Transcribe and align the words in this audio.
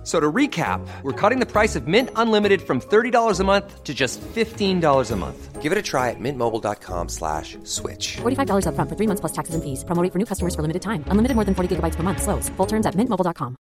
F- 0.00 0.06
So 0.06 0.18
to 0.18 0.32
recap, 0.32 0.80
we're 1.02 1.12
cutting 1.12 1.40
the 1.40 1.46
price 1.46 1.76
of 1.78 1.86
Mint 1.86 2.08
Unlimited 2.16 2.62
from 2.62 2.80
$30 2.80 3.40
a 3.40 3.44
month 3.44 3.84
to 3.84 3.92
just 3.94 4.20
$15 4.34 5.10
a 5.12 5.16
month. 5.16 5.62
Give 5.62 5.72
it 5.72 5.78
a 5.78 5.82
try 5.82 6.08
at 6.10 6.16
mintmobile.com 6.18 7.08
slash 7.08 7.58
switch. 7.64 8.16
$45 8.22 8.64
upfront 8.64 8.88
for 8.88 8.96
three 8.96 9.06
months 9.06 9.20
plus 9.20 9.32
taxes 9.32 9.54
and 9.54 9.62
fees. 9.62 9.84
Promo 9.84 10.02
rate 10.02 10.10
for 10.12 10.18
new 10.18 10.24
customers 10.26 10.54
for 10.54 10.62
limited 10.62 10.80
time. 10.82 11.04
Unlimited 11.10 11.36
more 11.36 11.44
than 11.44 11.54
40 11.54 11.68
gigabytes 11.76 11.96
per 11.96 12.02
month. 12.02 12.22
Slows. 12.22 12.48
Full 12.56 12.66
terms 12.66 12.86
at 12.86 12.94
mintmobile.com. 12.96 13.56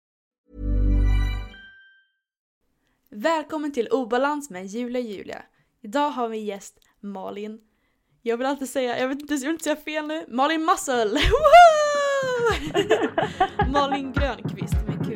Välkommen 3.10 3.72
till 3.72 3.88
Obalans 3.90 4.50
med 4.50 4.66
Julia 4.66 5.00
Julia. 5.00 5.42
Idag 5.82 6.10
har 6.10 6.28
vi 6.28 6.38
gäst 6.38 6.78
Malin. 7.00 7.58
Jag 8.22 8.36
vill 8.36 8.46
alltid 8.46 8.68
säga, 8.68 8.98
jag 8.98 9.08
vet 9.08 9.20
inte, 9.22 9.34
jag 9.34 9.40
vill 9.40 9.50
inte 9.50 9.64
säga 9.64 9.76
fel 9.76 10.06
nu. 10.06 10.24
Malin 10.28 10.66
Muscle! 10.66 11.20
Malin 13.68 14.12
Grönqvist 14.12 14.74
med 14.86 15.06
QG. 15.06 15.13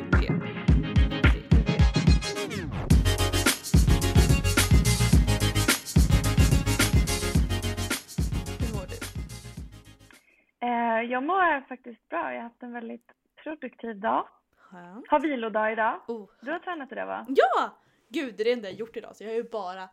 Jag 11.09 11.23
mår 11.23 11.67
faktiskt 11.67 12.09
bra. 12.09 12.33
Jag 12.33 12.35
har 12.35 12.43
haft 12.43 12.63
en 12.63 12.73
väldigt 12.73 13.11
produktiv 13.43 13.99
dag. 13.99 14.27
Skönt. 14.57 15.07
Har 15.07 15.19
vilodag 15.19 15.71
idag. 15.71 16.01
Oh. 16.07 16.29
Du 16.41 16.51
har 16.51 16.59
tränat 16.59 16.91
idag 16.91 17.05
va? 17.05 17.25
Ja! 17.29 17.77
Gud, 18.09 18.35
det 18.37 18.43
är 18.43 18.45
det 18.45 18.51
enda 18.51 18.69
jag 18.69 18.79
gjort 18.79 18.97
idag 18.97 19.15
så 19.15 19.23
jag 19.23 19.29
har 19.29 19.35
ju 19.35 19.49
bara 19.49 19.89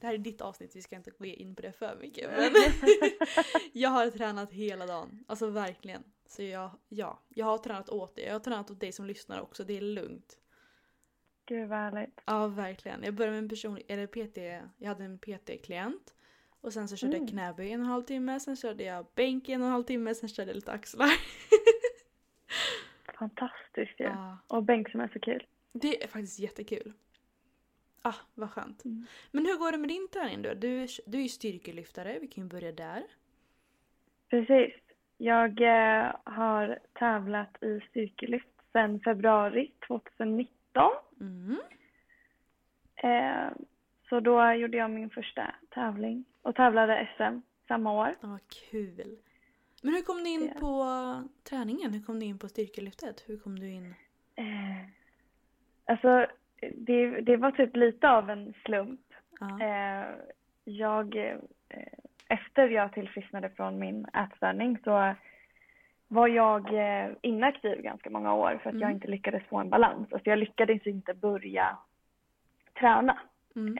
det 0.00 0.06
här 0.06 0.14
är 0.14 0.18
ditt 0.18 0.40
avsnitt, 0.40 0.76
vi 0.76 0.82
ska 0.82 0.96
inte 0.96 1.10
gå 1.10 1.24
in 1.24 1.54
på 1.54 1.62
det 1.62 1.72
för 1.72 1.96
mycket. 2.00 2.30
Men 2.36 2.52
jag 3.72 3.90
har 3.90 4.10
tränat 4.10 4.52
hela 4.52 4.86
dagen. 4.86 5.24
Alltså 5.28 5.46
verkligen. 5.46 6.02
Så 6.26 6.42
jag, 6.42 6.70
ja, 6.88 7.22
jag 7.28 7.46
har 7.46 7.58
tränat 7.58 7.88
åt 7.88 8.16
dig. 8.16 8.24
Jag 8.24 8.32
har 8.32 8.40
tränat 8.40 8.70
åt 8.70 8.80
dig 8.80 8.92
som 8.92 9.06
lyssnar 9.06 9.40
också. 9.40 9.64
Det 9.64 9.76
är 9.76 9.80
lugnt. 9.80 10.38
Gud 11.46 11.68
vad 11.68 11.78
härligt. 11.78 12.20
Ja, 12.24 12.46
verkligen. 12.46 13.02
Jag 13.02 13.14
började 13.14 13.32
med 13.32 13.42
en 13.42 13.48
personlig, 13.48 13.84
eller 13.88 14.06
PT, 14.06 14.36
jag 14.78 14.88
hade 14.88 15.04
en 15.04 15.18
PT-klient. 15.18 16.14
Och 16.60 16.72
sen 16.72 16.88
så 16.88 16.96
körde 16.96 17.12
jag 17.12 17.20
Mm. 17.22 17.28
knäböj 17.32 17.72
en 17.72 17.80
och 17.80 17.86
en 17.86 17.90
halv 17.92 18.02
timme, 18.02 18.40
sen 18.40 18.56
körde 18.56 18.84
jag 18.84 19.06
bänk 19.14 19.48
en 19.48 19.60
och 19.60 19.66
en 19.66 19.72
halv 19.72 19.84
timme, 19.84 20.14
sen 20.14 20.28
körde 20.28 20.50
jag 20.50 20.54
lite 20.54 20.72
axlar. 20.72 21.10
Fantastiskt 23.18 24.00
ju. 24.00 24.04
Ja. 24.04 24.38
Och 24.48 24.62
bänk 24.62 24.90
som 24.90 25.00
är 25.00 25.08
så 25.08 25.20
kul. 25.20 25.46
Det 25.72 26.04
är 26.04 26.08
faktiskt 26.08 26.38
jättekul. 26.38 26.92
Ah, 28.02 28.14
vad 28.34 28.50
skönt. 28.50 28.84
Mm. 28.84 29.06
Men 29.30 29.46
hur 29.46 29.56
går 29.58 29.72
det 29.72 29.78
med 29.78 29.88
din 29.88 30.08
träning 30.12 30.42
då? 30.42 30.54
Du, 30.54 30.82
är- 30.82 31.10
du 31.10 31.18
är 31.18 31.22
ju 31.22 31.28
styrkelyftare, 31.28 32.18
vi 32.20 32.26
kan 32.28 32.44
ju 32.44 32.50
börja 32.50 32.72
där. 32.72 33.02
Precis. 34.30 34.74
Jag 35.18 35.60
eh, 35.60 36.14
har 36.24 36.78
tävlat 36.92 37.62
i 37.62 37.80
styrkelyft 37.90 38.48
sedan 38.72 39.00
februari 39.00 39.72
2019. 39.86 40.92
Mm. 41.20 41.56
Eh, 42.96 43.52
så 44.08 44.20
då 44.20 44.52
gjorde 44.52 44.76
jag 44.76 44.90
min 44.90 45.10
första 45.10 45.54
tävling 45.70 46.24
och 46.46 46.54
tävlade 46.54 47.08
SM 47.16 47.40
samma 47.68 47.92
år. 47.92 48.14
Ja, 48.20 48.28
vad 48.28 48.40
kul. 48.70 49.18
Men 49.82 49.94
hur 49.94 50.02
kom 50.02 50.16
du 50.24 50.30
in 50.30 50.50
Ja. 50.54 50.60
på 50.60 50.84
träningen? 51.48 51.92
Hur 51.92 52.00
kom 52.02 52.20
du 52.20 52.26
in 52.26 52.38
på 52.38 52.48
styrkelyftet? 52.48 53.24
Hur 53.26 53.38
kom 53.38 53.58
du 53.58 53.68
in? 53.70 53.94
Eh, 54.36 54.86
alltså, 55.84 56.26
det, 56.74 57.20
det 57.20 57.36
var 57.36 57.50
typ 57.50 57.76
lite 57.76 58.10
av 58.10 58.30
en 58.30 58.54
slump. 58.64 59.00
Ja. 59.40 59.60
Eh, 59.60 60.06
jag, 60.64 61.16
eh, 61.16 61.36
efter 62.28 62.68
jag 62.68 62.92
tillfrisknade 62.92 63.50
från 63.50 63.78
min 63.78 64.04
ätstörning 64.06 64.78
så 64.84 65.14
var 66.08 66.28
jag 66.28 66.74
eh, 66.74 67.10
inaktiv 67.22 67.82
ganska 67.82 68.10
många 68.10 68.34
år 68.34 68.60
för 68.62 68.70
att 68.70 68.74
jag 68.80 68.82
Mm. 68.82 68.94
inte 68.94 69.08
lyckades 69.08 69.44
få 69.48 69.56
en 69.58 69.70
balans. 69.70 70.12
Alltså 70.12 70.30
jag 70.30 70.38
lyckades 70.38 70.86
inte 70.86 71.14
börja 71.14 71.78
träna 72.80 73.18
Mm. 73.56 73.78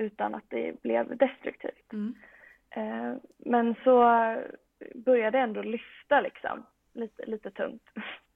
Utan 0.00 0.34
att 0.34 0.44
det 0.48 0.82
blev 0.82 1.16
destruktivt. 1.16 1.92
Mm. 1.92 2.14
Eh, 2.70 3.14
men 3.38 3.74
så 3.84 4.00
började 4.94 5.38
jag 5.38 5.44
ändå 5.44 5.62
lyfta 5.62 6.20
liksom, 6.20 6.66
lite, 6.92 7.26
lite 7.26 7.50
tungt. 7.50 7.88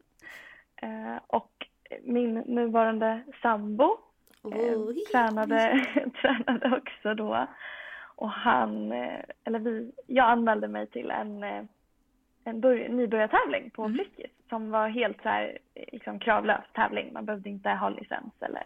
eh, 0.82 1.16
och 1.26 1.66
min 2.02 2.34
nuvarande 2.34 3.22
sambo 3.42 3.98
Oh. 4.44 4.92
tränade, 5.12 5.86
tränade 6.22 6.76
också 6.76 7.14
då. 7.14 7.46
Och 8.16 8.30
han, 8.30 8.92
eh, 8.92 9.20
eller 9.44 9.58
vi, 9.58 9.92
jag 10.06 10.30
anmälde 10.30 10.68
mig 10.68 10.86
till 10.86 11.10
en, 11.10 11.44
eh, 11.44 11.64
en 12.44 12.60
bör, 12.60 12.88
nybörjartävling 12.88 13.70
på 13.70 13.84
Mm. 13.84 13.94
Flickis 13.94 14.30
som 14.48 14.70
var 14.70 14.88
helt 14.88 15.22
så 15.22 15.28
här, 15.28 15.58
liksom 15.92 16.18
kravlös 16.18 16.64
tävling. 16.72 17.12
Man 17.12 17.24
behövde 17.24 17.48
inte 17.48 17.68
ha 17.68 17.88
licens 17.88 18.32
eller 18.40 18.64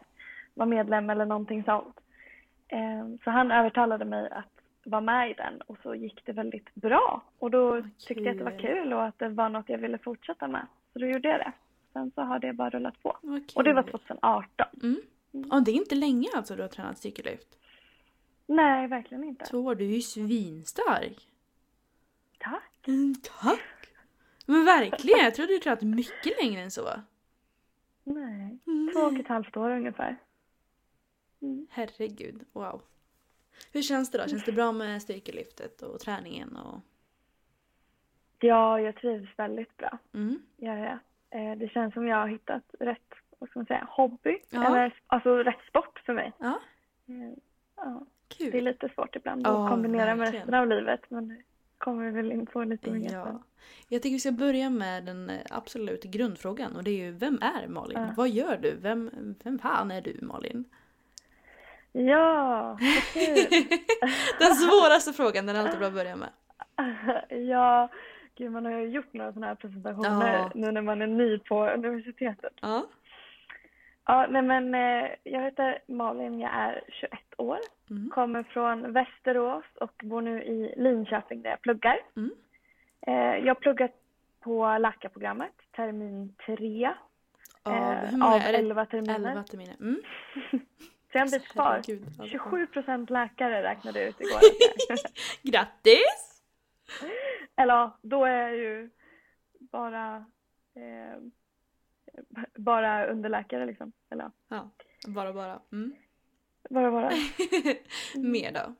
vara 0.54 0.68
medlem 0.68 1.10
eller 1.10 1.24
någonting 1.24 1.64
sånt. 1.64 2.00
Eh, 2.68 3.06
Så 3.24 3.30
han 3.30 3.50
övertalade 3.52 4.04
mig 4.04 4.30
att 4.30 4.50
vara 4.84 5.00
med 5.00 5.30
i 5.30 5.34
den 5.34 5.60
och 5.60 5.76
så 5.82 5.94
gick 5.94 6.24
det 6.24 6.32
väldigt 6.32 6.74
bra. 6.74 7.22
Och 7.38 7.50
då 7.50 7.70
Vad 7.70 7.90
tyckte 7.98 8.22
jag 8.24 8.30
att 8.32 8.38
det 8.38 8.44
var 8.44 8.58
kul. 8.58 8.92
och 8.92 9.04
att 9.04 9.18
det 9.18 9.28
var 9.28 9.48
något 9.48 9.68
jag 9.68 9.78
ville 9.78 9.98
fortsätta 9.98 10.48
med. 10.48 10.66
Så 10.92 10.98
då 10.98 11.06
gjorde 11.06 11.28
jag 11.28 11.38
det. 11.40 11.52
Sen 11.92 12.10
så 12.14 12.22
har 12.22 12.38
det 12.38 12.52
bara 12.52 12.70
rullat 12.70 13.02
på. 13.02 13.18
Vad 13.22 13.42
Och 13.54 13.64
det 13.64 13.72
var 13.72 13.82
kul. 13.82 13.90
2018. 13.92 14.66
Mm. 14.82 14.96
Ja, 15.50 15.60
det 15.60 15.70
är 15.70 15.74
inte 15.74 15.94
länge 15.94 16.28
alltså 16.36 16.56
du 16.56 16.62
har 16.62 16.68
tränat 16.68 16.98
styrkelyft. 16.98 17.48
Nej, 18.46 18.86
verkligen 18.88 19.24
inte. 19.24 19.44
Två 19.44 19.58
år, 19.58 19.74
du 19.74 19.84
är 19.84 19.94
ju 19.94 20.00
svinstark. 20.02 21.28
Tack. 22.38 22.88
Mm, 22.88 23.14
tack! 23.40 23.88
Men 24.46 24.64
verkligen, 24.64 25.24
jag 25.24 25.34
trodde 25.34 25.52
du 25.52 25.58
tränat 25.58 25.82
mycket 25.82 26.42
längre 26.42 26.62
än 26.62 26.70
så. 26.70 26.88
Nej, 28.04 28.58
Mm. 28.66 28.90
två 28.92 29.00
och 29.00 29.12
ett 29.20 29.28
halvt 29.28 29.56
år 29.56 29.70
ungefär. 29.70 30.16
Mm. 31.42 31.66
Herregud, 31.70 32.44
wow. 32.52 32.82
Hur 33.72 33.82
känns 33.82 34.10
det 34.10 34.18
då? 34.18 34.28
Känns 34.28 34.44
det 34.44 34.52
bra 34.52 34.72
med 34.72 35.02
styrkelyftet 35.02 35.82
och 35.82 36.00
träningen? 36.00 36.56
Och... 36.56 36.80
Ja, 38.40 38.80
jag 38.80 38.96
trivs 38.96 39.28
väldigt 39.36 39.76
bra. 39.76 39.98
Mm. 40.14 40.42
Gör 40.56 40.76
jag. 40.76 40.98
Eh, 41.30 41.58
Det 41.58 41.68
känns 41.68 41.94
som 41.94 42.06
jag 42.06 42.16
har 42.16 42.28
hittat 42.28 42.62
rätt, 42.80 43.12
vad 43.38 43.50
ska 43.50 43.58
man 43.58 43.66
säga, 43.66 43.88
hobby. 43.90 44.38
Ja. 44.50 44.66
Eller 44.66 45.00
alltså 45.06 45.36
rätt 45.36 45.62
sport 45.68 46.02
för 46.06 46.12
mig. 46.12 46.32
Ja, 46.38 46.60
Eh, 47.06 47.38
Ja, 47.76 48.06
kul. 48.28 48.50
det 48.50 48.58
är 48.58 48.62
lite 48.62 48.88
svårt 48.94 49.16
ibland 49.16 49.46
Ja, 49.46 49.64
att 49.64 49.70
kombinera 49.70 50.06
med 50.06 50.18
verkligen. 50.18 50.42
resten 50.46 50.54
av 50.60 50.68
livet. 50.68 51.00
Men 51.08 51.28
det 51.28 51.42
kommer 51.78 52.04
vi 52.04 52.10
väl 52.10 52.32
in 52.32 52.46
på 52.46 52.64
lite 52.64 52.90
mer. 52.90 53.12
Ja. 53.12 53.42
Jag 53.88 54.02
tycker 54.02 54.14
vi 54.14 54.20
ska 54.20 54.32
börja 54.32 54.70
med 54.70 55.04
den 55.04 55.30
eh, 55.30 55.40
absolut 55.50 56.04
grundfrågan 56.04 56.76
och 56.76 56.84
det 56.84 56.90
är 56.90 57.04
ju 57.04 57.10
vem 57.10 57.38
är 57.42 57.68
Malin? 57.68 57.98
Ja. 57.98 58.12
Vad 58.16 58.28
gör 58.28 58.56
du? 58.56 58.76
Vem, 58.76 59.10
vem 59.44 59.58
fan 59.58 59.90
är 59.90 60.00
du 60.02 60.18
Malin? 60.22 60.64
Ja, 61.92 62.78
vad 62.80 63.02
kul. 63.12 63.46
Den 64.38 64.54
svåraste 64.54 65.12
frågan, 65.12 65.46
den 65.46 65.56
är 65.56 65.60
alltid 65.60 65.78
bra 65.78 65.88
att 65.88 65.94
börja 65.94 66.16
med. 66.16 66.28
ja, 67.48 67.88
gud 68.34 68.52
man 68.52 68.64
har 68.64 68.72
ju 68.72 68.86
gjort 68.88 69.12
några 69.12 69.32
sådana 69.32 69.46
här 69.46 69.54
presentationer 69.54 70.38
Ja. 70.38 70.50
nu 70.54 70.72
när 70.72 70.82
man 70.82 71.02
är 71.02 71.06
ny 71.06 71.38
på 71.38 71.66
universitetet. 71.68 72.52
Ja. 72.60 72.86
Ja, 74.04 74.26
nej 74.30 74.42
men 74.42 74.74
eh, 74.74 75.10
jag 75.22 75.42
heter 75.42 75.78
Malin, 75.86 76.40
jag 76.40 76.50
är 76.54 76.82
21 76.88 77.12
år. 77.36 77.58
Mm. 77.90 78.10
Kommer 78.10 78.42
från 78.42 78.92
Västerås 78.92 79.64
och 79.80 79.92
bor 80.04 80.20
nu 80.20 80.42
i 80.42 80.74
Linköping 80.76 81.42
där 81.42 81.50
jag 81.50 81.60
pluggar. 81.60 82.00
Mm. 82.16 82.30
Eh, 83.06 83.44
jag 83.46 83.54
har 83.54 83.54
pluggat 83.60 83.90
på 84.40 84.78
läkarprogrammet, 84.78 85.52
termin 85.76 86.34
3. 86.46 86.90
Av, 87.62 87.74
eh, 87.74 88.10
hur 88.10 88.18
många 88.18 88.34
av 88.34 88.40
är 88.40 88.52
det? 88.52 88.58
11 88.58 88.86
terminer. 88.86 89.30
11 89.30 89.42
terminer. 89.42 89.76
Mm. 89.80 90.00
Så 91.12 91.18
jag 91.18 91.20
har 91.20 91.26
en 91.26 91.30
bit 91.30 91.48
kvar. 91.48 91.64
Herregud, 91.64 92.06
alltså. 92.06 92.26
27 92.26 92.66
procent 92.66 93.10
läkare 93.10 93.62
räknade 93.62 94.08
ut 94.08 94.20
igår. 94.20 94.40
Grattis! 95.50 96.42
Eller 97.56 97.74
ja, 97.74 97.98
då 98.02 98.24
är 98.24 98.38
jag 98.48 98.56
ju 98.56 98.90
bara, 99.60 100.24
eh, 100.74 101.20
bara 102.54 103.06
underläkare 103.06 103.66
liksom. 103.66 103.92
Eller 104.10 104.24
ja, 104.24 104.30
Ja, 104.48 104.70
bara 105.12 105.32
bara. 105.32 105.60
Mm. 105.72 105.94
bara 106.70 106.90
bara. 106.90 107.10
Mer 108.14 108.52
då? 108.52 108.74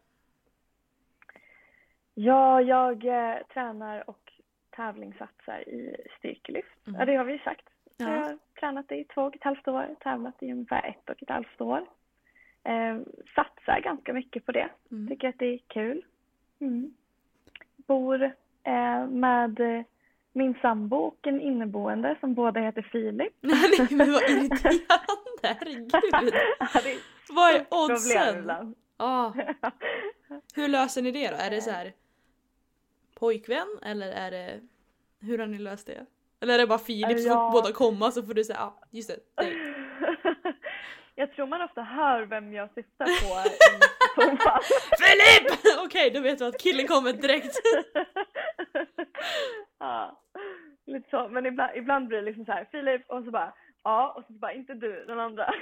Ja, 2.15 2.61
jag 2.61 3.05
eh, 3.05 3.47
tränar 3.47 4.11
och 4.11 4.33
tävlingssatsar 4.71 5.69
i 5.69 6.07
styrkelyft. 6.19 6.87
Mm. 6.87 7.01
Ja, 7.01 7.07
det 7.07 7.17
har 7.17 7.25
vi 7.25 7.33
ju 7.33 7.39
sagt. 7.39 7.69
Ja. 7.97 8.11
Jag 8.11 8.21
har 8.21 8.39
tränat 8.61 8.93
i 8.93 9.05
två 9.05 9.23
och 9.23 9.37
ett 9.37 9.45
halvt 9.45 9.69
år, 9.69 9.97
tävlat 10.01 10.43
i 10.43 10.53
ungefär 10.53 10.89
ett 10.89 11.11
och 11.11 11.23
ett 11.23 11.31
halvt 11.31 11.61
år. 11.61 11.87
Eh, 12.69 12.99
satsar 13.35 13.81
ganska 13.81 14.13
mycket 14.13 14.47
på 14.47 14.53
det. 14.53 14.71
Mm. 14.91 15.09
Tycker 15.09 15.29
att 15.29 15.39
det 15.39 15.47
är 15.47 15.59
kul. 15.69 16.05
Mm. 16.61 16.95
Bor 17.77 18.23
eh, 18.65 19.07
med 19.07 19.85
min 20.33 20.55
sambo 20.63 20.97
och 20.97 21.27
en 21.27 21.41
inneboende 21.41 22.17
som 22.21 22.35
båda 22.35 22.61
heter 22.61 22.83
Filip. 22.83 23.33
Nej 23.41 23.87
men 23.91 24.13
vad 24.13 24.23
irriterande, 24.23 24.85
herregud. 25.43 25.91
Ja, 26.61 26.67
är 26.75 27.35
Vad 27.35 27.55
är 27.55 27.67
oddsen? 27.71 28.75
Ah, 28.97 29.33
hur 30.55 30.69
löser 30.69 31.03
ni 31.03 31.11
det 31.11 31.29
då? 31.31 31.37
Är 31.37 31.51
det 31.51 31.61
så 31.61 31.71
här 31.71 31.93
pojkvän 33.15 33.79
eller 33.83 34.13
är 34.13 34.31
det... 34.31 34.61
Hur 35.21 35.39
har 35.39 35.47
ni 35.47 35.59
löst 35.59 35.87
det? 35.87 36.07
Eller 36.41 36.55
är 36.55 36.59
det 36.59 36.67
bara 36.67 36.79
Filip 36.79 37.21
så 37.21 37.29
Ja. 37.29 37.51
båda 37.53 37.73
komma 37.73 38.11
så 38.11 38.23
får 38.23 38.35
du 38.35 38.45
säga 38.45 38.59
ja 38.59 38.81
just 38.91 39.09
det, 39.09 39.43
dig. 39.43 39.68
Jag 41.19 41.33
tror 41.33 41.47
man 41.47 41.63
ofta 41.63 41.83
hör 41.83 42.23
vem 42.23 42.53
jag 42.53 42.69
syftar 42.75 43.07
på. 43.07 43.51
Filip! 45.01 45.59
Okej 45.85 46.11
då 46.11 46.21
vet 46.21 46.39
du 46.39 46.47
att 46.47 46.61
killen 46.61 46.87
kommer 46.87 47.13
direkt. 47.13 47.55
ja, 49.79 50.21
lite 50.87 51.11
så. 51.11 51.29
Men 51.29 51.47
ibland, 51.47 51.77
ibland 51.77 52.09
blir 52.09 52.19
det 52.19 52.25
liksom 52.25 52.45
så 52.45 52.53
här, 52.53 52.65
Filip 52.71 53.11
och 53.11 53.25
så 53.25 53.31
bara 53.31 53.55
ja 53.85 54.13
och 54.17 54.25
så 54.27 54.33
bara 54.33 54.53
inte 54.53 54.75
du, 54.75 55.05
den 55.05 55.21
andra. 55.21 55.55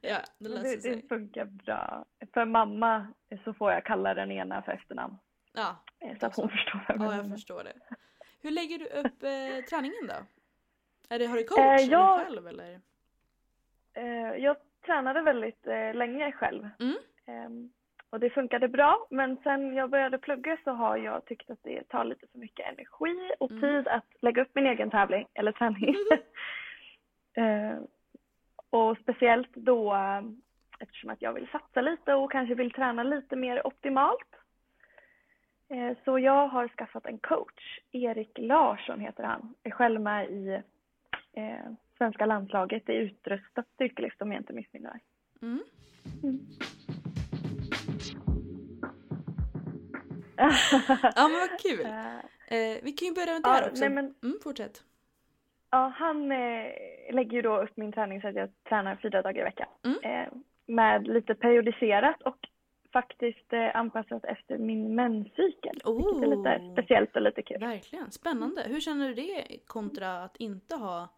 Ja 0.00 0.18
det 0.38 0.48
löser 0.48 0.76
det, 0.76 0.82
sig. 0.82 0.96
det 0.96 1.08
funkar 1.08 1.44
bra. 1.44 2.04
För 2.34 2.44
mamma 2.44 3.06
så 3.44 3.54
får 3.54 3.72
jag 3.72 3.84
kalla 3.84 4.14
den 4.14 4.30
ena 4.30 4.62
för 4.62 4.72
efternamn. 4.72 5.16
Ja, 5.52 5.84
eh, 6.00 6.18
Så 6.20 6.26
att 6.26 6.36
hon 6.36 6.48
förstår 6.48 6.84
vem 6.88 7.02
ja 7.02 7.14
jag 7.14 7.22
menar. 7.22 7.36
förstår 7.36 7.64
det. 7.64 7.72
Hur 8.42 8.50
lägger 8.50 8.78
du 8.78 8.84
upp 8.86 9.22
eh, 9.22 9.64
träningen 9.70 10.06
då? 10.08 10.14
Är 11.08 11.18
det, 11.18 11.26
har 11.26 11.36
du 11.36 11.44
coach 11.44 11.58
Eh, 11.80 11.86
jag- 11.90 12.20
själv 12.24 12.46
eller? 12.46 12.80
Eh, 13.94 14.36
Jag 14.36 14.56
tränade 14.86 15.22
väldigt 15.22 15.66
eh, 15.66 15.94
länge 15.94 16.32
själv. 16.32 16.68
Mm. 16.80 16.96
Ehm, 17.26 17.70
Och 18.10 18.20
det 18.20 18.30
funkade 18.30 18.68
bra, 18.68 19.06
men 19.10 19.36
sen 19.42 19.74
jag 19.74 19.90
började 19.90 20.18
plugga 20.18 20.56
så 20.64 20.70
har 20.70 20.96
jag 20.96 21.24
tyckt 21.24 21.50
att 21.50 21.62
det 21.62 21.88
tar 21.88 22.04
lite 22.04 22.26
för 22.26 22.38
mycket 22.38 22.66
energi 22.72 23.30
och 23.40 23.50
Mm. 23.50 23.60
tid 23.62 23.88
att 23.88 24.04
lägga 24.20 24.42
upp 24.42 24.54
min 24.54 24.66
egen 24.66 24.90
tävling, 24.90 25.26
eller 25.34 25.52
träning. 25.52 25.94
Eh, 27.34 27.78
och 28.70 28.98
speciellt 28.98 29.54
då 29.54 29.96
eftersom 30.78 31.10
att 31.10 31.22
jag 31.22 31.32
vill 31.32 31.48
satsa 31.48 31.80
lite 31.80 32.14
och 32.14 32.32
kanske 32.32 32.54
vill 32.54 32.70
träna 32.70 33.02
lite 33.02 33.36
mer 33.36 33.66
optimalt. 33.66 34.34
Eh, 35.68 35.96
Så 36.04 36.18
jag 36.18 36.48
har 36.48 36.68
skaffat 36.68 37.06
en 37.06 37.18
coach, 37.18 37.78
Erik 37.92 38.38
Larsson 38.38 39.00
heter 39.00 39.24
han, 39.24 39.54
är 39.62 39.70
själv 39.70 40.00
med 40.00 40.30
i 40.30 40.60
eh, 41.32 41.72
svenska 42.02 42.26
landslaget 42.26 42.88
i 42.88 42.92
utrustat 42.92 43.66
styrkelyft 43.74 44.22
om 44.22 44.32
jag 44.32 44.40
inte 44.40 44.52
missminner 44.52 44.90
mig. 44.90 45.00
Mm. 45.42 45.62
Ja 51.16 51.28
men 51.28 51.40
vad 51.40 51.60
kul. 51.60 51.86
Eh, 51.86 52.18
Eh, 52.48 52.78
vi 52.82 52.92
kan 52.92 53.08
ju 53.08 53.14
börja 53.14 53.32
med 53.32 53.40
Ja, 53.44 53.60
där 53.60 53.70
också. 53.70 53.80
nej, 53.80 53.90
men- 53.90 54.14
Mm, 54.22 54.38
fortsätt. 54.42 54.82
Ja, 55.70 55.92
han 55.96 56.32
eh, 56.32 56.66
lägger 57.12 57.32
ju 57.32 57.42
då 57.42 57.62
upp 57.62 57.76
min 57.76 57.92
träning 57.92 58.20
så 58.20 58.28
att 58.28 58.34
jag 58.34 58.48
tränar 58.68 58.96
fyra 58.96 59.22
dagar 59.22 59.40
i 59.40 59.44
veckan. 59.44 59.68
Mm. 59.84 59.98
Eh, 60.02 60.32
med 60.66 61.06
lite 61.08 61.34
periodiserat 61.34 62.22
och 62.22 62.36
faktiskt 62.92 63.52
eh, 63.52 63.76
anpassat 63.76 64.24
efter 64.24 64.58
min 64.58 64.94
menscykel. 64.94 65.80
Vilket 65.86 66.22
är 66.22 66.26
lite 66.36 66.58
Oh. 66.62 66.72
speciellt 66.72 67.16
och 67.16 67.22
lite 67.22 67.42
kul. 67.42 67.60
Verkligen, 67.60 68.10
spännande. 68.10 68.62
Hur 68.66 68.80
känner 68.80 69.08
du 69.08 69.14
det 69.14 69.58
kontra 69.66 70.22
att 70.22 70.36
inte 70.36 70.76
ha... 70.76 71.08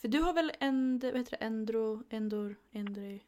För 0.00 0.08
du 0.08 0.20
har 0.20 0.32
väl 0.32 0.52
end, 0.60 1.04
vad 1.04 1.16
heter 1.16 1.36
det, 1.38 1.44
endro, 1.44 2.02
endor, 2.10 2.56
endro... 2.72 3.18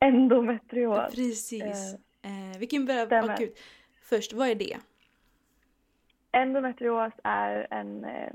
Endometrios. 0.00 1.14
Precis. 1.14 1.94
Eh, 2.22 2.58
vi 2.58 2.66
kan 2.66 2.86
börja, 2.86 3.36
kul. 3.36 3.50
Först, 4.02 4.32
vad 4.32 4.48
är 4.48 4.54
det? 4.54 4.76
Endometrios 6.32 7.12
är 7.22 7.66
en, 7.70 8.04
eh, 8.04 8.32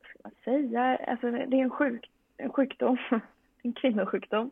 vad 0.00 0.08
ska 0.08 0.18
man 0.22 0.32
säga, 0.44 0.96
alltså 1.06 1.30
det 1.30 1.56
är 1.56 1.62
en, 1.62 1.70
sjuk, 1.70 2.10
en 2.36 2.52
sjukdom, 2.52 2.98
en 3.62 3.72
kvinnosjukdom 3.72 4.50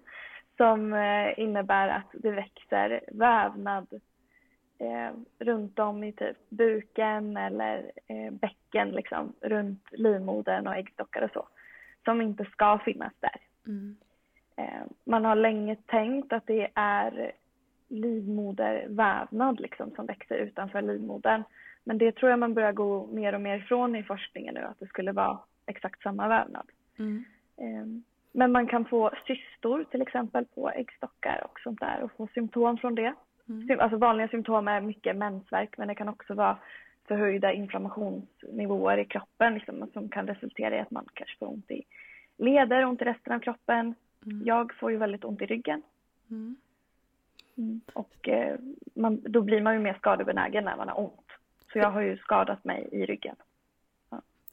som 0.57 0.93
eh, 0.93 1.39
innebär 1.39 1.89
att 1.89 2.11
det 2.13 2.31
växer 2.31 3.01
vävnad 3.13 4.01
eh, 4.79 5.11
runt 5.39 5.79
om 5.79 6.05
i 6.05 6.13
typ 6.13 6.37
buken 6.49 7.37
eller 7.37 7.93
eh, 8.07 8.31
bäcken 8.31 8.91
liksom, 8.91 9.33
runt 9.41 9.85
livmodern 9.91 10.67
och 10.67 10.77
äggstockar 10.77 11.23
och 11.23 11.31
så, 11.33 11.49
som 12.05 12.21
inte 12.21 12.45
ska 12.45 12.79
finnas 12.79 13.13
där. 13.21 13.37
Mm. 13.67 13.97
Eh, 14.57 14.87
man 15.05 15.25
har 15.25 15.37
länge 15.37 15.77
tänkt 15.77 16.33
att 16.33 16.47
det 16.47 16.69
är 16.75 17.33
livmodervävnad 17.89 19.61
liksom, 19.61 19.91
som 19.91 20.07
växer 20.07 20.35
utanför 20.35 20.83
livmodern. 20.83 21.43
Men 21.85 21.99
det 21.99 22.13
tror 22.13 22.31
jag 22.31 22.39
man 22.39 22.55
börjar 22.55 22.73
gå 22.73 23.07
mer 23.07 23.35
och 23.35 23.41
mer 23.41 23.59
ifrån 23.59 23.97
i 23.97 24.03
forskningen 24.03 24.55
nu, 24.55 24.61
att 24.61 24.79
det 24.79 24.87
skulle 24.87 25.13
vara 25.13 25.39
exakt 25.67 26.03
samma 26.03 26.29
vävnad. 26.29 26.67
Mm. 26.99 27.25
Eh, 27.57 28.03
Men 28.33 28.53
man 28.53 28.67
kan 28.67 28.85
få 28.85 29.11
cystor 29.27 29.85
till 29.85 30.03
exempel 30.03 30.45
på 30.45 30.71
äggstockar 30.71 31.47
och 31.51 31.61
sånt 31.61 31.81
där 31.81 32.03
och 32.03 32.13
få 32.13 32.29
symptom 32.35 32.77
från 32.77 32.95
det. 32.95 33.15
Mm. 33.49 33.81
Alltså 33.81 33.99
vanliga 33.99 34.29
symptom 34.29 34.69
är 34.69 34.81
mycket 34.81 35.17
mensvärk 35.17 35.79
men 35.79 35.89
det 35.89 35.95
kan 35.95 36.09
också 36.09 36.35
vara 36.35 36.59
förhöjda 37.11 37.53
inflammationsnivåer 37.53 38.99
i 38.99 39.05
kroppen 39.05 39.55
liksom, 39.55 39.91
som 39.93 40.09
kan 40.09 40.27
resultera 40.27 40.77
i 40.77 40.81
att 40.81 40.91
man 40.91 41.07
kanske 41.15 41.39
får 41.39 41.49
ont 41.49 41.71
i 41.71 41.83
leder, 42.39 42.85
ont 42.85 43.03
i 43.03 43.05
resten 43.05 43.33
av 43.33 43.39
kroppen. 43.41 43.95
Mm. 44.27 44.43
Jag 44.47 44.75
får 44.75 44.91
ju 44.91 44.97
väldigt 44.97 45.25
ont 45.25 45.43
i 45.43 45.47
ryggen 45.47 45.83
Mm. 47.57 47.81
och 47.93 48.29
eh, 48.29 48.59
man, 48.95 49.21
då 49.23 49.41
blir 49.43 49.61
man 49.61 49.75
ju 49.75 49.81
mer 49.81 49.95
skadebenägen 49.95 50.65
när 50.65 50.77
man 50.77 50.89
har 50.89 50.99
ont. 51.01 51.27
Så 51.73 51.79
jag 51.79 51.91
har 51.91 52.01
ju 52.01 52.17
skadat 52.17 52.65
mig 52.65 52.89
i 52.93 53.07
ryggen. 53.07 53.37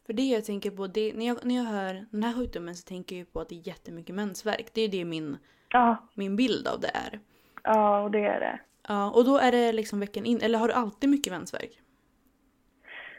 För 0.06 0.14
det 0.14 0.22
jag 0.24 0.46
tänker 0.46 0.72
på, 0.72 0.88
det, 0.88 1.14
när, 1.16 1.28
jag, 1.28 1.46
när 1.46 1.56
jag 1.56 1.64
hör 1.64 2.06
den 2.12 2.24
här 2.24 2.34
sjukdomen 2.34 2.76
så 2.76 2.88
tänker 2.88 3.16
jag 3.16 3.20
ju 3.20 3.26
på 3.26 3.40
att 3.40 3.50
det 3.50 3.56
är 3.56 3.68
jättemycket 3.68 4.16
mensvärk. 4.16 4.74
Det 4.74 4.82
är 4.82 4.90
det 4.90 5.06
min, 5.06 5.38
Ja, 5.70 5.98
min 6.14 6.36
bild 6.36 6.68
av 6.68 6.80
det 6.80 6.92
är. 6.94 7.20
ja 7.64 8.02
och 8.04 8.12
det 8.12 8.20
är 8.26 8.40
det. 8.40 8.60
Ja, 8.88 9.12
och 9.12 9.26
då 9.26 9.38
är 9.38 9.52
det 9.52 9.72
liksom 9.72 10.00
veckan 10.00 10.26
in, 10.26 10.42
eller 10.42 10.60
har 10.60 10.68
du 10.68 10.74
alltid 10.74 11.10
mycket 11.10 11.34
mensvärk? 11.34 11.80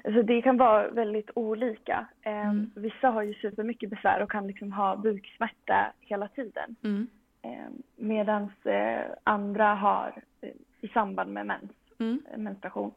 Alltså 0.04 0.22
det 0.22 0.42
kan 0.42 0.56
vara 0.56 0.90
väldigt 0.90 1.30
olika. 1.34 2.06
Eh, 2.22 2.48
Mm. 2.48 2.70
Vissa 2.76 3.08
har 3.08 3.22
ju 3.22 3.34
supermycket 3.34 3.90
besvär 3.90 4.22
och 4.22 4.30
kan 4.30 4.46
liksom 4.46 4.72
ha 4.72 4.96
buksmärta 4.96 5.92
hela 6.00 6.28
tiden. 6.28 6.76
Mm. 6.84 7.06
Eh, 7.42 7.68
Medan 7.96 8.50
eh, 8.64 9.00
andra 9.24 9.74
har 9.74 10.22
eh, 10.40 10.50
i 10.80 10.88
samband 10.88 11.32
med 11.32 11.46
mens, 11.46 11.70
Mm. 12.00 12.22
eh, 12.32 12.38
menstruation, 12.38 12.92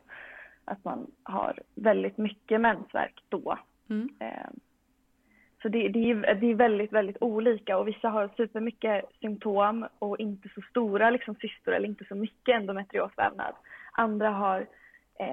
att 0.66 0.84
man 0.86 1.12
har 1.24 1.60
väldigt 1.76 2.18
mycket 2.18 2.62
mensvärk 2.62 3.24
då. 3.30 3.58
Mm. 3.90 4.10
Eh, 4.20 4.50
Så 5.62 5.70
det, 5.70 5.88
det, 5.90 6.12
är, 6.12 6.36
det 6.36 6.48
är 6.48 6.56
väldigt, 6.56 6.92
väldigt 6.94 7.18
olika 7.22 7.78
och 7.78 7.88
vissa 7.88 8.10
har 8.10 8.30
supermycket 8.38 9.06
symptom 9.22 9.88
och 10.00 10.20
inte 10.20 10.50
så 10.56 10.62
stora 10.62 11.10
liksom, 11.10 11.36
cystor 11.36 11.74
eller 11.74 11.88
inte 11.88 12.06
så 12.06 12.16
mycket 12.16 12.56
endometriosvävnad. 12.56 13.54
Andra 13.92 14.30
har 14.30 14.66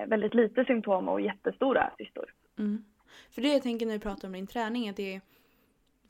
väldigt 0.06 0.34
lite 0.34 0.64
symptom 0.64 1.08
och 1.08 1.20
jättestora 1.20 1.90
cystor. 1.98 2.34
Mm. 2.58 2.84
För 3.30 3.42
det 3.42 3.48
jag 3.52 3.62
tänker 3.62 3.86
när 3.86 3.92
vi 3.92 3.98
pratar 4.00 4.28
om 4.28 4.32
din 4.32 4.46
träning, 4.46 4.88
att 4.88 4.96
det 4.96 5.14
är 5.14 5.20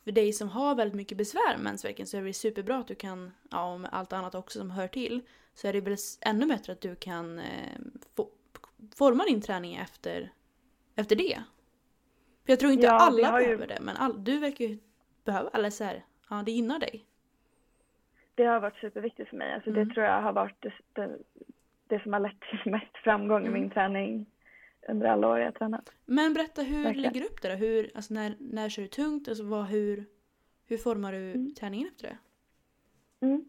för 0.04 0.12
dig 0.12 0.32
som 0.32 0.48
har 0.48 0.74
väldigt 0.74 0.96
mycket 0.96 1.18
besvär 1.18 1.54
med 1.56 1.64
mensvärken 1.64 2.06
så 2.06 2.16
är 2.16 2.22
det 2.22 2.32
superbra 2.32 2.76
att 2.76 2.86
du 2.88 2.94
kan, 2.94 3.30
ja 3.50 3.78
med 3.78 3.90
allt 3.92 4.12
annat 4.12 4.34
också 4.34 4.58
som 4.58 4.70
hör 4.70 4.88
till, 4.88 5.20
så 5.54 5.68
är 5.68 5.72
det 5.72 5.80
väl 5.80 5.96
ännu 6.26 6.46
bättre 6.46 6.72
att 6.72 6.80
du 6.80 6.94
kan 6.94 7.38
eh, 7.38 7.78
få, 8.16 8.28
forma 8.96 9.24
din 9.24 9.40
träning 9.42 9.74
efter, 9.76 10.32
efter 10.94 11.16
det. 11.16 11.42
För 12.44 12.52
jag 12.52 12.60
tror 12.60 12.72
inte 12.72 12.86
Ja, 12.86 12.92
alla 12.92 13.30
har 13.30 13.40
ju- 13.40 13.46
behöver 13.46 13.66
det, 13.66 13.78
men 13.80 13.96
all, 13.96 14.24
du 14.24 14.38
verkar 14.38 14.64
ju 14.64 14.78
behöva, 15.24 15.50
eller 15.50 15.70
så 15.70 15.84
här, 15.84 16.04
ja 16.30 16.42
det 16.46 16.50
gynnar 16.52 16.78
dig. 16.78 17.04
Det 18.34 18.44
har 18.44 18.60
varit 18.60 18.76
superviktigt 18.76 19.28
för 19.30 19.36
mig. 19.36 19.52
Alltså 19.54 19.70
Mm. 19.70 19.88
Det 19.88 19.94
tror 19.94 20.06
jag 20.06 20.22
har 20.22 20.32
varit 20.32 20.56
det, 20.60 20.72
det, 20.92 21.18
det 21.88 22.02
som 22.02 22.12
har 22.12 22.20
lett 22.20 22.40
till 22.40 22.72
mest 22.72 22.96
framgång 23.04 23.46
Mm. 23.46 23.56
i 23.56 23.60
min 23.60 23.70
träning 23.70 24.26
under 24.88 25.06
alla 25.06 25.28
år 25.28 25.38
jag 25.38 25.54
tränat. 25.54 25.92
Men 26.06 26.34
berätta, 26.34 26.62
hur 26.62 26.82
Verkligen. 26.84 27.02
lägger 27.02 27.20
du 27.20 27.26
upp 27.26 27.42
det 27.42 27.48
då? 27.48 27.54
Hur, 27.54 27.90
alltså 27.94 28.14
när, 28.14 28.34
när 28.38 28.68
kör 28.68 28.82
du 28.82 28.88
tungt? 28.88 29.28
Alltså 29.28 29.44
vad, 29.44 29.66
hur, 29.66 30.04
hur 30.68 30.76
formar 30.76 31.12
du 31.12 31.30
Mm. 31.32 31.54
träningen 31.54 31.88
efter 31.88 32.08
det? 32.08 32.16
Mm. 33.26 33.44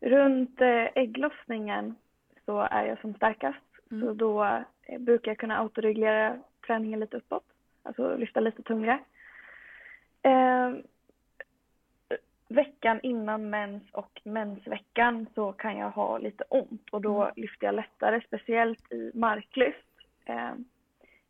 Runt 0.00 0.60
eh, 0.60 0.86
ägglossningen 1.02 1.96
så 2.44 2.60
är 2.60 2.84
jag 2.86 3.00
som 3.00 3.14
starkast. 3.14 3.58
Mm. 3.90 4.06
Så 4.08 4.14
då 4.14 4.44
eh, 4.82 4.98
brukar 4.98 5.30
jag 5.30 5.38
kunna 5.38 5.58
autoreglera 5.58 6.38
träningen 6.66 7.00
lite 7.00 7.16
uppåt. 7.16 7.44
Alltså 7.82 8.16
lyfta 8.16 8.40
lite 8.40 8.62
tyngre. 8.62 8.98
Eh, 10.22 10.72
veckan 12.48 13.00
innan 13.02 13.50
mens 13.50 13.82
och 13.92 14.20
mensveckan 14.24 15.26
så 15.34 15.52
kan 15.52 15.76
jag 15.76 15.90
ha 15.90 16.18
lite 16.18 16.44
ont 16.48 16.88
och 16.90 17.00
då 17.02 17.30
lyfter 17.36 17.66
jag 17.66 17.74
lättare, 17.74 18.20
speciellt 18.26 18.92
i 18.92 19.10
marklyft. 19.14 19.86
Eh, 20.24 20.52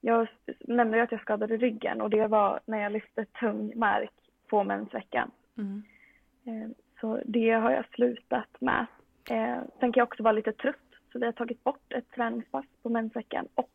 jag 0.01 0.29
nämnde 0.61 0.97
ju 0.97 1.03
att 1.03 1.13
jag 1.13 1.21
skadade 1.21 1.57
ryggen 1.57 2.01
och 2.01 2.11
det 2.11 2.27
var 2.27 2.61
när 2.67 2.79
jag 2.83 2.93
lyfte 2.93 3.25
tung 3.25 3.73
mark 3.77 4.13
på 4.47 4.65
mensveckan. 4.65 5.31
Mm. 5.59 5.83
Eh, 6.47 6.71
Så 7.01 7.21
det 7.27 7.51
har 7.51 7.71
jag 7.71 7.85
slutat 7.95 8.61
med. 8.61 8.87
Eh, 9.31 9.59
Sen 9.81 9.93
kan 9.93 10.01
jag 10.01 10.07
också 10.07 10.23
vara 10.23 10.33
lite 10.33 10.53
trött 10.53 10.77
Så 11.13 11.19
vi 11.19 11.25
har 11.25 11.33
tagit 11.33 11.65
bort 11.65 11.93
ett 11.93 12.11
träningspass 12.11 12.67
på 12.83 12.89
mensveckan 12.89 13.49
och 13.55 13.71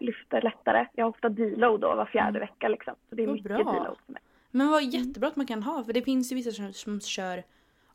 lyfter 0.00 0.42
lättare. 0.42 0.86
Jag 0.92 1.04
har 1.04 1.10
ofta 1.10 1.28
deload 1.28 1.80
då 1.80 1.94
var 1.94 2.04
fjärde 2.04 2.38
vecka 2.40 2.68
liksom. 2.68 2.94
Så 3.08 3.14
det 3.14 3.22
är 3.22 3.26
mycket 3.26 3.44
bra. 3.44 3.56
deload 3.56 3.96
för 4.06 4.12
mig. 4.12 4.22
Men 4.50 4.68
vad 4.68 4.84
jättebra 4.84 5.28
att 5.28 5.36
man 5.36 5.46
kan 5.46 5.62
ha 5.62 5.84
för 5.84 5.92
det 5.92 6.02
finns 6.02 6.32
ju 6.32 6.36
vissa 6.36 6.52
som, 6.52 6.72
som 6.72 7.00
kör 7.00 7.44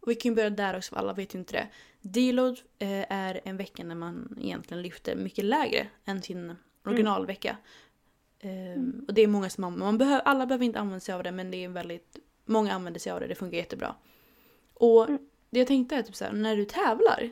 och 0.04 0.12
vi 0.12 0.16
kan 0.16 0.32
ju 0.32 0.36
börja 0.36 0.50
där 0.50 0.78
också 0.78 0.90
för 0.90 1.00
alla 1.00 1.14
vet 1.14 1.36
ju 1.36 1.40
inte 1.40 1.54
det. 1.54 1.68
Deload 2.02 2.60
eh, 2.80 3.12
är 3.12 3.42
en 3.44 3.58
vecka 3.58 3.84
när 3.84 3.96
man 3.96 4.38
egentligen 4.42 4.84
lyfter 4.84 5.16
mycket 5.16 5.46
lägre 5.46 5.88
än 6.06 6.22
sin 6.22 6.56
originalvecka. 6.86 7.58
Ehm, 8.40 9.06
och 9.08 9.14
det 9.14 9.22
är 9.22 9.28
många 9.28 9.50
som 9.50 9.64
använder, 9.64 9.86
man 9.86 9.98
behöver, 9.98 10.22
alla 10.22 10.46
behöver 10.46 10.66
inte 10.66 10.80
använda 10.80 11.00
sig 11.00 11.16
av 11.16 11.24
det 11.24 11.32
men 11.32 11.52
det 11.52 11.64
är 11.64 11.70
väldigt, 11.70 12.18
många 12.46 12.74
använder 12.74 13.00
sig 13.00 13.12
av 13.12 13.20
det, 13.20 13.28
det 13.28 13.36
funkar 13.36 13.58
jättebra. 13.58 13.96
Och 14.74 15.08
det 15.50 15.60
jag 15.60 15.68
tänkte 15.68 15.96
är 15.96 16.02
typ 16.02 16.16
såhär, 16.16 16.34
när 16.34 16.58
du 16.58 16.66
tävlar, 16.66 17.30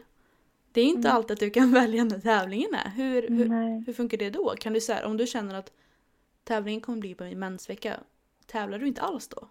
det 0.72 0.82
är 0.82 0.86
inte 0.86 1.12
alltid 1.12 1.32
att 1.32 1.40
du 1.40 1.50
kan 1.50 1.72
välja 1.74 2.04
när 2.04 2.20
tävlingen 2.20 2.74
är. 2.74 2.90
Hur, 2.90 3.28
hur, 3.28 3.86
hur 3.86 3.94
funkar 3.94 4.18
det 4.18 4.30
då? 4.30 4.56
Kan 4.60 4.74
du 4.74 4.82
säga 4.82 5.08
om 5.08 5.18
du 5.18 5.28
känner 5.28 5.56
att 5.56 5.72
tävlingen 6.44 6.82
kommer 6.82 7.00
bli 7.00 7.16
på 7.16 7.24
en 7.24 7.40
mensvecka, 7.40 8.00
tävlar 8.52 8.80
du 8.80 8.88
inte 8.88 9.02
alls 9.02 9.28
då? 9.28 9.48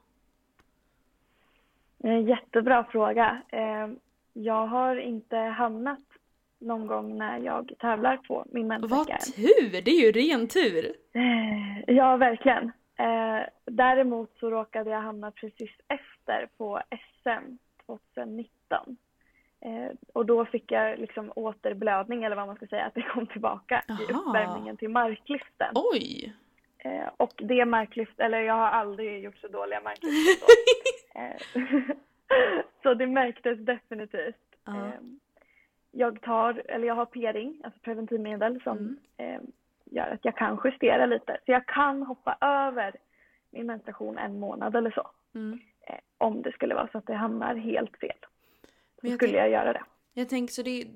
Eh, 2.09 2.21
Jättebra 2.29 2.85
fråga. 2.85 3.43
Eh, 3.49 3.89
Jag 4.33 4.67
har 4.67 4.97
inte 4.97 5.37
hamnat 5.37 5.99
någon 6.59 6.87
gång 6.87 7.19
när 7.19 7.39
jag 7.39 7.73
tävlar 7.79 8.17
på 8.17 8.45
min 8.53 8.69
Vad 8.69 8.81
mensvecka. 8.81 9.13
än. 9.13 9.33
tur! 9.33 9.83
Det 9.83 9.91
är 9.91 10.01
ju 10.07 10.13
ren 10.13 10.49
tur! 10.49 10.95
Eh, 11.13 11.95
Ja, 11.95 12.17
verkligen. 12.17 12.73
Däremot 13.65 14.37
så 14.41 14.51
råkade 14.51 14.91
jag 14.91 15.01
hamna 15.01 15.31
precis 15.31 15.71
efter 15.89 16.49
på 16.57 16.81
SM 16.91 17.57
2019. 17.87 18.97
Eh, 19.61 19.97
och 20.13 20.27
då 20.27 20.45
fick 20.45 20.73
jag 20.73 20.99
liksom 20.99 21.33
återblödning 21.37 22.25
eller 22.25 22.37
vad 22.37 22.47
man 22.47 22.57
ska 22.57 22.67
säga, 22.67 22.85
att 22.85 22.95
det 22.95 23.03
kom 23.03 23.27
tillbaka 23.27 23.83
i 23.89 24.13
Aha. 24.13 24.21
uppvärmningen 24.21 24.77
till 24.77 24.89
marklyften. 24.89 25.73
Oj! 25.75 26.35
Eh, 26.85 27.09
och 27.17 27.33
det 27.37 27.65
marklyft, 27.65 28.21
eller 28.21 28.41
jag 28.41 28.55
har 28.55 28.69
aldrig 28.69 29.23
gjort 29.25 29.37
så 29.39 29.49
dåliga 29.49 29.81
marklyft 29.81 30.41
så. 30.41 30.47
eh, 31.19 31.67
så 32.83 32.95
det 32.95 33.07
märktes 33.07 33.59
definitivt. 33.59 34.37
Ja. 34.65 34.87
Eh, 34.87 34.93
jag 35.93 36.21
tar, 36.21 36.63
eller 36.69 36.87
jag 36.87 36.95
har 36.95 37.07
p-ring, 37.07 37.61
alltså 37.65 37.81
preventivmedel 37.81 38.61
som 38.63 38.79
Mm. 38.79 38.99
eh, 39.17 39.41
gör 39.85 40.07
att 40.11 40.25
jag 40.25 40.37
kan 40.37 40.61
justera 40.65 41.07
lite. 41.07 41.39
Så 41.47 41.53
jag 41.53 41.67
kan 41.67 42.03
hoppa 42.03 42.37
över 42.41 42.95
min 43.51 43.67
menstruation 43.67 44.19
en 44.19 44.41
månad 44.41 44.77
eller 44.77 44.91
så. 44.91 45.11
Mm. 45.35 45.61
Eh, 45.87 45.99
om 46.19 46.43
det 46.43 46.53
skulle 46.53 46.75
vara 46.75 46.89
så 46.93 46.99
att 46.99 47.07
det 47.07 47.15
hamnar 47.15 47.55
helt 47.55 47.97
fel. 47.97 48.17
Så 49.01 49.07
jag 49.07 49.15
skulle 49.15 49.37
jag 49.39 49.51
göra 49.51 49.73
det. 49.73 49.83
Jag 50.13 50.29
tänker 50.29 50.53
så 50.53 50.63
det 50.63 50.83
är, 50.83 50.87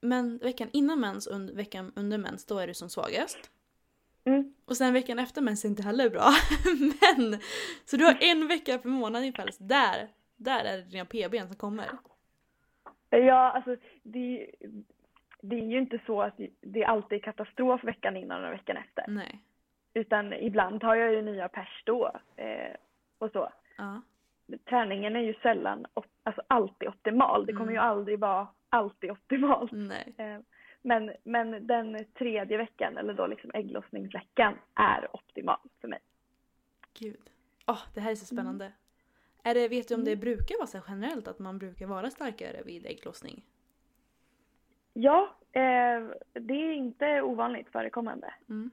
men 0.00 0.38
veckan 0.38 0.68
innan 0.72 1.00
mens 1.00 1.26
och 1.26 1.58
veckan 1.58 1.92
under 1.96 2.18
mens, 2.18 2.46
då 2.46 2.58
är 2.58 2.66
du 2.66 2.74
som 2.74 2.88
svagast. 2.88 3.50
Mm. 4.28 4.54
Och 4.64 4.76
sen 4.76 4.92
veckan 4.92 5.18
efter 5.18 5.42
mens 5.42 5.64
är 5.64 5.68
inte 5.68 5.82
heller 5.82 6.10
bra. 6.10 6.28
men! 7.00 7.40
Så 7.84 7.96
du 7.96 8.04
har 8.04 8.16
en 8.20 8.48
vecka 8.48 8.78
per 8.78 8.88
månad 8.88 9.20
ungefär, 9.20 9.48
där, 9.58 10.08
där 10.36 10.64
är 10.64 10.76
det 10.76 10.82
dina 10.82 11.04
p-ben 11.04 11.46
som 11.46 11.56
kommer. 11.56 11.86
Ja, 13.10 13.50
alltså 13.50 13.76
det, 14.02 14.50
det 15.40 15.56
är 15.56 15.64
ju 15.66 15.78
inte 15.78 16.00
så 16.06 16.22
att 16.22 16.40
det- 16.60 16.84
alltid 16.84 17.18
är 17.18 17.22
katastrof 17.22 17.84
veckan 17.84 18.16
innan 18.16 18.44
och 18.44 18.52
veckan 18.52 18.76
efter. 18.76 19.04
Nej. 19.08 19.38
Utan 19.94 20.32
ibland 20.32 20.82
har 20.84 20.94
jag 20.94 21.12
ju 21.12 21.22
nya 21.22 21.48
pers 21.48 21.82
då. 21.86 22.12
Eh, 22.36 22.74
och 23.18 23.30
så. 23.32 23.52
Ja. 23.76 24.02
Träningen 24.68 25.16
är 25.16 25.20
ju 25.20 25.34
sällan, 25.34 25.86
alltså 26.22 26.42
alltid 26.46 26.88
optimal. 26.88 27.46
Det 27.46 27.52
kommer 27.52 27.62
Mm. 27.72 27.74
ju 27.74 27.80
aldrig 27.80 28.18
vara 28.18 28.48
alltid 28.68 29.10
optimalt. 29.10 29.72
Nej. 29.72 30.14
Eh, 30.16 30.38
men, 30.82 31.12
men 31.24 31.66
den 31.66 32.04
tredje 32.14 32.56
veckan, 32.56 32.98
eller 32.98 33.14
då 33.14 33.26
liksom 33.26 33.50
ägglossningsveckan, 33.54 34.54
är 34.74 35.16
optimal 35.16 35.58
för 35.80 35.88
mig. 35.88 36.00
Gud. 36.98 37.30
Åh, 37.66 37.82
det 37.94 38.00
här 38.00 38.10
är 38.10 38.14
så 38.14 38.26
spännande. 38.26 38.72
Är 39.42 39.54
det, 39.54 39.68
vet 39.68 39.88
du 39.88 39.94
om 39.94 40.04
det 40.04 40.16
brukar 40.16 40.56
vara 40.58 40.66
så 40.66 40.80
generellt 40.88 41.28
att 41.28 41.38
man 41.38 41.58
brukar 41.58 41.86
vara 41.86 42.10
starkare 42.10 42.62
vid 42.64 42.86
ägglossning? 42.86 43.42
Ja, 44.92 45.36
eh, 45.52 46.08
det 46.32 46.54
är 46.54 46.72
inte 46.72 47.22
ovanligt 47.22 47.68
förekommande. 47.68 48.34
Mm. 48.48 48.70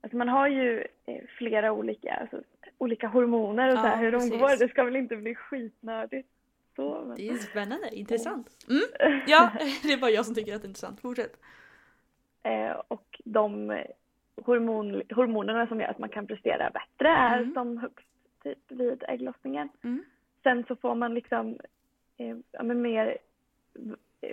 Alltså 0.00 0.16
man 0.16 0.28
har 0.28 0.48
ju 0.48 0.86
eh, 1.06 1.24
flera 1.38 1.72
olika, 1.72 2.14
alltså, 2.14 2.42
olika 2.78 3.08
hormoner 3.08 3.68
och 3.68 3.78
så 3.78 3.86
Ja, 3.86 3.90
här, 3.90 4.02
hur 4.02 4.12
de 4.12 4.18
precis. 4.18 4.40
går. 4.40 4.56
Det 4.58 4.68
ska 4.68 4.84
väl 4.84 4.96
inte 4.96 5.16
bli 5.16 5.34
skitnördigt. 5.34 6.28
Så, 6.76 7.04
men... 7.06 7.16
Det 7.16 7.28
är 7.28 7.34
spännande, 7.36 7.88
intressant. 7.96 8.50
Mm. 8.68 9.22
Ja, 9.26 9.50
det 9.82 9.92
är 9.92 10.00
bara 10.00 10.10
jag 10.10 10.26
som 10.26 10.34
tycker 10.34 10.54
att 10.54 10.62
det 10.62 10.66
är 10.66 10.68
intressant. 10.68 11.00
Fortsätt. 11.00 11.40
Eh, 12.42 12.70
och 12.88 13.20
de 13.24 13.82
hormon, 14.44 15.02
hormonerna 15.14 15.66
som 15.66 15.80
gör 15.80 15.88
att 15.88 15.98
man 15.98 16.08
kan 16.08 16.26
prestera 16.26 16.70
bättre 16.70 17.08
är 17.08 17.38
Mm. 17.40 17.54
som 17.54 17.78
högst 17.78 18.06
typ 18.42 18.58
vid 18.68 19.04
ägglossningen. 19.08 19.68
Mm. 19.84 20.04
Sen 20.42 20.64
så 20.68 20.76
får 20.76 20.94
man 20.94 21.14
liksom 21.14 21.58
eh, 22.16 22.36
ja, 22.52 22.62
men 22.62 22.82
mer 22.82 23.18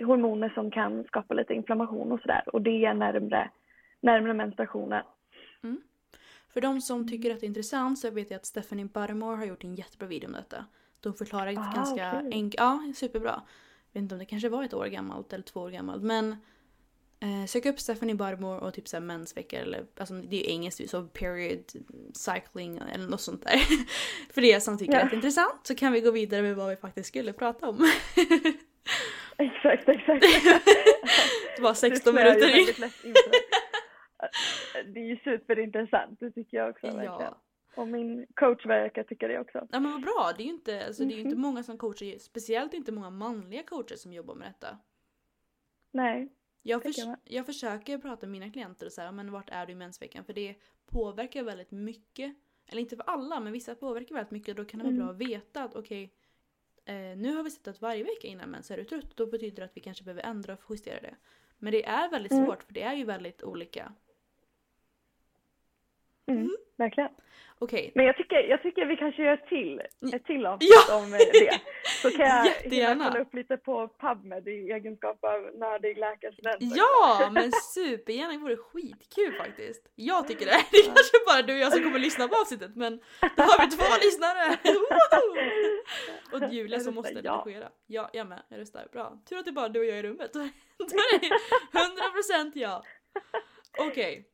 hormoner 0.04 0.48
som 0.48 0.70
kan 0.70 1.04
skapa 1.04 1.34
lite 1.34 1.54
inflammation 1.54 2.12
och 2.12 2.20
sådär. 2.20 2.42
Och 2.46 2.62
det 2.62 2.84
är 2.84 2.94
närmre, 2.94 3.50
närmre 4.00 4.34
menstruationen. 4.34 5.02
För 6.52 6.60
de 6.60 6.80
som 6.80 7.08
tycker 7.08 7.30
att 7.34 7.40
det 7.40 7.46
är 7.46 7.48
intressant 7.48 7.98
så 7.98 8.10
vet 8.10 8.30
jag 8.30 8.36
att 8.38 8.46
Stephanie 8.46 8.84
Buttermore 8.84 9.36
har 9.36 9.44
gjort 9.46 9.64
en 9.64 9.74
jättebra 9.74 10.08
video 10.08 10.26
om 10.26 10.32
detta. 10.32 10.64
De 11.04 11.14
förklarar 11.14 11.46
Ah, 11.58 11.72
ganska 11.74 12.12
okej. 12.18 12.30
enkelt, 12.32 12.54
ja 12.60 12.92
superbra. 12.94 13.42
Jag 13.92 14.00
vet 14.00 14.02
inte 14.02 14.14
om 14.14 14.18
det 14.18 14.24
kanske 14.24 14.48
var 14.48 14.64
ett 14.64 14.74
år 14.74 14.86
gammalt 14.86 15.32
eller 15.32 15.44
två 15.44 15.60
år 15.60 15.70
gammalt 15.70 16.02
men 16.02 16.36
eh, 17.20 17.46
sök 17.48 17.66
upp 17.66 17.80
Stephanie 17.80 18.14
Buttermore 18.14 18.58
och 18.60 18.74
typ 18.74 18.88
såhär 18.88 19.00
mensveckor 19.02 19.60
eller 19.60 19.86
alltså 19.96 20.14
det 20.14 20.36
är 20.36 20.40
ju 20.40 20.50
engelskt 20.52 20.90
så 20.90 21.02
period 21.02 21.64
cycling 22.14 22.80
eller 22.94 23.06
något 23.08 23.20
sånt 23.20 23.42
där. 23.42 23.58
För 24.34 24.44
er 24.44 24.60
som 24.60 24.78
tycker 24.78 24.92
Ja. 24.94 25.04
det 25.04 25.10
är 25.10 25.14
intressant 25.14 25.60
så 25.66 25.74
kan 25.74 25.92
vi 25.92 26.00
gå 26.00 26.10
vidare 26.10 26.42
med 26.42 26.56
vad 26.56 26.70
vi 26.70 26.76
faktiskt 26.76 27.08
skulle 27.08 27.32
prata 27.32 27.68
om. 27.68 27.76
Exakt, 29.38 29.88
exakt. 29.88 30.22
det 31.56 31.62
var 31.62 31.74
16 31.74 32.14
Du 32.14 32.20
snöar 32.20 32.34
ju 32.34 32.40
minuter 32.40 32.58
in. 32.58 33.12
det. 33.12 33.22
Det 34.94 35.00
är 35.00 35.04
ju 35.04 35.16
superintressant, 35.16 36.20
det 36.20 36.30
tycker 36.30 36.56
jag 36.56 36.70
också 36.70 36.86
verkligen. 36.86 37.34
Och 37.76 37.88
min 37.88 38.26
coach 38.34 38.66
verkar 38.66 39.02
tycka 39.02 39.28
det 39.28 39.38
också. 39.38 39.68
ja 39.72 39.80
men 39.80 39.92
vad 39.92 40.02
bra, 40.02 40.32
det 40.36 40.42
är 40.42 40.44
ju 40.46 40.50
inte, 40.52 40.86
alltså, 40.86 41.04
det 41.04 41.08
är 41.14 41.16
ju 41.16 41.22
Mhm. 41.22 41.26
inte 41.26 41.38
många 41.38 41.62
som 41.62 41.78
coachar, 41.78 42.18
speciellt 42.18 42.74
inte 42.74 42.92
många 42.92 43.10
manliga 43.10 43.62
coacher 43.62 43.96
som 43.96 44.12
jobbar 44.12 44.34
med 44.34 44.48
detta. 44.48 44.78
Nej. 45.90 46.28
Jag, 46.62 46.82
förs- 46.82 46.98
jag 46.98 47.16
jag 47.24 47.46
försöker 47.46 47.98
prata 47.98 48.26
med 48.26 48.30
mina 48.40 48.52
klienter 48.52 48.86
och 48.86 48.92
säga, 48.92 49.12
men 49.12 49.32
vart 49.32 49.50
är 49.50 49.66
du 49.66 49.72
i 49.72 49.76
mensveckan? 49.76 50.24
För 50.24 50.32
det 50.32 50.54
påverkar 50.86 51.42
väldigt 51.42 51.70
mycket. 51.70 52.34
Eller 52.66 52.80
inte 52.82 52.96
för 52.96 53.04
alla, 53.04 53.40
men 53.40 53.52
vissa 53.52 53.74
påverkar 53.74 54.14
väldigt 54.14 54.30
mycket. 54.30 54.56
Då 54.56 54.64
kan 54.64 54.78
det 54.78 54.84
vara 54.84 54.94
Mm. 54.94 55.06
bra 55.06 55.10
att 55.14 55.30
veta 55.30 55.62
att 55.64 55.74
okej, 55.74 56.14
eh, 56.84 56.94
nu 56.94 57.34
har 57.36 57.42
vi 57.42 57.50
sett 57.50 57.68
att 57.68 57.80
varje 57.80 58.04
vecka 58.04 58.28
innan 58.28 58.50
mens 58.50 58.70
är 58.70 58.76
du 58.76 58.84
trött. 58.84 59.16
Då 59.16 59.26
betyder 59.26 59.56
det 59.56 59.64
att 59.64 59.76
vi 59.76 59.80
kanske 59.80 60.04
behöver 60.04 60.22
ändra 60.22 60.52
och 60.52 60.60
justera 60.70 61.00
det. 61.00 61.16
Men 61.58 61.72
det 61.72 61.84
är 61.84 62.10
väldigt 62.10 62.32
Mm. 62.32 62.46
svårt, 62.46 62.62
för 62.62 62.72
det 62.74 62.82
är 62.82 62.94
ju 62.94 63.04
väldigt 63.04 63.42
olika. 63.42 63.92
Mm, 66.26 66.56
verkligen. 66.76 67.10
Okej, 67.58 67.92
Men 67.94 68.06
jag 68.06 68.16
tycker, 68.16 68.36
jag 68.36 68.62
tycker 68.62 68.86
vi 68.86 68.96
kanske 68.96 69.22
gör 69.22 69.32
ett 69.32 69.46
till, 69.48 69.80
ett 70.14 70.24
till 70.24 70.46
avsnitt 70.46 70.70
Ja! 70.88 70.96
om 70.96 71.12
eh, 71.12 71.18
det. 71.18 71.60
Så 72.02 72.10
kan 72.10 72.26
jag 72.26 72.46
Jättegärna. 72.46 73.08
kolla 73.08 73.20
upp 73.24 73.34
lite 73.34 73.56
på 73.56 73.88
PubMed 73.88 74.48
i 74.48 74.70
egenskap 74.72 75.24
av 75.24 75.40
nördig 75.54 75.98
läkarstudent. 75.98 76.56
Ja, 76.60 77.30
men 77.32 77.52
supergärna. 77.52 78.32
Det 78.32 78.38
vore 78.38 78.56
skitkul 78.56 79.32
faktiskt. 79.34 79.82
Jag 79.94 80.28
tycker 80.28 80.46
det. 80.46 80.64
Det 80.70 80.76
är 80.76 80.84
kanske 80.84 81.16
bara 81.26 81.42
du 81.42 81.52
och 81.52 81.58
jag 81.58 81.72
som 81.72 81.82
kommer 81.82 81.98
lyssna 81.98 82.28
på 82.28 82.34
avsnittet 82.34 82.76
men 82.76 83.00
då 83.36 83.42
har 83.42 83.66
vi 83.66 83.76
två 83.76 83.84
lyssnare. 84.04 84.58
Och 86.46 86.52
Julia 86.52 86.80
som 86.80 86.94
måste 86.94 87.20
ja. 87.24 87.42
redigera. 87.46 87.68
Ja, 87.86 88.10
jag 88.12 88.26
med. 88.26 88.42
Jag 88.48 88.60
röstar. 88.60 88.86
Bra. 88.92 89.18
Tur 89.28 89.38
att 89.38 89.44
det 89.44 89.50
är 89.50 89.52
bara 89.52 89.68
du 89.68 89.80
och 89.80 89.86
jag 89.86 89.98
i 89.98 90.02
rummet. 90.02 90.32
Då 90.32 90.40
är 90.40 91.18
det 91.20 91.30
100% 92.44 92.52
ja. 92.54 92.82
Okej. 93.78 94.28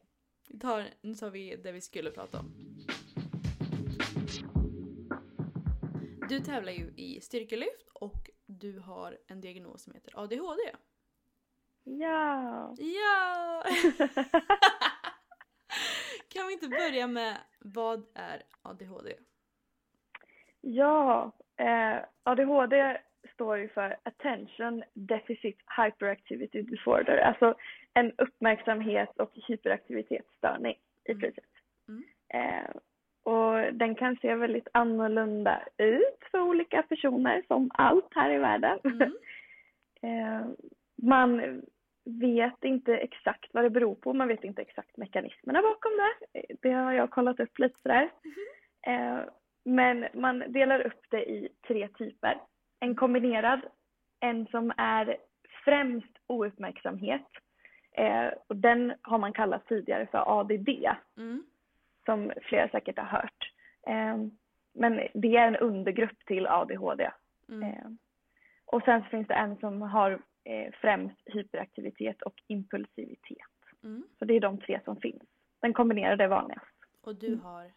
Vi 0.53 0.59
tar, 0.59 0.85
nu 1.01 1.15
tar 1.15 1.31
vi 1.31 1.57
det 1.57 1.73
vi 1.73 1.81
skulle 1.81 2.11
prata 2.11 2.39
om. 2.39 2.55
Du 6.29 6.41
tävlar 6.41 6.73
ju 6.73 6.93
i 6.97 7.21
styrkelyft 7.21 7.89
och 7.95 8.31
du 8.47 8.79
har 8.79 9.19
en 9.27 9.41
diagnos 9.41 9.83
som 9.83 9.95
heter 9.95 10.13
ADHD. 10.19 10.63
Ja. 11.85 12.75
Ja! 12.79 13.65
kan 16.29 16.47
vi 16.47 16.53
inte 16.53 16.69
börja 16.69 17.07
med 17.07 17.37
vad 17.59 18.07
är 18.15 18.43
ADHD? 18.63 19.15
Ja, 20.61 21.33
eh, 21.57 21.99
ADHD 22.23 23.01
står 23.35 23.59
ju 23.59 23.69
för 23.69 23.97
Attention 24.03 24.83
Deficit 24.95 25.59
Hyperactivity 25.77 26.63
Disorder, 26.63 27.17
alltså 27.19 27.55
en 27.95 28.13
uppmärksamhet 28.19 29.21
och 29.21 29.31
hyperaktivitetsstörning 29.49 30.77
i 31.05 31.11
Mm. 31.13 31.21
princip. 31.21 31.45
Mm. 31.89 32.05
Eh, 32.35 32.71
och 33.23 33.75
den 33.75 33.95
kan 33.95 34.17
se 34.17 34.35
väldigt 34.35 34.69
annorlunda 34.73 35.63
ut 35.77 36.25
för 36.31 36.41
olika 36.41 36.83
personer, 36.83 37.43
som 37.47 37.71
allt 37.75 38.15
här 38.15 38.31
i 38.31 38.39
världen. 38.39 38.79
Mm. 38.85 39.13
eh, 40.03 40.47
man 41.03 41.63
vet 42.05 42.65
inte 42.65 42.97
exakt 42.97 43.55
vad 43.55 43.65
det 43.65 43.71
beror 43.71 43.95
på. 43.95 44.13
Man 44.13 44.29
vet 44.29 44.45
inte 44.45 44.63
exakt 44.63 44.97
mekanismerna 44.97 45.63
bakom 45.63 45.93
det. 45.97 46.43
Det 46.63 46.71
har 46.71 46.93
jag 46.93 47.11
kollat 47.11 47.41
upp 47.41 47.59
lite 47.59 47.79
sådär. 47.83 48.11
Eh, 48.87 49.19
men 49.65 50.07
man 50.15 50.45
delar 50.49 50.81
upp 50.87 51.05
det 51.11 51.31
i 51.31 51.49
tre 51.67 51.89
typer. 51.89 52.41
En 52.81 52.95
kombinerad, 52.95 53.61
en 54.21 54.47
som 54.47 54.73
är 54.77 55.17
främst 55.65 56.19
ouppmärksamhet. 56.27 57.27
Eh, 57.93 58.29
och 58.47 58.57
den 58.57 58.95
har 59.03 59.19
man 59.19 59.33
kallat 59.33 59.67
tidigare 59.67 60.07
för 60.07 60.41
ADD, 60.41 60.69
Mm. 61.17 61.45
som 62.05 62.33
flera 62.43 62.69
säkert 62.69 62.99
har 62.99 63.05
hört. 63.05 63.53
Eh, 63.87 64.17
men 64.75 65.09
det 65.15 65.37
är 65.37 65.47
en 65.49 65.57
undergrupp 65.57 66.19
till 66.27 66.47
ADHD. 66.47 67.11
Mm. 67.49 67.63
Eh, 67.63 67.87
och 68.65 68.83
sen 68.83 69.03
så 69.03 69.09
finns 69.09 69.29
det 69.29 69.35
en 69.35 69.57
som 69.57 69.83
har 69.83 70.11
eh, 70.45 70.73
främst 70.81 71.21
hyperaktivitet 71.27 72.23
och 72.23 72.35
impulsivitet. 72.47 73.47
Mm. 73.85 74.05
Så 74.19 74.25
det 74.25 74.35
är 74.35 74.41
de 74.41 74.59
tre 74.61 74.81
som 74.85 74.97
finns. 74.97 75.23
Den 75.61 75.73
kombinerade 75.73 76.25
är 76.25 76.29
vanligast. 76.29 76.67
Och 77.03 77.17
du 77.17 77.35
har? 77.37 77.73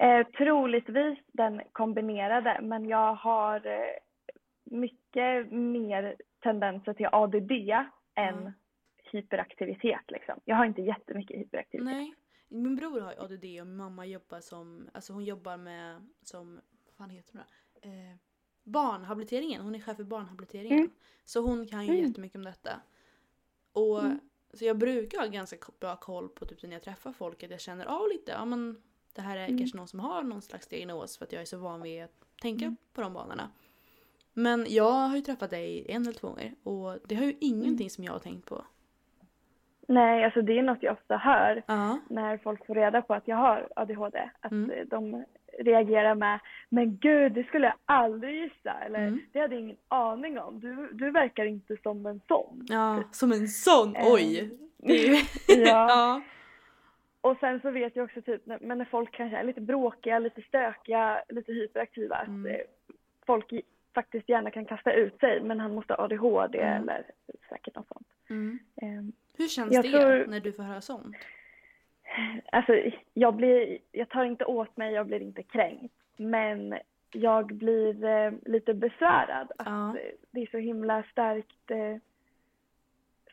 Eh, 0.00 0.26
troligtvis 0.26 1.18
den 1.26 1.62
kombinerade, 1.72 2.58
men 2.62 2.86
jag 2.88 3.14
har 3.14 3.66
eh, 3.66 3.96
mycket 4.64 5.52
mer 5.52 6.16
tendenser 6.42 6.94
till 6.94 7.06
ADD 7.12 7.50
än 8.14 8.38
Mm. 8.38 8.52
hyperaktivitet. 9.12 10.00
Liksom. 10.10 10.40
Jag 10.44 10.56
har 10.56 10.64
inte 10.64 10.82
jättemycket 10.82 11.36
hyperaktivitet. 11.40 11.92
Nej. 11.92 12.14
Min 12.48 12.76
bror 12.76 13.00
har 13.00 13.10
ADD 13.24 13.44
och 13.60 13.66
min 13.66 13.76
mamma 13.76 14.06
jobbar 14.06 14.40
som, 14.40 14.88
alltså 14.94 15.12
hon 15.12 15.24
jobbar 15.24 15.56
med, 15.56 16.08
som, 16.22 16.60
vad 16.86 16.94
fan 16.94 17.10
heter 17.10 17.34
då? 17.34 17.88
Eh, 17.88 18.16
barnhabiliteringen, 18.64 19.62
hon 19.62 19.74
är 19.74 19.80
chef 19.80 19.96
för 19.96 20.04
barnhabiliteringen. 20.04 20.78
Mm. 20.78 20.90
Så 21.24 21.40
hon 21.40 21.66
kan 21.66 21.86
ju 21.86 21.92
Mm. 21.92 22.06
jättemycket 22.06 22.36
om 22.36 22.44
detta. 22.44 22.70
Och 23.72 24.00
Mm. 24.04 24.20
så 24.52 24.64
jag 24.64 24.78
brukar 24.78 25.18
ha 25.18 25.26
ganska 25.26 25.56
bra 25.80 25.96
koll 25.96 26.28
på 26.28 26.44
typ 26.46 26.62
när 26.62 26.72
jag 26.72 26.82
träffar 26.82 27.12
folk 27.12 27.42
att 27.42 27.50
jag 27.50 27.60
känner 27.60 27.86
av 27.86 28.08
lite, 28.08 28.32
ja 28.32 28.44
men 28.44 28.82
det 29.16 29.22
här 29.22 29.36
är 29.36 29.44
Mm. 29.44 29.58
kanske 29.58 29.76
någon 29.76 29.88
som 29.88 30.00
har 30.00 30.22
någon 30.22 30.42
slags 30.42 30.66
diagnos 30.66 31.18
för 31.18 31.24
att 31.24 31.32
jag 31.32 31.42
är 31.42 31.46
så 31.46 31.58
van 31.58 31.82
vid 31.82 32.02
att 32.04 32.10
tänka 32.42 32.64
Mm. 32.64 32.76
på 32.94 33.00
de 33.00 33.12
banorna. 33.14 33.48
Men 34.32 34.66
jag 34.68 34.92
har 34.92 35.16
ju 35.16 35.22
träffat 35.22 35.50
dig 35.50 35.86
en 35.88 36.02
eller 36.02 36.12
två 36.12 36.28
gånger 36.28 36.54
och 36.62 36.98
det 37.08 37.14
har 37.14 37.24
ju 37.24 37.34
ingenting 37.40 37.86
Mm. 37.86 37.90
som 37.90 38.04
jag 38.04 38.12
har 38.12 38.18
tänkt 38.18 38.46
på. 38.48 38.64
Nej, 39.88 40.24
alltså 40.24 40.42
det 40.42 40.58
är 40.58 40.62
något 40.62 40.82
jag 40.82 40.92
ofta 40.92 41.16
hör 41.16 41.62
Ja. 41.66 41.98
när 42.08 42.38
folk 42.38 42.66
får 42.66 42.74
reda 42.74 43.02
på 43.02 43.14
att 43.14 43.28
jag 43.28 43.36
har 43.36 43.68
ADHD. 43.76 44.30
Att 44.40 44.52
Mm. 44.52 44.88
de 44.88 45.24
reagerar 45.58 46.14
med 46.14 46.40
“men 46.68 46.96
gud, 46.96 47.32
det 47.32 47.44
skulle 47.44 47.66
jag 47.66 47.74
aldrig 47.84 48.42
gissa” 48.42 48.72
eller 48.72 48.98
Mm. 49.06 49.20
“det 49.32 49.40
hade 49.40 49.54
jag 49.54 49.62
ingen 49.62 49.76
aning 49.88 50.38
om, 50.38 50.60
du, 50.60 50.88
du 50.92 51.10
verkar 51.10 51.44
inte 51.44 51.76
som 51.82 52.06
en 52.06 52.20
sån”. 52.28 52.66
Ja, 52.68 53.02
som 53.12 53.32
en 53.32 53.48
sån! 53.48 53.94
Oj! 54.02 54.58
Ju... 54.82 55.16
ja. 55.48 55.56
ja. 55.88 56.22
Och 57.26 57.36
sen 57.40 57.60
så 57.60 57.70
vet 57.70 57.96
jag 57.96 58.04
också 58.04 58.22
typ, 58.22 58.42
men 58.46 58.78
när 58.78 58.84
folk 58.84 59.12
kanske 59.12 59.36
är 59.36 59.44
lite 59.44 59.60
bråkiga, 59.60 60.18
lite 60.18 60.42
stökiga, 60.42 61.22
lite 61.28 61.52
hyperaktiva, 61.52 62.16
Mm. 62.22 62.44
att 62.44 62.60
eh, 62.60 62.66
folk 63.26 63.52
faktiskt 63.94 64.28
gärna 64.28 64.50
kan 64.50 64.64
kasta 64.64 64.92
ut 64.92 65.20
sig, 65.20 65.42
men 65.42 65.60
han 65.60 65.74
måste 65.74 65.94
ha 65.94 66.04
ADHD 66.04 66.58
Mm. 66.58 66.82
eller 66.88 67.04
säkert 67.48 67.74
något 67.74 67.88
sånt. 67.88 68.06
Mm. 68.30 68.58
Ehm, 68.82 69.12
Hur 69.38 69.48
känns 69.48 69.74
Jag 69.74 69.84
det 69.84 69.90
tror- 69.90 70.26
när 70.26 70.40
du 70.40 70.52
får 70.52 70.62
höra 70.62 70.80
sånt? 70.80 71.16
Alltså, 72.52 72.72
jag, 73.14 73.34
blir, 73.34 73.78
jag 73.92 74.08
tar 74.08 74.24
inte 74.24 74.44
åt 74.44 74.76
mig, 74.76 74.92
jag 74.94 75.06
blir 75.06 75.20
inte 75.22 75.42
kränkt. 75.42 75.94
Men 76.16 76.78
jag 77.10 77.46
blir 77.46 78.04
eh, 78.04 78.32
lite 78.44 78.74
besvärad 78.74 79.52
att 79.58 79.66
Ja. 79.66 79.88
eh, 79.98 80.12
det 80.30 80.40
är 80.42 80.46
så 80.46 80.58
himla 80.58 81.02
starkt, 81.02 81.70
eh, 81.70 81.96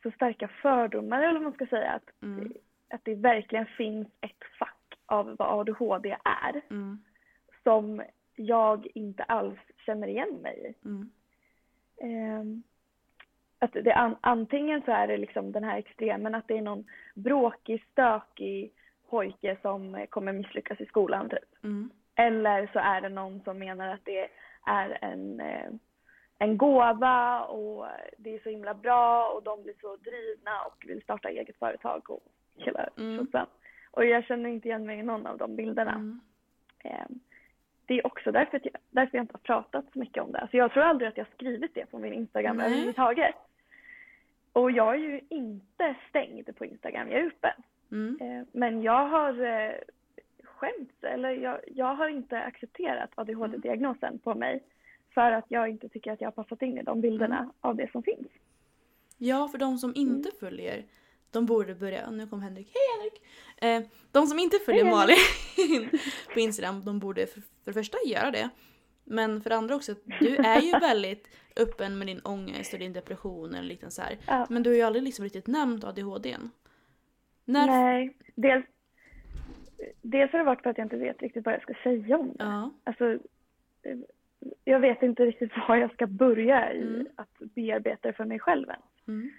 så 0.04 0.12
starka 0.12 0.48
fördomar 0.48 1.22
eller 1.24 1.34
vad 1.34 1.42
man 1.44 1.54
ska 1.54 1.66
säga. 1.66 1.92
Att, 1.92 2.24
Mm. 2.24 2.54
Att 2.94 3.06
det 3.06 3.16
verkligen 3.16 3.66
finns 3.66 4.08
ett 4.22 4.44
fack 4.60 5.00
av 5.06 5.36
vad 5.40 5.60
ADHD 5.60 6.18
är 6.24 6.62
Mm. 6.70 7.04
som 7.64 8.04
jag 8.36 8.88
inte 8.96 9.24
alls 9.24 9.60
känner 9.86 10.08
igen 10.08 10.34
mig 10.42 10.76
i. 10.84 10.88
Mm. 10.88 11.12
Ehm, 12.02 12.64
att 13.60 13.74
det, 13.74 13.94
an, 13.94 14.16
antingen 14.22 14.82
så 14.82 14.92
är 14.92 15.08
det 15.08 15.18
liksom 15.18 15.52
den 15.52 15.64
här 15.64 15.78
extremen 15.78 16.36
att 16.36 16.48
det 16.48 16.58
är 16.58 16.62
någon 16.62 16.86
bråkig, 17.16 17.86
stökig 17.92 18.72
pojke 19.10 19.58
som 19.62 20.06
kommer 20.10 20.34
misslyckas 20.34 20.82
i 20.82 20.86
skolan 20.86 21.30
typ. 21.30 21.64
Mm. 21.64 21.90
Eller 22.16 22.70
så 22.74 22.80
är 22.80 23.02
det 23.02 23.10
någon 23.10 23.42
som 23.44 23.60
menar 23.60 23.88
att 23.88 24.06
det 24.06 24.30
är 24.66 24.98
en, 25.02 25.40
eh, 25.40 25.70
en 26.40 26.58
gåva 26.58 27.46
och 27.46 27.88
det 28.18 28.36
är 28.36 28.40
så 28.44 28.50
himla 28.50 28.74
bra 28.74 29.30
och 29.30 29.44
de 29.44 29.64
blir 29.64 29.76
så 29.82 29.96
drivna 29.96 30.62
och 30.66 30.84
vill 30.88 31.02
starta 31.02 31.30
eget 31.30 31.60
företag 31.60 32.10
och 32.10 32.24
hela 32.56 32.90
Mm. 32.98 33.28
Och 33.92 34.06
jag 34.06 34.26
känner 34.26 34.50
inte 34.50 34.68
igen 34.68 34.86
mig 34.86 35.00
i 35.00 35.04
någon 35.04 35.28
av 35.28 35.38
de 35.38 35.56
bilderna. 35.56 35.92
Mm. 35.96 36.20
Eh, 36.80 37.06
Det 37.86 37.94
är 38.00 38.06
också 38.08 38.32
därför, 38.32 38.60
jag, 38.64 38.74
därför 38.90 39.18
jag 39.18 39.24
inte 39.24 39.34
har 39.34 39.40
pratat 39.40 39.86
så 39.94 40.00
mycket 40.00 40.24
om 40.24 40.32
det. 40.32 40.40
Alltså 40.40 40.58
jag 40.58 40.72
tror 40.72 40.84
aldrig 40.84 41.08
att 41.10 41.18
jag 41.18 41.28
skrivit 41.36 41.74
det 41.74 41.86
på 41.86 42.00
min 42.00 42.14
Instagram 42.14 42.58
Nej. 42.58 42.66
överhuvudtaget. 42.66 43.36
Och 44.54 44.72
jag 44.72 44.94
är 44.96 45.00
ju 45.00 45.22
inte 45.30 45.96
stängd 46.10 46.56
på 46.58 46.66
Instagram, 46.66 47.12
jag 47.12 47.20
är 47.22 47.26
öppen. 47.28 47.64
Mm. 47.92 48.18
Eh, 48.22 48.46
Men 48.52 48.82
jag 48.82 49.08
har 49.08 49.42
eh, 49.46 49.72
skämts, 50.44 51.04
eller 51.04 51.30
jag, 51.30 51.60
jag 51.68 51.96
har 51.96 52.08
inte 52.08 52.40
accepterat 52.42 53.10
ADHD-diagnosen 53.16 54.20
på 54.20 54.36
mig. 54.36 54.64
För 55.14 55.32
att 55.32 55.46
jag 55.48 55.70
inte 55.70 55.90
tycker 55.90 56.12
att 56.12 56.22
jag 56.22 56.28
har 56.28 56.44
passat 56.44 56.62
in 56.62 56.78
i 56.78 56.84
de 56.84 57.02
bilderna 57.02 57.38
Mm. 57.38 57.52
av 57.62 57.76
det 57.76 57.92
som 57.92 58.04
finns. 58.04 58.28
Ja, 59.18 59.48
för 59.48 59.58
de 59.58 59.78
som 59.78 59.94
inte 59.96 60.30
Mm. 60.30 60.40
följer, 60.40 60.84
de 61.34 61.46
borde 61.46 61.76
börja. 61.76 62.12
Nu 62.12 62.28
kom 62.28 62.42
Henrik. 62.42 62.68
Hej 62.74 62.84
Henrik! 62.98 63.22
Eh, 63.62 63.90
de 64.12 64.28
som 64.28 64.40
inte 64.40 64.58
följer 64.66 64.84
Hej, 64.84 64.94
Malin 64.94 65.90
på 66.34 66.40
Instagram, 66.40 66.86
de 66.86 67.00
borde 67.00 67.28
för, 67.28 67.42
för 67.42 67.48
det 67.66 67.74
första 67.74 67.98
göra 68.06 68.32
det. 68.32 68.50
Men 69.04 69.42
för 69.42 69.50
det 69.50 69.56
andra 69.56 69.76
också, 69.76 69.96
du 70.20 70.36
är 70.36 70.62
ju 70.62 70.72
väldigt 70.82 71.28
öppen 71.56 71.98
med 71.98 72.08
din 72.08 72.20
ångest 72.24 72.74
och 72.74 72.80
din 72.80 72.94
depression 72.94 73.54
eller 73.56 73.68
lite 73.68 73.92
så 73.92 74.02
här. 74.02 74.18
Ja. 74.28 74.48
Men 74.50 74.64
du 74.64 74.70
har 74.70 74.78
ju 74.78 74.82
aldrig 74.82 75.04
liksom 75.04 75.24
riktigt 75.24 75.48
nämnt 75.48 75.84
ADHD. 75.84 76.38
När... 77.46 77.68
Nej, 77.68 78.18
dels, 78.36 78.66
dels 80.02 80.32
har 80.32 80.40
det 80.40 80.46
varit 80.46 80.62
för 80.62 80.70
att 80.70 80.78
jag 80.78 80.86
inte 80.86 80.98
vet 80.98 81.22
riktigt 81.22 81.46
vad 81.46 81.54
jag 81.54 81.62
ska 81.62 81.74
säga 81.84 82.18
om 82.18 82.28
det. 82.28 82.44
Ja. 82.44 82.72
Alltså, 82.84 83.12
eh, 83.84 83.98
jag 84.64 84.80
vet 84.80 85.04
inte 85.04 85.26
riktigt 85.26 85.52
var 85.68 85.76
jag 85.76 85.94
ska 85.94 86.08
börja 86.08 86.74
i 86.74 86.82
Mm. 86.82 87.08
att 87.16 87.40
bearbeta 87.40 88.08
det 88.08 88.14
för 88.14 88.26
mig 88.26 88.40
själv 88.40 88.70
än. 88.70 88.82
Mm. 89.08 89.32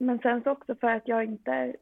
Men 0.00 0.18
sen 0.18 0.42
så 0.42 0.50
också 0.50 0.74
för 0.74 0.86
att 0.88 1.08
jag 1.08 1.24
inte, 1.24 1.76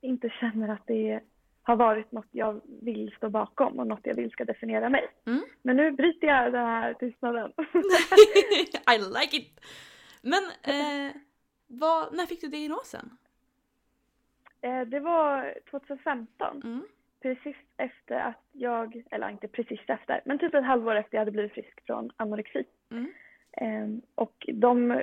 inte 0.00 0.28
känner 0.28 0.68
att 0.68 0.86
det 0.86 1.20
har 1.62 1.76
varit 1.76 2.12
något 2.12 2.26
jag 2.30 2.60
vill 2.82 3.14
stå 3.16 3.28
bakom 3.30 3.78
och 3.78 3.86
något 3.86 4.00
jag 4.06 4.14
vill 4.14 4.30
ska 4.30 4.44
definiera 4.44 4.88
mig. 4.88 5.08
Mm. 5.26 5.42
Men 5.62 5.76
nu 5.76 5.90
bryter 5.90 6.26
jag 6.26 6.52
den 6.52 6.66
här 6.66 6.94
tystnaden. 6.94 7.52
I 8.94 8.98
like 8.98 9.36
it! 9.36 9.60
Men 10.22 10.42
eh, 10.62 11.12
vad, 11.66 12.16
när 12.16 12.26
fick 12.26 12.40
du 12.40 12.48
diagnosen? 12.48 13.10
Eh, 14.60 14.80
det 14.80 15.00
var 15.00 15.54
2015, 15.70 16.60
Mm. 16.64 16.82
precis 17.22 17.56
efter 17.76 18.14
att 18.20 18.42
jag, 18.52 19.02
eller 19.10 19.28
inte 19.30 19.48
precis 19.48 19.80
efter, 19.86 20.20
men 20.24 20.38
typ 20.38 20.54
ett 20.54 20.64
halvår 20.64 20.94
efter 20.94 21.14
jag 21.16 21.20
hade 21.20 21.30
blivit 21.30 21.52
frisk 21.52 21.86
från 21.86 22.10
anorexi. 22.16 22.64
Mm. 22.90 23.12
Eh, 23.52 24.02
Och 24.14 24.46
de, 24.54 25.00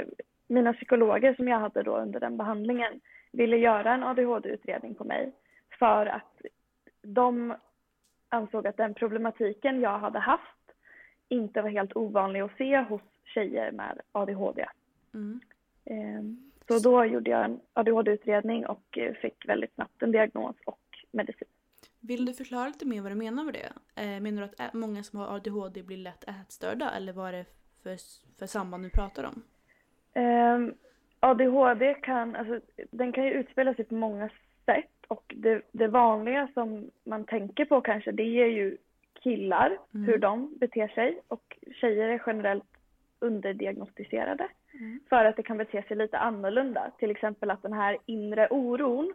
mina 0.49 0.73
psykologer 0.73 1.33
som 1.33 1.47
jag 1.47 1.59
hade 1.59 1.83
då 1.83 1.97
under 1.97 2.19
den 2.19 2.37
behandlingen 2.37 2.99
ville 3.31 3.57
göra 3.57 3.93
en 3.93 4.03
ADHD-utredning 4.03 4.95
på 4.95 5.03
mig 5.03 5.31
för 5.79 6.05
att 6.05 6.41
de 7.01 7.55
ansåg 8.29 8.67
att 8.67 8.77
den 8.77 8.93
problematiken 8.93 9.81
jag 9.81 9.99
hade 9.99 10.19
haft 10.19 10.43
inte 11.29 11.61
var 11.61 11.69
helt 11.69 11.95
ovanlig 11.95 12.39
att 12.39 12.57
se 12.57 12.77
hos 12.77 13.01
tjejer 13.23 13.71
med 13.71 14.01
ADHD. 14.11 14.65
Mm. 15.13 15.39
Eh, 15.85 16.23
Så 16.67 16.79
då 16.89 17.05
gjorde 17.05 17.29
jag 17.31 17.45
en 17.45 17.59
ADHD-utredning 17.73 18.65
och 18.65 18.97
eh, 18.97 19.13
fick 19.13 19.47
väldigt 19.47 19.73
snabbt 19.73 20.01
en 20.03 20.11
diagnos 20.11 20.55
och 20.65 20.79
medicin. 21.11 21.47
Vill 21.99 22.25
du 22.25 22.33
förklara 22.33 22.67
lite 22.67 22.85
mer 22.85 23.01
vad 23.01 23.11
du 23.11 23.15
menar 23.15 23.43
med 23.43 23.53
det? 23.53 24.01
Eh, 24.01 24.19
menar 24.21 24.41
du 24.41 24.63
att 24.63 24.73
många 24.73 25.03
som 25.03 25.19
har 25.19 25.35
ADHD 25.35 25.83
blir 25.83 25.97
lätt 25.97 26.23
ätstörda 26.23 26.91
eller 26.91 27.13
vad 27.13 27.27
är 27.27 27.33
det 27.33 27.45
för, 27.83 27.97
för 28.39 28.45
samband 28.45 28.83
du 28.83 28.89
pratar 28.89 29.23
om? 29.23 29.43
Um, 30.15 30.73
ADHD 31.19 31.93
kan, 31.93 32.35
alltså, 32.35 32.59
den 32.91 33.11
kan 33.11 33.23
ju 33.25 33.31
utspela 33.31 33.73
sig 33.73 33.85
på 33.85 33.93
många 33.95 34.29
sätt 34.65 34.89
och 35.07 35.33
det, 35.37 35.61
det 35.71 35.87
vanliga 35.87 36.47
som 36.53 36.91
man 37.03 37.25
tänker 37.25 37.65
på 37.65 37.81
kanske 37.81 38.11
det 38.11 38.23
är 38.41 38.47
ju 38.47 38.77
killar, 39.23 39.77
Mm. 39.93 40.07
hur 40.07 40.17
de 40.17 40.57
beter 40.59 40.87
sig 40.87 41.19
och 41.27 41.57
tjejer 41.81 42.07
är 42.07 42.23
generellt 42.27 42.63
underdiagnostiserade 43.19 44.47
Mm. 44.73 44.99
för 45.09 45.25
att 45.25 45.35
det 45.35 45.43
kan 45.43 45.57
bete 45.57 45.83
sig 45.87 45.97
lite 45.97 46.17
annorlunda. 46.17 46.91
Till 46.99 47.11
exempel 47.11 47.51
att 47.51 47.61
den 47.61 47.73
här 47.73 47.97
inre 48.05 48.47
oron 48.47 49.13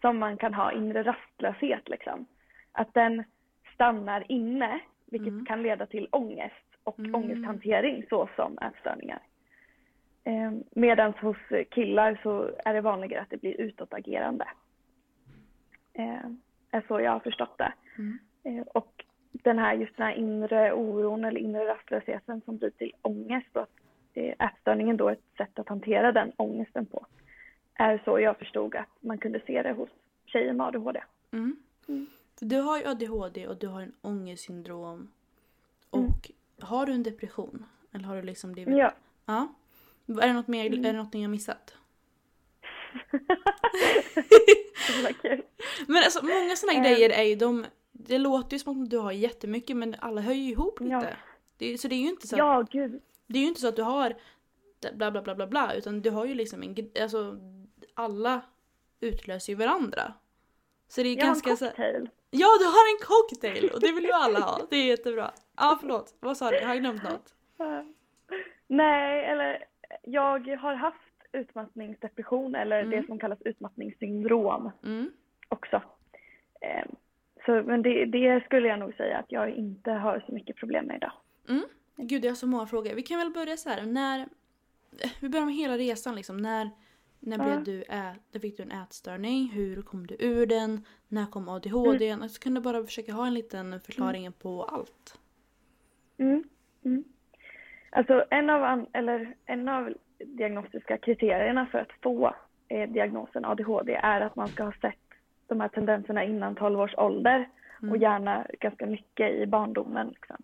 som 0.00 0.18
man 0.18 0.36
kan 0.36 0.54
ha, 0.54 0.72
inre 0.72 1.02
rastlöshet 1.02 1.88
liksom, 1.88 2.26
att 2.72 2.94
den 2.94 3.24
stannar 3.74 4.24
inne 4.28 4.80
vilket 5.06 5.28
Mm. 5.32 5.46
kan 5.46 5.62
leda 5.62 5.86
till 5.86 6.08
ångest 6.10 6.66
och 6.84 6.98
Mm. 6.98 7.14
ångesthantering 7.14 8.04
såsom 8.08 8.58
ätstörningar. 8.58 9.18
Eh, 10.24 10.52
Medan 10.70 11.12
hos 11.12 11.36
killar 11.70 12.20
så 12.22 12.50
är 12.64 12.74
det 12.74 12.80
vanligare 12.80 13.22
att 13.22 13.30
det 13.30 13.40
blir 13.40 13.60
utåtagerande. 13.60 14.48
Eh, 15.92 16.26
är 16.70 16.84
så 16.88 17.00
jag 17.00 17.10
har 17.12 17.20
förstått 17.20 17.58
det. 17.58 17.72
Mm. 17.98 18.18
Eh, 18.42 18.66
och 18.66 19.04
den 19.32 19.58
här, 19.58 19.74
just 19.74 19.96
den 19.96 20.06
här 20.06 20.14
inre 20.14 20.72
oron 20.72 21.24
eller 21.24 21.40
inre 21.40 21.66
rastlösheten 21.66 22.40
som 22.44 22.56
blir 22.56 22.70
till 22.70 22.92
ångest 23.02 23.48
och 23.56 23.62
att 23.62 23.70
eh, 24.14 24.46
ätstörningen 24.46 24.96
då 24.96 25.08
är 25.08 25.12
ett 25.12 25.36
sätt 25.36 25.58
att 25.58 25.68
hantera 25.68 26.12
den 26.12 26.32
ångesten 26.36 26.86
på. 26.86 27.06
Är 27.74 28.02
så 28.04 28.20
jag 28.20 28.38
förstod 28.38 28.76
att 28.76 28.88
man 29.00 29.18
kunde 29.18 29.40
se 29.46 29.62
det 29.62 29.72
hos 29.72 29.88
tjejer 30.26 30.52
med 30.52 30.66
ADHD. 30.66 31.02
Mm. 31.32 31.56
Mm. 31.88 32.06
Du 32.40 32.60
har 32.60 32.78
ju 32.78 32.84
ADHD 32.86 33.48
och 33.48 33.56
du 33.56 33.66
har 33.66 33.82
en 33.82 33.92
ångestsyndrom. 34.02 35.08
Och 35.90 35.98
Mm. 35.98 36.12
har 36.60 36.86
du 36.86 36.92
en 36.92 37.02
depression? 37.02 37.64
Eller 37.92 38.04
har 38.04 38.16
du 38.16 38.22
liksom 38.22 38.52
blivit... 38.52 38.76
Ja. 38.76 38.92
Ja. 39.26 39.48
Är 40.18 40.26
det 40.26 40.32
något 40.32 40.48
mer, 40.48 40.66
Mm. 40.66 40.78
är 40.84 40.92
det 40.92 40.98
något 40.98 41.14
jag 41.14 41.30
missat? 41.30 41.74
det 44.86 45.02
var 45.02 45.12
kul. 45.22 45.42
Men 45.86 45.96
alltså 46.04 46.24
många 46.24 46.56
sådana 46.56 46.78
Eh. 46.78 46.84
grejer 46.92 47.10
är 47.10 47.22
ju 47.22 47.34
de... 47.36 47.66
Det 47.92 48.18
låter 48.18 48.52
ju 48.52 48.58
som 48.58 48.82
att 48.82 48.90
du 48.90 48.98
har 48.98 49.12
jättemycket 49.12 49.76
men 49.76 49.94
alla 49.98 50.20
hör 50.20 50.32
ju 50.34 50.50
ihop 50.50 50.80
lite. 50.80 50.92
Ja. 50.92 51.04
Det, 51.56 51.78
så 51.78 51.88
det 51.88 51.94
är 51.94 52.00
ju 52.00 52.08
inte 52.08 52.26
så 52.28 52.34
att, 52.34 52.38
Ja, 52.38 52.66
gud. 52.70 53.02
det 53.26 53.38
är 53.38 53.42
ju 53.42 53.48
inte 53.48 53.60
så 53.60 53.68
att 53.68 53.76
du 53.76 53.82
har 53.82 54.14
bla 54.94 55.10
bla 55.10 55.22
bla 55.22 55.34
bla 55.34 55.46
bla 55.46 55.74
utan 55.74 56.02
du 56.02 56.10
har 56.10 56.24
ju 56.26 56.34
liksom 56.34 56.62
en... 56.62 56.76
Alltså 57.02 57.36
alla 57.94 58.40
utlöser 59.00 59.52
ju 59.52 59.56
varandra. 59.56 60.12
Så 60.88 61.02
det 61.02 61.08
är 61.08 61.16
Jag 61.16 61.22
har 61.22 61.26
en 61.26 61.28
ganska 61.40 61.56
så... 61.56 61.64
cocktail. 61.66 62.08
Ja, 62.30 62.48
du 62.58 62.64
har 62.64 62.92
en 62.94 63.06
cocktail 63.06 63.70
och 63.74 63.80
det 63.80 63.92
vill 63.92 64.04
ju 64.04 64.12
alla 64.12 64.40
ha. 64.40 64.60
Det 64.70 64.76
är 64.76 64.86
jättebra. 64.86 65.30
Ja, 65.56 65.76
förlåt. 65.80 66.14
Vad 66.20 66.36
sa 66.36 66.50
du? 66.50 66.56
Har 66.66 66.74
jag 66.74 66.80
glömt 66.80 67.02
något? 67.02 67.34
Nej, 68.66 69.24
eller 69.24 69.64
jag 70.02 70.48
har 70.56 70.74
haft 70.74 70.98
utmattningsdepression 71.32 72.54
eller 72.54 72.80
Mm. 72.84 72.90
det 73.00 73.06
som 73.06 73.18
kallas 73.18 73.42
utmattningssyndrom 73.42 74.70
Mm. 74.84 75.10
också. 75.48 75.82
Eh, 76.60 76.84
Så, 77.46 77.62
men 77.62 77.82
det, 77.82 78.04
det 78.04 78.44
skulle 78.44 78.68
jag 78.68 78.78
nog 78.78 78.94
säga 78.94 79.18
att 79.18 79.32
jag 79.32 79.50
inte 79.50 79.90
har 79.90 80.24
så 80.26 80.32
mycket 80.34 80.56
problem 80.56 80.86
med 80.86 80.96
idag. 80.96 81.12
Mm. 81.48 81.62
Gud, 81.96 82.24
jag 82.24 82.30
har 82.30 82.34
så 82.36 82.46
många 82.46 82.66
frågor. 82.66 82.94
Vi 82.94 83.02
kan 83.02 83.18
väl 83.18 83.30
börja 83.32 83.56
så 83.56 83.68
här. 83.68 83.86
När... 83.86 84.28
Vi 85.20 85.28
börjar 85.28 85.44
med 85.46 85.54
hela 85.54 85.78
resan 85.78 86.14
liksom. 86.14 86.36
När, 86.36 86.70
när 87.20 87.38
Ja. 87.38 87.44
blev 87.44 87.64
du 87.64 87.82
ä... 87.88 88.14
När 88.32 88.40
fick 88.40 88.56
du 88.56 88.62
en 88.62 88.70
ätstörning? 88.72 89.48
Hur 89.52 89.82
kom 89.82 90.06
du 90.06 90.16
ur 90.20 90.46
den? 90.46 90.84
När 91.08 91.26
kom 91.26 91.48
ADHD? 91.48 92.08
Mm. 92.08 92.28
Så 92.28 92.40
kan 92.40 92.54
du 92.54 92.60
bara 92.60 92.84
försöka 92.84 93.12
ha 93.12 93.26
en 93.26 93.34
liten 93.34 93.80
förklaring 93.80 94.32
på 94.32 94.62
allt. 94.64 95.18
Mm. 96.18 96.44
Mm. 97.92 97.98
Alltså 97.98 98.24
en 98.30 98.50
av, 98.50 98.86
eller 98.92 99.34
en 99.46 99.68
av 99.68 99.94
diagnostiska 100.18 100.98
kriterierna 100.98 101.66
för 101.66 101.78
att 101.78 101.92
få 102.02 102.34
eh, 102.68 102.90
diagnosen 102.90 103.44
ADHD 103.44 103.94
är 103.94 104.20
att 104.20 104.36
man 104.36 104.48
ska 104.48 104.64
ha 104.64 104.72
sett 104.72 104.98
de 105.46 105.60
här 105.60 105.68
tendenserna 105.68 106.24
innan 106.24 106.54
12 106.54 106.80
års 106.80 106.94
ålder 106.96 107.48
och 107.90 107.96
gärna 107.96 108.46
ganska 108.60 108.86
mycket 108.86 109.32
i 109.32 109.46
barndomen. 109.46 110.08
Liksom. 110.08 110.36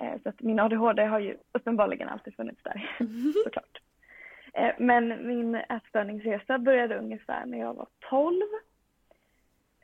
Eh, 0.00 0.22
så 0.22 0.28
att 0.28 0.40
min 0.40 0.60
ADHD 0.60 1.04
har 1.04 1.18
ju 1.18 1.36
uppenbarligen 1.52 2.08
alltid 2.08 2.34
funnits 2.34 2.62
där, 2.62 2.90
såklart. 3.44 3.80
Eh, 4.54 4.74
men 4.78 5.26
min 5.26 5.54
ätstörningsresa 5.54 6.58
började 6.58 6.98
ungefär 6.98 7.46
när 7.46 7.58
jag 7.58 7.74
var 7.74 7.86
12. 8.10 8.42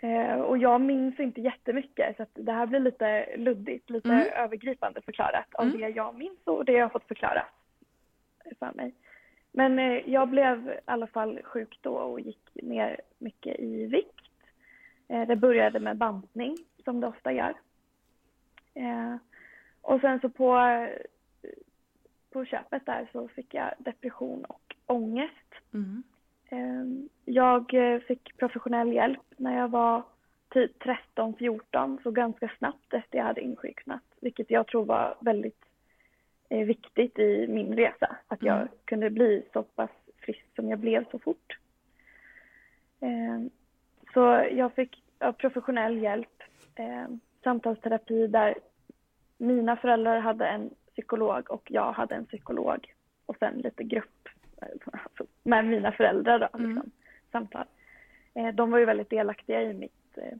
Eh, 0.04 0.34
och 0.40 0.58
jag 0.58 0.80
minns 0.80 1.20
inte 1.20 1.40
jättemycket 1.40 2.16
så 2.16 2.26
det 2.34 2.52
här 2.52 2.66
blir 2.66 2.80
lite 2.80 3.36
luddigt, 3.36 3.90
lite 3.90 4.08
Mm. 4.08 4.26
övergripande 4.36 5.00
förklarat 5.00 5.54
av 5.54 5.64
Mm. 5.64 5.80
det 5.80 5.88
jag 5.88 6.14
minns 6.14 6.38
och 6.44 6.64
det 6.64 6.72
jag 6.72 6.84
har 6.84 6.88
fått 6.90 7.08
förklarat 7.08 7.46
för 8.58 8.72
mig. 8.74 8.94
Men 9.52 9.78
eh, 9.78 10.10
jag 10.10 10.28
blev 10.28 10.68
i 10.68 10.80
alla 10.84 11.06
fall 11.06 11.40
sjuk 11.44 11.78
då 11.82 11.90
och 11.94 12.20
gick 12.20 12.48
ner 12.54 13.00
mycket 13.18 13.60
i 13.60 13.86
vikt. 13.86 14.20
Eh, 15.08 15.26
det 15.26 15.36
började 15.36 15.80
med 15.80 15.96
bantning 15.96 16.56
som 16.84 17.00
det 17.00 17.06
ofta 17.06 17.32
gör. 17.32 17.54
Och 19.80 20.00
sen 20.00 20.20
så 20.20 20.28
på, 20.28 20.58
på 22.32 22.44
köpet 22.44 22.86
där 22.86 23.08
så 23.12 23.28
fick 23.28 23.54
jag 23.54 23.74
depression 23.78 24.44
och 24.44 24.74
ångest. 24.86 25.54
Mm. 25.74 26.02
Eh, 26.48 26.84
Jag 27.24 27.74
eh, 27.74 28.00
fick 28.00 28.36
professionell 28.36 28.92
hjälp 28.92 29.20
när 29.36 29.58
jag 29.58 29.68
var 29.68 30.02
typ 30.50 30.82
13-14, 30.82 32.02
så 32.02 32.10
ganska 32.10 32.50
snabbt 32.58 32.94
efter 32.94 33.18
jag 33.18 33.24
hade 33.24 33.40
insjuknat. 33.40 34.02
Vilket 34.20 34.50
jag 34.50 34.66
tror 34.66 34.84
var 34.84 35.14
väldigt 35.20 35.64
eh, 36.48 36.66
viktigt 36.66 37.18
i 37.18 37.46
min 37.48 37.76
resa. 37.76 38.16
Att 38.28 38.42
jag 38.42 38.56
Mm. 38.56 38.68
kunde 38.84 39.10
bli 39.10 39.42
så 39.52 39.62
pass 39.62 39.90
frisk 40.18 40.46
som 40.56 40.68
jag 40.68 40.78
blev 40.78 41.10
så 41.10 41.18
fort. 41.18 41.58
Eh, 43.00 43.40
Så 44.14 44.20
jag 44.52 44.72
fick 44.72 45.02
professionell 45.38 45.98
hjälp, 46.02 46.42
eh, 46.74 47.06
samtalsterapi 47.42 48.26
där 48.26 48.54
mina 49.38 49.76
föräldrar 49.76 50.18
hade 50.20 50.46
en 50.46 50.70
psykolog 50.92 51.50
och 51.50 51.70
jag 51.70 51.92
hade 51.92 52.14
en 52.14 52.26
psykolog. 52.26 52.94
Och 53.26 53.36
sen 53.38 53.54
lite 53.54 53.84
grupp 53.84 54.13
alltså, 54.92 55.26
med 55.42 55.64
mina 55.64 55.92
föräldrar 55.92 56.38
då, 56.38 56.48
Mm. 56.58 56.70
liksom, 56.74 56.90
samtal. 57.32 57.64
Eh, 58.34 58.48
De 58.48 58.70
var 58.70 58.78
ju 58.78 58.84
väldigt 58.84 59.10
delaktiga 59.10 59.62
i 59.62 59.74
mitt 59.74 60.18
eh, 60.18 60.38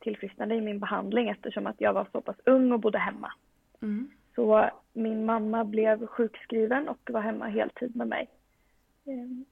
tillfrisknande, 0.00 0.54
i 0.54 0.60
min 0.60 0.78
behandling 0.80 1.28
eftersom 1.28 1.66
att 1.66 1.80
jag 1.80 1.92
var 1.92 2.06
så 2.12 2.20
pass 2.20 2.36
ung 2.44 2.72
och 2.72 2.80
bodde 2.80 2.98
hemma. 2.98 3.32
Mm. 3.82 4.10
Så 4.34 4.70
min 4.92 5.24
mamma 5.24 5.64
blev 5.64 6.06
sjukskriven 6.06 6.88
och 6.88 7.10
var 7.10 7.20
hemma 7.20 7.46
heltid 7.48 7.96
med 7.96 8.08
mig. 8.08 8.28
Eh, 9.04 9.44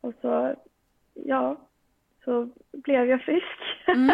Och 0.00 0.14
så, 0.20 0.56
ja, 1.14 1.56
så 2.24 2.48
blev 2.72 3.04
jag 3.08 3.22
frisk. 3.22 3.58
Mm. 3.86 4.06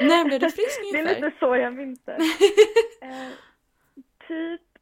När 0.00 0.24
blev 0.24 0.40
du 0.40 0.50
frisk 0.50 0.80
Det 0.92 0.98
är 0.98 1.02
ungefär? 1.02 1.20
lite 1.24 1.36
så 1.38 1.56
jag 1.56 1.74
minns. 1.74 2.00
Eh, 3.00 3.32
typ 4.28 4.75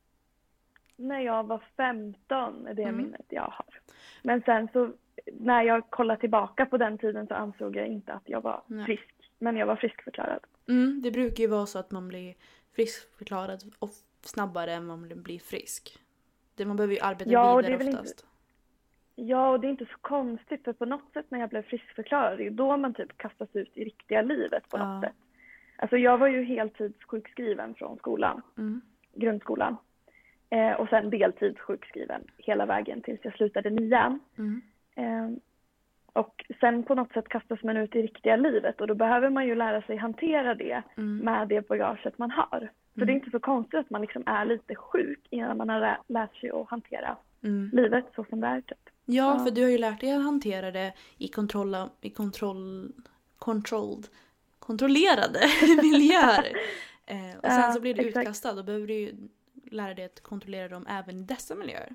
när 0.97 1.21
jag 1.21 1.45
var 1.47 1.63
15 1.77 2.67
är 2.67 2.75
det 2.75 2.83
Mm. 2.83 2.97
minnet 2.97 3.27
jag 3.29 3.43
har. 3.43 3.67
Men 4.23 4.43
sen 4.43 4.69
så 4.73 4.93
när 5.33 5.63
jag 5.63 5.91
kollar 5.91 6.17
tillbaka 6.17 6.67
på 6.67 6.77
den 6.77 6.99
tiden 6.99 7.27
så 7.27 7.35
ansåg 7.35 7.77
jag 7.77 7.87
inte 7.87 8.13
att 8.13 8.23
jag 8.29 8.41
var 8.41 8.63
Nej. 8.67 8.85
frisk. 8.87 9.15
Men 9.39 9.57
jag 9.57 9.67
var 9.67 9.77
friskförklarad. 9.77 10.41
Mm, 10.69 11.01
det 11.03 11.11
brukar 11.11 11.43
ju 11.45 11.49
vara 11.51 11.67
så 11.67 11.79
att 11.79 11.91
man 11.91 12.09
blir 12.09 12.35
friskförklarad 12.73 13.63
och 13.79 13.91
snabbare 14.23 14.73
än 14.73 14.87
man 14.87 15.09
blir 15.23 15.39
frisk. 15.39 15.99
Det, 16.55 16.65
man 16.65 16.77
behöver 16.77 16.95
ju 16.95 17.01
arbeta 17.01 17.31
Ja, 17.31 17.57
det 17.57 17.63
vidare 17.63 17.77
väl 17.85 17.89
oftast. 17.95 18.27
Ja, 19.17 19.51
och 19.51 19.61
det 19.61 19.67
är 19.67 19.71
inte 19.71 19.85
så 19.87 19.99
konstigt 20.01 20.65
för 20.65 20.73
på 20.73 20.85
något 20.85 21.13
sätt 21.13 21.27
när 21.29 21.41
jag 21.41 21.51
blev 21.51 21.63
friskförklarad, 21.63 22.39
det 22.39 22.43
är 22.43 22.45
ju 22.45 22.51
då 22.51 22.77
man 22.77 22.95
typ 22.95 23.19
kastas 23.19 23.49
ut 23.53 23.71
i 23.77 23.85
riktiga 23.85 24.23
livet 24.23 24.69
på 24.69 24.77
något 24.79 25.05
Ja. 25.05 25.09
sätt. 25.09 25.17
Alltså 25.77 25.97
jag 25.97 26.19
var 26.19 26.27
ju 26.29 26.45
heltidssjukskriven 26.45 27.75
från 27.75 27.99
skolan, 27.99 28.43
Mm. 28.59 28.81
grundskolan. 29.15 29.77
Eh, 30.51 30.73
och 30.73 30.89
sen 30.89 31.11
deltidssjukskriven 31.11 32.25
hela 32.39 32.67
vägen 32.67 33.03
tills 33.03 33.21
jag 33.23 33.35
slutade 33.35 33.71
nian. 33.71 34.21
Mm. 34.39 34.63
Eh, 34.97 35.37
och 36.13 36.45
sen 36.61 36.83
på 36.83 36.95
något 36.95 37.13
sätt 37.13 37.29
kastas 37.29 37.63
man 37.63 37.77
ut 37.77 37.97
i 37.97 38.03
riktiga 38.03 38.37
livet 38.37 38.81
och 38.81 38.87
då 38.87 38.95
behöver 38.95 39.31
man 39.31 39.47
ju 39.47 39.55
lära 39.55 39.83
sig 39.83 39.97
hantera 39.97 40.55
det 40.55 40.83
Mm. 40.97 41.19
med 41.19 41.49
det 41.49 41.69
bagaget 41.69 42.19
man 42.19 42.31
har. 42.31 42.71
Så 42.95 43.01
det 43.05 43.13
är 43.13 43.15
inte 43.15 43.31
så 43.31 43.41
konstigt 43.41 43.81
att 43.81 43.91
man 43.91 44.01
liksom 44.01 44.23
är 44.27 44.45
lite 44.45 44.75
sjuk 44.75 45.21
innan 45.31 45.57
man 45.57 45.69
har 45.69 45.81
lä- 45.81 45.99
lärt 46.07 46.37
sig 46.37 46.51
att 46.51 46.69
hantera 46.71 47.17
Mm. 47.43 47.71
livet 47.73 48.05
så 48.17 48.25
som 48.25 48.41
det 48.41 48.47
är 48.47 48.61
typ. 48.61 48.79
Ja, 49.05 49.39
Ja. 49.39 49.45
för 49.45 49.51
du 49.51 49.63
har 49.63 49.71
ju 49.71 49.79
lärt 49.79 50.01
dig 50.01 50.13
att 50.13 50.23
hantera 50.25 50.71
det 50.71 50.93
i, 51.19 51.29
kontrolla, 51.29 51.91
i 52.01 52.11
kontroll, 52.11 52.93
controlled, 53.39 54.07
kontrollerade 54.59 55.41
miljöer. 55.83 56.45
Eh, 57.07 57.37
och 57.43 57.51
sen 57.51 57.61
Ja, 57.61 57.73
så 57.73 57.81
blir 57.81 57.95
du 57.95 58.01
exakt. 58.01 58.17
utkastad 58.23 58.59
och 58.59 58.65
behöver 58.65 58.87
du 58.87 58.95
ju 58.95 59.13
lära 59.75 59.95
dig 59.95 60.05
att 60.05 60.21
kontrollera 60.21 60.69
dem 60.69 60.87
även 60.87 61.19
i 61.19 61.23
dessa 61.23 61.55
miljöer. 61.55 61.95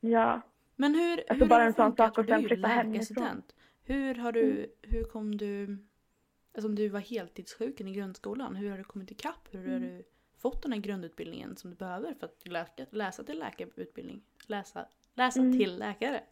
Ja. 0.00 0.40
Men 0.76 0.94
hur, 0.94 1.18
Alltså 1.30 1.44
hur 1.44 1.46
bara 1.48 1.64
en 1.64 1.72
sån 1.74 1.96
sak 1.96 2.18
och 2.18 2.24
sen 2.26 2.42
flytta 2.42 2.68
hemifrån. 2.68 3.42
Hur 3.84 4.14
har 4.14 4.32
du, 4.32 4.72
hur 4.82 5.04
kom 5.04 5.36
du, 5.36 5.78
alltså 6.54 6.68
om 6.68 6.74
du 6.74 6.88
var 6.88 7.00
heltidssjuken 7.00 7.88
i 7.88 7.92
grundskolan, 7.92 8.56
hur 8.56 8.70
har 8.70 8.78
du 8.78 8.84
kommit 8.84 9.10
ikapp? 9.10 9.48
Hur 9.50 9.72
har 9.72 9.78
du 9.80 10.04
fått 10.38 10.62
den 10.62 10.72
här 10.72 10.80
grundutbildningen 10.80 11.56
som 11.56 11.70
du 11.70 11.76
behöver 11.76 12.14
för 12.14 12.26
att 12.26 12.48
läka, 12.48 12.86
läsa 12.90 13.24
till 13.24 13.38
läkarutbildning? 13.38 14.22
Läsa, 14.46 14.86
läsa 15.14 15.40
Mm. 15.40 15.58
till 15.58 15.78
läkare? 15.78 16.22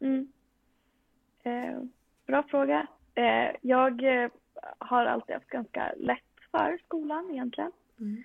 Mm. 0.00 0.32
Eh, 1.42 1.82
bra 2.26 2.42
fråga. 2.42 2.86
Eh, 3.14 3.56
jag 3.62 4.22
eh, 4.22 4.30
har 4.78 5.06
alltid 5.06 5.34
haft 5.34 5.48
ganska 5.48 5.92
lätt 5.96 6.20
för 6.50 6.78
skolan 6.84 7.30
egentligen. 7.30 7.72
Mm. 8.00 8.22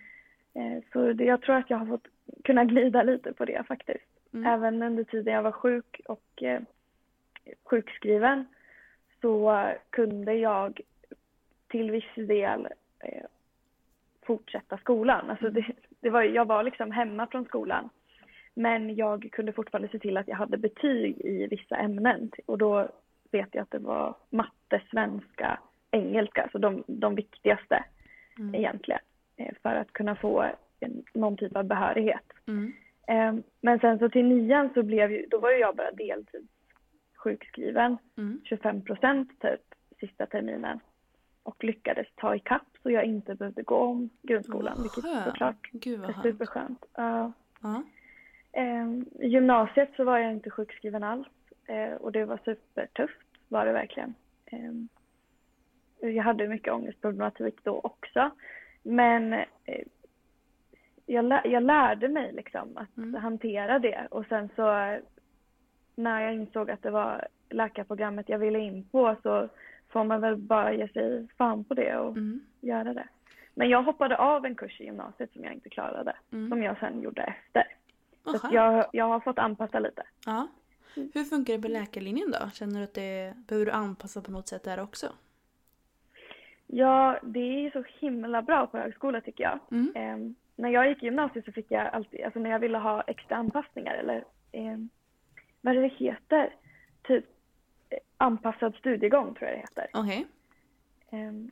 Eh, 0.53 0.83
så 0.93 1.13
det, 1.13 1.23
jag 1.23 1.41
tror 1.41 1.55
att 1.55 1.69
jag 1.69 1.77
har 1.77 1.85
fått 1.85 2.07
kunna 2.43 2.65
glida 2.65 3.03
lite 3.03 3.33
på 3.33 3.45
det 3.45 3.67
faktiskt. 3.67 4.05
Mm. 4.33 4.53
Även 4.53 4.83
under 4.83 5.03
tiden 5.03 5.33
jag 5.33 5.43
var 5.43 5.51
sjuk 5.51 6.01
och 6.05 6.43
eh, 6.43 6.61
sjukskriven 7.63 8.45
så 9.21 9.65
kunde 9.89 10.33
jag 10.33 10.81
till 11.67 11.91
viss 11.91 12.15
del 12.15 12.67
eh, 12.99 13.25
fortsätta 14.21 14.77
skolan. 14.77 15.29
Alltså 15.29 15.49
det, 15.49 15.65
det 15.99 16.09
var, 16.09 16.23
jag 16.23 16.45
var 16.45 16.63
liksom 16.63 16.91
hemma 16.91 17.27
från 17.27 17.45
skolan 17.45 17.89
Men 18.53 18.95
jag 18.95 19.29
kunde 19.31 19.53
fortfarande 19.53 19.89
se 19.89 19.99
till 19.99 20.17
att 20.17 20.27
jag 20.27 20.35
hade 20.35 20.57
betyg 20.57 21.21
i 21.21 21.47
vissa 21.47 21.75
ämnen 21.75 22.31
och 22.45 22.57
då 22.57 22.89
vet 23.31 23.49
jag 23.51 23.61
att 23.61 23.71
det 23.71 23.79
var 23.79 24.15
matte, 24.29 24.81
svenska, 24.91 25.59
engelska, 25.91 26.49
så 26.51 26.57
de, 26.57 26.83
de 26.87 27.15
viktigaste 27.15 27.83
Mm. 28.37 28.55
egentligen 28.55 29.01
för 29.61 29.75
att 29.75 29.93
kunna 29.93 30.15
få 30.15 30.45
någon 31.13 31.37
typ 31.37 31.55
av 31.55 31.63
behörighet. 31.63 32.23
Mm. 32.47 32.73
Eh, 33.07 33.33
Men 33.61 33.79
sen 33.79 33.99
så 33.99 34.09
till 34.09 34.25
nian 34.25 34.69
så 34.73 34.83
blev 34.83 35.11
ju, 35.11 35.25
då 35.25 35.39
var 35.39 35.51
ju 35.51 35.57
jag 35.57 35.75
bara 35.75 35.91
deltidssjukskriven, 35.91 37.97
Mm. 38.17 38.41
25 38.43 38.81
procent 38.81 39.29
typ 39.41 39.61
sista 39.99 40.25
terminen 40.25 40.79
och 41.43 41.63
lyckades 41.63 42.07
ta 42.15 42.35
ikapp 42.35 42.67
så 42.83 42.91
jag 42.91 43.03
inte 43.05 43.35
behövde 43.35 43.63
gå 43.63 43.75
om 43.77 44.09
grundskolan, 44.21 44.73
Vad 44.77 44.83
vilket 44.83 45.23
såklart 45.25 45.69
Gud 45.71 46.03
är 46.03 46.07
skönt. 46.13 46.23
superskönt. 46.23 46.85
Ja. 46.93 47.31
Ja. 47.61 47.83
Eh, 48.51 48.87
I 49.19 49.27
gymnasiet 49.27 49.89
så 49.95 50.03
var 50.03 50.17
jag 50.17 50.31
inte 50.31 50.49
sjukskriven 50.49 51.03
alls 51.03 51.27
eh, 51.67 51.93
och 51.93 52.11
det 52.11 52.25
var 52.25 52.39
supertufft 52.45 53.17
var 53.47 53.65
det 53.65 53.71
verkligen. 53.71 54.13
Eh, 54.45 54.71
jag 56.09 56.23
hade 56.23 56.47
mycket 56.47 56.73
ångestproblematik 56.73 57.63
då 57.63 57.79
också. 57.83 58.31
Men 58.83 59.33
eh, 59.33 59.83
jag, 61.05 61.25
lä- 61.25 61.41
jag 61.47 61.63
lärde 61.63 62.07
mig 62.07 62.31
liksom 62.33 62.77
att 62.77 62.97
Mm. 62.97 63.21
hantera 63.21 63.79
det 63.79 64.07
och 64.11 64.25
sen 64.25 64.49
så 64.55 64.97
när 65.95 66.21
jag 66.21 66.33
insåg 66.33 66.71
att 66.71 66.83
det 66.83 66.91
var 66.91 67.27
läkarprogrammet 67.49 68.29
jag 68.29 68.39
ville 68.39 68.59
in 68.59 68.83
på 68.91 69.15
så 69.23 69.49
får 69.89 70.03
man 70.03 70.21
väl 70.21 70.35
bara 70.37 70.73
ge 70.73 70.87
sig 70.87 71.27
fan 71.37 71.63
på 71.63 71.73
det 71.73 71.97
och 71.97 72.17
Mm. 72.17 72.39
göra 72.61 72.93
det. 72.93 73.07
Men 73.53 73.69
jag 73.69 73.83
hoppade 73.83 74.17
av 74.17 74.45
en 74.45 74.55
kurs 74.55 74.81
i 74.81 74.83
gymnasiet 74.83 75.33
som 75.33 75.43
jag 75.43 75.53
inte 75.53 75.69
klarade, 75.69 76.15
Mm. 76.31 76.49
som 76.49 76.63
jag 76.63 76.79
sen 76.79 77.01
gjorde 77.01 77.21
efter. 77.21 77.63
Så 78.25 78.47
jag, 78.51 78.85
jag 78.93 79.05
har 79.05 79.19
fått 79.19 79.39
anpassa 79.39 79.79
lite. 79.79 80.03
Ja. 80.25 80.47
Hur 80.95 81.23
funkar 81.23 81.53
det 81.53 81.61
på 81.61 81.67
läkarlinjen 81.67 82.31
då? 82.31 82.49
Känner 82.53 82.77
du 82.77 82.83
att 82.83 82.93
det 82.93 83.33
behöver 83.47 83.65
du 83.65 83.71
anpassa 83.71 84.21
på 84.21 84.31
något 84.31 84.47
sätt 84.47 84.63
där 84.63 84.79
också? 84.83 85.07
Ja, 86.73 87.19
det 87.23 87.39
är 87.39 87.61
ju 87.61 87.71
så 87.71 87.83
himla 87.99 88.41
bra 88.41 88.67
på 88.67 88.77
högskola 88.77 89.21
tycker 89.21 89.43
jag. 89.43 89.59
Mm. 89.71 89.91
Ehm, 89.95 90.35
när 90.55 90.69
jag 90.69 90.89
gick 90.89 91.03
i 91.03 91.05
gymnasiet 91.05 91.45
så 91.45 91.51
fick 91.51 91.71
jag 91.71 91.87
alltid, 91.87 92.23
alltså 92.25 92.39
när 92.39 92.49
jag 92.49 92.59
ville 92.59 92.77
ha 92.77 93.01
extra 93.01 93.35
anpassningar 93.37 93.93
eller 93.95 94.23
ehm, 94.51 94.89
vad 95.61 95.75
det 95.75 95.87
heter? 95.87 96.53
Typ 97.03 97.25
eh, 97.89 97.97
anpassad 98.17 98.75
studiegång 98.75 99.33
tror 99.35 99.49
jag 99.49 99.57
det 99.57 99.61
heter. 99.61 99.87
Okej. 99.93 100.27
Ehm, 101.11 101.51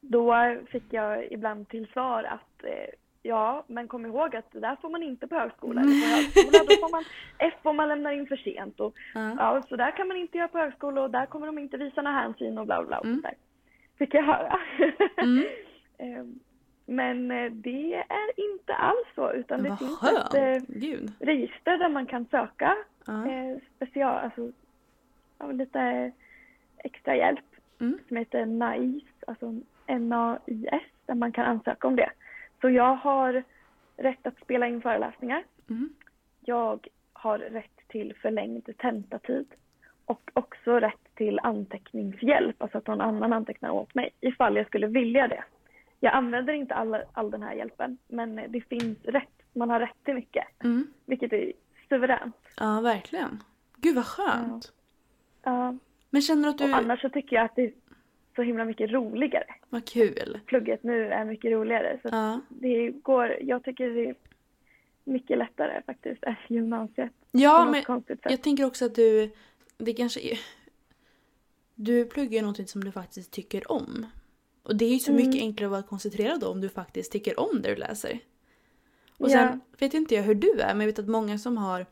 då 0.00 0.56
fick 0.68 0.84
jag 0.92 1.32
ibland 1.32 1.68
till 1.68 1.86
svar 1.86 2.24
att 2.24 2.64
eh, 2.64 2.94
ja, 3.22 3.64
men 3.66 3.88
kom 3.88 4.06
ihåg 4.06 4.36
att 4.36 4.52
det 4.52 4.60
där 4.60 4.76
får 4.76 4.90
man 4.90 5.02
inte 5.02 5.26
på 5.28 5.34
högskola. 5.34 5.80
Eller 5.80 5.90
på 6.00 6.06
högskola 6.16 6.58
då 6.68 6.74
får 6.86 6.92
man 6.92 7.04
F 7.38 7.54
om 7.62 7.76
man 7.76 7.88
lämnar 7.88 8.12
in 8.12 8.26
för 8.26 8.36
sent. 8.36 8.80
Och, 8.80 8.94
Ja. 9.14 9.34
ja, 9.38 9.62
så 9.68 9.76
där 9.76 9.90
kan 9.96 10.08
man 10.08 10.16
inte 10.16 10.38
göra 10.38 10.48
på 10.48 10.58
högskola 10.58 11.02
och 11.02 11.10
där 11.10 11.26
kommer 11.26 11.46
de 11.46 11.58
inte 11.58 11.76
visa 11.76 12.02
några 12.02 12.16
hänsyn 12.20 12.58
och 12.58 12.66
bla 12.66 12.78
bla 12.82 12.86
bla. 12.88 12.98
och 12.98 13.04
Mm. 13.06 13.22
Fick 13.98 14.14
jag 14.14 14.22
höra. 14.22 14.58
Mm. 15.16 15.44
Ehm, 15.98 16.38
men 16.86 17.30
eh, 17.30 17.52
det 17.52 17.94
är 17.94 18.40
inte 18.52 18.74
alls 18.74 19.06
så 19.14 19.32
utan 19.32 19.62
det 19.62 19.68
Vad 19.68 19.78
finns 19.78 20.02
ett 20.02 20.08
skönt. 20.32 20.34
eh, 20.34 20.62
Gud. 20.80 21.12
register 21.20 21.78
där 21.78 21.88
man 21.88 22.06
kan 22.06 22.26
söka 22.26 22.76
eh, 23.08 23.58
special, 23.76 24.18
alltså 24.24 24.52
lite 25.52 26.12
extra 26.78 27.16
hjälp 27.16 27.40
Mm. 27.80 27.98
som 28.08 28.16
heter 28.16 28.46
NAIS, 28.46 29.04
alltså 29.26 29.54
N-A-I-S, 29.86 30.82
där 31.06 31.14
man 31.14 31.32
kan 31.32 31.44
ansöka 31.44 31.88
om 31.88 31.96
det. 31.96 32.10
Så 32.60 32.70
jag 32.70 32.94
har 32.96 33.42
rätt 33.96 34.26
att 34.26 34.40
spela 34.40 34.66
in 34.68 34.80
föreläsningar. 34.82 35.44
Mm. 35.70 35.88
Jag 36.44 36.88
har 37.12 37.38
rätt 37.38 37.88
till 37.88 38.14
förlängd 38.22 38.76
tentatid 38.78 39.46
och 40.06 40.30
också 40.34 40.80
rätt 40.80 41.14
till 41.14 41.38
anteckningshjälp, 41.42 42.62
alltså 42.62 42.78
att 42.78 42.86
någon 42.86 43.00
annan 43.00 43.32
antecknar 43.32 43.70
åt 43.70 43.94
mig 43.94 44.10
ifall 44.20 44.56
jag 44.56 44.66
skulle 44.66 44.86
vilja 44.86 45.28
det. 45.28 45.44
Jag 46.00 46.14
använder 46.14 46.52
inte 46.52 46.74
all, 46.74 46.96
all 47.12 47.30
den 47.30 47.42
här 47.42 47.54
hjälpen, 47.54 47.98
men 48.08 48.40
det 48.48 48.60
finns 48.60 48.98
rätt, 49.04 49.42
man 49.52 49.70
har 49.70 49.80
rätt 49.80 50.04
till 50.04 50.14
mycket, 50.14 50.44
Mm. 50.64 50.86
vilket 51.06 51.32
är 51.32 51.52
suveränt. 51.88 52.36
Ja, 52.56 52.80
verkligen. 52.80 53.42
Gud 53.76 53.94
vad 53.94 54.06
skönt. 54.06 54.72
Ja. 55.42 55.76
Men 56.10 56.22
känner 56.22 56.42
du 56.42 56.48
att 56.48 56.60
och 56.60 56.66
du... 56.66 56.72
annars 56.74 57.00
så 57.00 57.08
tycker 57.08 57.36
jag 57.36 57.44
att 57.44 57.56
det 57.56 57.62
är 57.64 57.72
så 58.36 58.42
himla 58.42 58.64
mycket 58.64 58.90
roligare. 58.90 59.44
Vad 59.68 59.84
kul. 59.88 60.40
Plugget 60.46 60.82
nu 60.82 61.08
är 61.08 61.24
mycket 61.24 61.50
roligare. 61.52 61.98
Så 62.02 62.08
Ja. 62.12 62.40
det 62.48 62.90
går, 62.90 63.36
jag 63.40 63.62
tycker 63.64 63.90
det 63.90 64.08
är 64.08 64.14
mycket 65.04 65.38
lättare 65.38 65.82
faktiskt 65.86 66.24
än 66.24 66.34
gymnasiet. 66.48 67.12
Ja, 67.30 67.68
men 67.70 67.82
jag 68.22 68.42
tänker 68.42 68.64
också 68.64 68.84
att 68.84 68.94
du... 68.94 69.30
Det 69.78 69.92
kanske 69.92 70.20
är... 70.20 70.38
Du 71.74 72.04
pluggar 72.04 72.32
ju 72.32 72.40
någonting 72.40 72.66
som 72.66 72.84
du 72.84 72.92
faktiskt 72.92 73.30
tycker 73.30 73.72
om. 73.72 74.06
Och 74.62 74.76
det 74.76 74.84
är 74.84 74.92
ju 74.92 74.98
så 74.98 75.10
Mm. 75.12 75.26
mycket 75.26 75.42
enklare 75.42 75.66
att 75.66 75.70
vara 75.70 75.82
koncentrerad 75.82 76.40
då 76.40 76.48
om 76.48 76.60
du 76.60 76.68
faktiskt 76.68 77.12
tycker 77.12 77.40
om 77.40 77.62
det 77.62 77.68
du 77.68 77.76
läser. 77.76 78.20
Och 79.18 79.30
sen 79.30 79.60
vet 79.78 79.94
inte 79.94 80.14
jag 80.14 80.22
hur 80.22 80.34
du 80.34 80.60
är, 80.60 80.74
men 80.74 80.80
jag 80.80 80.86
vet 80.86 80.98
att 80.98 81.08
många 81.08 81.38
som 81.38 81.56
har 81.56 81.86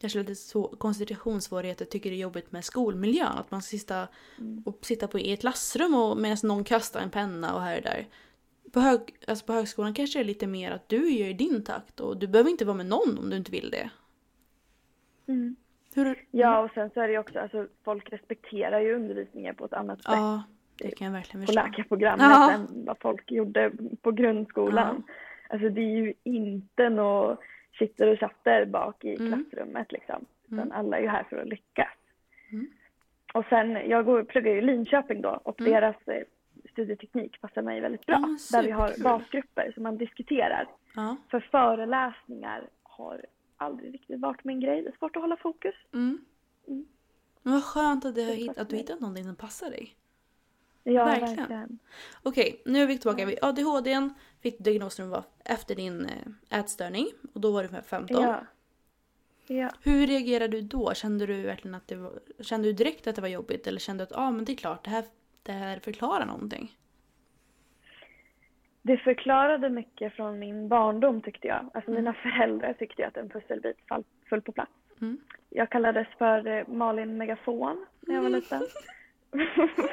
kanske 0.00 0.18
lite 0.18 0.34
så, 0.34 0.62
koncentrationssvårigheter 0.78 1.84
tycker 1.84 2.10
det 2.10 2.16
är 2.16 2.20
jobbigt 2.20 2.52
med 2.52 2.64
skolmiljön. 2.64 3.26
Att 3.38 3.50
man 3.50 3.62
sitta, 3.62 4.08
Mm. 4.38 4.62
och 4.66 4.78
sitta 4.82 5.08
på, 5.08 5.18
i 5.18 5.32
ett 5.32 5.40
klassrum 5.40 5.94
och, 5.94 6.16
medan 6.16 6.36
någon 6.42 6.64
kastar 6.64 7.00
en 7.00 7.10
penna 7.10 7.54
och 7.54 7.62
här 7.62 7.76
och 7.76 7.82
där. 7.82 8.08
På, 8.72 8.80
hög, 8.80 9.00
alltså 9.26 9.44
på 9.46 9.52
högskolan 9.52 9.94
kanske 9.94 10.18
det 10.18 10.22
är 10.22 10.26
lite 10.26 10.46
mer 10.46 10.70
att 10.70 10.88
du 10.88 11.10
gör 11.12 11.28
i 11.28 11.32
din 11.32 11.64
takt 11.64 12.00
och 12.00 12.16
du 12.16 12.26
behöver 12.28 12.50
inte 12.50 12.64
vara 12.64 12.76
med 12.76 12.86
någon 12.86 13.18
om 13.18 13.30
du 13.30 13.36
inte 13.36 13.50
vill 13.50 13.70
det. 13.70 13.90
Mm. 15.28 15.56
Hur, 15.94 16.24
Ja, 16.30 16.58
och 16.58 16.70
sen 16.74 16.90
så 16.94 17.00
är 17.00 17.06
det 17.06 17.12
ju 17.12 17.18
också, 17.18 17.38
alltså 17.38 17.66
folk 17.84 18.12
respekterar 18.12 18.80
ju 18.80 18.94
undervisningen 18.94 19.54
på 19.54 19.64
ett 19.64 19.72
annat 19.72 20.02
sätt 20.02 20.12
Ja, 20.16 20.42
det 20.78 20.90
kan 20.90 21.04
jag 21.04 21.12
verkligen 21.12 21.46
på 21.46 21.52
förstå. 21.52 21.66
läkarprogrammet 21.66 22.26
Ja. 22.30 22.52
än 22.52 22.66
vad 22.84 22.98
folk 23.00 23.30
gjorde 23.30 23.72
på 24.02 24.10
grundskolan. 24.12 25.02
Alltså 25.48 25.68
det 25.68 25.80
är 25.80 25.96
ju 25.96 26.14
inte 26.24 26.88
något 26.88 27.38
sitter 27.78 28.08
och 28.12 28.18
chatter 28.20 28.64
bak 28.64 29.04
i 29.04 29.16
Mm. 29.16 29.44
klassrummet 29.44 29.92
liksom. 29.92 30.24
Utan 30.46 30.58
Mm. 30.58 30.72
alla 30.72 30.96
är 30.98 31.02
ju 31.02 31.08
här 31.08 31.22
för 31.30 31.36
att 31.36 31.48
lyckas. 31.48 31.88
Mm. 32.52 32.66
Och 33.34 33.44
sen, 33.48 33.70
jag 33.88 34.04
går, 34.04 34.22
pluggar 34.24 34.52
ju 34.52 34.58
i 34.58 34.62
Linköping 34.62 35.20
då 35.22 35.40
och 35.42 35.60
Mm. 35.60 35.72
deras 35.72 35.96
eh, 36.08 36.22
studieteknik 36.72 37.40
passar 37.40 37.62
mig 37.62 37.80
väldigt 37.80 38.06
bra. 38.06 38.16
Ja, 38.20 38.58
där 38.58 38.62
vi 38.66 38.70
har 38.70 39.02
basgrupper 39.04 39.70
som 39.74 39.82
man 39.82 39.96
diskuterar. 39.98 40.66
Ja. 40.96 41.16
För 41.30 41.40
föreläsningar 41.40 42.62
har 42.82 43.24
aldrig 43.62 43.94
riktigt 43.94 44.20
varit 44.20 44.44
min 44.44 44.60
grej. 44.60 44.82
Det 44.82 44.88
är 44.88 44.96
svårt 44.98 45.16
att 45.16 45.22
hålla 45.22 45.36
fokus. 45.36 45.74
Mm. 45.92 46.24
Mm. 46.68 46.86
Men 47.42 47.52
vad 47.52 47.64
skönt 47.64 48.04
att 48.04 48.14
du, 48.14 48.20
har 48.20 48.28
Det 48.28 48.34
hitt, 48.34 48.58
att 48.58 48.68
du 48.68 48.76
hittat 48.76 49.00
någonting 49.00 49.24
som 49.24 49.36
passar 49.36 49.70
dig. 49.70 49.96
Ja, 50.84 51.04
Verkligen. 51.04 51.36
verkligen. 51.36 51.78
Okej, 52.22 52.62
nu 52.64 52.82
är 52.82 52.86
vi 52.86 52.98
tillbaka 52.98 53.26
vid 53.26 53.38
ADHD. 53.42 54.10
Fick 54.40 54.58
du 54.58 54.64
diagnosen 54.64 55.10
var 55.10 55.24
efter 55.44 55.74
din 55.74 56.06
eh, 56.06 56.58
ätstörning 56.60 57.06
och 57.32 57.40
då 57.40 57.52
var 57.52 57.62
du 57.62 57.82
15. 57.82 58.22
Ja. 58.22 58.46
Ja. 59.46 59.70
Hur 59.82 60.06
reagerade 60.06 60.56
du 60.56 60.60
då? 60.60 60.94
Kände 60.94 61.26
du 61.26 61.42
verkligen 61.42 61.74
att 61.74 61.88
det 61.88 61.96
var, 61.96 62.12
kände 62.40 62.68
du 62.68 62.72
direkt 62.72 63.06
att 63.06 63.14
det 63.14 63.22
var 63.22 63.28
jobbigt 63.28 63.66
eller 63.66 63.78
kände 63.78 64.04
du 64.04 64.06
att 64.06 64.18
ah, 64.18 64.30
men 64.30 64.44
det 64.44 64.52
är 64.52 64.56
klart, 64.56 64.84
det 64.84 64.90
här, 64.90 65.04
det 65.42 65.52
här 65.52 65.78
förklarar 65.78 66.26
någonting? 66.26 66.78
Det 68.82 68.96
förklarade 68.98 69.68
mycket 69.70 70.12
från 70.16 70.38
min 70.38 70.68
barndom 70.68 71.22
tyckte 71.22 71.46
jag. 71.48 71.70
Alltså 71.74 71.90
Mm. 71.90 71.94
mina 72.04 72.12
föräldrar 72.14 72.72
tyckte 72.72 73.06
att 73.06 73.16
en 73.16 73.28
pusselbit 73.28 73.76
fall, 73.88 74.04
föll 74.28 74.40
på 74.42 74.52
plats. 74.52 74.70
Mm. 75.00 75.18
Jag 75.48 75.70
kallades 75.70 76.06
för 76.18 76.46
eh, 76.46 76.68
Malin 76.68 77.16
Megafon 77.16 77.86
när 78.00 78.14
jag 78.14 78.22
var 78.22 78.28
Mm. 78.28 78.40
liten. 78.40 78.62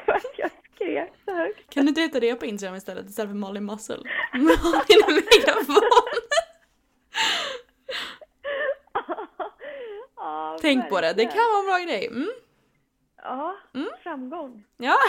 för 0.04 0.12
att 0.12 0.38
jag 0.38 0.50
skrek 0.74 1.12
så 1.24 1.34
högt. 1.34 1.74
Kan 1.74 1.84
du 1.84 1.88
inte 1.88 2.00
heta 2.00 2.20
det 2.20 2.34
på 2.34 2.46
Instagram 2.46 2.76
istället 2.76 3.06
istället 3.08 3.30
för 3.30 3.36
Malin 3.36 3.64
Muscle? 3.64 3.96
Malin 4.32 5.14
megafon! 5.14 5.82
ja, 10.16 10.58
Tänk 10.60 10.88
på 10.88 11.00
det, 11.00 11.12
det 11.16 11.24
kan 11.26 11.36
vara 11.36 11.58
en 11.60 11.66
bra 11.66 11.78
grej. 11.94 12.06
Mm. 12.06 12.28
Ja, 13.22 13.56
Mm. 13.74 13.88
framgång. 14.02 14.64
Ja. 14.76 14.96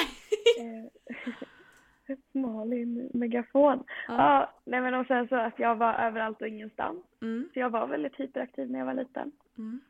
Malin 2.32 3.10
Megafon. 3.14 3.84
Ja. 4.08 4.16
Ja. 4.18 4.52
nej 4.66 4.82
men 4.82 4.94
och 4.94 5.08
sen 5.08 5.28
så 5.28 5.36
att 5.36 5.60
jag 5.60 5.76
var 5.76 5.94
överallt 5.94 6.42
och 6.42 6.48
ingenstans. 6.48 7.06
Mm. 7.22 7.50
Så 7.54 7.60
jag 7.60 7.70
var 7.70 7.88
väldigt 7.88 8.16
hyperaktiv 8.16 8.72
när 8.72 8.80
jag 8.80 8.86
var 8.86 8.94
liten. 8.94 9.32
Mm. 9.58 9.82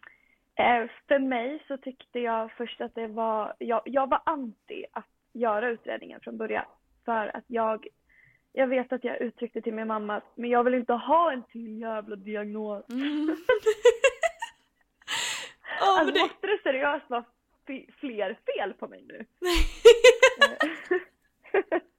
Eh, 0.56 0.90
för 1.08 1.20
mig 1.20 1.64
så 1.68 1.78
tyckte 1.78 2.20
jag 2.20 2.52
först 2.52 2.82
att 2.82 2.96
det 2.96 3.08
var, 3.08 3.54
jag, 3.60 3.82
jag 3.86 4.10
var 4.10 4.22
anti 4.26 4.86
att 4.92 5.06
göra 5.34 5.70
utredningen 5.70 6.20
från 6.20 6.38
början. 6.38 6.66
För 7.06 7.38
att 7.38 7.46
jag, 7.48 7.88
jag 8.54 8.68
vet 8.68 8.94
att 8.94 9.04
jag 9.04 9.22
uttryckte 9.22 9.62
till 9.62 9.74
min 9.74 9.88
mamma 9.88 10.16
att 10.16 10.38
men 10.38 10.50
jag 10.50 10.64
vill 10.64 10.74
inte 10.74 10.94
ha 10.94 11.32
en 11.32 11.44
till 11.44 11.80
jävla 11.80 12.16
diagnos. 12.16 12.90
Mm. 12.90 13.26
Men 15.80 16.00
alltså 16.00 16.14
det... 16.14 16.20
måste 16.20 16.48
det 16.48 16.60
seriöst 16.64 17.10
vara 17.10 17.24
fler 18.00 18.38
fel 18.46 18.74
på 18.74 18.88
mig 18.88 19.04
nu? 19.08 19.26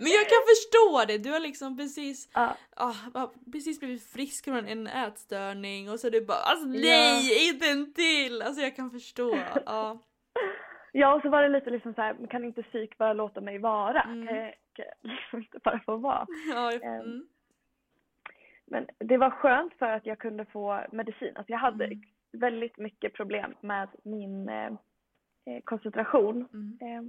Men 0.00 0.08
jag 0.08 0.28
kan 0.28 0.42
förstå 0.52 1.04
det, 1.08 1.18
du 1.18 1.30
har 1.30 1.40
liksom 1.40 1.76
precis, 1.76 2.30
Ja. 2.34 2.56
ah, 2.76 2.94
ah, 3.14 3.30
precis 3.52 3.80
blivit 3.80 4.02
frisk 4.12 4.44
från 4.44 4.66
en 4.68 4.86
ätstörning 4.86 5.90
och 5.90 6.00
så 6.00 6.06
är 6.06 6.10
du 6.10 6.24
bara 6.26 6.38
alltså 6.38 6.66
Ja. 6.66 6.72
nej, 6.80 7.48
inte 7.48 7.66
en 7.70 7.92
till! 7.94 8.42
Alltså 8.42 8.62
jag 8.62 8.76
kan 8.76 8.90
förstå. 8.90 9.38
Ja. 9.66 9.98
Ja, 10.92 11.14
och 11.14 11.22
så 11.22 11.28
var 11.28 11.42
det 11.42 11.48
lite 11.48 11.70
liksom 11.70 11.94
så 11.94 12.02
här, 12.02 12.26
kan 12.30 12.44
inte 12.44 12.62
psyk 12.62 12.98
bara 12.98 13.12
låta 13.12 13.40
mig 13.40 13.58
vara? 13.58 14.02
Mm. 14.02 14.26
Kan 14.26 14.36
jag, 14.36 14.94
liksom 15.02 15.38
inte 15.38 15.58
bara 15.64 15.80
få 15.86 15.96
vara? 15.96 16.26
Ja, 16.54 16.72
Ehm, 16.72 16.82
mm. 17.00 17.28
Men 18.66 18.86
det 18.98 19.16
var 19.16 19.30
skönt 19.30 19.74
för 19.78 19.86
att 19.86 20.06
jag 20.06 20.18
kunde 20.18 20.44
få 20.44 20.84
medicin. 20.92 21.36
Alltså 21.36 21.52
jag 21.52 21.58
hade 21.58 21.84
Mm. 21.84 22.00
väldigt 22.32 22.78
mycket 22.78 23.12
problem 23.14 23.54
med 23.60 23.88
min 24.04 24.48
eh, 24.48 24.66
eh, 25.46 25.60
koncentration 25.64 26.40
eh, 26.80 27.02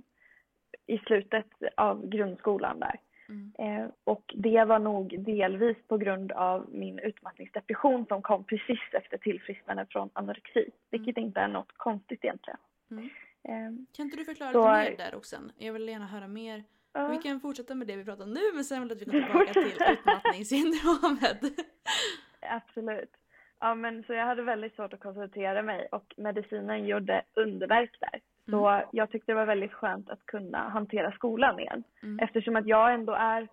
i 0.88 0.98
slutet 0.98 1.46
av 1.78 2.10
grundskolan 2.10 2.80
där. 2.80 3.00
Mm. 3.30 3.54
Eh, 3.84 3.90
och 4.04 4.34
det 4.38 4.66
var 4.66 4.80
nog 4.80 5.24
delvis 5.24 5.78
på 5.88 5.98
grund 5.98 6.32
av 6.32 6.66
min 6.72 7.00
utmattningsdepression 7.00 8.06
som 8.06 8.22
kom 8.22 8.44
precis 8.44 8.80
efter 8.94 9.18
tillfrisknande 9.18 9.86
från 9.90 10.10
anorexi. 10.14 10.70
Vilket 10.92 11.18
inte 11.18 11.40
är 11.40 11.48
något 11.48 11.72
konstigt 11.78 12.24
egentligen. 12.26 12.60
Mm. 12.92 13.06
Eh, 13.44 13.86
Kan 13.96 14.06
inte 14.06 14.18
du 14.18 14.26
förklara 14.26 14.52
Så- 14.52 14.80
lite 14.80 14.92
mer 14.92 14.98
där 15.12 15.16
också? 15.18 15.36
Jag 15.58 15.74
vill 15.74 15.88
gärna 15.90 16.06
höra 16.08 16.28
mer. 16.28 16.64
ja. 16.94 17.08
Vi 17.08 17.18
kan 17.18 17.40
fortsätta 17.40 17.76
med 17.76 17.88
det 17.88 17.96
vi 17.96 18.06
pratar 18.06 18.24
om 18.24 18.34
nu 18.34 18.40
men 18.54 18.64
sen 18.64 18.82
vill 18.82 18.90
jag 18.90 18.96
att 18.96 19.02
vi 19.02 19.06
går 19.06 19.22
tillbaka 19.26 19.54
till 19.54 19.94
utmattningssyndromet. 19.94 21.42
Absolut. 22.42 23.12
Ja, 23.60 23.76
men 23.76 24.04
så 24.04 24.14
jag 24.14 24.26
hade 24.26 24.42
väldigt 24.44 24.76
svårt 24.76 24.94
att 24.94 25.00
koncentrera 25.00 25.62
mig 25.62 25.88
och 25.92 26.14
medicinen 26.18 26.86
gjorde 26.86 27.22
underverk 27.34 27.98
där. 28.00 28.22
Så 28.52 28.82
jag 28.92 29.12
tyckte 29.12 29.32
det 29.32 29.36
var 29.36 29.46
väldigt 29.46 29.74
skönt 29.74 30.10
att 30.10 30.26
kunna 30.26 30.70
hantera 30.70 31.12
skolan 31.12 31.60
igen. 31.60 31.84
Mm. 32.04 32.20
Eftersom 32.20 32.56
att 32.56 32.68
jag 32.68 32.94
ändå 32.94 33.14
är, 33.14 33.48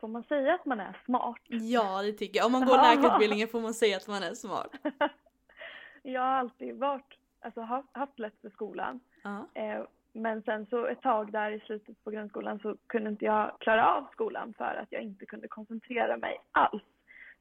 får 0.00 0.08
man 0.08 0.22
säga 0.22 0.54
att 0.54 0.66
man 0.66 0.80
är 0.80 0.96
smart? 1.04 1.40
Ja 1.46 2.02
det 2.02 2.12
tycker 2.12 2.38
jag. 2.38 2.46
Om 2.46 2.52
man 2.52 2.66
går 2.66 2.76
läkarutbildningen 2.76 3.48
får 3.48 3.60
man 3.60 3.74
säga 3.74 3.96
att 3.96 4.08
man 4.08 4.22
är 4.22 4.34
smart. 4.34 4.70
jag 6.02 6.20
har 6.20 6.28
alltid 6.28 6.76
varit, 6.76 7.18
alltså 7.40 7.60
haft, 7.92 8.18
lätt 8.18 8.40
för 8.40 8.50
skolan. 8.50 9.00
Ja. 9.22 9.46
Eh, 9.54 9.82
men 10.12 10.42
sen 10.42 10.66
så 10.66 10.86
ett 10.86 11.02
tag 11.02 11.32
där 11.32 11.50
i 11.50 11.60
slutet 11.60 12.04
på 12.04 12.10
grundskolan 12.10 12.58
så 12.58 12.76
kunde 12.86 13.10
inte 13.10 13.24
jag 13.24 13.56
klara 13.60 13.94
av 13.94 14.06
skolan 14.12 14.54
för 14.58 14.74
att 14.82 14.88
jag 14.92 15.02
inte 15.02 15.26
kunde 15.26 15.48
koncentrera 15.48 16.16
mig 16.16 16.38
alls. 16.52 16.82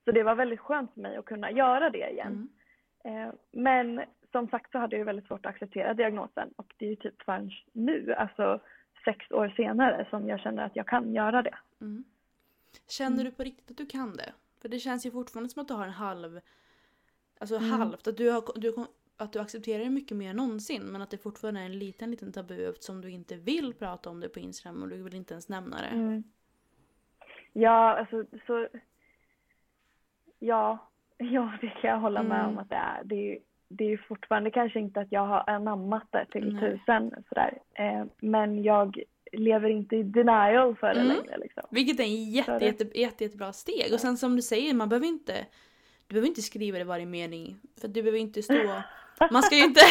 Så 0.05 0.11
det 0.11 0.23
var 0.23 0.35
väldigt 0.35 0.59
skönt 0.59 0.93
för 0.93 1.01
mig 1.01 1.17
att 1.17 1.25
kunna 1.25 1.51
göra 1.51 1.89
det 1.89 2.09
igen. 2.09 2.49
Mm. 3.03 3.27
Eh, 3.27 3.33
Men 3.51 4.01
som 4.31 4.47
sagt 4.47 4.71
så 4.71 4.77
hade 4.77 4.97
jag 4.97 5.05
väldigt 5.05 5.27
svårt 5.27 5.45
att 5.45 5.49
acceptera 5.53 5.93
diagnosen 5.93 6.49
och 6.55 6.73
det 6.77 6.85
är 6.85 6.89
ju 6.89 6.95
typ 6.95 7.21
förrän 7.21 7.51
nu, 7.71 8.13
alltså 8.13 8.59
sex 9.05 9.31
år 9.31 9.53
senare, 9.57 10.07
som 10.09 10.27
jag 10.27 10.39
känner 10.39 10.63
att 10.65 10.75
jag 10.75 10.87
kan 10.87 11.13
göra 11.13 11.41
det. 11.41 11.57
Mm. 11.81 12.03
Känner 12.89 13.23
du 13.23 13.31
på 13.31 13.43
riktigt 13.43 13.71
att 13.71 13.77
du 13.77 13.85
kan 13.85 14.13
det? 14.17 14.33
För 14.61 14.69
det 14.69 14.79
känns 14.79 15.05
ju 15.05 15.11
fortfarande 15.11 15.49
som 15.49 15.61
att 15.61 15.67
du 15.67 15.73
har 15.73 15.85
en 15.85 15.91
halv... 15.91 16.39
Alltså 17.39 17.57
halvt, 17.57 18.07
att 18.07 18.17
du, 18.17 18.31
har, 18.31 18.59
du, 18.59 18.73
att 19.17 19.33
du 19.33 19.39
accepterar 19.39 19.83
det 19.83 19.89
mycket 19.89 20.17
mer 20.17 20.29
än 20.29 20.35
någonsin 20.35 20.83
men 20.83 21.01
att 21.01 21.09
det 21.09 21.17
fortfarande 21.17 21.59
är 21.61 21.65
en 21.65 21.79
liten 21.79 22.11
liten 22.11 22.31
tabu 22.31 22.69
eftersom 22.69 23.01
du 23.01 23.11
inte 23.11 23.35
vill 23.35 23.73
prata 23.73 24.09
om 24.09 24.19
det 24.19 24.29
på 24.29 24.39
Instagram 24.39 24.81
och 24.83 24.89
du 24.89 25.03
vill 25.03 25.15
inte 25.15 25.33
ens 25.33 25.49
nämna 25.49 25.77
det. 25.77 25.87
Mm. 25.87 26.23
Ja, 27.53 27.97
alltså 27.99 28.25
så... 28.47 28.67
Ja, 30.39 30.89
ja 31.17 31.57
det 31.61 31.67
kan 31.67 31.89
jag 31.89 31.99
hålla 31.99 32.23
med 32.23 32.39
Mm. 32.39 32.51
om 32.51 32.57
att 32.57 32.69
det 32.69 32.75
är. 32.75 33.03
Det 33.03 33.15
är 33.15 33.33
ju 33.33 33.39
det 33.69 33.83
är 33.83 33.89
ju 33.89 33.97
fortfarande 33.97 34.51
kanske 34.51 34.79
inte 34.79 34.99
att 34.99 35.11
jag 35.11 35.25
har 35.25 35.43
anammat 35.49 36.03
det 36.11 36.25
till 36.31 36.53
Nej. 36.53 36.61
tusen 36.79 37.11
sådär. 37.29 37.57
Eh, 37.73 38.05
men 38.19 38.63
jag 38.63 39.03
lever 39.31 39.69
inte 39.69 39.95
i 39.95 40.03
denial 40.03 40.75
för 40.75 40.93
det 40.93 40.99
Mm. 41.01 41.15
längre 41.17 41.37
liksom. 41.37 41.63
Vilket 41.71 41.99
är 41.99 42.03
en 42.03 42.31
jätte, 42.31 42.59
det- 42.59 42.65
jätte, 42.65 42.99
jätte, 42.99 43.23
jättebra 43.23 43.53
steg. 43.53 43.93
Och 43.93 43.99
sen 43.99 44.17
som 44.17 44.35
du 44.35 44.41
säger, 44.41 44.73
man 44.73 44.89
behöver 44.89 45.07
inte 45.07 45.45
du 46.07 46.13
behöver 46.13 46.27
inte 46.27 46.41
skriva 46.41 46.77
det 46.77 46.81
i 46.81 46.85
varje 46.85 47.05
mening. 47.05 47.59
För 47.81 47.87
du 47.87 48.01
behöver 48.01 48.19
inte 48.19 48.41
stå... 48.43 48.81
Man 49.31 49.43
ska 49.43 49.55
ju 49.55 49.63
inte... 49.63 49.81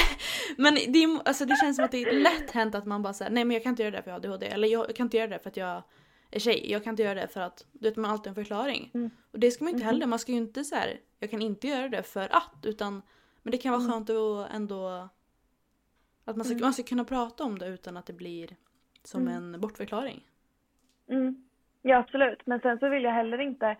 Men 0.57 0.75
det, 0.75 0.99
är, 1.05 1.21
alltså 1.29 1.45
det 1.45 1.57
känns 1.57 1.77
som 1.77 1.85
att 1.85 1.91
det 1.91 2.03
är 2.03 2.12
lätt 2.12 2.51
hänt 2.51 2.75
att 2.75 2.87
man 2.87 3.03
bara 3.03 3.12
säger 3.12 3.31
nej 3.31 3.45
men 3.45 3.55
jag 3.55 3.62
kan 3.62 3.71
inte 3.71 3.83
göra 3.83 3.97
det 3.97 4.03
för 4.03 4.11
jag 4.11 4.14
har 4.14 4.19
ADHD. 4.25 4.47
Eller 4.47 4.69
jag 4.69 4.97
kan 4.97 5.07
inte 5.07 5.17
göra 5.17 5.27
det 5.27 5.38
för 5.38 5.51
att 5.51 5.57
jag 5.57 5.83
är 6.31 6.41
tjej. 6.41 6.71
Jag 6.73 6.85
kan 6.85 6.91
inte 6.93 7.03
göra 7.03 7.14
det 7.14 7.29
för 7.29 7.41
att... 7.41 7.67
Du 7.73 7.88
vet 7.88 7.97
man 7.97 8.05
har 8.05 8.12
alltid 8.12 8.29
en 8.29 8.35
förklaring. 8.35 8.91
Mm. 8.95 9.11
Och 9.33 9.38
det 9.38 9.51
ska 9.51 9.64
man 9.64 9.73
inte 9.75 9.87
heller. 9.87 10.07
Man 10.07 10.19
ska 10.19 10.33
ju 10.33 10.38
inte 10.38 10.64
så 10.64 10.75
här, 10.75 11.01
jag 11.19 11.31
kan 11.31 11.43
inte 11.43 11.67
göra 11.69 11.88
det 11.88 12.03
för 12.03 12.29
att. 12.37 12.55
Utan... 12.67 13.03
Men 13.49 13.53
det 13.53 13.59
kan 13.59 13.73
vara 13.73 13.83
Mm. 13.83 13.93
skönt 13.93 14.11
att 14.11 14.55
ändå... 14.55 15.09
Att 16.25 16.37
man 16.37 16.45
ska, 16.45 16.65
man 16.65 16.73
ska 16.73 16.83
kunna 16.83 17.05
prata 17.05 17.45
om 17.45 17.59
det 17.59 17.67
utan 17.69 17.97
att 17.97 18.07
det 18.07 18.13
blir 18.13 18.49
som 19.03 19.29
en 19.29 19.61
bortförklaring. 19.61 20.27
Mm. 21.09 21.49
Ja, 21.83 21.97
absolut. 21.97 22.47
Men 22.47 22.61
sen 22.61 22.79
så 22.79 22.89
vill 22.89 23.05
jag 23.05 23.13
heller 23.13 23.39
inte 23.41 23.77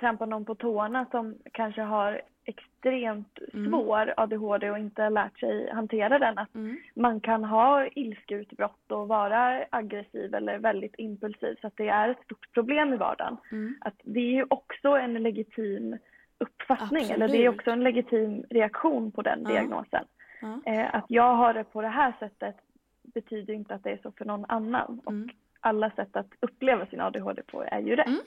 trampa 0.00 0.26
någon 0.26 0.44
på 0.44 0.54
tårna 0.54 1.06
som 1.10 1.38
kanske 1.52 1.82
har 1.82 2.22
extremt 2.44 3.38
Mm. 3.54 3.70
svår 3.70 4.14
ADHD 4.16 4.70
och 4.70 4.78
inte 4.78 5.10
lärt 5.10 5.38
sig 5.38 5.70
hantera 5.70 6.18
den. 6.18 6.38
Att 6.38 6.54
Mm. 6.54 6.76
man 6.94 7.20
kan 7.20 7.44
ha 7.44 7.86
ilskeutbrott 7.86 8.92
och 8.92 9.08
vara 9.08 9.64
aggressiv 9.70 10.34
eller 10.34 10.58
väldigt 10.58 10.94
impulsiv 10.98 11.56
så 11.60 11.66
att 11.66 11.76
det 11.76 11.88
är 11.88 12.08
ett 12.08 12.24
stort 12.24 12.52
problem 12.52 12.92
i 12.92 12.96
vardagen. 12.96 13.36
Mm. 13.52 13.76
Att 13.80 14.00
det 14.02 14.20
är 14.20 14.32
ju 14.34 14.46
också 14.50 14.88
en 14.88 15.14
legitim 15.14 15.98
uppfattning 16.42 17.10
eller 17.10 17.28
det 17.28 17.44
är 17.44 17.48
också 17.48 17.70
en 17.70 17.84
legitim 17.84 18.44
reaktion 18.50 19.12
på 19.12 19.22
den 19.22 19.42
Ja. 19.42 19.48
diagnosen. 19.48 20.04
Ja. 20.40 20.60
Eh, 20.66 20.94
att 20.94 21.04
jag 21.08 21.36
har 21.36 21.54
det 21.54 21.64
på 21.64 21.82
det 21.82 21.88
här 21.88 22.16
sättet 22.18 22.56
betyder 23.02 23.54
inte 23.54 23.74
att 23.74 23.84
det 23.84 23.90
är 23.90 23.98
så 24.02 24.12
för 24.12 24.24
någon 24.24 24.44
annan. 24.48 25.00
Och 25.04 25.12
Mm. 25.12 25.28
alla 25.60 25.90
sätt 25.90 26.16
att 26.16 26.26
uppleva 26.40 26.86
sin 26.86 27.00
ADHD 27.00 27.42
på 27.42 27.62
är 27.62 27.80
ju 27.80 27.96
rätt. 27.96 28.06
Mm. 28.06 28.20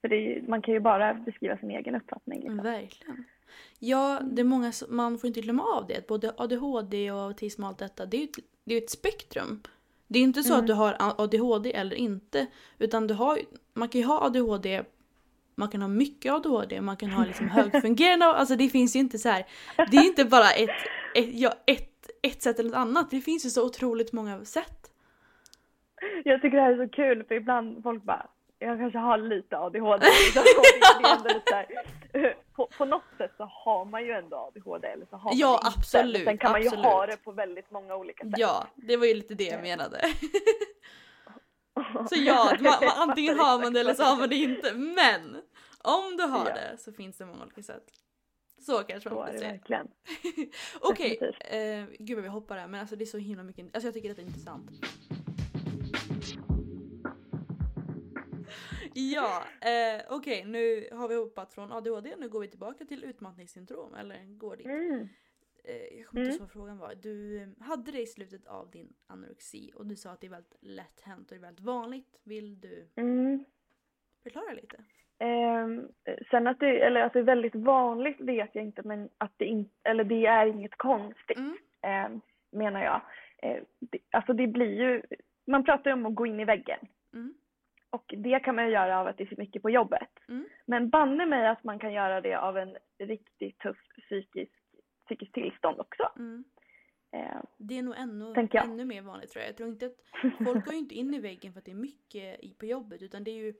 För 0.00 0.08
ju- 0.08 0.44
man 0.48 0.62
kan 0.62 0.74
ju 0.74 0.80
bara 0.80 1.14
beskriva 1.14 1.56
sin 1.56 1.70
egen 1.70 1.94
uppfattning. 1.94 2.38
Liksom. 2.40 2.56
Verkligen. 2.62 3.24
Ja, 3.78 4.20
det 4.22 4.40
är 4.42 4.44
många 4.44 4.72
man 4.88 5.18
får 5.18 5.28
inte 5.28 5.40
glömma 5.40 5.62
av 5.62 5.86
det. 5.86 6.06
Både 6.08 6.34
ADHD 6.36 7.10
och 7.12 7.18
autism 7.20 7.62
och 7.62 7.68
allt 7.68 7.78
detta, 7.78 8.06
det 8.06 8.16
är 8.16 8.18
ju 8.18 8.24
ett, 8.24 8.38
det 8.64 8.74
är 8.74 8.78
ett 8.78 8.90
spektrum. 8.90 9.62
Det 10.06 10.18
är 10.18 10.22
inte 10.22 10.42
så 10.42 10.54
att 10.54 10.66
du 10.66 10.72
har 10.72 10.96
ADHD 10.98 11.72
eller 11.76 11.96
inte. 11.96 12.46
Utan 12.78 13.06
du 13.06 13.14
har, 13.14 13.38
man 13.74 13.88
kan 13.88 14.00
ju 14.00 14.06
ha 14.06 14.26
ADHD, 14.26 14.82
man 15.54 15.68
kan 15.68 15.80
ha 15.82 15.88
mycket 15.88 16.32
ADHD, 16.32 16.80
man 16.80 16.96
kan 16.96 17.10
ha 17.10 17.24
liksom 17.26 17.48
högfungerande, 17.48 18.26
alltså 18.26 18.56
det 18.56 18.68
finns 18.68 18.96
ju 18.96 19.00
inte 19.00 19.18
så 19.18 19.28
här. 19.28 19.44
Det 19.90 19.96
är 19.96 20.04
inte 20.06 20.24
bara 20.24 20.50
ett, 20.50 20.70
ett, 21.14 21.28
ja, 21.32 21.52
ett, 21.66 22.10
ett 22.22 22.42
sätt 22.42 22.58
eller 22.58 22.70
ett 22.70 22.76
annat. 22.76 23.10
Det 23.10 23.20
finns 23.20 23.46
ju 23.46 23.50
så 23.50 23.66
otroligt 23.66 24.12
många 24.12 24.44
sätt. 24.44 24.90
Jag 26.24 26.42
tycker 26.42 26.56
det 26.56 26.62
här 26.62 26.72
är 26.72 26.86
så 26.86 26.92
kul 26.92 27.24
för 27.24 27.34
ibland 27.34 27.82
folk 27.82 28.02
bara 28.02 28.26
jag 28.58 28.78
kanske 28.78 28.98
har 28.98 29.18
lite 29.18 29.58
ADHD. 29.58 30.06
Eh, 32.12 32.30
på, 32.56 32.68
på 32.78 32.84
något 32.84 33.02
sätt 33.18 33.30
så 33.36 33.44
har 33.44 33.84
man 33.84 34.04
ju 34.04 34.10
ändå 34.12 34.36
ADHD 34.36 34.88
eller 34.88 35.06
så 35.06 35.16
har 35.16 35.30
man 35.30 35.38
Ja, 35.38 35.54
inte. 35.64 35.78
absolut, 35.78 36.24
Sen 36.24 36.38
kan 36.38 36.52
man 36.52 36.62
ju 36.62 36.68
ha 36.68 37.06
det 37.06 37.16
på 37.16 37.32
väldigt 37.32 37.70
många 37.70 37.96
olika 37.96 38.24
sätt. 38.24 38.34
Ja, 38.36 38.66
det 38.74 38.96
var 38.96 39.06
ju 39.06 39.14
lite 39.14 39.34
det 39.34 39.44
jag 39.44 39.62
menade. 39.62 39.98
Så 42.08 42.14
ja, 42.16 42.56
man, 42.60 42.72
man, 42.80 43.08
antingen 43.08 43.38
har 43.38 43.58
man 43.58 43.72
det 43.72 43.80
eller 43.80 43.94
så 43.94 44.02
har 44.02 44.16
man 44.16 44.28
det 44.28 44.36
inte. 44.36 44.74
Men 44.74 45.42
om 45.78 46.16
du 46.16 46.22
har 46.22 46.48
Ja. 46.48 46.54
det 46.54 46.76
så 46.78 46.92
finns 46.92 47.18
det 47.18 47.26
många 47.26 47.42
olika 47.42 47.62
sätt. 47.62 47.84
Så 48.60 48.78
kanske 48.78 49.10
man 49.10 49.32
det 49.32 49.38
säga. 49.38 49.84
Okej, 50.80 51.18
eh, 51.40 51.84
gud 51.98 52.16
vad 52.16 52.22
vi 52.22 52.28
hoppar 52.28 52.56
här 52.56 52.68
men 52.68 52.80
alltså 52.80 52.96
det 52.96 53.04
är 53.04 53.06
så 53.06 53.18
himla 53.18 53.42
mycket, 53.42 53.64
alltså 53.74 53.86
jag 53.86 53.94
tycker 53.94 54.10
att 54.10 54.16
det 54.16 54.22
är 54.22 54.26
intressant. 54.26 54.70
Ja, 58.94 59.44
eh, 59.60 60.02
okej 60.10 60.44
nu 60.44 60.88
har 60.92 61.08
vi 61.08 61.14
hoppat 61.14 61.52
från 61.52 61.72
ADHD, 61.72 62.16
nu 62.18 62.28
går 62.28 62.40
vi 62.40 62.48
tillbaka 62.48 62.84
till 62.84 63.04
utmattningssyndrom 63.04 63.94
eller 63.94 64.38
går 64.38 64.56
dit. 64.56 64.66
Mm. 64.66 65.08
Eh, 65.64 65.98
jag 65.98 66.06
kommer 66.06 66.22
inte 66.22 66.30
Mm. 66.30 66.30
ihåg 66.30 66.40
vad 66.40 66.50
frågan 66.50 66.78
var. 66.78 66.94
Du 66.94 67.42
eh, 67.42 67.48
hade 67.60 67.92
det 67.92 68.00
i 68.00 68.06
slutet 68.06 68.46
av 68.46 68.70
din 68.70 68.92
anorexi 69.06 69.72
och 69.74 69.86
du 69.86 69.96
sa 69.96 70.10
att 70.10 70.20
det 70.20 70.26
är 70.26 70.30
väldigt 70.30 70.56
lätt 70.60 71.00
hänt 71.00 71.30
och 71.30 71.34
det 71.36 71.40
är 71.40 71.46
väldigt 71.46 71.64
vanligt. 71.64 72.20
Vill 72.24 72.60
du 72.60 72.88
Mm. 72.96 73.44
förklara 74.22 74.52
lite? 74.52 74.84
Ehm, 75.18 75.88
sen 76.30 76.46
att 76.46 76.60
det, 76.60 76.80
eller 76.84 77.00
att 77.00 77.12
det 77.12 77.18
är 77.18 77.22
väldigt 77.22 77.54
vanligt 77.54 78.20
vet 78.20 78.50
jag 78.54 78.64
inte 78.64 78.82
men 78.82 79.08
att 79.18 79.32
det 79.36 79.44
inte, 79.44 79.74
eller 79.90 80.04
det 80.04 80.26
är 80.26 80.46
inget 80.46 80.74
konstigt 80.78 81.38
Mm. 81.38 81.56
ehm, 81.82 82.20
menar 82.50 82.84
jag. 82.84 83.00
Eh, 83.42 83.62
det, 83.78 83.98
alltså 84.10 84.32
det 84.32 84.46
blir 84.46 84.80
ju, 84.82 85.02
man 85.46 85.64
pratar 85.64 85.90
ju 85.90 85.94
om 85.94 86.06
att 86.06 86.14
gå 86.14 86.26
in 86.26 86.40
i 86.40 86.44
väggen. 86.44 86.78
Mm. 87.12 87.34
Och 87.90 88.14
det 88.16 88.40
kan 88.40 88.54
man 88.56 88.64
ju 88.66 88.70
göra 88.72 89.00
av 89.00 89.06
att 89.06 89.16
det 89.18 89.24
är 89.24 89.26
för 89.26 89.36
mycket 89.36 89.62
på 89.62 89.70
jobbet. 89.70 90.08
Mm. 90.28 90.44
Men 90.66 90.90
banne 90.90 91.26
mig 91.26 91.46
att 91.48 91.64
man 91.64 91.78
kan 91.78 91.92
göra 91.92 92.20
det 92.20 92.34
av 92.34 92.58
en 92.58 92.76
riktigt 92.98 93.58
tuff 93.58 93.76
psykisk, 94.00 94.52
psykisk 95.04 95.32
tillstånd 95.32 95.80
också. 95.80 96.10
Mm. 96.16 96.44
Eh, 97.12 97.42
Det 97.56 97.78
är 97.78 97.82
nog 97.82 97.94
ännu, 97.96 98.48
ännu 98.52 98.84
mer 98.84 99.02
vanligt 99.02 99.30
tror 99.30 99.40
jag. 99.42 99.48
Jag 99.48 99.56
tror 99.56 99.68
inte 99.68 99.86
att 99.86 99.96
folk 100.44 100.64
går 100.64 100.72
ju 100.74 100.78
inte 100.80 100.94
in 100.94 101.14
i 101.14 101.18
väggen 101.20 101.52
för 101.52 101.58
att 101.58 101.64
det 101.64 101.70
är 101.70 101.74
mycket 101.74 102.58
på 102.58 102.66
jobbet 102.66 103.02
utan 103.02 103.24
det 103.24 103.30
är 103.30 103.44
ju 103.44 103.54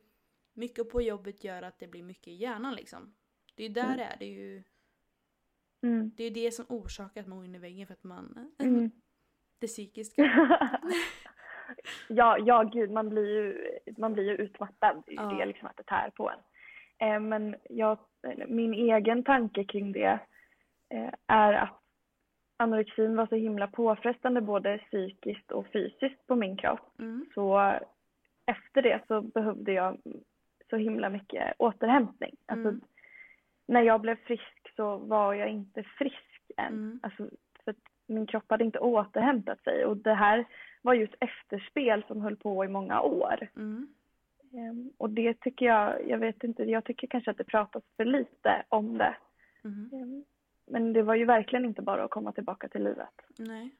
mycket 0.54 0.90
på 0.90 1.02
jobbet 1.02 1.44
gör 1.44 1.62
att 1.62 1.78
det 1.78 1.86
blir 1.86 2.02
mycket 2.02 2.28
i 2.28 2.34
hjärnan 2.34 2.74
liksom. 2.74 3.14
Det 3.54 3.62
är 3.64 3.68
ju 3.68 3.74
där 3.74 3.84
Mm. 3.84 3.96
det 3.96 4.04
är. 4.04 4.16
Det 4.18 4.24
är 4.24 4.30
ju 4.30 4.62
mm, 5.82 6.10
det, 6.16 6.24
är 6.24 6.30
det 6.30 6.50
som 6.50 6.64
orsakar 6.68 7.20
att 7.20 7.26
man 7.26 7.38
går 7.38 7.44
in 7.46 7.54
i 7.54 7.58
väggen 7.58 7.86
för 7.86 7.94
att 7.94 8.04
man... 8.04 8.52
mm. 8.58 8.90
Det 9.58 9.66
psykiska. 9.66 10.22
ja, 12.08 12.38
ja 12.38 12.62
gud, 12.62 12.90
man 12.90 13.08
blir 13.08 13.26
ju, 13.28 13.68
man 13.98 14.12
blir 14.12 14.24
ju 14.24 14.34
utmattad. 14.36 15.02
Det 15.06 15.12
är 15.12 15.22
Ja. 15.22 15.28
det 15.38 15.46
liksom 15.46 15.68
att 15.68 15.76
det 15.76 15.82
tär 15.82 16.10
på 16.16 16.30
en. 16.30 16.38
Eh, 17.08 17.20
men 17.20 17.56
jag, 17.70 17.98
min 18.48 18.74
egen 18.74 19.24
tanke 19.24 19.64
kring 19.64 19.92
det 19.92 20.20
är 21.26 21.52
att 21.52 21.80
anorexin 22.56 23.16
var 23.16 23.26
så 23.26 23.34
himla 23.34 23.66
påfrestande 23.66 24.40
både 24.40 24.78
psykiskt 24.78 25.52
och 25.52 25.66
fysiskt 25.72 26.26
på 26.26 26.36
min 26.36 26.56
kropp. 26.56 26.98
Mm. 26.98 27.26
Så 27.34 27.74
efter 28.46 28.82
det 28.82 29.00
så 29.08 29.20
behövde 29.20 29.72
jag 29.72 29.98
så 30.70 30.76
himla 30.76 31.08
mycket 31.08 31.54
återhämtning. 31.58 32.36
Alltså, 32.46 32.68
Mm. 32.68 32.80
När 33.66 33.82
jag 33.82 34.00
blev 34.00 34.16
frisk 34.16 34.72
så 34.76 34.96
var 34.96 35.34
jag 35.34 35.48
inte 35.48 35.82
frisk 35.82 36.50
än. 36.56 36.72
Mm. 36.72 37.00
Alltså, 37.02 37.28
för 37.64 37.74
min 38.06 38.26
kropp 38.26 38.44
hade 38.48 38.64
inte 38.64 38.78
återhämtat 38.78 39.62
sig 39.62 39.84
och 39.84 39.96
det 39.96 40.14
här 40.14 40.44
var 40.82 40.94
ju 40.94 41.04
ett 41.04 41.14
efterspel 41.20 42.04
som 42.06 42.20
höll 42.22 42.36
på 42.36 42.64
i 42.64 42.68
många 42.68 43.00
år. 43.00 43.48
Mm. 43.56 43.88
Ehm, 44.52 44.90
Och 44.98 45.10
det 45.10 45.40
tycker 45.40 45.66
jag, 45.66 46.08
jag 46.08 46.18
vet 46.18 46.44
inte, 46.44 46.62
jag 46.62 46.84
tycker 46.84 47.06
kanske 47.06 47.30
att 47.30 47.38
det 47.38 47.44
pratas 47.44 47.82
för 47.96 48.04
lite 48.04 48.62
om 48.68 48.98
det. 48.98 49.16
Mm. 49.64 50.24
Men 50.66 50.92
det 50.92 51.02
var 51.02 51.14
ju 51.14 51.24
verkligen 51.24 51.64
inte 51.64 51.82
bara 51.82 52.04
att 52.04 52.10
komma 52.10 52.32
tillbaka 52.32 52.68
till 52.68 52.84
livet. 52.84 53.22
Nej. 53.36 53.76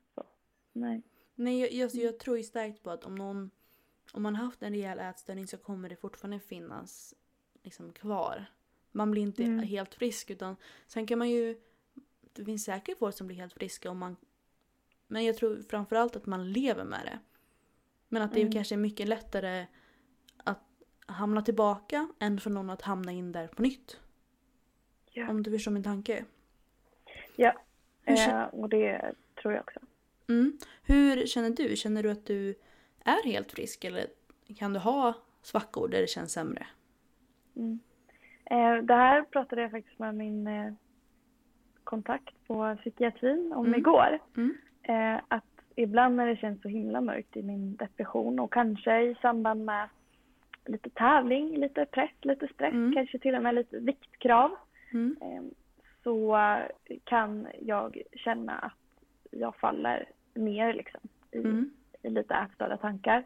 Nej. 0.73 1.03
Nej, 1.35 1.61
jag, 1.61 1.73
jag, 1.73 1.91
jag 1.95 2.19
tror 2.19 2.37
ju 2.37 2.43
starkt 2.43 2.83
på 2.83 2.91
att 2.91 3.05
om 3.05 3.15
någon 3.15 3.51
om 4.13 4.23
man 4.23 4.35
haft 4.35 4.63
en 4.63 4.73
rejäl 4.73 4.99
ätstörning 4.99 5.47
så 5.47 5.57
kommer 5.57 5.89
det 5.89 5.97
fortfarande 5.97 6.41
finnas 6.41 7.15
liksom 7.63 7.93
kvar. 7.93 8.47
Man 8.93 9.11
blir 9.11 9.23
inte 9.23 9.45
Mm. 9.45 9.59
helt 9.65 9.95
frisk 9.95 10.31
utan 10.31 10.57
sen 10.87 11.07
kan 11.07 11.19
man 11.19 11.31
ju 11.31 11.57
det 12.33 12.45
finns 12.45 12.65
säkert 12.65 12.99
folk 12.99 13.15
som 13.17 13.27
blir 13.27 13.37
helt 13.37 13.53
friska 13.53 13.91
om 13.91 13.99
man 13.99 14.17
men 15.07 15.25
jag 15.25 15.37
tror 15.37 15.63
framförallt 15.63 16.17
att 16.17 16.27
man 16.27 16.53
lever 16.53 16.85
med 16.85 17.01
det. 17.05 17.19
Men 18.09 18.23
att 18.23 18.33
det 18.35 18.41
Mm. 18.41 18.53
kanske 18.53 18.75
är 18.75 18.77
mycket 18.77 19.09
lättare 19.09 19.67
att 20.37 20.63
hamna 21.07 21.43
tillbaka 21.43 22.09
än 22.19 22.41
för 22.41 22.51
någon 22.51 22.71
att 22.71 22.83
hamna 22.83 23.13
in 23.13 23.33
där 23.33 23.47
på 23.49 23.63
nytt. 23.63 24.01
Ja. 25.11 25.31
Om 25.31 25.43
du 25.43 25.51
förstår 25.51 25.71
min 25.73 25.83
tanke. 25.83 26.25
Ja, 27.37 27.53
eh, 28.05 28.43
och 28.45 28.69
det 28.69 29.13
tror 29.43 29.55
jag 29.55 29.61
också. 29.63 29.81
Mm. 30.29 30.59
Hur 30.85 31.27
känner 31.27 31.51
du? 31.51 31.77
Känner 31.77 32.03
du 32.03 32.11
att 32.11 32.27
du 32.27 32.55
är 33.05 33.25
helt 33.25 33.53
frisk 33.53 33.85
eller 33.85 34.07
kan 34.59 34.73
du 34.73 34.79
ha 34.81 35.15
svackor 35.43 35.89
där 35.89 36.01
det 36.01 36.07
känns 36.07 36.33
sämre? 36.33 36.67
Mm. 37.57 37.79
Eh, 38.45 38.85
det 38.85 38.95
här 38.95 39.23
pratade 39.23 39.63
jag 39.63 39.71
faktiskt 39.71 39.99
med 39.99 40.15
min 40.15 40.47
eh, 40.47 40.73
kontakt 41.85 42.35
på 42.47 42.77
psykiatrin 42.81 43.53
om 43.53 43.67
Mm. 43.67 43.81
igår. 43.81 44.19
Mm. 44.37 44.55
Eh, 44.83 45.21
att 45.29 45.45
ibland 45.77 46.17
när 46.17 46.27
det 46.27 46.37
känns 46.37 46.63
så 46.63 46.69
himla 46.69 47.01
mörkt 47.01 47.37
i 47.37 47.43
min 47.43 47.77
depression 47.77 48.39
och 48.39 48.53
kanske 48.53 49.03
i 49.03 49.15
samband 49.23 49.65
med 49.65 49.89
lite 50.67 50.91
tävling, 50.91 51.57
lite 51.59 51.87
press, 51.87 52.11
lite 52.23 52.49
stress, 52.49 52.73
Mm. 52.75 52.93
kanske 52.95 53.19
till 53.19 53.35
och 53.35 53.43
med 53.43 53.55
lite 53.55 53.79
viktkrav. 53.79 54.51
Så 56.05 56.39
kan 57.05 57.47
jag 57.61 58.03
känna 58.13 58.53
att 58.53 58.73
jag 59.31 59.57
faller 59.57 60.09
ner 60.35 60.73
liksom 60.75 61.01
i, 61.33 61.39
Mm. 61.39 61.71
i 62.03 62.11
lite 62.11 62.35
ätstörda 62.35 62.77
tankar. 62.77 63.25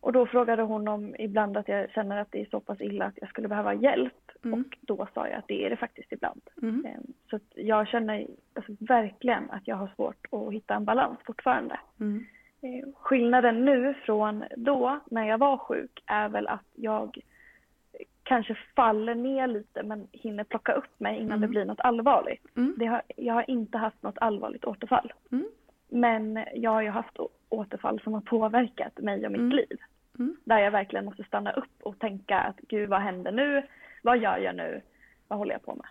Och 0.00 0.12
då 0.12 0.26
frågade 0.26 0.62
hon 0.62 0.88
om 0.88 1.16
ibland 1.18 1.56
att 1.56 1.68
jag 1.68 1.90
känner 1.90 2.16
att 2.16 2.32
det 2.32 2.40
är 2.40 2.46
så 2.50 2.60
pass 2.60 2.80
illa 2.80 3.04
att 3.04 3.18
jag 3.20 3.28
skulle 3.28 3.48
behöva 3.48 3.74
hjälp. 3.74 4.30
Mm. 4.44 4.60
Och 4.60 4.76
då 4.80 5.08
sa 5.14 5.28
jag 5.28 5.38
att 5.38 5.48
det 5.48 5.64
är 5.66 5.70
det 5.70 5.76
faktiskt 5.76 6.12
ibland. 6.12 6.40
Mm. 6.62 6.84
Eh, 6.86 7.00
Så 7.30 7.40
jag 7.54 7.88
känner 7.88 8.26
alltså, 8.54 8.72
verkligen 8.80 9.50
att 9.50 9.68
jag 9.68 9.76
har 9.76 9.92
svårt 9.96 10.26
att 10.32 10.52
hitta 10.52 10.74
en 10.74 10.84
balans 10.84 11.18
fortfarande. 11.24 11.80
Mm. 12.00 12.26
Eh, 12.60 12.88
Skillnaden 12.94 13.64
nu 13.64 13.94
från 13.94 14.44
då, 14.56 15.00
när 15.10 15.28
jag 15.28 15.38
var 15.38 15.56
sjuk, 15.58 16.02
är 16.06 16.28
väl 16.28 16.46
att 16.46 16.66
jag 16.74 17.18
kanske 18.28 18.54
faller 18.76 19.14
ner 19.14 19.46
lite 19.46 19.82
men 19.82 20.08
hinner 20.12 20.44
plocka 20.44 20.72
upp 20.72 21.00
mig 21.00 21.16
innan 21.16 21.30
Mm. 21.30 21.40
det 21.40 21.48
blir 21.48 21.64
något 21.64 21.80
allvarligt. 21.80 22.56
Mm. 22.56 22.74
Det 22.78 22.86
har, 22.86 23.02
jag 23.16 23.34
har 23.34 23.50
inte 23.50 23.78
haft 23.78 24.02
något 24.02 24.18
allvarligt 24.18 24.64
återfall. 24.64 25.12
Mm. 25.32 25.46
Men 25.88 26.44
jag 26.54 26.70
har 26.70 26.82
ju 26.82 26.88
haft 26.90 27.16
återfall 27.48 28.00
som 28.00 28.12
har 28.14 28.20
påverkat 28.20 28.98
mig 28.98 29.26
och 29.26 29.32
mitt 29.32 29.38
Mm. 29.40 29.56
liv. 29.56 29.78
Mm. 30.18 30.36
Där 30.44 30.58
jag 30.58 30.70
verkligen 30.70 31.04
måste 31.04 31.24
stanna 31.24 31.52
upp 31.52 31.82
och 31.82 31.98
tänka 31.98 32.38
att 32.38 32.56
gud 32.56 32.88
vad 32.88 33.00
händer 33.00 33.32
nu? 33.32 33.66
Vad 34.02 34.18
gör 34.18 34.38
jag 34.38 34.56
nu? 34.56 34.82
Vad 35.28 35.38
håller 35.38 35.52
jag 35.52 35.62
på 35.64 35.74
med? 35.74 35.86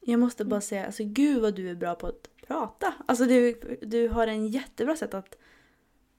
Jag 0.00 0.20
måste 0.20 0.44
bara 0.44 0.60
säga, 0.60 0.86
alltså 0.86 1.02
gud 1.06 1.42
vad 1.42 1.56
du 1.56 1.70
är 1.70 1.74
bra 1.74 1.94
på 1.94 2.06
att 2.06 2.28
prata. 2.48 2.94
Alltså 3.06 3.24
du, 3.24 3.60
du 3.82 4.08
har 4.08 4.26
en 4.26 4.46
jättebra 4.46 4.96
sätt 4.96 5.14
att 5.14 5.38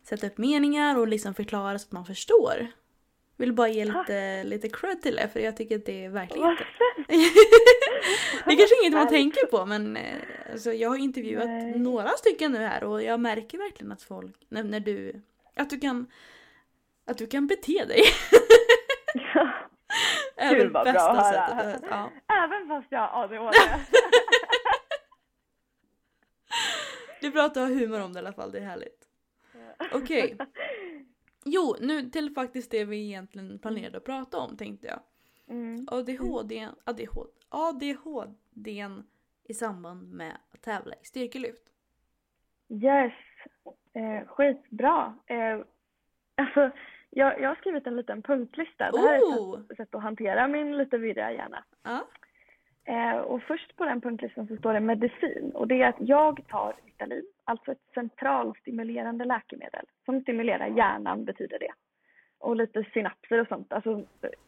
sätta 0.03 0.27
upp 0.27 0.37
meningar 0.37 0.97
och 0.99 1.07
liksom 1.07 1.33
förklara 1.33 1.79
så 1.79 1.87
att 1.87 1.91
man 1.91 2.05
förstår. 2.05 2.67
Vill 3.41 3.53
bara 3.53 3.67
ge 3.67 3.85
lite, 3.85 4.43
lite 4.43 4.69
cred 4.69 5.01
till 5.01 5.15
det 5.15 5.27
för 5.27 5.39
jag 5.39 5.57
tycker 5.57 5.75
att 5.75 5.85
det 5.85 6.05
är 6.05 6.09
verkligen 6.09 6.47
det 8.45 8.51
är 8.51 8.57
kanske 8.57 8.81
inget 8.81 8.93
man 8.93 9.07
tänker 9.07 9.45
på 9.45 9.65
men 9.65 9.97
eh, 9.97 10.21
alltså, 10.51 10.73
jag 10.73 10.89
har 10.89 10.97
intervjuat 10.97 11.45
Nej. 11.45 11.79
några 11.79 12.09
stycken 12.09 12.51
nu 12.51 12.57
här 12.57 12.83
och 12.83 13.03
jag 13.03 13.19
märker 13.19 13.57
verkligen 13.57 13.91
att 13.91 14.01
folk, 14.01 14.35
när, 14.49 14.63
när 14.63 14.79
du, 14.79 15.21
att 15.55 15.69
du 15.69 15.79
kan, 15.79 16.07
att 17.05 17.17
du 17.17 17.27
kan 17.27 17.47
bete 17.47 17.85
dig. 17.85 18.03
Ja. 19.13 19.49
är 20.35 20.55
Gud, 20.55 20.71
vad 20.71 20.83
bra 20.83 20.93
bästa 20.93 21.11
att 21.11 21.53
höra. 21.53 21.73
sättet. 21.73 21.89
Ja. 21.89 22.11
Även 22.43 22.67
fast 22.67 22.87
jag 22.89 22.99
har 22.99 23.23
ADHD. 23.23 23.57
Det 27.21 27.27
är 27.27 27.31
bra 27.31 27.43
att 27.43 27.53
du 27.53 27.59
har 27.59 27.67
humor 27.67 28.01
om 28.01 28.13
det 28.13 28.17
i 28.17 28.21
alla 28.21 28.33
fall, 28.33 28.51
det 28.51 28.57
är 28.57 28.63
härligt. 28.63 29.07
Okej. 29.91 30.37
Jo, 31.45 31.75
nu 31.79 32.01
till 32.09 32.33
faktiskt 32.33 32.71
det 32.71 32.85
vi 32.85 33.05
egentligen 33.07 33.59
planerade 33.59 33.97
att 33.97 34.03
prata 34.03 34.37
om 34.37 34.57
tänkte 34.57 34.87
jag. 34.87 34.99
Mm. 35.47 35.87
ADHD, 35.91 36.67
ADHD, 36.83 37.29
ADHD 37.49 38.85
i 39.43 39.53
samband 39.53 40.13
med 40.13 40.37
att 40.51 40.61
tävla 40.61 40.95
i 40.95 41.05
styrkelyft. 41.05 41.63
Yes. 42.69 43.13
Eh, 43.93 44.27
skitbra. 44.27 45.15
Eh, 45.25 45.59
alltså, 46.35 46.71
jag, 47.09 47.41
jag 47.41 47.49
har 47.49 47.55
skrivit 47.55 47.87
en 47.87 47.95
liten 47.95 48.21
punktlista. 48.21 48.91
Det 48.91 48.97
här 48.99 49.15
är 49.15 49.21
Oh! 49.21 49.59
ett 49.59 49.67
sätt, 49.67 49.77
sätt 49.77 49.95
att 49.95 50.03
hantera 50.03 50.47
min 50.47 50.77
lite 50.77 50.97
virriga 50.97 51.31
hjärna. 51.31 51.63
Ja. 51.83 52.07
Eh, 52.85 53.17
och 53.17 53.43
först 53.43 53.75
på 53.75 53.85
den 53.85 54.01
punktlistan 54.01 54.47
så 54.47 54.57
står 54.57 54.73
det 54.73 54.79
medicin. 54.79 55.51
Och 55.53 55.67
det 55.67 55.81
är 55.81 55.89
att 55.89 55.95
jag 55.99 56.47
tar 56.47 56.73
Ritalin, 56.85 57.25
alltså 57.43 57.71
ett 57.71 57.91
centralstimulerande 57.93 59.25
läkemedel. 59.25 59.85
Som 60.05 60.21
stimulerar 60.21 60.67
hjärnan 60.67 61.25
betyder 61.25 61.59
det. 61.59 61.71
Och 62.39 62.55
lite 62.55 62.85
synapser 62.93 63.41
och 63.41 63.47
sånt. 63.47 63.73
Alltså 63.73 64.03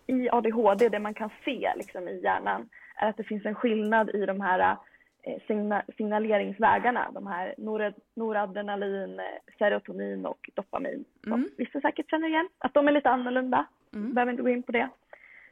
i 0.08 0.30
ADHD, 0.30 0.90
det 0.90 1.00
man 1.00 1.14
kan 1.14 1.30
se 1.46 1.74
liksom 1.76 2.08
i 2.08 2.22
hjärnan 2.24 2.70
är 2.96 3.10
att 3.10 3.18
det 3.18 3.24
finns 3.24 3.46
en 3.46 3.56
skillnad 3.56 4.10
i 4.10 4.26
de 4.26 4.42
här 4.42 4.78
eh, 5.24 5.42
signa 5.48 5.84
signaleringsvägarna. 5.98 7.12
De 7.12 7.28
här 7.28 7.56
norad 7.58 7.94
noradrenalin, 8.16 9.20
eh, 9.20 9.26
serotonin 9.58 10.26
och 10.26 10.50
dopamin. 10.54 11.06
Som 11.24 11.34
Mm. 11.34 11.50
vissa 11.58 11.82
säkert 11.82 12.10
känner 12.10 12.28
igen. 12.28 12.50
Att 12.58 12.74
de 12.74 12.88
är 12.88 12.92
lite 12.92 13.10
annorlunda. 13.10 13.66
Mm. 13.94 14.14
Behöver 14.14 14.32
inte 14.32 14.44
gå 14.44 14.50
in 14.50 14.64
på 14.64 14.72
det. 14.72 14.90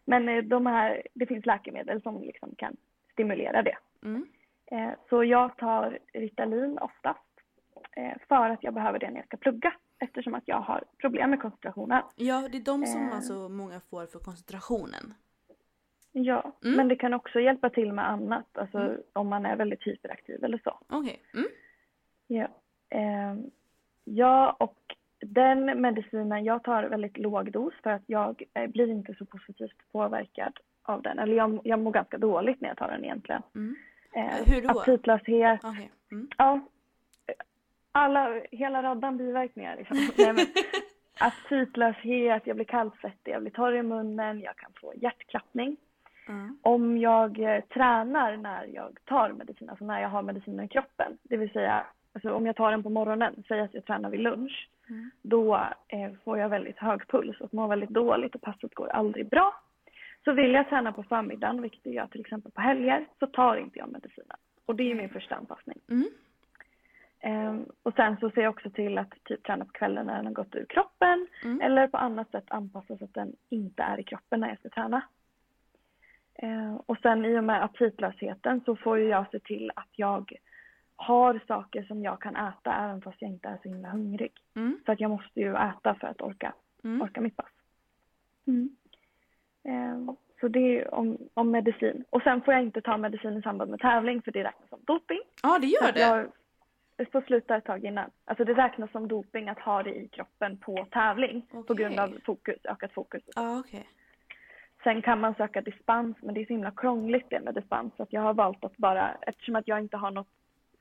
Men 0.06 0.30
eh, 0.30 0.44
de 0.44 0.66
här, 0.66 1.08
det 1.14 1.26
finns 1.26 1.46
läkemedel 1.46 2.02
som 2.02 2.22
liksom 2.22 2.56
kan 2.56 2.76
stimulera 3.14 3.62
det. 3.62 3.78
Mm. 4.04 4.26
Eh, 4.66 4.90
Så 5.10 5.24
jag 5.24 5.58
tar 5.58 6.00
Ritalin 6.14 6.78
oftast 6.80 7.20
eh, 7.92 8.18
för 8.28 8.50
att 8.50 8.64
jag 8.64 8.74
behöver 8.74 9.00
det 9.00 9.10
när 9.10 9.18
jag 9.18 9.26
ska 9.26 9.38
plugga 9.38 9.74
eftersom 10.00 10.36
att 10.36 10.48
jag 10.48 10.60
har 10.62 10.84
problem 10.98 11.30
med 11.30 11.42
koncentrationen. 11.42 12.04
ja, 12.16 12.48
det 12.52 12.58
är 12.58 12.62
de 12.66 12.86
som 12.86 13.02
Eh. 13.10 13.16
alltså 13.16 13.50
många 13.50 13.80
får 13.80 14.06
för 14.06 14.20
koncentrationen. 14.20 15.14
Ja, 16.12 16.52
Mm. 16.64 16.78
men 16.78 16.88
det 16.88 16.96
kan 16.96 17.14
också 17.14 17.40
hjälpa 17.40 17.70
till 17.70 17.94
med 17.94 18.10
annat, 18.10 18.58
alltså 18.58 18.98
om 19.14 19.28
man 19.28 19.46
är 19.46 19.56
väldigt 19.56 19.84
hyperaktiv 19.88 20.44
eller 20.44 20.62
så. 20.64 20.80
Okej. 20.90 21.22
Mm. 21.34 21.48
Ja. 22.28 22.48
Eh, 22.90 23.36
ja, 24.04 24.52
och 24.60 24.96
den 25.22 25.82
medicinen, 25.82 26.44
jag 26.44 26.64
tar 26.64 26.84
väldigt 26.84 27.18
låg 27.18 27.52
dos 27.52 27.74
för 27.84 27.90
att 27.90 28.04
jag 28.06 28.44
eh, 28.54 28.68
blir 28.68 28.90
inte 28.90 29.14
så 29.14 29.26
positivt 29.26 29.92
påverkad 29.92 30.60
av 30.84 31.02
den. 31.02 31.20
Eller 31.20 31.36
jag, 31.36 31.60
jag 31.64 31.80
mår 31.80 31.92
ganska 31.92 32.18
dåligt 32.18 32.62
när 32.62 32.70
jag 32.70 32.78
tar 32.78 32.88
den 32.88 33.04
egentligen. 33.04 33.42
Mm. 33.56 33.76
Eh, 34.16 34.46
Hur 34.46 34.62
då? 34.62 34.80
Aptitlöshet, 34.80 35.60
Okej. 35.64 35.92
Mm. 36.12 36.28
ja. 36.38 36.60
Alla, 37.92 38.42
hela 38.52 38.84
raddan 38.84 39.18
biverkningar 39.18 39.76
liksom. 39.76 39.98
Nej, 40.18 40.34
men, 40.34 40.46
aptitlöshet, 41.20 42.48
jag 42.48 42.56
blir 42.56 42.66
kallsvettig, 42.66 43.32
jag 43.32 43.42
blir 43.42 43.52
torr 43.52 43.76
i 43.76 43.84
munnen, 43.84 44.42
jag 44.42 44.56
kan 44.56 44.72
få 44.82 44.94
hjärtklappning. 44.96 45.78
Ja. 46.28 46.50
Om 46.62 46.98
jag 46.98 47.40
eh, 47.40 47.62
tränar 47.62 48.38
när 48.38 48.66
jag 48.66 48.98
tar 49.06 49.32
medicin, 49.32 49.70
alltså 49.70 49.86
när 49.86 50.02
jag 50.02 50.10
har 50.10 50.22
medicinen 50.22 50.66
i 50.66 50.68
kroppen, 50.68 51.18
det 51.24 51.38
vill 51.38 51.52
säga 51.52 51.86
alltså 52.14 52.34
om 52.34 52.46
jag 52.46 52.56
tar 52.56 52.72
den 52.72 52.84
på 52.84 52.90
morgonen, 52.90 53.44
säg 53.48 53.60
att 53.62 53.74
jag 53.74 53.86
tränar 53.86 54.10
vid 54.10 54.20
lunch, 54.20 54.70
Mm. 54.90 55.12
då 55.22 55.56
eh, 55.88 56.12
får 56.24 56.38
jag 56.38 56.50
väldigt 56.50 56.78
hög 56.78 57.08
puls 57.08 57.42
och 57.42 57.54
mår 57.54 57.68
väldigt 57.68 57.90
dåligt 57.90 58.36
och 58.36 58.42
passet 58.42 58.74
går 58.76 58.88
aldrig 58.88 59.30
bra. 59.30 59.54
Så 60.24 60.34
vill 60.34 60.52
jag 60.52 60.70
träna 60.70 60.92
på 60.92 61.04
förmiddagen, 61.04 61.62
vilket 61.62 61.86
jag 61.94 62.12
till 62.12 62.22
exempel 62.22 62.52
på 62.52 62.62
helger, 62.62 63.06
så 63.20 63.28
tar 63.28 63.56
inte 63.56 63.80
jag 63.80 63.92
medicinen. 63.92 64.38
Och 64.66 64.76
det 64.76 64.92
är 64.92 64.96
min 64.96 65.10
första 65.10 65.36
anpassning. 65.36 65.80
Mm. 65.90 66.10
Ehm, 67.20 67.66
och 67.84 67.94
sen 67.94 68.18
så 68.18 68.30
ser 68.30 68.42
jag 68.42 68.50
också 68.50 68.70
till 68.70 68.98
att 68.98 69.24
typ 69.24 69.44
träna 69.44 69.66
på 69.66 69.72
kvällen 69.72 70.06
när 70.06 70.16
den 70.16 70.26
har 70.26 70.34
gått 70.34 70.56
ur 70.56 70.66
kroppen 70.66 71.28
Mm. 71.44 71.62
eller 71.62 71.88
på 71.88 71.98
annat 71.98 72.32
sätt 72.32 72.46
anpassa 72.48 72.98
så 72.98 73.04
att 73.06 73.14
den 73.14 73.36
inte 73.50 73.84
är 73.84 74.00
i 74.00 74.04
kroppen 74.04 74.40
när 74.40 74.50
jag 74.50 74.60
ska 74.60 74.70
träna. 74.70 75.02
Ehm, 76.36 76.78
och 76.78 76.98
sen 77.02 77.26
i 77.26 77.40
och 77.40 77.44
med 77.44 77.64
aptitlösheten 77.64 78.62
så 78.66 78.76
får 78.76 79.00
jag 79.00 79.32
se 79.32 79.40
till 79.40 79.72
att 79.76 79.90
jag 79.92 80.34
har 81.02 81.42
saker 81.48 81.84
som 81.84 82.04
jag 82.04 82.22
kan 82.22 82.36
äta 82.36 82.76
även 82.76 83.02
fast 83.02 83.22
jag 83.22 83.30
inte 83.32 83.48
är 83.48 83.58
så 83.64 83.70
himla 83.70 83.90
hungrig. 83.90 84.32
Mm. 84.56 84.80
För 84.86 84.94
att 84.94 85.00
jag 85.00 85.12
måste 85.12 85.40
ju 85.40 85.56
äta 85.56 85.96
för 85.96 86.08
att 86.08 86.22
orka, 86.22 86.54
Mm. 86.84 87.02
orka 87.02 87.22
mitt 87.22 87.38
pass. 87.38 87.52
Mm. 88.48 88.76
Ehm, 89.64 90.16
så 90.40 90.48
det 90.48 90.60
är 90.60 90.94
om, 90.94 91.18
om 91.34 91.52
medicin. 91.52 92.04
Och 92.10 92.22
sen 92.22 92.42
får 92.42 92.54
jag 92.54 92.64
inte 92.64 92.82
ta 92.82 92.98
medicin 92.98 93.38
i 93.38 93.42
samband 93.42 93.72
med 93.72 93.80
tävling 93.80 94.22
för 94.22 94.32
det 94.32 94.44
räknas 94.44 94.70
som 94.70 94.80
doping. 94.84 95.20
Ja, 95.44 95.60
det 95.60 95.68
Så 95.68 95.86
gör 95.86 95.92
det. 95.92 96.00
Jag 96.98 97.12
får 97.12 97.22
sluta 97.22 97.56
ett 97.56 97.66
tag 97.66 97.86
innan. 97.86 98.10
Alltså 98.26 98.44
det 98.46 98.54
räknas 98.54 98.92
som 98.92 99.08
doping 99.08 99.50
att 99.50 99.60
ha 99.60 99.84
det 99.84 99.96
i 99.96 100.08
kroppen 100.08 100.58
på 100.58 100.86
tävling 100.92 101.42
på 101.52 101.58
Okej. 101.60 101.76
grund 101.76 102.00
av 102.00 102.20
fokus, 102.26 102.66
ökat 102.66 102.94
fokus. 102.94 103.24
Ja, 103.36 103.60
okej. 103.60 103.88
Sen 104.84 105.02
kan 105.02 105.20
man 105.20 105.36
söka 105.36 105.62
dispens 105.62 106.18
men 106.22 106.34
det 106.34 106.42
är 106.42 106.46
så 106.46 106.54
himla 106.54 106.72
krångligt 106.72 107.30
det 107.30 107.40
med 107.40 107.54
dispens 107.54 107.94
så 107.98 108.04
att 108.04 108.14
jag 108.14 108.22
har 108.22 108.34
valt 108.34 108.64
att 108.66 108.78
bara, 108.78 109.12
eftersom 109.22 109.56
att 109.56 109.68
jag 109.68 109.80
inte 109.80 109.98
har 109.98 110.12
något 110.12 110.28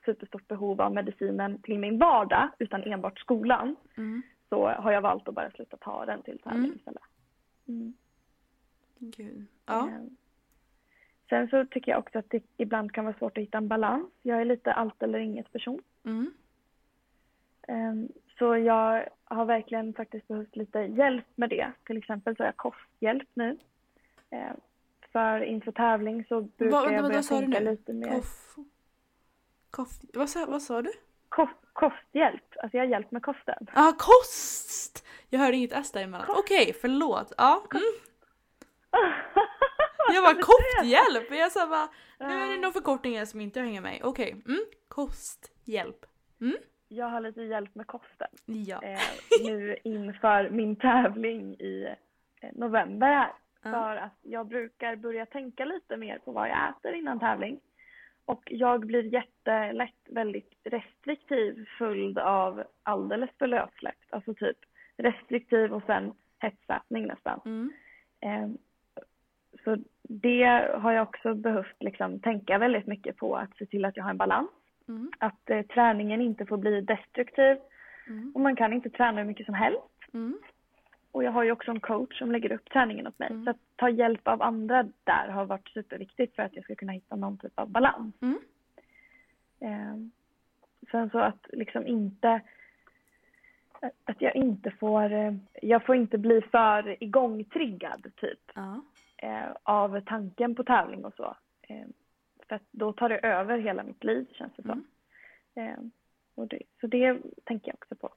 superstort 0.05 0.47
behov 0.47 0.81
av 0.81 0.93
medicinen 0.93 1.61
till 1.61 1.79
min 1.79 1.97
vardag 1.99 2.49
utan 2.59 2.83
enbart 2.83 3.19
skolan 3.19 3.75
Mm. 3.97 4.21
så 4.49 4.67
har 4.69 4.91
jag 4.91 5.01
valt 5.01 5.27
att 5.27 5.35
bara 5.35 5.51
sluta 5.51 5.77
ta 5.77 6.05
den 6.05 6.21
till 6.21 6.39
tävling 6.39 6.63
Mm. 6.65 6.75
istället. 6.77 7.03
Mm. 7.67 7.93
Gud. 8.99 9.45
Ja. 9.65 9.87
Ehm, 9.89 10.15
Sen 11.29 11.47
så 11.49 11.65
tycker 11.65 11.91
jag 11.91 11.99
också 11.99 12.19
att 12.19 12.29
det 12.29 12.43
ibland 12.57 12.91
kan 12.91 13.05
vara 13.05 13.17
svårt 13.17 13.37
att 13.37 13.41
hitta 13.43 13.57
en 13.57 13.67
balans. 13.67 14.09
Jag 14.21 14.41
är 14.41 14.45
lite 14.45 14.73
allt 14.73 15.03
eller 15.03 15.19
inget 15.19 15.51
person. 15.53 15.81
Mm. 16.03 16.33
Ehm, 17.67 18.09
Så 18.37 18.57
jag 18.57 19.09
har 19.23 19.45
verkligen 19.45 19.93
faktiskt 19.93 20.27
behövt 20.27 20.55
lite 20.55 20.79
hjälp 20.79 21.25
med 21.35 21.49
det. 21.49 21.71
Till 21.85 21.97
exempel 21.97 22.35
så 22.35 22.43
har 22.43 22.47
jag 22.47 22.57
kosthjälp 22.57 23.29
nu. 23.33 23.57
Ehm, 24.29 24.55
För 25.11 25.41
inför 25.43 25.71
tävling 25.71 26.25
så 26.25 26.41
brukar 26.41 26.71
Vad, 26.77 26.93
jag 26.93 27.03
börja 27.03 27.21
tänka 27.23 27.59
lite 27.59 27.93
mer. 27.93 28.09
Koff... 28.11 28.55
Koff... 29.71 29.89
Vad 30.13 30.29
sa, 30.29 30.45
vad 30.45 30.61
sa 30.61 30.81
du? 30.81 30.91
Kost, 31.29 31.53
kosthjälp. 31.73 32.43
Alltså 32.63 32.77
jag 32.77 32.83
har 32.83 32.89
hjälp 32.89 33.11
med 33.11 33.23
kosten. 33.23 33.67
Ja, 33.75 33.89
ah, 33.89 33.93
kost! 33.97 35.07
Jag 35.29 35.39
hörde 35.39 35.57
inget 35.57 35.73
S 35.73 35.91
däremellan. 35.91 36.25
Okej, 36.29 36.73
förlåt. 36.81 37.33
Ja. 37.37 37.63
Mm. 37.73 37.83
Jag 40.13 40.23
bara 40.23 40.43
kosthjälp! 40.43 41.31
Jag 41.31 41.51
sa 41.51 41.67
bara, 41.67 41.89
nu 42.19 42.35
är 42.35 42.47
det 42.47 42.57
några 42.57 42.71
förkortningar 42.71 43.25
som 43.25 43.41
inte 43.41 43.61
hänger 43.61 43.81
med. 43.81 43.99
Okej, 44.03 44.43
mm. 44.47 44.59
kosthjälp. 44.87 46.05
Mm. 46.41 46.57
Jag 46.87 47.05
har 47.05 47.21
lite 47.21 47.41
hjälp 47.41 47.75
med 47.75 47.87
kosten. 47.87 48.27
Ja. 48.45 48.83
eh, 48.83 48.99
nu 49.43 49.77
inför 49.83 50.49
min 50.49 50.75
tävling 50.75 51.53
i 51.53 51.95
eh, 52.41 52.49
november 52.53 53.07
här. 53.07 53.33
För 53.63 53.95
att 53.97 54.17
jag 54.21 54.47
brukar 54.47 54.95
börja 54.95 55.25
tänka 55.25 55.65
lite 55.65 55.97
mer 55.97 56.19
på 56.19 56.31
vad 56.31 56.49
jag 56.49 56.69
äter 56.69 56.93
innan 56.93 57.19
tävling. 57.19 57.59
Och 58.31 58.43
jag 58.45 58.85
blir 58.85 59.13
jättelätt 59.13 60.01
väldigt 60.09 60.53
restriktiv 60.63 61.65
följd 61.77 62.19
av 62.19 62.63
alldeles 62.83 63.29
för 63.39 63.47
lössläppt. 63.47 64.05
Alltså 64.09 64.33
typ 64.33 64.57
restriktiv 64.97 65.73
och 65.73 65.83
sen 65.85 66.13
hetsätning 66.39 67.07
nästan. 67.07 67.39
Mm. 67.45 67.71
Eh, 68.21 68.49
så 69.63 69.77
det 70.03 70.43
har 70.73 70.91
jag 70.91 71.07
också 71.07 71.33
behövt 71.35 71.83
liksom 71.83 72.19
tänka 72.19 72.57
väldigt 72.57 72.87
mycket 72.87 73.17
på 73.17 73.35
att 73.35 73.57
se 73.57 73.65
till 73.65 73.85
att 73.85 73.97
jag 73.97 74.03
har 74.03 74.11
en 74.11 74.17
balans. 74.17 74.51
Mm. 74.87 75.11
Att 75.19 75.49
eh, 75.49 75.61
träningen 75.61 76.21
inte 76.21 76.45
får 76.45 76.57
bli 76.57 76.81
destruktiv. 76.81 77.57
Mm. 78.07 78.31
Och 78.35 78.41
man 78.41 78.55
kan 78.55 78.73
inte 78.73 78.89
träna 78.89 79.17
hur 79.17 79.27
mycket 79.27 79.45
som 79.45 79.55
helst. 79.55 80.13
Mm. 81.11 81.15
Och 81.15 81.23
jag 81.23 81.31
har 81.31 81.43
ju 81.43 81.51
också 81.51 81.71
en 81.71 81.79
coach 81.79 82.17
som 82.17 82.31
lägger 82.31 82.51
upp 82.51 82.69
träningen 82.69 83.07
åt 83.07 83.19
mig. 83.19 83.29
Mm. 83.29 83.43
Så 83.43 83.49
att 83.49 83.57
ta 83.75 83.89
hjälp 83.89 84.27
av 84.27 84.41
andra 84.41 84.83
där 85.03 85.27
har 85.27 85.45
varit 85.45 85.69
superviktigt 85.69 86.35
för 86.35 86.43
att 86.43 86.55
jag 86.55 86.63
ska 86.63 86.75
kunna 86.75 86.91
hitta 86.91 87.15
någon 87.15 87.37
typ 87.37 87.59
av 87.59 87.69
balans. 87.69 88.15
Mm. 88.21 88.39
Eh, 89.59 89.95
sen 90.91 91.09
så 91.09 91.19
att 91.19 91.47
liksom 91.53 91.87
inte 91.87 92.41
att 94.05 94.21
jag 94.21 94.35
inte 94.35 94.71
får, 94.71 95.37
jag 95.61 95.85
får 95.85 95.95
inte 95.95 96.17
bli 96.17 96.41
för 96.41 97.03
igångtriggad 97.03 98.11
typ 98.15 98.51
Ja. 98.53 98.81
eh, 99.17 99.49
av 99.63 100.01
tanken 100.01 100.55
på 100.55 100.63
tävling 100.63 101.05
och 101.05 101.13
så. 101.13 101.35
Eh, 101.61 101.85
för 102.47 102.55
att 102.55 102.67
då 102.71 102.93
tar 102.93 103.09
det 103.09 103.17
över 103.17 103.57
hela 103.57 103.83
mitt 103.83 104.03
liv 104.03 104.27
känns 104.31 104.53
det 104.55 104.63
som. 104.63 104.83
Eh, 105.55 105.77
det, 106.45 106.61
så 106.81 106.87
det 106.87 107.19
tänker 107.43 107.67
jag 107.67 107.75
också 107.75 107.95
på. 107.95 108.09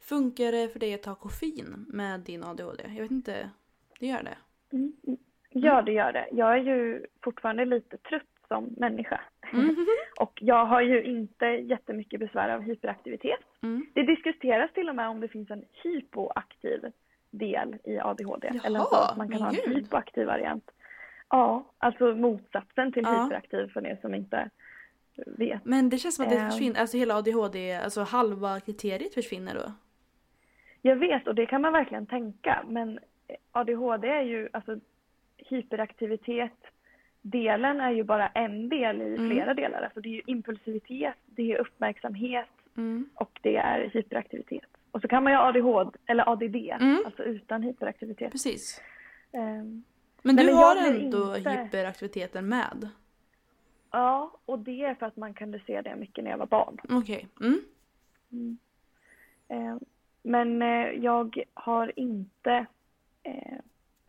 Funkar 0.00 0.52
det 0.52 0.68
för 0.68 0.78
dig 0.78 0.94
att 0.94 1.02
ta 1.02 1.14
koffein 1.14 1.84
med 1.88 2.20
din 2.20 2.44
ADHD? 2.44 2.82
Jag 2.94 3.02
vet 3.02 3.10
inte. 3.10 3.50
Det 4.00 4.06
gör 4.06 4.22
det? 4.22 4.36
Mm. 4.76 4.92
Ja, 5.50 5.82
det 5.82 5.92
gör 5.92 6.12
det. 6.12 6.28
Jag 6.32 6.52
är 6.52 6.62
ju 6.62 7.06
fortfarande 7.24 7.64
lite 7.64 7.96
trött 7.96 8.22
som 8.48 8.64
människa. 8.76 9.20
Mm. 9.52 9.76
Och 10.20 10.38
jag 10.42 10.66
har 10.66 10.80
ju 10.80 11.02
inte 11.04 11.46
jättemycket 11.46 12.20
besvär 12.20 12.48
av 12.48 12.60
hyperaktivitet. 12.62 13.40
Mm. 13.62 13.86
Det 13.94 14.02
diskuteras 14.02 14.72
till 14.72 14.88
och 14.88 14.96
med 14.96 15.08
om 15.08 15.20
det 15.20 15.28
finns 15.28 15.50
en 15.50 15.64
hypoaktiv 15.82 16.80
del 17.30 17.76
i 17.84 17.98
ADHD. 17.98 18.50
Jaha, 18.54 18.62
eller 18.66 18.80
så 18.80 18.96
att 18.96 19.16
man 19.16 19.30
kan 19.30 19.42
ha 19.42 19.48
en 19.48 19.74
hypoaktiv 19.74 20.26
variant. 20.26 20.70
Ja, 21.30 21.72
alltså 21.78 22.14
motsatsen 22.14 22.92
till 22.92 23.02
Ja. 23.02 23.22
hyperaktiv 23.24 23.68
för 23.72 23.86
er 23.86 23.98
som 24.00 24.14
inte 24.14 24.50
vet. 25.26 25.64
Men 25.64 25.88
det 25.88 25.98
känns 25.98 26.16
som 26.16 26.24
att 26.24 26.30
det 26.30 26.38
Ehm. 26.38 26.50
försvinner, 26.50 26.80
alltså 26.80 26.96
hela 26.96 27.14
ADHD, 27.16 27.74
alltså 27.76 28.00
halva 28.02 28.60
kriteriet 28.60 29.14
försvinner 29.14 29.54
då. 29.54 29.72
Jag 30.82 30.96
vet 30.96 31.28
och 31.28 31.34
det 31.34 31.46
kan 31.46 31.60
man 31.60 31.72
verkligen 31.72 32.06
tänka 32.06 32.64
men 32.68 32.98
ADHD 33.52 34.08
är 34.08 34.22
ju 34.22 34.48
alltså 34.52 34.76
hyperaktivitet 35.36 36.52
delen 37.22 37.80
är 37.80 37.90
ju 37.90 38.02
bara 38.04 38.28
en 38.28 38.68
del 38.68 39.02
i 39.02 39.14
Mm. 39.14 39.30
flera 39.30 39.54
delar. 39.54 39.82
Alltså 39.82 40.00
det 40.00 40.08
är 40.08 40.12
ju 40.12 40.22
impulsivitet, 40.26 41.14
det 41.26 41.52
är 41.52 41.58
uppmärksamhet 41.58 42.48
Mm. 42.76 43.08
och 43.14 43.38
det 43.42 43.56
är 43.56 43.90
hyperaktivitet. 43.92 44.64
Och 44.90 45.00
så 45.00 45.08
kan 45.08 45.24
man 45.24 45.32
ju 45.32 45.36
ha 45.36 45.48
ADHD 45.48 45.98
eller 46.06 46.28
ADD, 46.32 46.56
Mm. 46.80 47.02
alltså 47.06 47.22
utan 47.22 47.62
hyperaktivitet. 47.62 48.32
Precis. 48.32 48.82
Ehm, 49.32 49.82
Men 50.22 50.36
du 50.36 50.44
men 50.44 50.54
har 50.54 50.76
ändå 50.76 51.36
inte- 51.36 51.50
hyperaktiviteten 51.50 52.48
med? 52.48 52.88
Ja, 53.90 54.32
och 54.44 54.58
det 54.58 54.84
är 54.84 54.94
för 54.94 55.06
att 55.06 55.16
man 55.16 55.34
kunde 55.34 55.60
se 55.66 55.82
det 55.82 55.96
mycket 55.96 56.24
när 56.24 56.30
jag 56.30 56.38
var 56.38 56.46
barn. 56.46 56.78
Okej. 56.88 57.28
Mm. 57.40 58.58
Eh, 59.48 59.76
Men 60.22 60.62
eh, 60.62 60.88
jag 61.04 61.44
har 61.54 61.92
inte 61.98 62.66
eh, 63.22 63.58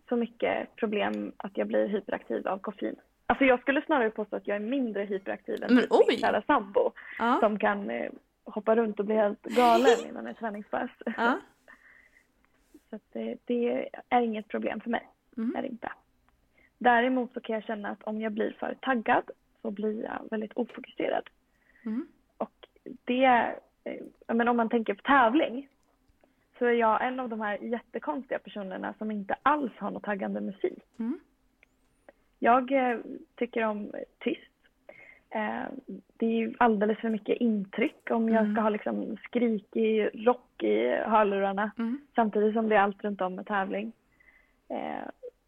så 0.10 0.16
mycket 0.16 0.76
problem 0.76 1.32
att 1.38 1.58
jag 1.58 1.68
blir 1.68 1.88
hyperaktiv 1.88 2.48
av 2.48 2.58
koffein. 2.60 2.96
Alltså 3.26 3.46
jag 3.46 3.62
skulle 3.62 3.82
snarare 3.82 4.10
påstå 4.10 4.36
att 4.36 4.48
jag 4.48 4.56
är 4.56 4.60
mindre 4.60 5.04
hyperaktiv 5.04 5.64
än 5.64 5.76
Men 5.76 5.84
typ 5.84 6.08
min 6.08 6.18
kära 6.18 6.42
sambo 6.42 6.92
Ja. 7.20 7.38
som 7.42 7.60
kan 7.60 7.90
eh, 7.90 8.12
hoppa 8.44 8.76
runt 8.76 9.00
och 9.00 9.06
bli 9.06 9.16
helt 9.16 9.44
galen 9.44 9.98
innan 10.10 10.28
ett 10.28 10.38
träningspass. 10.38 10.90
Ja. 11.18 11.40
Så 12.90 12.96
att 12.96 13.02
det, 13.14 13.38
det 13.46 13.90
är 14.10 14.22
inget 14.22 14.48
problem 14.48 14.80
för 14.80 14.90
mig. 14.90 15.08
Mm. 15.38 15.56
Är 15.56 15.62
det 15.62 15.68
inte. 15.68 15.92
Däremot 16.78 17.34
så 17.34 17.40
kan 17.42 17.54
jag 17.54 17.64
känna 17.64 17.90
att 17.90 18.04
om 18.04 18.22
jag 18.22 18.32
blir 18.32 18.56
för 18.60 18.78
taggad 18.82 19.24
så 19.62 19.72
blir 19.72 20.04
jag 20.04 20.28
väldigt 20.32 20.54
ofokuserad. 20.54 21.30
Mm. 21.86 22.08
Och 22.38 22.68
det, 22.84 23.26
eh, 23.84 24.04
men 24.28 24.48
om 24.48 24.58
man 24.58 24.70
tänker 24.70 24.94
på 24.94 25.02
tävling 25.02 25.68
så 26.60 26.66
är 26.66 26.72
jag 26.74 27.08
en 27.08 27.20
av 27.20 27.30
de 27.30 27.42
här 27.42 27.58
jättekonstiga 27.58 28.40
personerna 28.40 28.94
som 28.98 29.12
inte 29.12 29.36
alls 29.44 29.72
har 29.78 29.92
något 29.92 30.04
taggande 30.04 30.42
musik. 30.42 30.84
Mm. 31.00 31.20
Jag 32.40 32.72
eh, 32.72 33.00
tycker 33.36 33.64
om 33.66 33.92
tyst. 34.20 34.42
Eh, 35.30 35.64
det 36.18 36.26
är 36.26 36.30
ju 36.40 36.54
alldeles 36.60 37.00
för 37.00 37.10
mycket 37.10 37.38
intryck 37.38 38.12
om 38.12 38.30
jag 38.30 38.42
Mm. 38.42 38.54
ska 38.56 38.62
ha 38.62 38.70
liksom 38.70 39.18
skrikig 39.18 40.10
rock 40.28 40.64
i 40.64 40.88
hörlurarna 40.90 41.72
Mm. 41.78 42.02
samtidigt 42.16 42.54
som 42.54 42.70
det 42.70 42.76
är 42.76 42.80
allt 42.80 43.04
runt 43.04 43.22
om 43.22 43.36
med 43.36 43.46
tävling. 43.48 43.92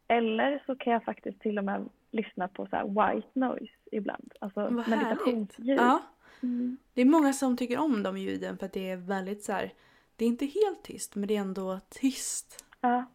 Eller 0.08 0.64
så 0.66 0.76
kan 0.76 0.94
jag 0.94 1.04
faktiskt 1.04 1.42
till 1.42 1.58
och 1.58 1.64
med 1.64 1.90
lyssna 2.12 2.48
på 2.48 2.66
så 2.66 2.76
här 2.76 2.86
white 3.14 3.28
noise 3.34 3.74
ibland. 3.92 4.34
Alltså 4.42 4.60
Vad 4.62 4.88
meditationsljud. 4.90 5.80
Ja. 5.80 6.02
Mm. 6.44 6.78
Det 6.94 7.02
är 7.02 7.06
många 7.06 7.34
som 7.34 7.58
tycker 7.58 7.80
om 7.80 8.04
de 8.04 8.18
ljuden 8.18 8.58
för 8.58 8.66
att 8.66 8.74
det 8.74 8.90
är 8.90 8.98
väldigt 8.98 9.44
så 9.44 9.52
här. 9.52 9.74
Det 10.16 10.26
är 10.26 10.30
inte 10.30 10.46
helt 10.46 10.84
tyst 10.84 11.16
men 11.16 11.28
det 11.28 11.36
är 11.36 11.42
ändå 11.42 11.80
tyst. 11.90 12.66
Ja. 12.82 13.06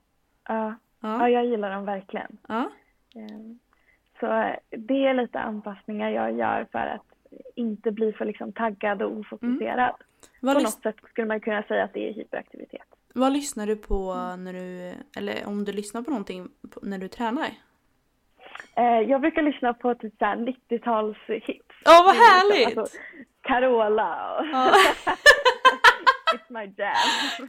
Ja. 0.48 0.74
ja, 1.00 1.18
Ja. 1.20 1.28
jag 1.28 1.46
gillar 1.46 1.70
dem 1.70 1.84
verkligen. 1.84 2.38
Ja. 2.48 2.70
Eh, 3.14 3.56
Så 4.20 4.26
eh, 4.26 4.56
det 4.70 5.06
är 5.06 5.14
lite 5.14 5.38
anpassningar 5.40 6.10
jag 6.10 6.32
gör 6.36 6.66
för 6.72 6.78
att 6.78 7.02
inte 7.54 7.90
bli 7.90 8.12
för 8.12 8.24
liksom 8.24 8.52
taggad 8.52 9.02
och 9.02 9.12
ofokuserad. 9.18 9.94
Vad, 10.40 10.56
På 10.56 10.62
något 10.62 10.82
sätt 10.82 10.96
skulle 11.08 11.26
man 11.26 11.40
kunna 11.40 11.62
säga 11.62 11.84
att 11.84 11.92
det 11.94 12.08
är 12.08 12.14
hyperaktivitet. 12.14 12.82
vad 13.14 13.32
lyssnar 13.32 13.66
du 13.66 13.76
på 13.76 14.14
när 14.38 14.52
du, 14.52 14.94
eller 15.18 15.46
om 15.46 15.64
du 15.64 15.72
lyssnar 15.72 16.02
på 16.02 16.10
någonting 16.10 16.48
när 16.82 16.98
du 16.98 17.08
tränar? 17.08 17.48
Eh, 18.76 19.00
Jag 19.10 19.20
brukar 19.20 19.42
lyssna 19.42 19.74
på 19.74 19.94
typ 19.94 20.14
så 20.18 20.24
här 20.24 20.36
90-tals 20.36 21.16
hits. 21.28 21.64
Åh, 21.86 22.04
vad 22.06 22.14
Det 22.14 22.18
är 22.20 22.48
liksom, 22.48 22.66
härligt! 22.66 22.78
Alltså, 22.78 22.98
Carola. 23.42 24.44
Ja. 24.52 24.72
It's 26.34 26.48
my 26.52 26.64
jam. 26.76 26.94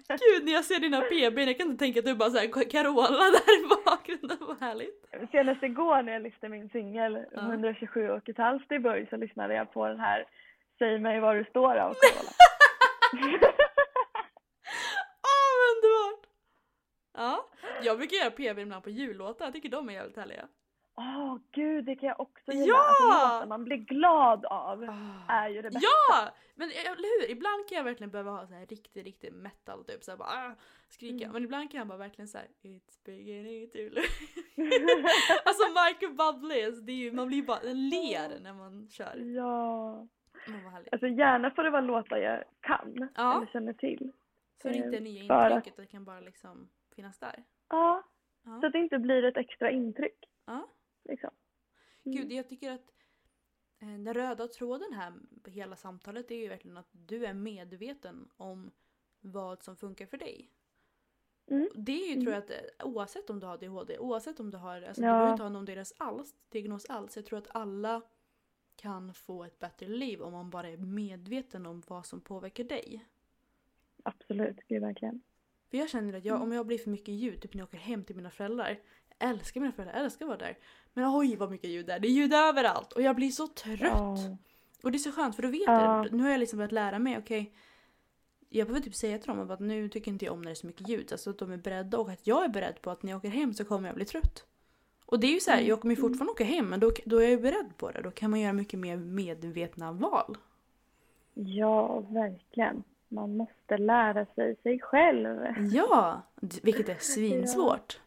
Gud 0.08 0.46
när 0.46 0.52
jag 0.54 0.66
ser 0.66 0.80
dina 0.80 1.02
PB, 1.02 1.40
jag 1.40 1.58
kan 1.58 1.68
inte 1.72 1.84
tänka 1.86 2.00
att 2.00 2.06
du 2.06 2.16
bara 2.16 2.30
såhär 2.30 2.70
Carola 2.72 3.08
där 3.32 3.66
i 3.66 3.68
bakgrunden, 3.86 4.38
vad 4.40 4.60
härligt. 4.60 5.06
Senast 5.32 5.64
igår 5.64 6.02
när 6.02 6.14
jag 6.14 6.22
lyfte 6.22 6.50
min 6.50 6.70
singel 6.70 7.26
Ja. 7.32 7.42
127 7.42 8.10
och 8.10 8.30
ett 8.30 8.38
halvt 8.38 8.72
i 8.72 8.80
början 8.80 9.08
så 9.10 9.18
lyssnade 9.18 9.54
jag 9.56 9.74
på 9.74 9.88
den 9.88 10.00
här 10.00 10.26
Säg 10.80 11.00
mig 11.00 11.20
var 11.20 11.36
du 11.36 11.44
står 11.44 11.76
av 11.76 11.94
Carola. 12.02 12.32
Åh 15.24 15.52
vad 15.60 15.70
underbart! 15.76 16.26
Ja, 17.18 17.46
jag 17.82 17.98
brukar 17.98 18.18
göra 18.18 18.32
PB 18.32 18.60
ibland 18.60 18.84
på 18.84 18.90
jullåtar, 18.90 19.46
jag 19.46 19.54
tycker 19.54 19.70
de 19.70 19.90
är 19.90 19.94
jävligt 19.94 20.18
härliga. 20.18 20.48
Åh 21.00 21.38
gud, 21.52 21.86
det 21.86 21.96
kan 21.96 22.08
jag 22.10 22.20
också 22.20 22.52
gilla. 22.52 22.66
Ja! 22.68 22.94
Alltså, 23.00 23.38
låtar 23.40 23.48
man 23.50 23.64
blir 23.64 23.78
glad 23.78 24.46
av 24.46 24.84
är 25.28 25.50
ju 25.50 25.62
det 25.62 25.70
bästa. 25.72 25.80
Ja! 26.10 26.30
Men 26.56 26.70
eller 26.70 27.22
hur? 27.22 27.32
Ibland 27.32 27.68
kan 27.70 27.78
jag 27.78 27.84
verkligen 27.84 28.12
behöva 28.12 28.32
ha 28.32 28.48
så 28.48 28.54
här 28.54 28.66
riktig, 28.66 29.06
riktig 29.06 29.34
metal 29.34 29.84
typ 29.86 30.04
såhär 30.04 30.18
bara 30.18 30.30
ah, 30.30 30.56
skrika. 30.90 31.26
Mm. 31.26 31.32
Men 31.34 31.44
ibland 31.44 31.72
kan 31.72 31.78
jag 31.78 31.88
bara 31.88 31.98
verkligen 31.98 32.28
såhär 32.28 32.48
It's 32.64 33.00
beginning 33.06 33.70
to 33.70 33.78
Alltså 35.46 35.64
Michael 35.68 36.14
Bublé, 36.14 36.70
det 36.72 36.92
är 36.92 36.96
ju, 36.96 37.12
man 37.12 37.28
blir 37.28 37.44
bara, 37.44 37.60
ler 37.64 38.40
när 38.40 38.54
man 38.54 38.88
kör. 38.90 39.16
Ja. 39.36 40.08
Härligt. 40.72 40.94
Alltså 40.94 41.08
gärna 41.08 41.52
får 41.52 41.64
det 41.64 41.70
vara 41.70 41.82
låtar 41.82 42.18
jag 42.18 42.44
kan 42.60 43.10
Ja. 43.16 43.38
eller 43.38 43.48
känner 43.52 43.74
till. 43.74 44.12
Så 44.62 44.68
det 44.68 44.78
eh, 44.80 44.86
inte 44.86 44.98
är 44.98 45.02
nya 45.02 45.34
att- 45.34 45.52
intrycket, 45.52 45.78
det 45.78 45.86
kan 45.86 46.06
bara 46.06 46.20
liksom 46.20 46.70
finnas 46.96 47.20
där. 47.20 47.44
Ja, 47.70 48.04
Ja. 48.46 48.60
så 48.62 48.66
att 48.68 48.74
det 48.74 48.80
inte 48.80 49.00
blir 49.00 49.24
ett 49.24 49.38
extra 49.38 49.72
intryck. 49.72 50.26
Ja. 50.46 50.68
Liksom. 51.08 51.30
Mm. 52.06 52.18
Gud, 52.18 52.32
jag 52.32 52.50
tycker 52.50 52.72
att 52.72 52.92
eh, 53.80 53.88
den 53.88 54.14
röda 54.14 54.48
tråden 54.48 54.94
här 54.94 55.14
på 55.44 55.50
hela 55.50 55.76
samtalet 55.76 56.32
är 56.32 56.36
ju 56.36 56.48
verkligen 56.50 56.78
att 56.78 56.90
du 56.92 57.26
är 57.26 57.34
medveten 57.34 58.30
om 58.38 58.72
vad 59.22 59.64
som 59.64 59.76
funkar 59.76 60.06
för 60.06 60.18
dig. 60.18 60.52
Mm. 61.48 61.70
Det 61.76 61.92
är 61.92 62.16
ju 62.16 62.22
tror 62.22 62.34
jag 62.34 62.44
att 62.44 62.50
eh, 62.50 62.86
oavsett 62.88 63.30
om 63.30 63.40
du 63.40 63.46
har 63.46 63.54
ADHD, 63.54 63.98
oavsett 64.00 64.40
om 64.40 64.52
du 64.52 64.58
har, 64.58 64.82
alltså 64.82 65.02
du 65.02 65.08
Ja. 65.08 65.14
behöver 65.14 65.32
inte 65.32 65.44
ha 65.44 65.50
någon 65.50 65.66
deras 65.66 65.94
alls, 65.98 66.36
diagnos 66.50 66.86
alls. 66.86 67.16
Jag 67.16 67.26
tror 67.26 67.40
att 67.40 67.48
alla 67.56 68.02
kan 68.76 69.14
få 69.14 69.44
ett 69.44 69.60
bättre 69.60 69.88
liv 69.88 70.22
om 70.22 70.34
man 70.34 70.50
bara 70.50 70.70
är 70.70 70.78
medveten 70.78 71.66
om 71.66 71.84
vad 71.88 72.06
som 72.06 72.22
påverkar 72.22 72.64
dig. 72.64 73.06
Absolut, 74.04 74.58
gud 74.68 74.82
verkligen. 74.82 75.22
För 75.70 75.78
jag 75.78 75.90
känner 75.90 76.14
att 76.14 76.26
jag, 76.26 76.42
om 76.42 76.52
jag 76.52 76.66
blir 76.68 76.78
för 76.78 76.90
mycket 76.90 77.14
ljud, 77.14 77.42
typ 77.42 77.54
när 77.54 77.62
jag 77.62 77.68
åker 77.68 77.78
hem 77.78 78.04
till 78.04 78.16
mina 78.16 78.30
föräldrar. 78.32 78.80
Älskar 79.20 79.62
mina 79.62 79.74
föräldrar, 79.74 80.04
älskar 80.04 80.26
att 80.26 80.30
vara 80.30 80.38
där. 80.38 80.58
Men 80.94 81.16
oj 81.16 81.36
vad 81.36 81.52
mycket 81.52 81.70
ljud 81.70 81.86
det 81.86 81.94
är. 81.94 82.00
Det 82.00 82.08
är 82.08 82.12
ljud 82.12 82.34
överallt 82.34 82.94
och 82.94 83.02
jag 83.02 83.16
blir 83.16 83.30
så 83.30 83.48
trött. 83.48 83.80
Ja. 83.82 84.18
Och 84.84 84.92
det 84.92 84.98
är 84.98 85.00
så 85.00 85.12
skönt 85.12 85.36
för 85.36 85.44
då 85.44 85.50
vet 85.50 85.62
Ja. 85.66 86.04
jag. 86.04 86.14
Nu 86.14 86.24
har 86.24 86.30
jag 86.30 86.40
liksom 86.40 86.58
börjat 86.58 86.72
lära 86.72 87.00
mig, 87.00 87.18
okej. 87.18 87.54
jag 88.50 88.68
behöver 88.68 88.84
typ 88.84 88.96
säga 88.96 89.18
till 89.20 89.28
dem 89.28 89.52
att 89.52 89.60
nu 89.60 89.90
tycker 89.90 90.12
inte 90.12 90.26
jag 90.26 90.34
om 90.34 90.42
när 90.42 90.46
det 90.46 90.52
är 90.54 90.56
så 90.56 90.68
mycket 90.68 90.90
ljud. 90.90 91.12
Alltså 91.12 91.30
att 91.30 91.38
de 91.40 91.52
är 91.52 91.58
beredda 91.58 91.98
och 91.98 92.10
att 92.10 92.28
jag 92.28 92.44
är 92.46 92.50
beredd 92.50 92.82
på 92.82 92.92
att 92.92 93.04
när 93.04 93.12
jag 93.12 93.18
åker 93.18 93.30
hem 93.30 93.54
så 93.54 93.66
kommer 93.66 93.88
jag 93.90 93.96
bli 93.96 94.06
trött. 94.06 94.46
Och 95.06 95.20
det 95.20 95.28
är 95.28 95.32
ju 95.32 95.40
så 95.40 95.52
här, 95.52 95.62
jag 95.62 95.82
kommer 95.82 95.96
ju 95.96 96.02
fortfarande 96.02 96.32
åka 96.32 96.44
hem 96.44 96.70
men 96.70 96.80
då, 96.80 96.92
då 97.06 97.18
är 97.18 97.22
jag 97.22 97.32
ju 97.32 97.38
beredd 97.42 97.78
på 97.78 97.92
det. 97.92 98.02
Då 98.02 98.12
kan 98.12 98.32
man 98.32 98.40
göra 98.40 98.54
mycket 98.54 98.80
mer 98.80 98.98
medvetna 98.98 99.92
val. 99.92 100.38
ja, 101.34 102.00
verkligen. 102.00 102.84
Man 103.08 103.38
måste 103.38 103.78
lära 103.78 104.26
sig 104.26 104.56
sig 104.64 104.80
själv. 104.80 105.38
Ja! 105.74 106.22
Vilket 106.64 106.90
är 106.90 106.98
svinsvårt. 107.00 108.00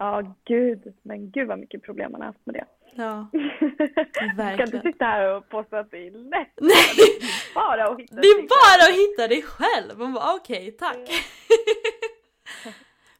Ja, 0.00 0.34
gud. 0.44 0.94
Men 1.02 1.30
gud 1.30 1.48
vad 1.48 1.58
mycket 1.58 1.82
problem 1.82 2.12
man 2.12 2.20
har 2.20 2.26
haft 2.26 2.46
med 2.46 2.54
det. 2.54 2.66
Ja. 2.94 3.26
Ska 3.32 4.24
inte 4.24 4.36
Verkligen. 4.36 4.82
sitta 4.82 5.04
här 5.04 5.36
och 5.36 5.48
påstå 5.48 5.76
att 5.76 5.90
det 5.90 6.06
är 6.06 6.10
lätt. 6.10 6.52
Nej! 6.60 7.20
Bara 7.54 7.84
att 7.88 8.00
hitta 8.00 8.14
Det 8.14 8.26
är 8.28 8.48
bara 8.48 8.92
att 8.92 8.98
hitta 8.98 9.28
dig 9.28 9.42
själv! 9.42 9.98
Man 9.98 10.12
bara 10.12 10.34
okej, 10.34 10.72
tack. 10.72 10.96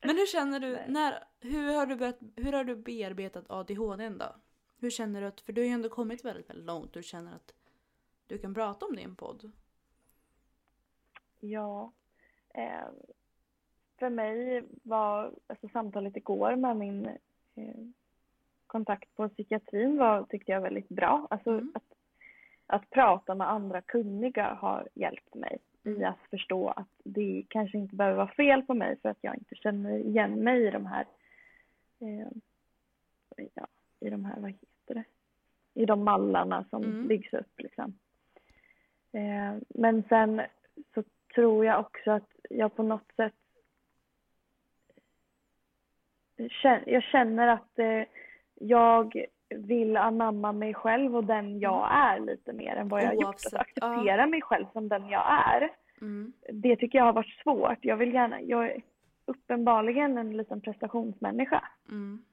Men 0.03 0.17
hur 0.17 0.27
känner 0.27 0.61
du, 0.61 0.79
när, 0.87 1.25
hur, 1.41 1.75
har 1.75 1.87
du 1.87 1.97
börjat, 1.97 2.19
hur 2.37 2.53
har 2.53 2.65
du 2.65 2.77
bearbetat 2.77 3.45
ADHD 3.51 4.09
då? 4.09 4.35
Hur 4.79 4.91
känner 4.91 5.21
du 5.21 5.27
att, 5.27 5.41
för 5.41 5.53
du 5.53 5.61
har 5.61 5.67
ju 5.67 5.73
ändå 5.73 5.89
kommit 5.89 6.25
väldigt, 6.25 6.51
väldigt 6.51 6.67
långt, 6.67 6.93
du 6.93 7.03
känner 7.03 7.35
att 7.35 7.55
du 8.27 8.39
kan 8.39 8.55
prata 8.55 8.87
om 8.87 8.97
det 8.97 9.01
i 9.01 9.05
en 9.05 9.17
podd. 9.17 9.53
Ja. 11.41 11.93
Eh, 12.55 12.89
för 14.01 14.11
mig 14.11 14.63
var 14.83 15.33
alltså, 15.47 15.69
samtalet 15.69 16.17
igår 16.17 16.57
med 16.57 16.77
min 16.77 17.07
eh, 17.55 17.75
kontakt 18.67 19.17
på 19.17 19.29
psykiatrin 19.29 19.97
var, 19.99 20.25
tyckte 20.25 20.53
jag 20.53 20.61
väldigt 20.61 20.89
bra. 20.89 21.27
Alltså 21.31 21.51
Mm. 21.51 21.73
att, 21.75 21.85
att 22.67 22.91
prata 22.91 23.35
med 23.35 23.51
andra 23.51 23.81
kunniga 23.81 24.55
har 24.55 24.89
hjälpt 24.95 25.35
mig 25.35 25.59
i 25.83 25.89
Mm. 25.89 26.05
att 26.05 26.31
förstå 26.31 26.69
att 26.69 26.89
det 27.05 27.45
kanske 27.49 27.79
inte 27.79 27.97
behöver 27.97 28.17
vara 28.17 28.29
fel 28.35 28.63
på 28.63 28.75
mig 28.75 28.97
för 29.03 29.09
att 29.09 29.19
jag 29.21 29.35
inte 29.35 29.55
känner 29.55 29.99
igen 29.99 30.45
mig 30.45 30.67
i 30.67 30.71
de 30.71 30.87
här 30.87 31.07
eh, 32.01 32.29
ja, 33.55 33.67
i 34.01 34.11
de 34.11 34.25
här, 34.25 34.41
vad 34.41 34.51
heter 34.51 34.95
det? 34.95 35.05
I 35.75 35.87
de 35.87 36.05
mallarna 36.05 36.65
som 36.71 36.83
Mm. 36.85 37.09
byggs 37.09 37.33
upp 37.33 37.61
liksom. 37.61 37.95
Eh, 39.13 39.57
men 39.69 40.03
sen 40.09 40.43
så 40.95 41.03
tror 41.35 41.65
jag 41.65 41.81
också 41.81 42.11
att 42.11 42.31
jag 42.51 42.77
på 42.77 42.83
något 42.83 43.13
sätt 43.17 43.35
känner, 46.30 46.30
jag 46.87 47.03
känner 47.03 47.49
att 47.49 47.79
eh, 47.79 48.03
jag 48.55 49.25
vill 49.49 49.97
anamma 49.97 50.53
mig 50.53 50.75
själv 50.75 51.17
och 51.17 51.25
den 51.25 51.61
jag 51.61 51.89
är 51.93 52.21
lite 52.21 52.53
mer 52.53 52.77
än 52.77 52.89
vad 52.89 53.03
jag 53.03 53.07
har 53.07 53.15
gjort. 53.15 53.25
Oavsett, 53.25 53.55
Att 53.55 53.61
acceptera 53.61 54.27
mig 54.27 54.43
själv 54.43 54.67
som 54.73 54.89
den 54.89 55.09
jag 55.09 55.25
är. 55.47 55.71
Mm. 56.01 56.33
Det 56.53 56.77
tycker 56.77 56.99
jag 56.99 57.05
har 57.05 57.13
varit 57.13 57.35
svårt. 57.43 57.79
Jag 57.81 57.97
vill 57.97 58.15
gärna, 58.15 58.41
jag 58.41 58.67
är 58.71 58.83
uppenbarligen 59.25 60.19
en 60.19 60.37
liten 60.37 60.61
prestationsmänniska. 60.61 61.65
Mm. 61.89 62.25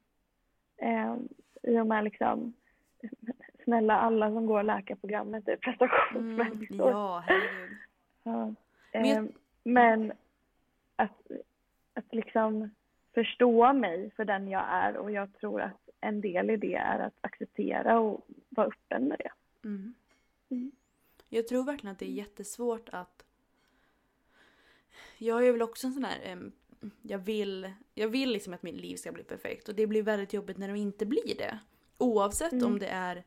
Eh, 0.78 1.16
I 1.64 1.80
och 1.80 1.88
med 1.88 2.04
liksom 2.04 2.54
snälla 3.64 3.98
alla 4.00 4.30
som 4.30 4.46
går 4.46 4.64
läkarprogrammet 4.64 5.48
är 5.48 5.52
Mm. 5.52 5.60
prestationsmänniskor. 5.62 6.92
Ja, 6.92 7.24
herregud. 7.28 7.78
Ja. 8.24 8.54
Men 8.94 9.06
Eh, 9.06 9.10
jag- 9.12 9.30
Men 9.64 10.12
att, 10.96 11.32
att 11.94 12.14
liksom 12.14 12.70
förstå 13.18 13.74
mig 13.74 14.12
för 14.16 14.26
den 14.26 14.48
jag 14.48 14.66
är 14.70 14.98
och 14.98 15.12
jag 15.12 15.34
tror 15.34 15.62
att 15.62 15.90
en 16.02 16.22
del 16.22 16.50
i 16.50 16.58
det 16.58 16.76
är 16.76 17.00
att 17.00 17.14
acceptera 17.22 18.00
och 18.00 18.28
vara 18.50 18.68
öppen 18.68 19.08
med 19.08 19.18
det. 19.20 19.32
Mm. 19.68 19.94
Mm. 20.50 20.72
Jag 21.30 21.48
tror 21.48 21.64
verkligen 21.64 21.92
att 21.92 22.00
det 22.00 22.06
är 22.06 22.14
jättesvårt 22.14 22.90
att... 22.90 23.26
Jag 25.18 25.48
är 25.48 25.52
väl 25.52 25.62
också 25.62 25.88
en 25.88 25.94
sån 25.94 26.04
här... 26.04 26.52
jag 27.02 27.20
vill, 27.20 27.72
jag 27.94 28.08
vill 28.08 28.32
liksom 28.32 28.54
att 28.54 28.64
mitt 28.64 28.82
liv 28.82 28.96
ska 28.96 29.12
bli 29.12 29.24
perfekt 29.24 29.70
och 29.70 29.76
det 29.76 29.88
blir 29.88 30.04
väldigt 30.04 30.34
jobbigt 30.34 30.58
när 30.58 30.68
det 30.68 30.80
inte 30.80 31.06
blir 31.06 31.38
det. 31.38 31.60
Oavsett 31.98 32.54
Mm. 32.54 32.66
om 32.66 32.80
det 32.80 32.88
är 32.88 33.24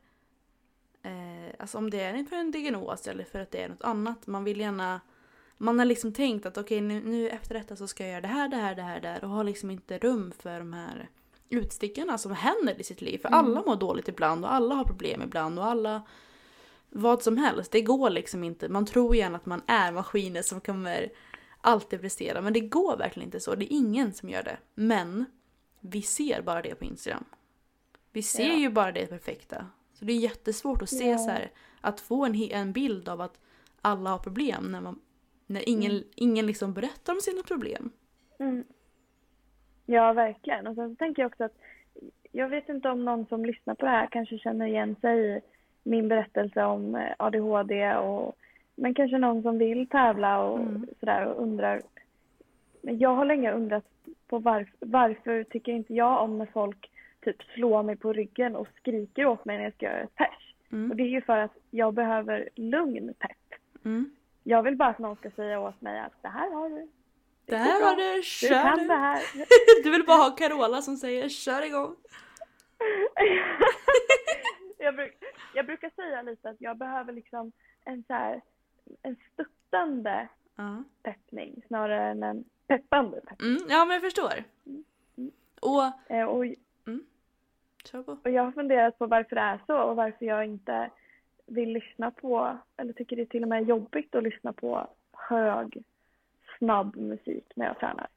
eh, 1.01 1.53
alltså 1.59 1.77
om 1.77 1.89
det 1.89 2.01
är 2.01 2.23
för 2.23 2.35
en 2.35 2.51
diagnos 2.51 3.07
eller 3.07 3.23
för 3.23 3.39
att 3.39 3.51
det 3.51 3.63
är 3.63 3.69
något 3.69 3.83
annat. 3.83 4.27
Man 4.27 4.43
vill 4.43 4.59
gärna... 4.59 5.01
Man 5.61 5.79
har 5.79 5.85
liksom 5.85 6.13
tänkt 6.13 6.45
att 6.45 6.57
okej 6.57 6.81
nu, 6.81 7.01
nu 7.03 7.29
efter 7.29 7.53
detta 7.55 7.75
så 7.75 7.87
ska 7.87 8.03
jag 8.03 8.11
göra 8.11 8.21
det 8.21 8.27
här, 8.27 8.49
det 8.49 8.55
här, 8.57 8.75
det 8.75 8.81
här, 8.81 8.99
det 9.01 9.07
här 9.07 9.23
och 9.23 9.29
har 9.29 9.43
liksom 9.43 9.71
inte 9.71 9.97
rum 9.97 10.31
för 10.39 10.59
de 10.59 10.73
här 10.73 11.09
utstickarna 11.49 12.17
som 12.17 12.31
händer 12.31 12.79
i 12.81 12.83
sitt 12.83 13.01
liv. 13.01 13.17
För 13.17 13.29
alla 13.29 13.63
mår 13.65 13.75
dåligt 13.75 14.07
ibland 14.07 14.45
och 14.45 14.53
alla 14.53 14.75
har 14.75 14.83
problem 14.85 15.21
ibland 15.21 15.59
och 15.59 15.65
alla 15.65 16.01
vad 16.89 17.23
som 17.23 17.37
helst. 17.37 17.71
Det 17.71 17.81
går 17.81 18.09
liksom 18.09 18.43
inte. 18.43 18.69
Man 18.69 18.85
tror 18.85 19.15
gärna 19.15 19.37
att 19.37 19.45
man 19.45 19.61
är 19.67 19.91
maskiner 19.91 20.41
som 20.41 20.61
kommer 20.61 21.11
alltid 21.61 22.01
prestera. 22.01 22.41
Men 22.41 22.53
det 22.53 22.59
går 22.59 22.97
verkligen 22.97 23.27
inte 23.27 23.39
så. 23.39 23.55
Det 23.55 23.73
är 23.73 23.77
ingen 23.77 24.13
som 24.13 24.29
gör 24.29 24.43
det. 24.43 24.57
Men 24.75 25.25
vi 25.79 26.01
ser 26.01 26.41
bara 26.41 26.61
det 26.61 26.75
på 26.75 26.85
Instagram. 26.85 27.25
Vi 28.11 28.23
ser 28.23 28.47
Ja. 28.49 28.55
ju 28.55 28.69
bara 28.69 28.91
det 28.91 29.05
perfekta. 29.05 29.65
Så 29.93 30.05
det 30.05 30.13
är 30.13 30.17
jättesvårt 30.17 30.81
att 30.81 30.89
se 30.89 31.09
Ja. 31.09 31.17
så 31.17 31.29
här. 31.29 31.51
Att 31.81 31.99
få 31.99 32.25
en, 32.25 32.35
en 32.35 32.71
bild 32.73 33.09
av 33.09 33.21
att 33.21 33.39
alla 33.81 34.09
har 34.09 34.17
problem 34.17 34.71
när, 34.71 34.81
man, 34.81 34.99
när 35.51 35.69
ingen, 35.69 36.03
ingen 36.15 36.45
liksom 36.45 36.73
berättar 36.73 37.13
om 37.13 37.19
sina 37.19 37.43
problem. 37.43 37.89
Mm. 38.39 38.63
Ja, 39.85 40.13
verkligen. 40.13 40.67
Och 40.67 40.75
sen 40.75 40.89
så 40.89 40.95
tänker 40.95 41.21
jag 41.21 41.31
också 41.31 41.43
att 41.43 41.57
jag 42.31 42.49
vet 42.49 42.69
inte 42.69 42.89
om 42.89 43.05
någon 43.05 43.25
som 43.25 43.45
lyssnar 43.45 43.75
på 43.75 43.85
det 43.85 43.91
här 43.91 44.07
kanske 44.11 44.37
känner 44.37 44.65
igen 44.65 44.95
sig 45.01 45.37
i 45.37 45.41
min 45.83 46.07
berättelse 46.07 46.63
om 46.63 46.95
eh, 46.95 47.13
ADHD 47.19 47.95
och 47.95 48.35
men 48.75 48.93
kanske 48.93 49.17
någon 49.17 49.41
som 49.41 49.57
vill 49.57 49.87
tävla 49.87 50.43
och 50.43 50.59
Mm. 50.59 50.87
sådär 50.99 51.25
och 51.25 51.43
undrar. 51.43 51.81
Men 52.81 52.99
jag 52.99 53.15
har 53.15 53.25
länge 53.25 53.51
undrat 53.51 53.85
på 54.27 54.39
varför, 54.39 54.73
varför 54.79 55.43
tycker 55.43 55.71
inte 55.71 55.93
jag 55.93 56.23
om 56.23 56.37
när 56.37 56.45
folk 56.45 56.91
typ 57.21 57.43
slår 57.43 57.83
mig 57.83 57.95
på 57.95 58.13
ryggen 58.13 58.55
och 58.55 58.67
skriker 58.77 59.25
åt 59.25 59.45
mig 59.45 59.57
när 59.57 59.63
jag 59.63 59.73
ska 59.73 59.85
göra 59.85 59.99
ett 60.01 60.15
pers. 60.15 60.55
Och 60.67 60.73
Mm. 60.73 60.97
det 60.97 61.03
är 61.03 61.07
ju 61.07 61.21
för 61.21 61.37
att 61.37 61.57
jag 61.69 61.93
behöver 61.93 62.49
lugn 62.55 63.13
pepp. 63.19 63.59
Mm. 63.85 64.11
Jag 64.43 64.63
vill 64.63 64.75
bara 64.77 64.89
att 64.89 64.99
någon 64.99 65.15
ska 65.15 65.31
säga 65.31 65.59
åt 65.59 65.81
mig 65.81 65.99
att 65.99 66.13
det 66.21 66.27
här 66.27 66.51
har 66.51 66.69
du. 66.69 66.87
Det 67.45 67.57
går 67.57 67.57
här 67.57 67.95
det, 67.97 68.15
Du 68.15 68.21
kör 68.23 68.63
kan 68.63 68.77
nu. 68.79 68.87
det 68.87 68.93
här. 68.93 69.21
Du 69.83 69.91
vill 69.91 70.05
bara 70.05 70.17
ha 70.17 70.31
Carola 70.35 70.81
som 70.81 70.95
säger 70.97 71.29
kör 71.29 71.61
igång. 71.65 71.95
jag, 74.77 74.95
bruk, 74.95 75.17
jag 75.55 75.65
brukar 75.65 75.89
säga 75.89 76.21
lite 76.21 76.49
att 76.49 76.55
jag 76.61 76.77
behöver 76.77 77.13
liksom 77.13 77.51
en 77.85 78.03
så 78.07 78.13
här, 78.13 78.41
en 79.01 79.15
stuttande 79.33 80.27
Ja. 80.55 80.83
peppning 81.03 81.63
snarare 81.67 82.11
än 82.11 82.23
en 82.23 82.43
peppande 82.67 83.21
peppning. 83.21 83.49
Mm, 83.51 83.61
ja 83.69 83.85
men 83.85 83.93
jag 83.93 84.01
förstår. 84.01 84.43
Och... 85.61 86.11
Eh, 86.11 86.25
och, 86.25 86.45
på. 87.91 88.17
och 88.23 88.29
jag 88.31 88.43
har 88.43 88.51
funderat 88.51 88.97
på 88.97 89.07
varför 89.07 89.35
det 89.35 89.41
är 89.41 89.59
så 89.67 89.77
och 89.81 89.95
varför 89.95 90.25
jag 90.25 90.45
inte 90.45 90.89
vill 91.51 91.69
lyssna 91.69 92.11
på, 92.11 92.57
eller 92.77 92.93
tycker 92.93 93.15
det 93.15 93.21
är 93.21 93.25
till 93.25 93.43
och 93.43 93.49
med 93.49 93.67
jobbigt 93.67 94.15
att 94.15 94.23
lyssna 94.23 94.53
på 94.53 94.87
hög, 95.11 95.83
snabb 96.57 96.95
musik 96.95 97.51
när 97.55 97.65
jag 97.65 97.79
tränar. 97.79 98.07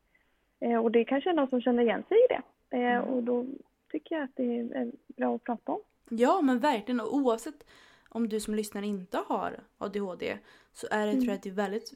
Eh, 0.61 0.79
och 0.79 0.91
det 0.91 1.05
kanske 1.05 1.31
är 1.31 1.35
någon 1.35 1.49
som 1.49 1.61
känner 1.61 1.83
igen 1.83 2.05
sig 2.09 2.17
i 2.17 2.27
det. 2.29 2.43
Eh, 2.79 2.99
och 2.99 3.23
då 3.23 3.47
tycker 3.91 4.15
jag 4.15 4.25
att 4.25 4.37
det 4.37 4.59
är 4.59 4.93
bra 5.07 5.35
att 5.35 5.45
prata 5.45 5.73
om. 5.73 5.81
Ja 6.09 6.41
men 6.41 6.59
verkligen 6.59 7.01
och 7.01 7.15
oavsett 7.15 7.67
om 8.09 8.29
du 8.29 8.41
som 8.41 8.55
lyssnar 8.55 8.83
inte 8.83 9.19
har 9.27 9.61
ADHD 9.79 10.39
så 10.73 10.87
är 10.91 11.07
det 11.07 11.13
tror 11.13 11.25
jag 11.25 11.35
att 11.35 11.43
det 11.43 11.49
är 11.49 11.55
väldigt 11.55 11.93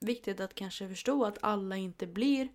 viktigt 0.00 0.40
att 0.40 0.54
kanske 0.54 0.88
förstå 0.88 1.24
att 1.24 1.38
alla 1.40 1.76
inte 1.76 2.06
blir 2.06 2.48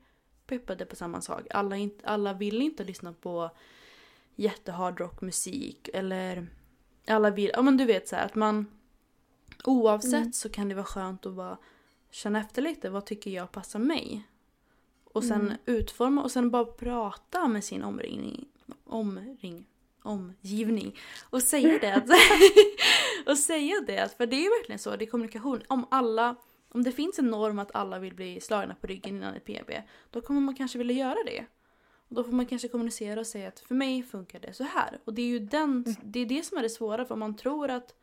peppade 0.47 0.85
på 0.85 0.95
samma 0.95 1.21
sak. 1.21 1.47
Alla, 1.49 1.77
inte, 1.77 2.07
alla 2.07 2.33
vill 2.33 2.61
inte 2.61 2.83
lyssna 2.83 3.13
på 3.13 3.49
jättehard 4.35 4.99
rockmusik 4.99 5.89
eller 5.93 6.47
alla 7.13 7.29
vill, 7.29 7.51
ja 7.53 7.61
men 7.61 7.77
du 7.77 7.85
vet 7.85 8.07
så 8.07 8.15
här 8.15 8.25
att 8.25 8.35
man 8.35 8.65
oavsett 9.63 10.35
så 10.35 10.49
kan 10.49 10.69
det 10.69 10.75
vara 10.75 10.85
skönt 10.85 11.25
att 11.25 11.33
bara 11.33 11.57
känna 12.11 12.39
efter 12.39 12.61
lite, 12.61 12.89
vad 12.89 13.05
tycker 13.05 13.31
jag 13.31 13.51
passar 13.51 13.79
mig? 13.79 14.27
Och 15.03 15.23
sen 15.23 15.53
utforma 15.65 16.23
och 16.23 16.31
sen 16.31 16.49
bara 16.51 16.65
prata 16.65 17.47
med 17.47 17.63
sin 17.63 17.83
omringning, 17.83 18.45
omring, 18.85 19.65
omgivning 20.01 20.97
och 21.29 21.41
säga 21.41 21.79
det. 21.79 21.95
Att, 21.95 22.09
och 23.25 23.37
säga 23.37 23.75
det, 23.87 24.17
för 24.17 24.25
det 24.25 24.35
är 24.35 24.43
ju 24.43 24.49
verkligen 24.49 24.79
så, 24.79 24.95
det 24.95 25.05
är 25.05 25.09
kommunikation. 25.09 25.61
Om 25.67 25.87
alla, 25.91 26.35
om 26.69 26.83
det 26.83 26.91
finns 26.91 27.19
en 27.19 27.27
norm 27.27 27.59
att 27.59 27.75
alla 27.75 27.99
vill 27.99 28.15
bli 28.15 28.41
slagna 28.41 28.75
på 28.75 28.87
ryggen 28.87 29.15
innan 29.15 29.35
ett 29.35 29.45
PB, 29.45 29.71
då 30.11 30.21
kommer 30.21 30.41
man 30.41 30.55
kanske 30.55 30.77
vilja 30.77 30.95
göra 30.95 31.23
det. 31.25 31.45
Och 32.09 32.15
då 32.15 32.23
får 32.23 32.31
man 32.31 32.45
kanske 32.45 32.67
kommunicera 32.67 33.19
och 33.19 33.27
säga 33.27 33.47
att 33.47 33.59
för 33.59 33.75
mig 33.75 34.03
funkar 34.03 34.39
det 34.39 34.53
så 34.53 34.63
här. 34.63 34.99
Och 35.05 35.13
det 35.13 35.21
är 35.21 35.27
ju 35.27 35.39
den, 35.39 35.95
det, 36.03 36.19
är 36.19 36.25
det 36.25 36.45
som 36.45 36.57
är 36.57 36.61
det 36.61 36.69
svåra, 36.69 37.05
för 37.05 37.13
om 37.13 37.19
man 37.19 37.35
tror 37.35 37.69
att, 37.69 37.95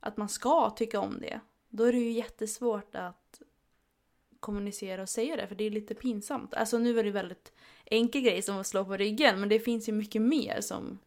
att 0.00 0.16
man 0.16 0.28
ska 0.28 0.70
tycka 0.70 1.00
om 1.00 1.20
det, 1.20 1.40
då 1.68 1.84
är 1.84 1.92
det 1.92 1.98
ju 1.98 2.10
jättesvårt 2.10 2.94
att 2.94 3.42
kommunicera 4.40 5.02
och 5.02 5.08
säga 5.08 5.36
det, 5.36 5.46
för 5.46 5.54
det 5.54 5.64
är 5.64 5.70
lite 5.70 5.94
pinsamt. 5.94 6.54
Alltså 6.54 6.78
nu 6.78 6.98
är 6.98 7.04
det 7.04 7.10
väldigt 7.10 7.52
enkel 7.84 8.22
grej 8.22 8.42
som 8.42 8.58
att 8.58 8.66
slå 8.66 8.84
på 8.84 8.96
ryggen, 8.96 9.40
men 9.40 9.48
det 9.48 9.60
finns 9.60 9.88
ju 9.88 9.92
mycket 9.92 10.22
mer 10.22 10.60
som, 10.60 10.98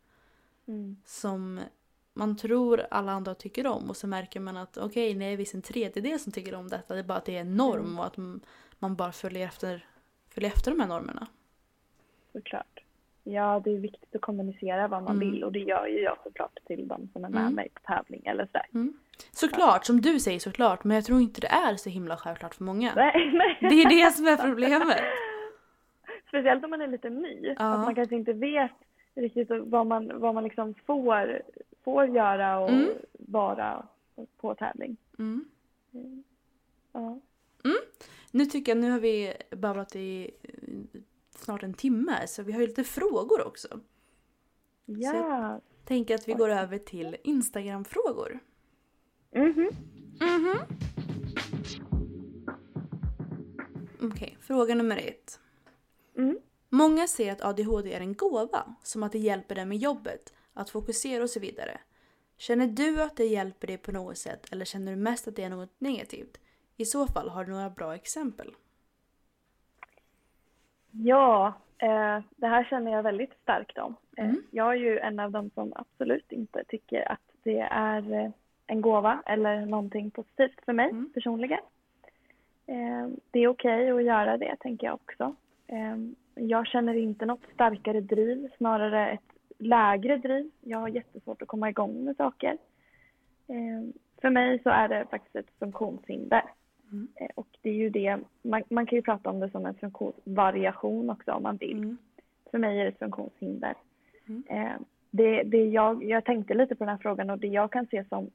som 1.06 1.60
man 2.14 2.38
tror 2.38 2.88
alla 2.92 3.12
andra 3.12 3.36
tycker 3.36 3.68
om 3.68 3.90
och 3.90 3.98
så 3.98 4.08
märker 4.08 4.40
man 4.40 4.58
att 4.58 4.78
okej, 4.78 5.14
det 5.14 5.26
är 5.26 5.38
visst 5.38 5.54
en 5.54 5.62
tredjedel 5.62 6.20
som 6.20 6.32
tycker 6.32 6.56
om 6.56 6.68
detta, 6.68 6.94
det 6.94 7.00
är 7.00 7.04
bara 7.04 7.18
att 7.18 7.26
det 7.26 7.36
är 7.36 7.42
en 7.42 7.58
norm 7.58 8.00
och 8.00 8.06
att 8.06 8.18
man 8.80 8.96
bara 8.96 9.12
följer 9.12 9.48
efter, 9.48 9.88
följer 10.30 10.52
efter 10.52 10.72
de 10.72 10.80
här 10.80 10.88
normerna. 10.88 11.28
Såklart. 12.34 12.80
Ja, 13.24 13.62
det 13.64 13.72
är 13.72 13.78
viktigt 13.80 14.16
att 14.16 14.22
kommunicera 14.22 14.88
vad 14.88 15.04
man 15.04 15.20
vill 15.20 15.44
och 15.44 15.52
det 15.52 15.60
gör 15.60 15.88
ju 15.88 16.00
jag 16.00 16.18
såklart 16.24 16.60
till 16.68 16.88
de 16.88 17.10
som 17.14 17.26
är 17.26 17.30
med 17.30 17.52
mig 17.52 17.70
på 17.74 17.82
tävling 17.82 18.22
eller 18.26 18.46
sådär. 18.46 18.92
Såklart, 19.32 19.86
som 19.86 20.02
du 20.02 20.20
säger 20.20 20.40
såklart, 20.40 20.84
men 20.84 20.96
jag 20.96 21.06
tror 21.06 21.22
inte 21.22 21.42
det 21.42 21.48
är 21.48 21.76
så 21.76 21.90
himla 21.90 22.18
självklart 22.18 22.56
för 22.56 22.64
många. 22.64 22.94
Nej, 22.96 23.32
nej. 23.34 23.58
Det 23.62 23.82
är 23.82 23.90
det 24.06 24.12
som 24.12 24.28
är 24.28 24.38
problemet. 24.38 24.98
Speciellt 26.28 26.64
om 26.64 26.70
man 26.70 26.82
är 26.82 26.88
lite 26.88 27.10
ny. 27.10 27.54
Ja. 27.60 27.74
Att 27.74 27.80
man 27.80 27.96
kanske 27.96 28.16
inte 28.16 28.34
vet 28.34 28.72
riktigt 29.16 29.48
vad 29.50 29.88
man, 29.88 30.20
vad 30.20 30.34
man 30.34 30.44
liksom 30.44 30.74
får, 30.86 31.42
får 31.84 32.06
göra 32.06 32.60
och 32.60 32.70
Mm. 32.70 32.90
vara 33.12 33.86
på 34.38 34.56
tävling. 34.56 34.98
Mm. 35.20 35.46
Ja. 36.94 37.20
Nu 38.32 38.46
tycker 38.46 38.72
jag, 38.72 38.82
nu 38.82 38.92
har 38.92 39.00
vi 39.00 39.34
babblat 39.52 39.96
i 39.96 40.32
snart 41.38 41.64
en 41.64 41.74
timme, 41.74 42.28
så 42.28 42.44
vi 42.44 42.52
har 42.52 42.62
ju 42.62 42.68
lite 42.68 42.84
frågor 42.84 43.48
också. 43.48 43.80
Ja. 44.86 45.62
Tänker 45.86 46.16
att 46.16 46.28
vi 46.28 46.34
går 46.34 46.50
över 46.50 46.78
till 46.78 47.18
Instagram-frågor. 47.24 48.40
Mhm. 49.36 49.70
Okej, 54.02 54.38
fråga 54.42 54.76
nummer 54.76 54.98
ett. 54.98 55.40
Mm. 56.18 56.40
Många 56.70 57.08
säger 57.08 57.32
att 57.32 57.42
ADHD 57.42 57.94
är 57.94 58.00
en 58.02 58.14
gåva, 58.14 58.76
som 58.84 59.04
att 59.04 59.12
det 59.12 59.20
hjälper 59.20 59.56
dem 59.56 59.70
med 59.70 59.78
jobbet, 59.78 60.34
att 60.54 60.70
fokusera 60.70 61.24
och 61.24 61.30
så 61.30 61.40
vidare. 61.40 61.80
Känner 62.38 62.68
du 62.68 63.02
att 63.02 63.16
det 63.16 63.26
hjälper 63.26 63.68
dig 63.68 63.78
på 63.78 63.92
något 63.92 64.18
sätt 64.18 64.46
eller 64.52 64.66
känner 64.66 64.92
du 64.92 64.98
mest 64.98 65.28
att 65.28 65.36
det 65.36 65.44
är 65.44 65.50
något 65.50 65.76
negativt? 65.78 66.38
I 66.78 66.86
så 66.86 67.08
fall, 67.08 67.30
har 67.30 67.46
du 67.46 67.52
några 67.52 67.70
bra 67.70 67.96
exempel? 67.96 68.56
Ja, 70.94 71.54
eh, 71.78 72.20
det 72.36 72.48
här 72.48 72.64
känner 72.64 72.92
jag 72.92 73.04
väldigt 73.04 73.34
starkt 73.42 73.78
om. 73.78 73.96
Eh, 74.18 74.24
Mm. 74.26 74.44
Jag 74.52 74.72
är 74.72 74.76
ju 74.78 75.00
en 75.00 75.20
av 75.20 75.32
dem 75.32 75.50
som 75.54 75.74
absolut 75.76 76.32
inte 76.32 76.64
tycker 76.68 77.12
att 77.12 77.20
det 77.44 77.60
är 77.72 78.14
eh, 78.14 78.30
en 78.68 78.82
gåva 78.82 79.24
eller 79.26 79.66
någonting 79.66 80.12
positivt 80.12 80.66
för 80.66 80.74
mig 80.74 80.90
Mm. 80.90 81.10
personligen. 81.14 81.60
Eh, 82.68 83.08
det 83.32 83.40
är 83.40 83.48
okej 83.48 83.92
att 83.92 84.04
göra 84.04 84.38
det, 84.38 84.56
tänker 84.60 84.88
jag 84.88 84.94
också. 84.94 85.36
Eh, 85.68 85.98
jag 86.36 86.68
känner 86.68 86.94
inte 86.94 87.26
något 87.26 87.44
starkare 87.54 88.02
driv, 88.02 88.50
snarare 88.58 89.12
ett 89.12 89.22
lägre 89.58 90.18
driv. 90.18 90.52
Jag 90.62 90.78
har 90.80 90.88
jättesvårt 90.88 91.42
att 91.42 91.48
komma 91.48 91.70
igång 91.70 92.04
med 92.04 92.16
saker. 92.18 92.58
Eh, 93.48 93.94
för 94.22 94.30
mig 94.30 94.60
så 94.64 94.70
är 94.70 94.88
det 94.88 95.06
faktiskt 95.10 95.36
ett 95.36 95.60
funktionshinder. 95.60 96.44
Eh, 97.16 97.28
Och 97.36 97.48
det 97.62 97.70
är 97.70 97.74
ju 97.74 97.90
det, 97.90 98.20
man, 98.42 98.64
man 98.70 98.86
kan 98.86 98.96
ju 98.96 99.02
prata 99.02 99.30
om 99.30 99.40
det 99.40 99.50
som 99.50 99.66
en 99.66 99.74
funktionsvariation 99.76 101.10
också 101.10 101.32
om 101.32 101.44
man 101.44 101.58
vill. 101.58 101.78
Mm. 101.78 101.98
För 102.52 102.58
mig 102.58 102.80
är 102.80 102.84
det 102.84 102.90
ett 102.90 103.00
funktionshinder. 103.00 103.74
Eh, 104.48 104.72
det, 105.12 105.44
det 105.44 105.66
jag, 105.66 106.04
jag 106.04 106.26
tänkte 106.26 106.54
lite 106.54 106.76
på 106.76 106.84
den 106.84 106.92
här 106.92 107.02
frågan 107.02 107.30
och 107.30 107.40
det 107.40 107.48
jag 107.48 107.72
kan 107.72 107.88
se 107.88 108.04
som 108.10 108.30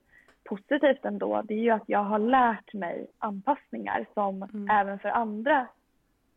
positivt 0.45 1.05
ändå 1.05 1.43
det 1.45 1.55
är 1.55 1.59
ju 1.59 1.71
att 1.71 1.89
jag 1.89 2.05
har 2.05 2.19
lärt 2.19 2.75
mig 2.75 3.07
anpassningar 3.19 4.07
som 4.15 4.67
även 4.71 4.99
för 4.99 5.09
andra 5.09 5.67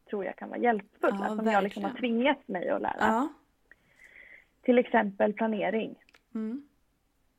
tror 0.09 0.25
jag 0.25 0.35
kan 0.35 0.49
vara 0.49 0.59
hjälpfulla. 0.59 1.17
Ja, 1.29 1.35
som 1.35 1.45
jag 1.47 1.63
liksom 1.63 1.83
har 1.83 1.89
verkligen. 1.89 2.15
tvingat 2.17 2.47
mig 2.47 2.69
att 2.69 2.81
lära. 2.81 2.95
Ja. 2.99 3.27
Till 4.61 4.77
exempel 4.77 5.33
planering. 5.33 5.95
Mm. 6.35 6.67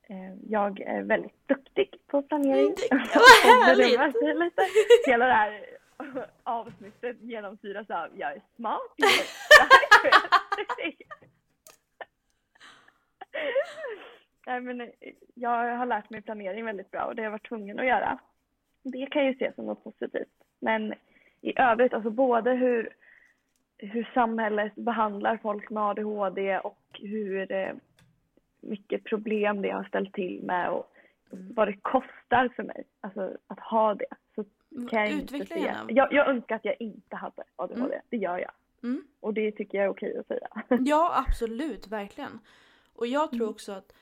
Eh, 0.09 0.35
Jag 0.49 0.81
är 0.81 1.03
väldigt 1.03 1.49
duktig 1.49 1.95
på 2.07 2.23
planering. 2.23 2.75
Vad 2.91 3.53
härligt! 3.53 4.39
lite. 4.39 4.63
Hela 5.07 5.27
det 5.27 5.33
här 5.33 5.67
avsnittet 6.43 7.17
genomsyras 7.21 7.91
av 7.91 8.09
jag 8.15 8.33
är 8.33 8.43
smart, 8.57 8.93
jag 8.97 9.11
är 9.11 9.25
stark. 9.25 11.03
Nej, 14.47 14.61
men 14.61 14.81
eh, 14.81 14.89
jag 15.35 15.77
har 15.77 15.87
lärt 15.87 16.11
mig 16.11 16.23
planering 16.23 16.65
väldigt 16.65 16.91
bra 16.91 17.05
och 17.05 17.15
det 17.15 17.23
har 17.23 17.25
jag 17.25 17.31
varit 17.31 17.49
tvungen 17.49 17.79
att 17.79 17.87
göra. 17.87 18.19
Det 18.83 19.07
kan 19.07 19.27
ju 19.27 19.35
se 19.35 19.53
som 19.55 19.67
något 19.67 19.85
positivt. 19.85 20.29
Men 20.59 20.95
i 21.41 21.59
övrigt, 21.61 21.95
alltså 21.95 22.11
både 22.11 22.51
hur, 22.51 22.95
hur 23.79 24.11
samhället 24.15 24.75
behandlar 24.75 25.37
folk 25.37 25.71
med 25.71 25.83
ADHD 25.83 26.59
och 26.59 26.79
hur 26.93 27.53
eh, 27.53 27.73
mycket 28.63 29.05
problem 29.05 29.63
det 29.63 29.71
har 29.71 29.85
ställt 29.85 30.13
till 30.15 30.43
med 30.43 30.71
och 30.71 30.93
vad 31.31 31.69
det 31.69 31.77
kostar 31.83 32.53
för 32.57 32.63
mig 32.63 32.85
alltså, 33.01 33.37
att 33.47 33.61
ha 33.61 33.95
det. 33.95 34.07
Så 34.35 34.45
kan 34.89 35.01
jag 35.01 35.11
inte 35.11 35.35
Utveckla 35.35 35.57
se. 35.57 35.63
gärna. 35.63 35.91
Jag, 35.93 36.13
jag 36.13 36.29
önskar 36.29 36.57
att 36.57 36.65
jag 36.65 36.77
inte 36.81 37.17
hade 37.17 37.43
ADHD, 37.57 38.01
det 38.09 38.17
gör 38.17 38.39
jag. 38.39 38.53
Mm. 38.83 39.05
Och 39.21 39.35
det 39.35 39.53
tycker 39.53 39.79
jag 39.79 39.85
är 39.85 39.91
okej 39.91 40.19
att 40.19 40.27
säga. 40.27 40.49
Ja, 40.81 41.25
absolut. 41.29 41.87
Verkligen. 41.89 42.39
Och 42.95 43.07
jag 43.07 43.31
tror 43.31 43.49
också 43.49 43.73
att... 43.73 43.93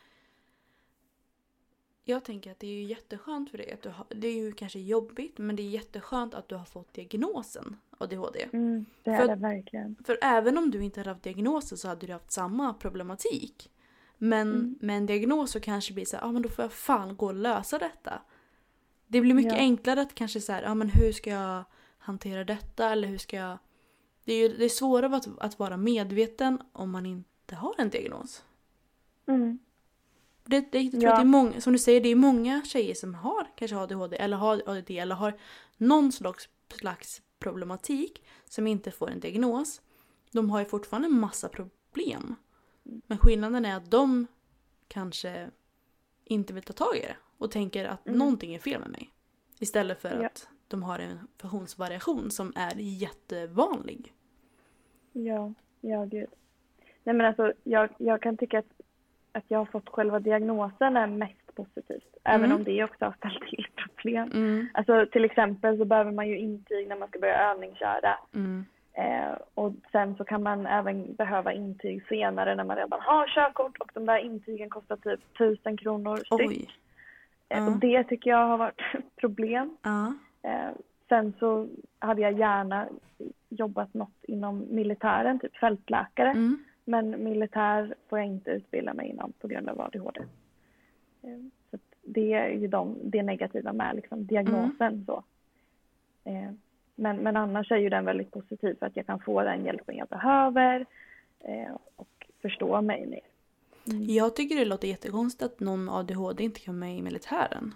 Jag 2.05 2.25
tänker 2.25 2.51
att 2.51 2.59
det 2.61 2.67
är 2.67 2.71
ju 2.75 2.83
jätteskönt 2.83 3.51
för 3.51 3.59
dig. 3.59 3.73
Att 3.73 3.83
du 3.83 3.89
har, 3.89 4.07
det 4.09 4.29
är 4.29 4.35
ju 4.35 4.53
kanske 4.53 4.79
jobbigt, 4.79 5.39
men 5.39 5.57
det 5.57 5.63
är 5.63 5.69
jätteskönt 5.69 6.35
att 6.35 6.49
du 6.49 6.55
har 6.55 6.65
fått 6.65 6.95
diagnosen 6.95 7.77
ADHD. 7.99 8.49
Mm, 8.53 8.87
det 9.03 9.11
är 9.11 9.19
För- 9.19 9.29
det 9.29 9.35
verkligen. 9.35 9.97
För 10.07 10.19
även 10.23 10.59
om 10.59 10.71
du 10.71 10.83
inte 10.85 11.01
hade 11.01 11.11
haft 11.11 11.23
diagnosen 11.23 11.79
så 11.79 11.89
hade 11.89 12.07
du 12.07 12.13
haft 12.13 12.33
samma 12.33 12.75
problematik. 12.75 13.71
Men 14.23 14.79
med 14.81 14.97
en 14.97 15.07
diagnos 15.07 15.51
så 15.51 15.61
kanske 15.61 15.91
det 15.91 15.95
blir 15.95 16.05
så 16.05 16.17
här, 16.17 16.25
ah, 16.25 16.33
men 16.33 16.43
då 16.43 16.49
får 16.49 16.63
jag 16.63 16.73
fan 16.73 17.17
gå 17.17 17.27
och 17.27 17.35
lösa 17.35 17.79
detta. 17.79 18.23
Det 19.07 19.21
blir 19.21 19.35
mycket 19.35 19.53
Ja. 19.53 19.59
enklare 19.59 20.01
att 20.01 20.15
kanske 20.15 20.41
så 20.41 20.53
här, 20.53 20.63
ah, 20.67 20.75
men 20.75 20.89
hur 20.89 21.13
ska 21.13 21.31
jag 21.31 21.65
hantera 21.99 22.45
detta 22.45 22.91
eller 22.91 23.09
hur 23.09 23.19
ska 23.19 23.37
jag... 23.37 23.59
Det 24.25 24.33
är 24.33 24.49
ju 24.49 24.57
det 24.57 24.65
är 24.65 24.69
svårare 24.69 25.17
att, 25.17 25.29
att 25.39 25.59
vara 25.59 25.77
medveten 25.77 26.59
om 26.73 26.91
man 26.91 27.07
inte 27.07 27.55
har 27.55 27.75
en 27.79 27.91
diagnos. 27.91 28.45
Mm. 29.27 29.59
Det, 30.45 30.73
det, 30.73 30.81
jag 30.81 30.91
tror 30.93 31.03
Ja. 31.05 31.11
att 31.13 31.17
det 31.19 31.23
är 31.23 31.25
många, 31.25 31.61
som 31.61 31.73
du 31.73 31.79
säger, 31.79 32.01
det 32.01 32.09
är 32.09 32.15
många 32.17 32.63
tjejer 32.65 32.95
som 32.95 33.15
har 33.15 33.47
kanske 33.57 33.77
ADHD 33.77 34.17
eller 34.17 34.37
har 34.37 34.63
ADD 34.67 34.91
eller 34.91 35.15
har 35.15 35.39
någon 35.77 36.13
slags, 36.13 36.49
slags 36.75 37.23
problematik 37.39 38.25
som 38.49 38.67
inte 38.67 38.91
får 38.91 39.11
en 39.11 39.21
diagnos. 39.21 39.81
De 40.33 40.51
har 40.51 40.59
ju 40.59 40.65
fortfarande 40.65 41.09
en 41.09 41.21
massa 41.21 41.49
problem. 41.49 42.35
Men 43.07 43.19
skillnaden 43.19 43.65
är 43.65 43.77
att 43.77 43.91
de 43.91 44.27
kanske 44.89 45.51
inte 46.25 46.53
vill 46.53 46.63
ta 46.63 46.73
tag 46.73 46.97
i 46.97 47.01
det. 47.01 47.17
och 47.39 47.51
tänker 47.51 47.85
att 47.85 48.07
Mm. 48.07 48.19
någonting 48.19 48.55
är 48.55 48.59
fel 48.59 48.81
med 48.81 48.91
mig. 48.91 49.11
Istället 49.59 50.01
för 50.03 50.21
Ja. 50.21 50.27
att 50.27 50.49
de 50.69 50.83
har 50.83 50.99
en 50.99 51.19
funktionsvariation 51.39 52.31
som 52.31 52.53
är 52.57 52.73
jättevanlig. 52.77 54.13
Ja, 55.13 55.53
ja 55.81 56.05
gud. 56.05 56.29
Nej 57.05 57.15
men 57.15 57.27
alltså 57.27 57.53
jag, 57.65 57.91
jag 57.99 58.23
kan 58.23 58.37
tycka 58.37 58.59
att, 58.59 58.81
att 59.33 59.45
jag 59.49 59.59
har 59.59 59.65
fått 59.67 59.89
själva 59.89 60.21
diagnosen 60.21 60.97
är 60.97 61.07
mest 61.07 61.55
positivt. 61.55 62.17
Även 62.25 62.45
Mm. 62.45 62.57
om 62.57 62.65
det 62.65 62.85
också 62.85 63.05
har 63.05 63.13
ställt 63.13 63.41
till 63.51 63.67
problem. 63.77 64.31
Mm, 64.35 64.69
Alltså 64.75 65.07
till 65.13 65.25
exempel 65.25 65.79
så 65.79 65.85
behöver 65.85 66.13
man 66.13 66.29
ju 66.29 66.39
intyg 66.39 66.89
när 66.89 66.97
man 66.99 67.09
ska 67.09 67.19
börja 67.19 67.51
övningsköra. 67.51 68.19
mm, 68.35 68.65
Eh, 68.93 69.33
och 69.55 69.73
sen 69.93 70.17
så 70.17 70.25
kan 70.25 70.43
man 70.43 70.67
även 70.67 71.15
behöva 71.15 71.53
intyg 71.53 72.07
senare 72.07 72.55
när 72.55 72.65
man 72.65 72.77
redan 72.77 73.01
har 73.01 73.27
körkort 73.27 73.79
och 73.79 73.91
de 73.95 74.07
där 74.07 74.19
intygen 74.19 74.71
kostar 74.71 74.97
typ 74.97 75.21
tusen 75.39 75.77
kronor 75.77 76.17
styck. 76.17 76.79
Eh, 77.49 77.67
och 77.67 77.79
det 77.81 78.05
tycker 78.05 78.31
jag 78.31 78.47
har 78.47 78.59
varit 78.59 78.81
problem. 79.17 79.77
Eh, 80.43 80.71
sen 81.09 81.33
så 81.39 81.69
hade 81.99 82.23
jag 82.23 82.39
gärna 82.39 82.89
jobbat 83.49 83.95
något 83.95 84.25
inom 84.25 84.67
militären, 84.71 85.39
typ 85.39 85.57
fältläkare. 85.57 86.31
Mm. 86.31 86.65
Men 86.85 87.25
militär 87.25 87.95
får 88.09 88.19
jag 88.19 88.29
inte 88.29 88.51
utbilda 88.51 88.95
mig 88.95 89.09
inom 89.09 89.33
på 89.33 89.49
grund 89.49 89.69
av 89.69 89.81
ADHD. 89.81 90.21
Eh, 91.23 91.39
Så 91.71 91.79
det 92.03 92.33
är 92.33 92.49
ju 92.49 92.67
de, 92.67 92.97
det 93.03 93.23
negativa 93.23 93.73
med 93.73 93.97
liksom 93.97 94.27
diagnosen. 94.27 95.05
Så. 95.07 95.25
Men, 97.01 97.17
men 97.17 97.37
annars 97.37 97.71
är 97.73 97.77
ju 97.77 97.89
den 97.89 98.05
väldigt 98.05 98.31
positiv 98.31 98.75
för 98.79 98.87
att 98.87 98.97
jag 98.97 99.07
kan 99.07 99.21
få 99.21 99.43
den 99.43 99.65
hjälpen 99.65 99.97
jag 99.97 100.09
behöver 100.09 100.87
eh, 101.41 101.77
och 101.97 102.27
förstå 102.43 102.81
mig 102.83 103.07
mer. 103.07 103.21
Jag 104.15 104.37
tycker 104.37 104.57
det 104.57 104.65
låter 104.65 104.89
jättekonstigt 104.89 105.43
att 105.43 105.61
någon 105.61 105.85
med 105.85 105.95
ADHD 105.95 106.45
inte 106.45 106.61
kan 106.61 106.75
vara 106.75 106.89
med 106.89 106.99
i 106.99 107.03
militären. 107.03 107.75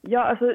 Ja, 0.00 0.24
alltså 0.24 0.54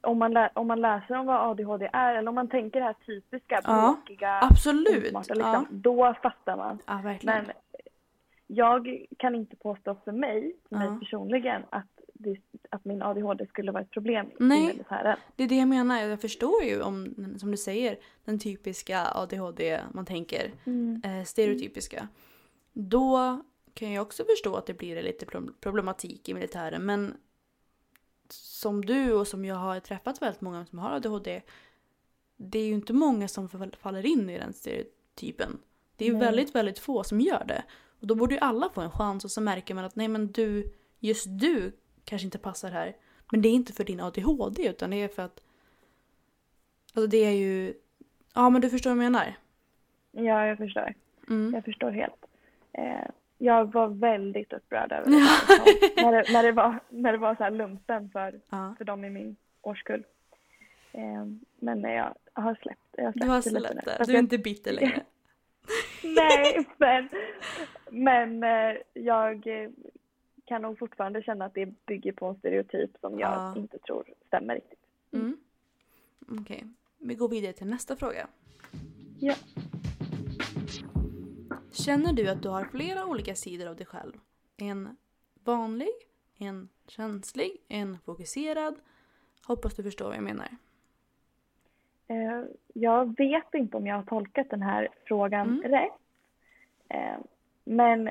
om 0.00 0.18
man, 0.18 0.32
lä- 0.32 0.50
om 0.54 0.66
man 0.66 0.80
läser 0.80 1.14
om 1.18 1.26
vad 1.26 1.50
ADHD 1.50 1.90
är 1.92 2.14
eller 2.14 2.28
om 2.28 2.34
man 2.34 2.48
tänker 2.48 2.80
det 2.80 2.86
här 2.86 2.96
typiska 3.06 3.60
Ja, 3.64 3.96
bråkiga, 3.96 4.40
absolut. 4.50 5.06
osmarta, 5.06 5.34
liksom, 5.34 5.52
Ja. 5.52 5.64
då 5.70 6.14
fattar 6.22 6.56
man. 6.56 6.78
Ja, 6.86 7.00
verkligen. 7.04 7.44
Men 7.44 7.52
jag 8.46 9.06
kan 9.18 9.34
inte 9.34 9.56
påstå 9.56 9.96
för 10.04 10.12
mig, 10.12 10.52
för 10.68 10.76
mig 10.76 10.86
Ja. 10.86 10.96
personligen, 11.00 11.62
att, 11.70 11.99
att 12.70 12.84
min 12.84 13.02
ADHD 13.02 13.46
skulle 13.46 13.72
vara 13.72 13.82
ett 13.82 13.90
problem 13.90 14.30
Nej. 14.38 14.64
i 14.64 14.66
militären. 14.66 15.16
Det 15.36 15.44
är 15.44 15.48
det 15.48 15.56
jag 15.56 15.68
menar. 15.68 16.02
Jag 16.02 16.20
förstår 16.20 16.62
ju 16.64 16.82
om, 16.82 17.14
som 17.38 17.50
du 17.50 17.56
säger, 17.56 17.98
den 18.24 18.38
typiska 18.38 19.06
ADHD 19.14 19.80
man 19.92 20.06
tänker. 20.06 20.52
Mm. 20.64 21.02
Eh, 21.04 21.24
stereotypiska. 21.24 22.08
Då 22.72 23.42
kan 23.74 23.92
jag 23.92 24.02
också 24.02 24.24
förstå 24.24 24.54
att 24.56 24.66
det 24.66 24.74
blir 24.74 25.02
lite 25.02 25.26
pro- 25.26 25.52
problematik 25.60 26.28
i 26.28 26.34
militären. 26.34 26.86
Men 26.86 27.16
som 28.28 28.84
du 28.84 29.12
och 29.12 29.26
som 29.28 29.44
jag 29.44 29.54
har 29.56 29.80
träffat 29.80 30.22
väldigt 30.22 30.40
många 30.40 30.66
som 30.66 30.78
har 30.78 30.90
ADHD. 30.90 31.42
Det 32.36 32.58
är 32.58 32.66
ju 32.66 32.74
inte 32.74 32.92
många 32.92 33.28
som 33.28 33.48
fall- 33.48 33.76
faller 33.80 34.06
in 34.06 34.30
i 34.30 34.38
den 34.38 34.52
stereotypen. 34.52 35.58
Det 35.96 36.04
är 36.04 36.08
ju 36.12 36.18
väldigt, 36.18 36.54
väldigt 36.54 36.78
få 36.78 37.04
som 37.04 37.20
gör 37.20 37.44
det. 37.44 37.62
Och 38.00 38.06
då 38.06 38.14
borde 38.14 38.34
ju 38.34 38.40
alla 38.40 38.70
få 38.70 38.80
en 38.80 38.90
chans 38.90 39.24
och 39.24 39.30
så 39.30 39.40
märker 39.40 39.74
man 39.74 39.84
att 39.84 39.96
nej 39.96 40.08
men 40.08 40.32
du, 40.32 40.72
just 40.98 41.26
du 41.28 41.72
kanske 42.10 42.26
inte 42.26 42.38
passar 42.38 42.70
här. 42.70 42.96
Men 43.32 43.42
det 43.42 43.48
är 43.48 43.52
inte 43.52 43.72
för 43.72 43.84
din 43.84 44.00
ADHD 44.00 44.68
utan 44.68 44.90
det 44.90 44.96
är 44.96 45.08
för 45.08 45.22
att 45.22 45.40
Alltså 46.94 47.06
det 47.06 47.24
är 47.24 47.30
ju 47.32 47.74
Ja 48.34 48.50
men 48.50 48.60
du 48.60 48.70
förstår 48.70 48.90
vad 48.90 49.04
jag 49.04 49.12
menar. 49.12 49.34
Ja, 50.12 50.46
jag 50.46 50.58
förstår. 50.58 50.94
Mm. 51.28 51.54
Jag 51.54 51.64
förstår 51.64 51.90
helt. 51.90 52.24
Eh, 52.72 53.08
jag 53.38 53.72
var 53.72 53.88
väldigt 53.88 54.52
upprörd 54.52 54.92
över 54.92 55.10
det 55.10 55.16
här, 55.18 56.02
när, 56.04 56.12
det, 56.12 56.32
när 56.32 56.42
det 56.42 56.52
var, 56.52 56.78
när 56.88 57.12
det 57.12 57.18
var 57.18 57.34
så 57.34 57.42
här 57.44 57.50
lumpen 57.50 58.10
för, 58.10 58.40
Ja. 58.50 58.74
för 58.78 58.84
dem 58.84 59.04
i 59.04 59.10
min 59.10 59.36
årskull. 59.62 60.04
Eh, 60.92 61.24
men 61.58 61.82
jag 61.82 62.14
har 62.32 62.54
släppt, 62.54 62.80
jag 62.96 63.04
har 63.04 63.12
Du 63.12 63.26
har 63.26 63.36
det 63.36 63.42
släppt 63.42 63.84
det. 63.84 63.96
Du 64.04 64.12
är 64.12 64.14
jag- 64.14 64.22
inte 64.24 64.38
bitter 64.38 64.72
längre. 64.72 65.02
Nej, 66.02 66.66
men, 66.78 67.08
men 67.90 68.42
eh, 68.42 68.76
jag 68.94 69.46
kan 70.50 70.62
nog 70.62 70.78
fortfarande 70.78 71.22
känna 71.22 71.44
att 71.44 71.54
det 71.54 71.86
bygger 71.86 72.12
på 72.12 72.26
en 72.26 72.34
stereotyp 72.34 72.90
som 73.00 73.18
jag 73.18 73.32
Ja. 73.32 73.54
inte 73.56 73.78
tror 73.78 74.04
stämmer 74.26 74.54
riktigt. 74.54 74.78
Mm. 75.12 75.36
Okej. 76.40 76.64
Vi 76.98 77.14
går 77.14 77.28
vidare 77.28 77.52
till 77.52 77.66
nästa 77.66 77.96
fråga. 77.96 78.26
Ja. 79.20 79.34
Känner 81.72 82.12
du 82.12 82.28
att 82.28 82.42
du 82.42 82.48
har 82.48 82.64
flera 82.64 83.06
olika 83.06 83.34
sidor 83.34 83.66
av 83.68 83.76
dig 83.76 83.86
själv? 83.86 84.12
En 84.56 84.96
vanlig, 85.44 85.92
en 86.38 86.68
känslig, 86.86 87.56
en 87.68 87.98
fokuserad. 87.98 88.74
Hoppas 89.46 89.74
du 89.76 89.82
förstår 89.82 90.06
vad 90.06 90.16
jag 90.16 90.22
menar. 90.24 90.48
Eh, 92.08 92.42
jag 92.74 93.16
vet 93.18 93.54
inte 93.54 93.76
om 93.76 93.86
jag 93.86 93.96
har 93.96 94.02
tolkat 94.02 94.50
den 94.50 94.62
här 94.62 94.88
frågan 95.04 95.48
Mm. 95.48 95.62
rätt. 95.72 95.92
Eh, 96.88 97.18
men 97.64 98.10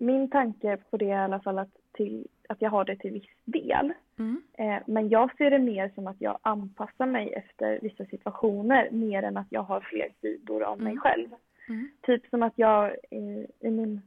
min 0.00 0.30
tanke 0.30 0.76
på 0.90 0.96
det 0.96 1.04
är 1.10 1.20
i 1.20 1.24
alla 1.24 1.40
fall 1.40 1.58
att, 1.58 1.76
till, 1.92 2.26
att 2.48 2.62
jag 2.62 2.70
har 2.70 2.84
det 2.84 2.96
till 2.96 3.12
viss 3.12 3.28
del. 3.44 3.92
Mm. 4.18 4.42
Eh, 4.58 4.82
men 4.86 5.08
jag 5.08 5.36
ser 5.36 5.50
det 5.50 5.58
mer 5.58 5.90
som 5.94 6.06
att 6.06 6.20
jag 6.20 6.38
anpassar 6.42 7.06
mig 7.06 7.32
efter 7.32 7.78
vissa 7.82 8.04
situationer 8.04 8.88
mer 8.90 9.22
än 9.22 9.36
att 9.36 9.46
jag 9.50 9.62
har 9.62 9.80
fler 9.80 10.08
sidor 10.20 10.62
av 10.62 10.78
mig 10.80 10.92
Mm. 10.92 11.00
själv. 11.00 11.28
Mm. 11.68 11.88
Typ 12.02 12.26
som 12.26 12.42
att 12.42 12.52
jag 12.56 12.84
eh, 13.10 13.44
i 13.60 13.70
min 13.70 14.00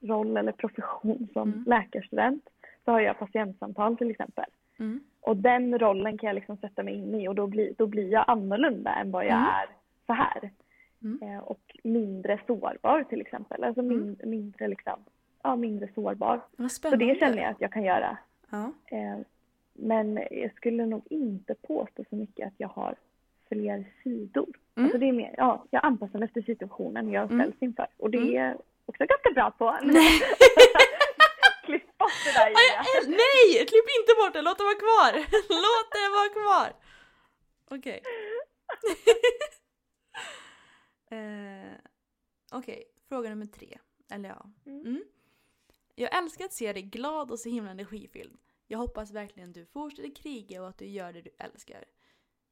roll 0.00 0.36
eller 0.36 0.52
profession 0.52 1.28
som 1.32 1.48
Mm. 1.52 1.64
läkarstudent 1.66 2.48
så 2.84 2.90
har 2.90 3.00
jag 3.00 3.18
patientsamtal 3.18 3.96
till 3.96 4.10
exempel. 4.10 4.44
Mm. 4.78 5.00
Och 5.20 5.36
den 5.36 5.78
rollen 5.78 6.18
kan 6.18 6.26
jag 6.26 6.34
liksom 6.34 6.56
sätta 6.56 6.82
mig 6.82 6.94
in 6.94 7.14
i 7.14 7.28
och 7.28 7.34
då 7.34 7.46
blir, 7.46 7.72
då 7.78 7.86
blir 7.86 8.12
jag 8.12 8.24
annorlunda 8.26 8.90
än 8.94 9.10
vad 9.10 9.24
jag 9.24 9.32
Mm. 9.32 9.44
är 9.44 9.66
så 10.06 10.12
här. 10.12 10.50
Eh, 11.22 11.38
och 11.38 11.76
mindre 11.84 12.40
sårbar 12.46 13.04
till 13.08 13.20
exempel. 13.20 13.64
Alltså 13.64 13.82
min, 13.82 14.16
mindre 14.24 14.68
liksom, 14.68 14.98
ja 15.42 15.56
mindre 15.56 15.88
sårbar. 15.94 16.40
Så 16.70 16.96
det 16.96 17.18
känner 17.18 17.42
jag 17.42 17.50
att 17.50 17.60
jag 17.60 17.72
kan 17.72 17.82
göra. 17.84 18.18
Ja. 18.50 18.72
Eh, 18.86 19.18
men 19.72 20.16
jag 20.30 20.54
skulle 20.56 20.86
nog 20.86 21.02
inte 21.10 21.54
påstå 21.54 22.04
så 22.10 22.16
mycket 22.16 22.46
att 22.46 22.54
jag 22.56 22.68
har 22.68 22.94
fler 23.48 23.84
sidor. 24.02 24.48
Mm. 24.76 24.84
Alltså 24.84 24.98
det 24.98 25.08
är 25.08 25.12
mer, 25.12 25.34
ja, 25.36 25.64
jag 25.70 25.84
anpassar 25.84 26.18
mig 26.18 26.26
efter 26.26 26.42
situationen 26.42 27.10
jag 27.12 27.32
Mm. 27.32 27.40
ställs 27.40 27.62
inför. 27.62 27.86
Och 27.96 28.10
det 28.10 28.18
Mm. 28.18 28.36
är 28.36 28.56
också 28.86 29.04
ganska 29.06 29.30
bra 29.34 29.50
på. 29.50 29.78
Nej. 29.82 30.20
Klipp 31.64 31.98
bort 31.98 32.12
det 32.24 32.32
där 32.32 32.46
Julia. 32.48 32.78
aj, 32.78 33.06
nej! 33.06 33.66
Klipp 33.66 33.88
inte 34.00 34.12
bort 34.20 34.32
det, 34.32 34.42
låt 34.42 34.58
det 34.58 34.64
vara 34.64 34.74
kvar! 34.86 35.12
Låt 35.64 35.88
det 35.96 36.08
vara 36.18 36.28
kvar! 36.38 36.72
Okej. 37.76 38.00
eh, 41.10 41.72
Okej, 42.52 42.84
fråga 43.08 43.30
nummer 43.30 43.46
tre. 43.46 43.78
Eller 44.10 44.28
ja. 44.28 44.46
Mm. 44.66 45.02
Jag 45.94 46.18
älskar 46.18 46.44
att 46.44 46.52
se 46.52 46.72
dig 46.72 46.82
glad 46.82 47.30
och 47.30 47.38
så 47.38 47.48
himla 47.48 47.70
energifylld. 47.70 48.38
Jag 48.66 48.78
hoppas 48.78 49.10
verkligen 49.10 49.52
du 49.52 49.66
fortsätter 49.66 50.14
kriga 50.14 50.62
och 50.62 50.68
att 50.68 50.78
du 50.78 50.86
gör 50.86 51.12
det 51.12 51.22
du 51.22 51.30
älskar. 51.38 51.84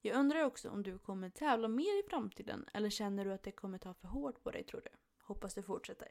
Jag 0.00 0.16
undrar 0.16 0.44
också 0.44 0.70
om 0.70 0.82
du 0.82 0.98
kommer 0.98 1.30
tävla 1.30 1.68
mer 1.68 2.00
i 2.00 2.02
framtiden 2.10 2.68
eller 2.74 2.90
känner 2.90 3.24
du 3.24 3.32
att 3.32 3.42
det 3.42 3.52
kommer 3.52 3.78
ta 3.78 3.94
för 3.94 4.08
hårt 4.08 4.42
på 4.42 4.50
dig 4.50 4.64
tror 4.64 4.80
du? 4.80 4.90
Hoppas 5.22 5.54
du 5.54 5.62
fortsätter. 5.62 6.08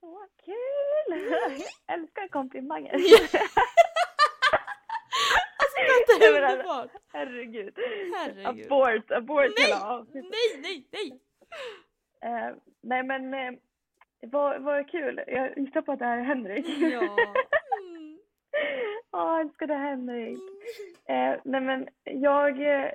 Så 0.00 0.26
kul! 0.44 1.30
Jag 1.30 1.62
älskar 1.98 2.28
komplimanger. 2.28 2.92
Det 5.78 6.18
Nej, 6.18 6.34
är 6.34 6.42
alltså, 6.42 6.56
underbart! 6.56 6.90
Herregud. 7.12 7.78
Herregud. 8.16 8.46
Abort, 8.46 9.10
abort 9.10 9.52
Nej! 9.56 9.66
hela 9.66 9.90
avsnittet. 9.90 10.30
Nej, 10.30 10.60
nej, 10.62 10.88
nej! 10.92 11.20
Eh, 12.22 12.56
nej 12.80 13.02
men 13.02 13.34
eh, 13.34 13.60
vad, 14.22 14.62
vad 14.62 14.90
kul. 14.90 15.20
Jag 15.26 15.58
gissar 15.58 15.82
på 15.82 15.92
att 15.92 15.98
det 15.98 16.04
här 16.04 16.18
är 16.18 16.22
Henrik. 16.22 16.66
Ja. 16.68 17.00
Mm. 17.00 18.18
Ja, 19.10 19.50
det 19.58 19.74
Henrik. 19.74 20.38
Eh, 21.08 21.34
nej 21.44 21.60
men 21.60 21.88
jag 22.04 22.82
eh, 22.82 22.90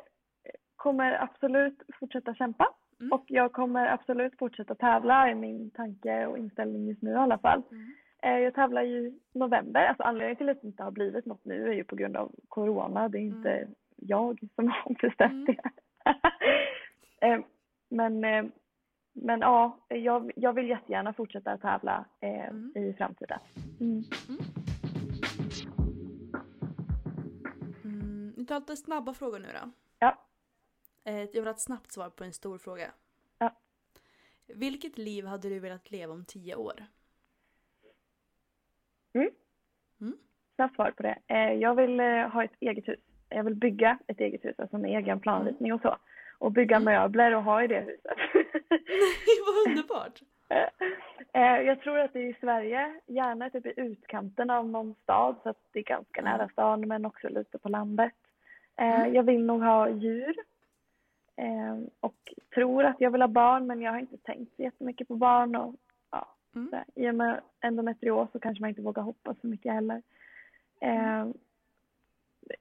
kommer 0.76 1.24
absolut 1.24 1.84
fortsätta 2.00 2.36
kämpa. 2.36 2.74
Mm. 3.00 3.12
Och 3.12 3.24
jag 3.28 3.52
kommer 3.52 3.88
absolut 3.88 4.38
fortsätta 4.38 4.76
tävla 4.76 5.30
i 5.32 5.36
min 5.36 5.72
tanke 5.72 6.26
och 6.26 6.38
inställning 6.38 6.88
just 6.88 7.02
nu 7.02 7.12
i 7.12 7.16
alla 7.16 7.38
fall. 7.38 7.62
Mm. 7.72 7.94
Eh, 8.24 8.40
jag 8.44 8.54
tävlar 8.54 8.82
ju 8.82 8.98
i 8.98 9.20
november. 9.34 9.86
Alltså 9.86 10.04
anledningen 10.04 10.38
till 10.38 10.50
att 10.50 10.62
det 10.62 10.68
inte 10.68 10.84
har 10.84 10.92
blivit 10.92 11.26
något 11.26 11.46
nu 11.46 11.68
är 11.70 11.74
ju 11.74 11.84
på 11.84 11.96
grund 11.96 12.18
av 12.18 12.32
corona. 12.48 13.10
Det 13.10 13.18
är 13.18 13.22
inte 13.22 13.68
jag 13.96 14.40
som 14.56 14.68
har 14.68 14.94
bestämt 15.02 15.32
Mm. 15.32 15.46
det. 15.46 15.62
eh, 17.28 17.40
men, 17.90 18.24
eh, 18.24 18.46
men 19.14 19.40
ja, 19.40 19.80
jag, 19.88 20.32
jag 20.36 20.54
vill 20.54 20.70
jättegärna 20.70 21.14
fortsätta 21.14 21.58
tävla 21.58 22.06
eh, 22.20 22.48
Mm. 22.48 22.72
i 22.76 22.94
framtiden. 22.94 23.40
Mm. 23.80 24.04
Mm, 27.84 28.34
vi 28.38 28.46
tar 28.46 28.60
lite 28.60 28.76
snabba 28.78 29.14
frågor 29.14 29.40
nu 29.40 29.48
då. 29.62 29.70
Ja. 30.00 30.18
Eh, 31.04 31.18
Jag 31.18 31.34
vill 31.34 31.44
ha 31.44 31.52
ett 31.52 31.60
snabbt 31.60 31.92
svar 31.92 32.10
på 32.10 32.24
en 32.24 32.34
stor 32.34 32.58
fråga. 32.58 32.92
Ja. 33.38 33.56
Vilket 34.48 34.98
liv 34.98 35.26
hade 35.26 35.50
du 35.50 35.60
velat 35.60 35.92
leva 35.92 36.14
om 36.14 36.26
tio 36.26 36.56
år? 36.56 36.86
Mm. 39.14 40.18
snabbt 40.56 40.76
svar 40.76 40.92
på 40.92 41.04
det. 41.04 41.18
Eh, 41.28 41.54
jag 41.54 41.76
vill 41.76 42.00
eh, 42.00 42.28
ha 42.30 42.44
ett 42.44 42.52
eget 42.60 42.88
hus. 42.88 43.00
Jag 43.30 43.44
vill 43.44 43.56
bygga 43.56 44.00
ett 44.08 44.20
eget 44.20 44.46
hus, 44.46 44.56
alltså 44.60 44.78
med 44.78 44.92
egen 44.98 45.20
planritning 45.20 45.74
och 45.74 45.82
så. 45.82 45.98
Och 46.44 46.52
bygga 46.52 46.80
möbler 46.80 47.36
och 47.36 47.44
ha 47.44 47.64
i 47.64 47.68
det 47.68 47.80
huset. 47.80 48.18
Vad 49.46 49.68
underbart! 49.68 50.20
Eh, 51.36 51.62
jag 51.62 51.82
tror 51.82 52.00
att 52.00 52.14
det 52.14 52.20
är 52.20 52.30
i 52.30 52.36
Sverige, 52.40 52.94
gärna 53.08 53.50
typ 53.50 53.66
i 53.66 53.74
utkanten 53.78 54.50
av 54.50 54.70
någon 54.70 54.96
stad 55.04 55.36
så 55.44 55.50
att 55.50 55.58
det 55.72 55.80
är 55.80 55.84
ganska 55.84 56.22
nära 56.22 56.50
stan 56.50 56.88
men 56.88 57.06
också 57.06 57.30
lite 57.30 57.58
på 57.58 57.70
landet. 57.70 58.14
Eh, 58.76 59.08
Jag 59.08 59.24
vill 59.24 59.46
nog 59.46 59.62
ha 59.62 59.90
djur. 59.90 60.36
Eh, 61.36 61.78
och 62.00 62.34
tror 62.56 62.84
att 62.84 63.02
jag 63.02 63.12
vill 63.12 63.22
ha 63.22 63.28
barn 63.28 63.68
men 63.68 63.82
jag 63.82 63.92
har 63.92 64.00
inte 64.00 64.18
tänkt 64.18 64.56
så 64.56 64.62
jättemycket 64.62 65.08
på 65.08 65.16
barn 65.16 65.56
och 65.56 65.76
ja, 66.12 66.28
Mm. 66.56 66.70
så 66.72 67.02
i 67.02 67.10
och 67.10 67.16
med 67.16 67.42
endometrios 67.62 68.32
så 68.32 68.40
kanske 68.40 68.62
man 68.62 68.70
inte 68.70 68.82
vågar 68.82 69.04
hoppas 69.04 69.38
så 69.42 69.48
mycket 69.48 69.74
heller. 69.74 70.02
Eh, 70.82 71.28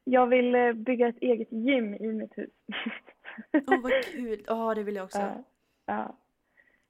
jag 0.05 0.27
vill 0.27 0.75
bygga 0.75 1.09
ett 1.09 1.19
eget 1.23 1.53
gym 1.53 1.95
i 1.95 2.07
mitt 2.13 2.39
hus. 2.39 2.51
Åh 3.67 3.81
vad 3.83 4.05
kul! 4.05 4.45
Ja 4.47 4.75
det 4.75 4.83
vill 4.83 4.97
jag 4.97 5.05
också. 5.05 5.19
Ja, 5.19 5.45
ja. 5.87 6.17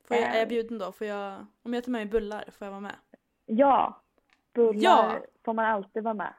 Får 0.09 0.17
jag, 0.17 0.35
är 0.35 0.39
jag 0.39 0.49
bjuden 0.49 0.79
då? 0.79 0.93
Får 0.93 1.07
jag, 1.07 1.47
om 1.63 1.75
jag 1.75 1.85
tar 1.85 1.91
med 1.93 2.01
mig 2.01 2.07
bullar, 2.11 2.45
får 2.59 2.65
jag 2.67 2.71
vara 2.71 2.81
med? 2.81 2.97
Ja, 3.47 4.01
bullar 4.55 4.81
Ja. 4.83 5.21
får 5.45 5.53
man 5.55 5.65
alltid 5.65 6.03
vara 6.03 6.15
med. 6.15 6.35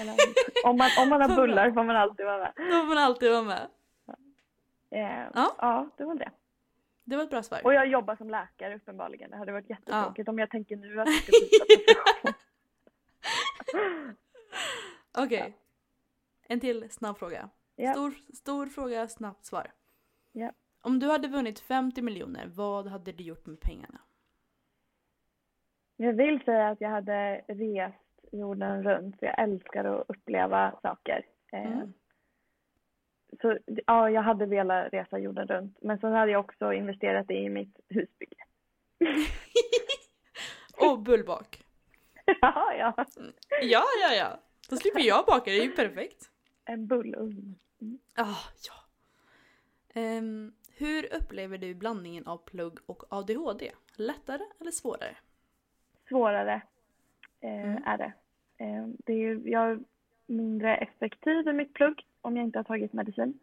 Eller, 0.00 0.14
om, 0.64 0.76
man, 0.76 0.90
om 1.02 1.08
man 1.08 1.20
har 1.22 1.36
bullar 1.36 1.70
får 1.72 1.84
man 1.84 1.96
alltid 1.96 2.26
vara 2.26 2.38
med. 2.38 2.52
Då 2.56 2.62
får 2.78 2.86
man 2.88 2.98
alltid 2.98 3.30
vara 3.30 3.42
med. 3.42 3.68
Eh, 4.90 5.28
Ja. 5.34 5.54
ja, 5.58 5.88
det 5.96 6.04
var 6.04 6.14
det. 6.14 6.30
Det 7.04 7.16
var 7.16 7.24
ett 7.24 7.30
bra 7.30 7.42
svar. 7.42 7.60
Och 7.64 7.74
jag 7.74 7.86
jobbar 7.86 8.16
som 8.16 8.30
läkare 8.30 8.76
uppenbarligen. 8.76 9.30
Det 9.30 9.36
hade 9.36 9.52
varit 9.52 9.70
jättetråkigt 9.70 10.28
om 10.28 10.38
jag 10.38 10.50
tänker 10.50 10.76
nu 10.76 11.00
att 11.00 11.08
jag 11.08 11.16
ska 11.16 11.32
byta 11.32 11.64
profession. 13.72 14.14
Okej. 15.18 15.56
En 16.48 16.60
till 16.60 16.90
snabb 16.90 17.18
fråga. 17.18 17.48
Ja. 17.82 17.92
Stor, 17.92 18.14
stor 18.34 18.66
fråga, 18.66 19.08
snabbt 19.08 19.44
svar. 19.46 19.72
Ja. 20.32 20.52
Om 20.80 20.98
du 20.98 21.06
hade 21.10 21.28
vunnit 21.28 21.60
50 21.60 22.02
miljoner, 22.02 22.46
vad 22.46 22.86
hade 22.86 23.12
du 23.12 23.24
gjort 23.24 23.46
med 23.46 23.60
pengarna? 23.60 24.00
Jag 25.96 26.12
vill 26.12 26.44
säga 26.44 26.68
att 26.68 26.80
jag 26.80 26.90
hade 26.90 27.44
rest 27.48 28.24
jorden 28.32 28.82
runt 28.82 29.18
för 29.18 29.26
jag 29.26 29.38
älskar 29.38 29.84
att 29.84 30.04
uppleva 30.08 30.78
saker. 30.82 31.26
Eh, 31.52 31.72
Mm. 31.72 31.92
Så 33.40 33.58
ja, 33.86 34.10
jag 34.10 34.22
hade 34.22 34.46
velat 34.46 34.92
resa 34.92 35.18
jorden 35.18 35.46
runt. 35.46 35.78
Men 35.82 35.98
så 35.98 36.08
hade 36.08 36.32
jag 36.32 36.40
också 36.40 36.72
investerat 36.72 37.30
i 37.30 37.48
mitt 37.48 37.80
husbygge. 37.88 38.44
Och 40.90 40.98
bullbak. 40.98 41.64
ja, 42.40 42.74
ja. 42.78 43.06
Ja, 43.62 43.84
ja, 44.02 44.14
ja. 44.18 44.38
Då 44.70 44.76
slipper 44.76 45.00
jag 45.00 45.26
baka, 45.26 45.50
det 45.50 45.56
är 45.58 45.64
ju 45.64 45.70
perfekt. 45.72 46.30
En 46.64 46.86
bullugn. 46.86 47.58
Ah, 48.16 48.36
ja. 48.68 48.74
Ehm, 50.00 50.52
hur 50.76 51.14
upplever 51.14 51.58
du 51.58 51.74
blandningen 51.74 52.26
av 52.26 52.36
plugg 52.36 52.78
och 52.86 53.02
ADHD? 53.12 53.70
Lättare 53.96 54.42
eller 54.60 54.70
svårare? 54.70 55.16
svårare 56.08 56.62
eh, 57.40 57.62
Mm. 57.64 57.82
är 57.86 57.98
det. 57.98 58.12
Eh, 58.58 58.86
det 59.06 59.12
är 59.12 59.40
jag 59.48 59.70
är 59.70 59.78
mindre 60.26 60.76
effektiv 60.76 61.48
i 61.48 61.52
mitt 61.52 61.74
plugg 61.74 62.06
om 62.20 62.36
jag 62.36 62.44
inte 62.46 62.58
har 62.58 62.64
tagit 62.64 62.92
medicin. 62.92 63.38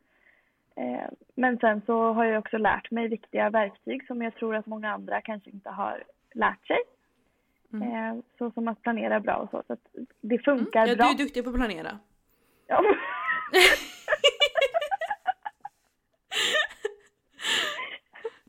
Eh, 0.76 1.10
men 1.36 1.58
sen 1.60 1.82
så 1.86 2.14
har 2.14 2.26
jag 2.26 2.40
också 2.40 2.58
lärt 2.58 2.92
mig 2.92 3.08
viktiga 3.08 3.50
verktyg 3.50 4.08
som 4.08 4.22
jag 4.22 4.36
tror 4.36 4.56
att 4.56 4.66
många 4.66 4.92
andra 4.94 5.22
kanske 5.22 5.50
inte 5.50 5.70
har 5.70 6.04
lärt 6.34 6.68
sig. 6.68 6.78
Mm. 7.74 7.94
Eh, 8.18 8.24
så 8.38 8.52
som 8.52 8.68
att 8.68 8.82
planera 8.82 9.20
bra 9.20 9.36
och 9.36 9.50
så. 9.50 9.64
så 9.68 9.78
det 10.22 10.40
funkar 10.40 10.80
Ja, 10.88 10.88
du 10.88 10.96
bra. 10.96 11.10
är 11.10 11.18
duktig 11.18 11.44
på 11.44 11.50
att 11.50 11.56
planera. 11.56 12.00
Ja. 12.68 12.84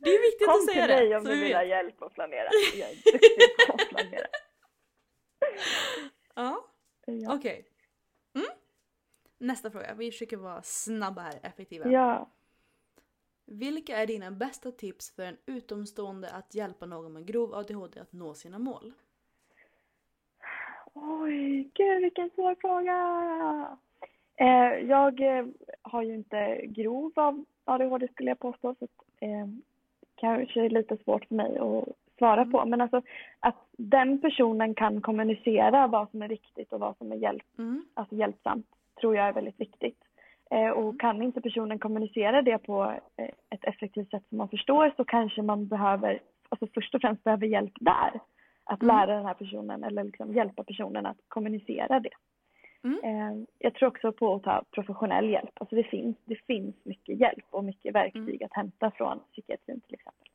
Det 0.03 0.11
är 0.11 0.23
viktigt 0.23 0.47
Kom 0.49 0.55
att 0.55 0.65
säga 0.73 0.87
till 0.87 0.97
det. 0.97 1.03
mig 1.03 1.17
om 1.17 1.25
du 1.25 1.35
vi 1.35 1.41
vill 1.41 1.55
ha 1.55 1.65
hjälp 1.65 2.03
att 2.03 2.15
planera. 2.15 2.49
Jag 2.75 2.91
är 2.91 2.95
duktig 3.13 3.67
på 3.69 3.73
att 3.73 3.89
planera. 3.89 4.27
Ja, 6.35 6.67
Ja. 7.07 7.35
okej. 7.35 7.67
Mm. 8.35 8.47
Nästa 9.39 9.71
fråga. 9.71 9.95
Vi 9.95 10.11
försöker 10.11 10.37
vara 10.37 10.63
snabba 10.63 11.23
här, 11.23 11.41
effektiva. 11.43 11.91
ja. 11.91 12.31
Vilka 13.45 13.97
är 13.97 14.07
dina 14.07 14.31
bästa 14.31 14.73
tips 14.73 15.11
för 15.17 15.23
en 15.23 15.37
utomstående 15.47 16.31
att 16.31 16.55
hjälpa 16.55 16.87
någon 16.87 17.13
med 17.13 17.27
grov 17.27 17.55
ADHD 17.55 18.01
att 18.01 18.13
nå 18.13 18.35
sina 18.35 18.59
mål? 18.59 18.93
Oj, 20.95 21.71
gud 21.75 22.03
vilken 22.03 22.31
svår 22.31 22.55
fråga. 22.61 23.79
Eh, 24.41 24.75
jag 24.89 25.21
eh, 25.39 25.47
har 25.83 26.03
ju 26.03 26.15
inte 26.15 26.61
grov 26.67 27.13
av 27.17 27.45
ADHD 27.65 28.09
skulle 28.09 28.31
jag 28.31 28.39
påstå. 28.39 28.75
Så 28.79 28.85
att, 28.85 28.91
eh, 29.21 29.47
kanske 30.15 30.65
är 30.65 30.71
lite 30.71 30.97
svårt 30.97 31.25
för 31.25 31.35
mig 31.35 31.59
att 31.59 31.85
svara 32.19 32.45
på. 32.47 32.65
Men 32.67 32.81
alltså 32.81 33.03
att 33.41 33.57
den 33.79 34.21
personen 34.21 34.75
kan 34.75 35.01
kommunicera 35.01 35.87
vad 35.87 36.11
som 36.11 36.23
är 36.23 36.29
riktigt 36.29 36.73
och 36.73 36.81
vad 36.81 36.97
som 36.97 37.13
är 37.13 37.17
hjälp, 37.17 37.43
Mm. 37.59 37.85
alltså 37.95 38.15
hjälpsamt 38.15 38.67
tror 39.01 39.17
jag 39.17 39.29
är 39.29 39.33
väldigt 39.33 39.61
viktigt. 39.61 39.99
Eh, 40.51 40.71
och 40.71 41.01
kan 41.01 41.23
inte 41.23 41.41
personen 41.41 41.79
kommunicera 41.79 42.43
det 42.43 42.59
på 42.59 42.83
eh, 43.17 43.31
ett 43.51 43.65
effektivt 43.65 44.11
sätt 44.11 44.23
som 44.29 44.39
man 44.39 44.49
förstår 44.49 44.93
så 44.97 45.05
kanske 45.05 45.43
man 45.43 45.67
behöver, 45.67 46.21
alltså 46.49 46.67
först 46.75 46.95
och 46.95 47.01
främst 47.01 47.25
behöver 47.25 47.47
hjälp 47.47 47.73
där. 47.81 48.21
Att 48.65 48.83
Mm. 48.83 48.97
lära 48.97 49.17
den 49.17 49.27
här 49.27 49.35
personen 49.35 49.85
eller 49.85 50.05
liksom 50.05 50.33
hjälpa 50.35 50.65
personen 50.65 51.07
att 51.07 51.17
kommunicera 51.29 52.01
det. 52.01 52.11
Mm. 52.83 53.01
Eh, 53.05 53.45
jag 53.59 53.75
tror 53.75 53.89
också 53.89 54.13
på 54.13 54.35
att 54.35 54.43
ta 54.43 54.65
professionell 54.71 55.31
hjälp. 55.31 55.51
Alltså 55.55 55.77
det 55.77 55.85
finns, 55.85 56.17
det 56.25 56.37
finns 56.47 56.77
mycket 56.83 57.21
hjälp 57.21 57.45
och 57.51 57.65
mycket 57.65 57.95
verktyg 57.95 58.23
Mm. 58.35 58.45
att 58.47 58.53
hämta 58.53 58.91
från 58.91 59.21
psykiatrin 59.33 59.81
till 59.81 59.95
exempel. 59.95 60.29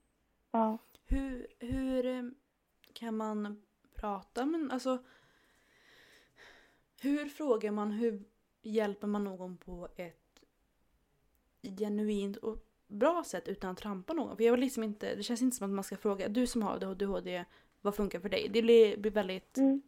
Ja. 0.51 0.77
Hur, 1.07 1.47
hur 1.59 2.05
eh, 2.05 2.23
kan 2.93 3.17
man 3.17 3.61
prata 3.95 4.45
med, 4.45 4.69
alltså 4.73 4.97
hur 7.01 7.25
frågar 7.25 7.71
man, 7.71 7.91
hur 7.91 8.23
hjälper 8.61 9.07
man 9.07 9.23
någon 9.23 9.57
på 9.57 9.87
ett 9.95 10.43
genuint 11.79 12.37
och 12.37 12.57
bra 12.87 13.23
sätt 13.25 13.47
utan 13.47 13.71
att 13.71 13.77
trampa 13.77 14.13
någon? 14.13 14.37
För 14.37 14.43
jag 14.43 14.51
vill 14.51 14.61
liksom 14.61 14.83
inte, 14.83 15.15
det 15.15 15.23
känns 15.23 15.41
inte 15.41 15.57
som 15.57 15.65
att 15.69 15.75
man 15.75 15.83
ska 15.83 15.97
fråga, 15.97 16.27
du 16.27 16.47
som 16.47 16.61
har 16.61 16.73
ADHD, 16.73 17.45
vad 17.81 17.95
funkar 17.95 18.19
för 18.19 18.29
dig? 18.29 18.49
Det 18.53 18.61
blir, 18.61 18.97
blir 18.97 19.11
väldigt 19.11 19.57
Mm. 19.57 19.81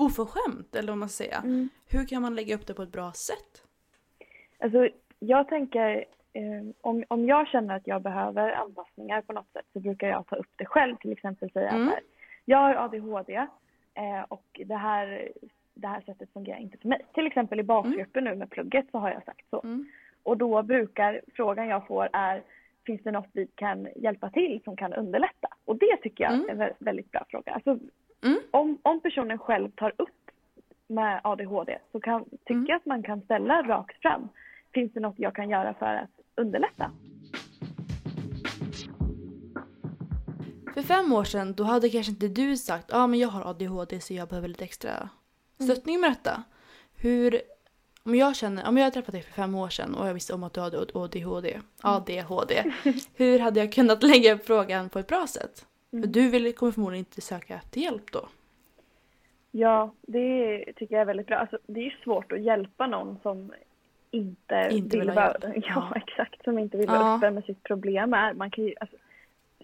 Oförskämt, 0.00 0.74
eller 0.76 0.88
vad 0.88 0.98
man 0.98 1.08
ska 1.08 1.24
säga. 1.24 1.36
Mm. 1.44 1.68
Hur 1.90 2.04
kan 2.06 2.22
man 2.22 2.34
lägga 2.34 2.54
upp 2.54 2.66
det 2.66 2.74
på 2.74 2.82
ett 2.82 2.92
bra 2.92 3.12
sätt? 3.12 3.64
Alltså, 4.58 4.88
jag 5.18 5.48
tänker, 5.48 6.04
eh, 6.32 6.62
om, 6.80 7.04
om 7.08 7.26
jag 7.26 7.48
känner 7.48 7.76
att 7.76 7.86
jag 7.86 8.02
behöver 8.02 8.52
anpassningar 8.52 9.20
på 9.22 9.32
något 9.32 9.52
sätt 9.52 9.66
så 9.72 9.80
brukar 9.80 10.08
jag 10.08 10.26
ta 10.26 10.36
upp 10.36 10.50
det 10.56 10.64
själv. 10.66 10.96
Till 10.96 11.12
exempel 11.12 11.50
säga 11.50 11.68
Mm. 11.70 11.88
här, 11.88 12.00
jag 12.44 12.58
har 12.58 12.74
ADHD 12.74 13.34
eh, 13.94 14.22
och 14.28 14.60
det 14.66 14.74
här, 14.76 15.28
det 15.74 15.86
här 15.88 16.00
sättet 16.00 16.32
fungerar 16.32 16.58
inte 16.58 16.78
för 16.78 16.88
mig. 16.88 17.06
Till 17.14 17.26
exempel 17.26 17.60
i 17.60 17.62
basgruppen 17.62 18.24
nu 18.24 18.34
med 18.34 18.50
plugget 18.50 18.86
så 18.90 18.98
har 18.98 19.10
jag 19.10 19.24
sagt 19.24 19.46
så. 19.50 19.60
Mm. 19.64 19.86
Och 20.22 20.36
då 20.36 20.62
brukar 20.62 21.20
frågan 21.34 21.68
jag 21.68 21.86
får 21.86 22.08
är, 22.12 22.42
finns 22.86 23.02
det 23.02 23.10
något 23.10 23.28
vi 23.32 23.46
kan 23.54 23.88
hjälpa 23.96 24.30
till 24.30 24.60
som 24.64 24.76
kan 24.76 24.92
underlätta? 24.92 25.48
Och 25.64 25.76
det 25.76 25.96
tycker 26.02 26.24
jag 26.24 26.32
Mm. 26.32 26.46
är 26.46 26.52
en 26.52 26.60
vä- 26.60 26.74
väldigt 26.78 27.10
bra 27.10 27.24
fråga. 27.28 27.52
Alltså, 27.52 27.70
Mm. 27.70 27.90
Om, 28.60 28.78
om 28.82 29.00
personen 29.00 29.38
själv 29.38 29.70
tar 29.70 29.92
upp 29.98 30.08
med 30.86 31.20
ADHD 31.24 31.78
så 31.92 32.00
kan, 32.00 32.24
tycker 32.24 32.52
Mm. 32.54 32.66
jag 32.68 32.76
att 32.76 32.86
man 32.86 33.02
kan 33.02 33.20
ställa 33.22 33.62
rakt 33.62 34.02
fram. 34.02 34.28
Finns 34.74 34.92
det 34.92 35.00
något 35.00 35.18
jag 35.18 35.34
kan 35.34 35.50
göra 35.50 35.74
för 35.74 35.86
att 35.94 36.10
underlätta? 36.36 36.90
För 40.74 40.82
fem 40.82 41.12
år 41.12 41.24
sedan 41.24 41.54
då 41.54 41.64
hade 41.64 41.88
kanske 41.88 42.12
inte 42.12 42.28
du 42.28 42.56
sagt 42.56 42.86
ja 42.92 42.98
ah, 43.02 43.06
men 43.06 43.18
jag 43.18 43.28
har 43.28 43.50
ADHD 43.50 44.00
så 44.00 44.14
jag 44.14 44.28
behöver 44.28 44.48
lite 44.48 44.64
extra 44.64 45.08
stöttning 45.58 46.00
med 46.00 46.10
detta. 46.10 46.42
Hur, 46.96 47.40
om 48.02 48.14
jag 48.14 48.36
känner, 48.36 48.68
om 48.68 48.76
jag 48.76 48.84
hade 48.84 48.94
träffat 48.94 49.12
dig 49.12 49.22
för 49.22 49.32
fem 49.32 49.54
år 49.54 49.68
sedan 49.68 49.94
och 49.94 50.08
jag 50.08 50.14
visste 50.14 50.34
om 50.34 50.42
att 50.44 50.52
du 50.52 50.60
hade 50.60 50.78
ADHD, 50.94 51.60
ADHD 51.82 52.72
hur 53.14 53.38
hade 53.38 53.60
jag 53.60 53.72
kunnat 53.72 54.02
lägga 54.12 54.34
upp 54.34 54.46
frågan 54.46 54.88
på 54.88 54.98
ett 54.98 55.06
bra 55.06 55.26
sätt? 55.26 55.66
För 55.90 56.06
du 56.06 56.52
kommer 56.52 56.72
förmodligen 56.72 56.98
inte 57.06 57.20
söka 57.20 57.54
efter 57.54 57.80
hjälp 57.80 58.12
då. 58.12 58.28
Ja, 59.50 59.92
det 60.02 60.64
tycker 60.76 60.94
jag 60.94 61.00
är 61.00 61.06
väldigt 61.06 61.26
bra. 61.26 61.36
Alltså, 61.36 61.58
det 61.66 61.80
är 61.80 61.84
ju 61.84 61.90
svårt 62.04 62.32
att 62.32 62.40
hjälpa 62.40 62.86
någon 62.86 63.18
som 63.22 63.52
inte, 64.10 64.68
Inte 64.72 64.98
vill 64.98 65.08
ha 65.08 65.14
vara. 65.14 65.36
Ja, 65.54 65.62
Ja. 65.62 65.92
exakt. 65.96 66.44
Som 66.44 66.58
inte 66.58 66.76
vill 66.76 66.88
Ja. 66.88 66.98
vara 66.98 67.16
öppen 67.16 67.34
med 67.34 67.44
sitt 67.44 67.62
problem 67.62 68.14
är. 68.14 68.34
Man 68.34 68.50
kan 68.50 68.64
ju, 68.64 68.74
alltså, 68.80 68.96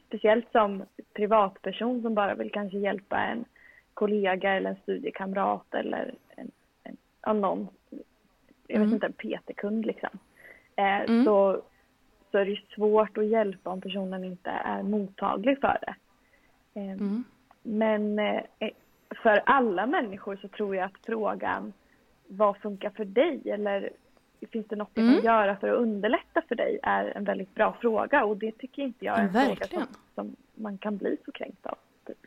speciellt 0.06 0.52
som 0.52 0.84
privatperson 1.12 2.02
som 2.02 2.14
bara 2.14 2.34
vill 2.34 2.50
kanske 2.52 2.78
hjälpa 2.78 3.18
en 3.18 3.44
kollega 3.94 4.52
eller 4.52 4.70
en 4.70 4.76
studiekamrat 4.76 5.74
eller 5.74 6.14
en, 6.36 6.50
en, 6.84 6.96
ja, 7.22 7.32
någon, 7.32 7.68
jag 8.66 8.78
vet 8.78 8.86
Mm. 8.86 8.92
inte, 8.94 9.06
en 9.06 9.12
PT-kund 9.12 9.86
liksom. 9.86 10.10
Eh, 10.76 11.00
Mm. 11.00 11.24
så, 11.24 11.62
så 12.30 12.38
är 12.38 12.44
det 12.44 12.50
ju 12.50 12.56
svårt 12.74 13.18
att 13.18 13.26
hjälpa 13.26 13.70
om 13.70 13.80
personen 13.80 14.24
inte 14.24 14.50
är 14.50 14.82
mottaglig 14.82 15.60
för 15.60 15.78
det. 15.82 15.94
Eh, 16.80 16.90
Mm. 16.92 17.24
men 17.62 18.18
eh, 18.18 18.42
för 19.22 19.42
alla 19.46 19.86
människor 19.86 20.36
så 20.36 20.48
tror 20.48 20.76
jag 20.76 20.84
att 20.84 21.06
frågan 21.06 21.72
vad 22.26 22.56
funkar 22.56 22.90
för 22.90 23.04
dig 23.04 23.42
eller 23.44 23.90
finns 24.52 24.66
det 24.68 24.76
något 24.76 24.90
jag 24.94 25.14
kan 25.14 25.24
göra 25.24 25.56
för 25.56 25.68
att 25.68 25.78
underlätta 25.78 26.42
för 26.48 26.54
dig 26.54 26.78
är 26.82 27.04
en 27.16 27.24
väldigt 27.24 27.54
bra 27.54 27.76
fråga 27.80 28.24
och 28.24 28.36
det 28.36 28.52
tycker 28.52 28.82
inte 28.82 29.04
jag 29.04 29.18
är 29.18 29.22
en 29.22 29.32
fråga 29.32 29.46
Verkligen. 29.48 29.86
som, 29.86 29.94
som 30.14 30.36
man 30.54 30.78
kan 30.78 30.96
bli 30.96 31.16
så 31.24 31.32
kränkt 31.32 31.66
av. 31.66 31.78
Typ. 32.06 32.26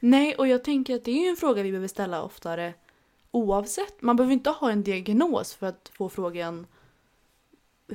Nej, 0.00 0.34
och 0.34 0.46
jag 0.46 0.64
tänker 0.64 0.94
att 0.94 1.04
det 1.04 1.10
är 1.10 1.22
ju 1.22 1.28
en 1.28 1.36
fråga 1.36 1.62
vi 1.62 1.70
behöver 1.70 1.88
ställa 1.88 2.22
oftare 2.22 2.72
oavsett. 3.30 4.02
Man 4.02 4.16
behöver 4.16 4.32
inte 4.32 4.50
ha 4.50 4.70
en 4.70 4.82
diagnos 4.82 5.54
för 5.54 5.66
att 5.66 5.90
få 5.94 6.08
frågan 6.08 6.66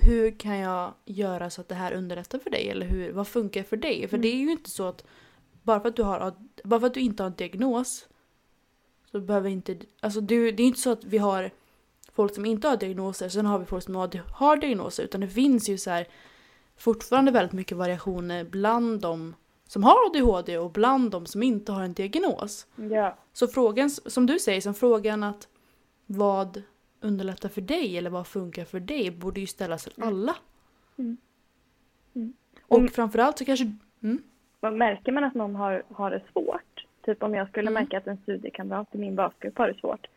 hur 0.02 0.32
kan 0.32 0.58
jag 0.58 0.94
göra 1.06 1.50
så 1.50 1.62
att 1.62 1.70
det 1.70 1.76
här 1.76 1.94
underlättar 1.94 2.40
för 2.40 2.50
dig? 2.50 2.70
Eller 2.70 2.86
hur, 2.86 3.12
vad 3.12 3.28
funkar 3.28 3.64
för 3.64 3.78
dig? 3.78 4.08
För 4.08 4.18
det 4.18 4.28
är 4.28 4.36
ju 4.36 4.52
inte 4.52 4.70
så 4.70 4.88
att 4.88 5.06
bara 5.66 5.80
för 5.80 5.90
att 5.90 5.96
du, 5.96 6.04
har, 6.04 6.34
bara 6.64 6.80
för 6.80 6.88
att 6.88 6.94
du 6.94 7.00
inte 7.00 7.24
har 7.24 7.30
en 7.30 7.36
diagnos 7.36 8.08
så 9.12 9.20
behöver 9.20 9.50
inte... 9.50 9.78
Alltså 10.00 10.22
du, 10.22 10.52
det 10.52 10.64
är 10.64 10.68
inte 10.68 10.80
så 10.80 10.92
att 10.92 11.04
vi 11.04 11.18
har 11.18 11.52
folk 12.12 12.36
som 12.36 12.46
inte 12.46 12.68
har 12.68 12.78
diagnoser, 12.78 13.30
sen 13.30 13.46
har 13.46 13.60
vi 13.60 13.66
folk 13.66 13.84
som 13.84 13.96
har, 13.96 14.58
diagnoser. 14.58 15.04
Utan 15.04 15.22
det 15.22 15.28
finns 15.28 15.70
ju 15.70 15.78
så 15.78 15.90
här 15.90 16.08
fortfarande 16.78 17.32
väldigt 17.32 17.54
mycket 17.54 17.78
variationer 17.78 18.44
bland 18.44 19.02
de 19.02 19.36
som 19.68 19.84
har 19.84 19.96
ADHD 20.06 20.58
och 20.58 20.72
bland 20.72 21.12
de 21.12 21.26
som 21.26 21.44
inte 21.44 21.72
har 21.72 21.84
en 21.84 21.94
diagnos. 21.94 22.68
Ja, 22.76 23.18
Så 23.34 23.48
frågan, 23.48 23.90
som 23.90 24.26
du 24.26 24.40
säger, 24.40 24.62
som 24.62 24.74
frågan 24.74 25.24
att 25.24 25.48
vad 26.06 26.62
underlättar 27.02 27.50
för 27.50 27.62
dig 27.62 27.98
eller 27.98 28.10
vad 28.10 28.28
funkar 28.28 28.66
för 28.66 28.80
dig 28.80 29.12
borde 29.12 29.40
ju 29.40 29.48
ställas 29.48 29.84
till 29.84 30.04
alla. 30.04 30.36
Mm. 30.98 31.18
Mm. 32.16 32.34
Och 32.62 32.78
Om- 32.78 32.88
framförallt 32.88 33.38
så 33.38 33.46
kanske... 33.46 33.76
Mm, 34.04 34.24
märker 34.72 35.12
man 35.12 35.24
att 35.24 35.34
någon 35.34 35.56
har, 35.56 35.84
har 35.94 36.12
det 36.12 36.22
svårt, 36.32 36.86
typ 37.06 37.24
om 37.24 37.36
jag 37.36 37.50
skulle 37.50 37.70
Mm. 37.70 37.84
märka 37.84 37.98
att 37.98 38.08
en 38.08 38.18
studiekamrat 38.18 38.96
i 38.96 38.98
min 38.98 39.16
basgrupp 39.16 39.58
har 39.58 39.68
det 39.68 39.80
svårt, 39.80 40.08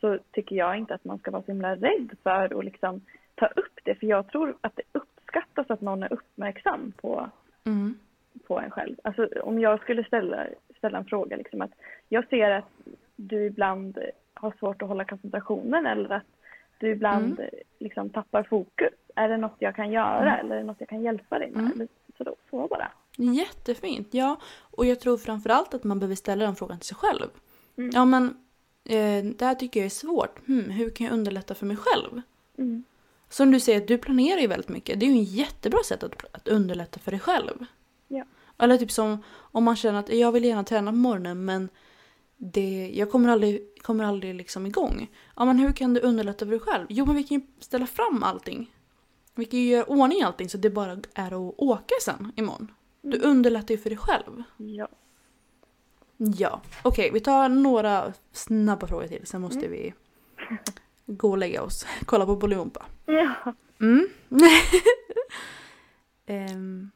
så 0.00 0.18
tycker 0.32 0.56
jag 0.56 0.76
inte 0.76 0.94
att 0.94 1.04
man 1.04 1.18
ska 1.18 1.30
vara 1.30 1.42
så 1.42 1.52
himla 1.52 1.74
rädd 1.76 2.10
för 2.22 2.58
att 2.58 2.64
liksom 2.64 3.00
ta 3.34 3.46
upp 3.46 3.78
det. 3.84 3.94
För 3.94 4.06
jag 4.06 4.28
tror 4.28 4.56
att 4.60 4.76
det 4.76 4.82
uppskattas 4.92 5.70
att 5.70 5.80
någon 5.80 6.02
är 6.02 6.12
uppmärksam 6.12 6.92
på, 7.00 7.30
mm, 7.64 7.94
på 8.46 8.60
en 8.60 8.70
själv. 8.70 8.96
Alltså 9.04 9.28
om 9.42 9.60
jag 9.60 9.80
skulle 9.80 10.04
ställa, 10.04 10.46
ställa 10.78 10.98
en 10.98 11.04
fråga 11.04 11.36
liksom 11.36 11.62
att 11.62 11.72
jag 12.08 12.28
ser 12.28 12.50
att 12.50 12.70
du 13.16 13.44
ibland 13.44 13.98
har 14.34 14.54
svårt 14.58 14.82
att 14.82 14.88
hålla 14.88 15.04
koncentrationen 15.04 15.86
eller 15.86 16.10
att 16.10 16.26
du 16.78 16.88
ibland 16.88 17.40
liksom 17.78 18.10
tappar 18.10 18.42
fokus. 18.42 18.92
Är 19.14 19.28
det 19.28 19.36
något 19.36 19.56
jag 19.58 19.76
kan 19.76 19.90
göra 19.92 20.38
eller 20.38 20.54
är 20.54 20.58
det 20.58 20.66
något 20.66 20.80
jag 20.80 20.88
kan 20.88 21.02
hjälpa 21.02 21.38
dig 21.38 21.50
med? 21.50 21.72
Mm. 21.74 21.88
Så, 22.16 22.24
då, 22.24 22.34
så 22.50 22.66
bara. 22.66 22.92
Jättefint, 23.16 24.08
ja. 24.10 24.40
Och 24.60 24.86
jag 24.86 25.00
tror 25.00 25.18
framförallt 25.18 25.74
att 25.74 25.84
man 25.84 25.98
behöver 25.98 26.14
ställa 26.14 26.44
den 26.44 26.56
frågan 26.56 26.78
till 26.78 26.88
sig 26.88 26.96
själv. 26.96 27.28
Mm. 27.76 27.90
Ja 27.94 28.04
men, 28.04 28.36
eh, 28.84 29.24
det 29.24 29.44
här 29.44 29.54
tycker 29.54 29.80
jag 29.80 29.84
är 29.84 29.90
svårt. 29.90 30.46
Hmm, 30.46 30.70
hur 30.70 30.90
kan 30.90 31.06
jag 31.06 31.14
underlätta 31.14 31.54
för 31.54 31.66
mig 31.66 31.76
själv? 31.76 32.22
Mm. 32.58 32.84
Som 33.28 33.50
du 33.50 33.60
säger, 33.60 33.86
du 33.86 33.98
planerar 33.98 34.40
ju 34.40 34.46
väldigt 34.46 34.68
mycket. 34.68 35.00
Det 35.00 35.06
är 35.06 35.10
ju 35.10 35.16
en 35.16 35.24
jättebra 35.24 35.78
sätt 35.84 36.02
att, 36.02 36.24
att 36.32 36.48
underlätta 36.48 37.00
för 37.00 37.10
dig 37.10 37.20
själv. 37.20 37.64
Ja. 38.08 38.24
Eller 38.58 38.78
typ 38.78 38.90
som 38.90 39.22
om 39.30 39.64
man 39.64 39.76
känner 39.76 39.98
att 39.98 40.08
jag 40.08 40.32
vill 40.32 40.44
gärna 40.44 40.64
träna 40.64 40.90
på 40.90 40.96
morgonen 40.96 41.44
men 41.44 41.68
det, 42.36 42.90
jag 42.94 43.10
kommer 43.10 43.28
aldrig, 43.28 43.82
kommer 43.82 44.04
aldrig 44.04 44.34
liksom 44.34 44.66
igång. 44.66 45.10
Ja 45.36 45.44
men 45.44 45.58
hur 45.58 45.72
kan 45.72 45.94
du 45.94 46.00
underlätta 46.00 46.44
för 46.44 46.50
dig 46.50 46.60
själv? 46.60 46.86
Jo 46.88 47.06
men 47.06 47.16
vi 47.16 47.24
kan 47.24 47.40
ju 47.40 47.46
ställa 47.60 47.86
fram 47.86 48.22
allting. 48.22 48.74
Vi 49.34 49.44
kan 49.44 49.60
ju 49.60 49.66
göra 49.68 49.84
ordning 49.84 50.22
allting 50.22 50.48
så 50.48 50.58
det 50.58 50.70
bara 50.70 50.98
är 51.14 51.48
att 51.48 51.54
åka 51.56 51.94
sen 52.02 52.32
imorgon. 52.36 52.72
Du 53.02 53.18
underlättar 53.18 53.74
ju 53.74 53.78
för 53.78 53.90
dig 53.90 53.98
själv. 53.98 54.42
Ja. 54.56 54.88
Ja, 56.16 56.60
okej 56.82 57.10
vi 57.12 57.20
tar 57.20 57.48
några 57.48 58.12
snabba 58.32 58.86
frågor 58.86 59.06
till 59.06 59.26
sen 59.26 59.40
måste 59.40 59.68
vi 59.68 59.94
gå 61.06 61.30
och 61.30 61.38
lägga 61.38 61.62
oss. 61.62 61.86
Kolla 62.04 62.26
på 62.26 62.36
Bolibompa. 62.36 62.86
Ja. 63.06 63.54
Mm. 63.80 64.08
Ehm. 66.26 66.90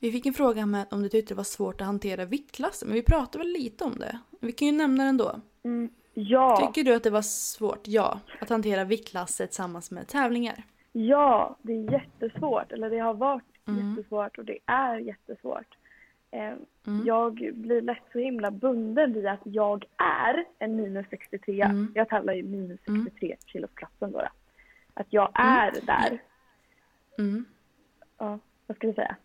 vi 0.00 0.12
fick 0.12 0.26
en 0.26 0.34
fråga 0.34 0.66
med 0.66 0.86
om 0.90 1.02
du 1.02 1.08
tyckte 1.08 1.34
det 1.34 1.36
var 1.36 1.44
svårt 1.44 1.80
att 1.80 1.86
hantera 1.86 2.24
viktklasser, 2.24 2.86
men 2.86 2.94
vi 2.94 3.02
pratade 3.02 3.38
väl 3.38 3.52
lite 3.52 3.84
om 3.84 3.98
det. 3.98 4.18
Vi 4.40 4.52
kan 4.52 4.66
ju 4.66 4.72
nämna 4.72 5.02
det 5.02 5.08
ändå. 5.08 5.40
Mm. 5.64 5.90
Ja. 6.14 6.56
Tycker 6.56 6.84
du 6.90 6.96
att 6.96 7.02
det 7.02 7.10
var 7.10 7.22
svårt, 7.22 7.88
ja, 7.88 8.20
att 8.40 8.48
hantera 8.48 8.84
viktklasser 8.84 9.46
tillsammans 9.46 9.90
med 9.90 10.08
tävlingar? 10.08 10.64
ja, 10.92 11.56
det 11.62 11.72
är 11.72 11.92
jättesvårt. 11.92 12.72
Eller 12.72 12.90
det 12.90 12.98
har 12.98 13.14
varit 13.14 13.44
Mm. 13.66 13.90
jättesvårt 13.96 14.38
och 14.38 14.44
det 14.44 14.58
är 14.66 14.98
jättesvårt. 14.98 15.76
Eh, 16.30 16.54
Mm. 16.88 17.06
Jag 17.06 17.34
blir 17.54 17.80
lätt 17.82 18.02
så 18.12 18.18
himla 18.18 18.50
bunden 18.50 19.12
vid 19.12 19.26
att 19.26 19.40
jag 19.44 19.84
är 19.96 20.44
en 20.58 20.76
minus 20.76 21.06
63. 21.10 21.60
Mm. 21.62 21.92
Jag 21.94 22.08
tävlar 22.08 22.34
ju 22.34 22.42
minus 22.42 22.80
Mm. 22.88 23.04
63 23.04 23.36
kilos 23.46 23.70
klassen 23.74 24.12
då. 24.12 24.28
Att 24.94 25.06
jag 25.10 25.30
är 25.34 25.72
där. 25.86 26.22
Mm. 27.18 27.44
Ja, 28.18 28.38
vad 28.66 28.76
ska 28.76 28.86
vi 28.86 28.92
säga? 28.92 29.16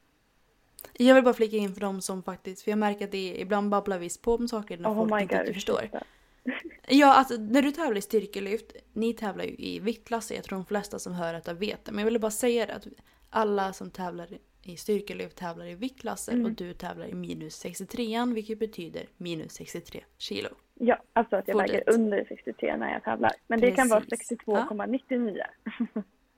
Jag 0.93 1.15
vill 1.15 1.23
bara 1.23 1.33
flika 1.33 1.57
in 1.57 1.73
för 1.73 1.81
dem 1.81 2.01
som 2.01 2.23
faktiskt, 2.23 2.61
för 2.63 2.71
jag 2.71 2.77
märker 2.79 3.05
att 3.05 3.11
det 3.11 3.35
är, 3.35 3.41
ibland 3.41 3.69
babblar 3.69 3.99
vi 3.99 4.09
på 4.23 4.35
om 4.35 4.47
saker 4.47 4.77
när 4.77 4.89
Oh 4.89 5.07
folk 5.09 5.21
inte 5.21 5.43
god, 5.45 5.53
förstår. 5.53 5.77
ursäkta. 5.79 6.03
Ja, 6.87 7.13
alltså 7.13 7.35
när 7.37 7.61
du 7.61 7.71
tävlar 7.71 7.97
i 7.97 8.01
styrkelyft, 8.01 8.71
ni 8.93 9.13
tävlar 9.13 9.43
ju 9.43 9.55
i 9.57 9.79
viktklasser, 9.79 10.35
jag 10.35 10.43
tror 10.43 10.57
de 10.57 10.65
flesta 10.65 10.99
som 10.99 11.13
hör 11.13 11.33
detta 11.33 11.53
vet 11.53 11.85
det. 11.85 11.91
Men 11.91 11.99
jag 11.99 12.05
ville 12.05 12.19
bara 12.19 12.31
säga 12.31 12.65
det 12.65 12.73
att 12.73 12.87
alla 13.31 13.73
som 13.73 13.91
tävlar 13.91 14.27
i 14.63 14.77
styrkelyft 14.77 15.37
tävlar 15.37 15.65
i 15.65 15.75
viktklasser 15.75 16.33
Mm. 16.33 16.45
och 16.45 16.51
du 16.51 16.73
tävlar 16.73 17.05
i 17.05 17.13
minus 17.13 17.55
63 17.55 18.25
vilket 18.25 18.59
betyder 18.59 19.03
minus 19.17 19.51
63 19.51 20.03
kilo. 20.17 20.49
Ja, 20.73 20.97
alltså 21.13 21.35
att 21.35 21.47
jag 21.47 21.53
Får 21.55 21.61
väger 21.61 21.83
under 21.93 22.25
63 22.29 22.77
när 22.77 22.93
jag 22.93 23.03
tävlar. 23.03 23.31
Men 23.47 23.59
det 23.59 23.71
kan 23.71 23.89
vara 23.89 24.01
Precis. 24.01 24.39
62,99. 24.39 25.41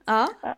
Ja. 0.06 0.30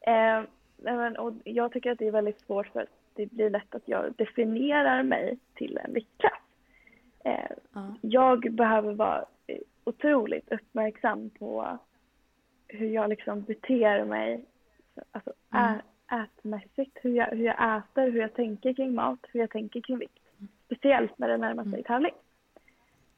Eh, 0.00 0.42
nej, 0.76 0.96
men, 0.96 1.16
och 1.16 1.32
jag 1.44 1.72
tycker 1.72 1.90
att 1.90 1.98
det 1.98 2.06
är 2.06 2.10
väldigt 2.12 2.40
svårt 2.40 2.66
för 2.66 2.80
att 2.80 2.88
det 3.14 3.26
blir 3.26 3.50
lätt 3.50 3.74
att 3.74 3.82
jag 3.88 4.14
definierar 4.16 5.02
mig 5.02 5.38
till 5.54 5.78
en 5.84 5.92
viktklass. 5.92 6.32
Eh, 7.24 7.50
ja. 7.72 7.94
jag 8.00 8.52
behöver 8.52 8.94
vara 8.94 9.24
eh, 9.46 9.58
otroligt 9.84 10.52
uppmärksam 10.52 11.30
på 11.30 11.78
hur 12.68 12.86
jag 12.88 13.08
liksom 13.10 13.42
beter 13.42 14.04
mig, 14.04 14.44
alltså 15.12 15.32
ä, 15.54 15.80
ätmässigt, 16.12 16.98
hur 17.02 17.10
jag, 17.16 17.26
hur 17.26 17.44
jag 17.44 17.78
äter, 17.78 18.10
hur 18.10 18.20
jag 18.20 18.34
tänker 18.34 18.72
kring 18.72 18.94
mat, 18.94 19.18
hur 19.32 19.40
jag 19.40 19.50
tänker 19.50 19.80
kring 19.80 19.98
vikt. 19.98 20.18
Speciellt 20.64 21.18
när 21.18 21.28
det 21.28 21.36
närmar 21.36 21.64
sig 21.64 21.82
tävling. 21.82 22.14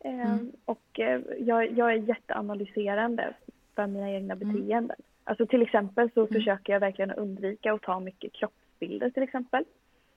Eh, 0.01 0.37
Och 0.65 1.01
eh, 1.01 1.21
jag, 1.39 1.71
jag 1.79 1.93
är 1.93 1.97
jätteanalyserande 1.97 3.35
för 3.75 3.87
mina 3.87 4.11
egna 4.11 4.35
beteenden. 4.37 4.97
Alltså 5.25 5.47
till 5.47 5.63
exempel 5.63 6.11
så 6.15 6.27
försöker 6.27 6.73
jag 6.73 6.81
verkligen 6.81 7.11
undvika 7.11 7.73
att 7.73 7.83
ta 7.83 8.01
mycket 8.01 8.33
kroppsbilder 8.33 9.11
till 9.11 9.23
exempel. 9.23 9.65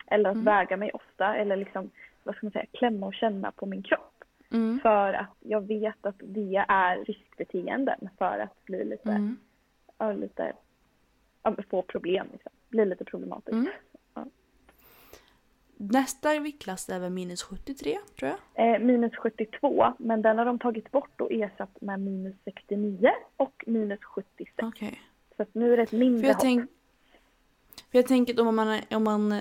Eller 0.07 0.29
att 0.29 0.37
väga 0.37 0.77
mig 0.77 0.91
ofta 0.91 1.35
eller 1.35 1.55
liksom, 1.55 1.89
vad 2.23 2.35
ska 2.35 2.45
man 2.45 2.51
säga, 2.51 2.65
klämma 2.71 3.05
och 3.07 3.13
känna 3.13 3.51
på 3.51 3.65
min 3.65 3.83
kropp. 3.83 4.23
Mm. 4.51 4.79
För 4.79 5.13
att 5.13 5.35
jag 5.39 5.67
vet 5.67 6.05
att 6.05 6.15
det 6.19 6.65
är 6.67 7.05
riskbeteenden 7.05 8.09
för 8.17 8.39
att 8.39 8.65
bli 8.65 8.85
lite, 8.85 9.09
Mm. 9.99 10.19
lite, 10.21 10.53
få 11.69 11.81
problem 11.81 12.27
liksom. 12.31 12.51
Bli 12.69 12.85
lite 12.85 13.05
problematiskt. 13.05 13.53
Mm. 13.53 13.67
Nästa 15.77 16.39
viktklass 16.39 16.89
är 16.89 16.99
väl 16.99 17.09
minus 17.11 17.43
73 17.43 17.97
tror 18.19 18.31
jag. 18.55 18.73
Eh, 18.75 18.79
minus 18.85 19.15
72, 19.15 19.93
men 19.99 20.21
den 20.21 20.37
har 20.37 20.45
de 20.45 20.59
tagit 20.59 20.91
bort 20.91 21.21
och 21.21 21.31
ersatt 21.31 21.81
med 21.81 21.99
minus 21.99 22.35
69 22.45 23.11
och 23.37 23.63
minus 23.67 23.99
76. 24.03 24.51
Okej. 24.63 25.01
Så 25.37 25.41
att 25.43 25.53
nu 25.55 25.73
är 25.73 25.77
det 25.77 25.83
ett 25.83 25.89
För 25.89 25.97
mindre 25.97 26.27
jag, 26.27 26.33
hopp. 26.33 26.41
tänk, 26.41 26.69
för 27.91 27.97
jag 27.97 28.07
tänker 28.07 28.47
om 28.47 28.55
man, 28.55 28.79
om 28.91 29.03
man 29.03 29.31
eh, 29.31 29.39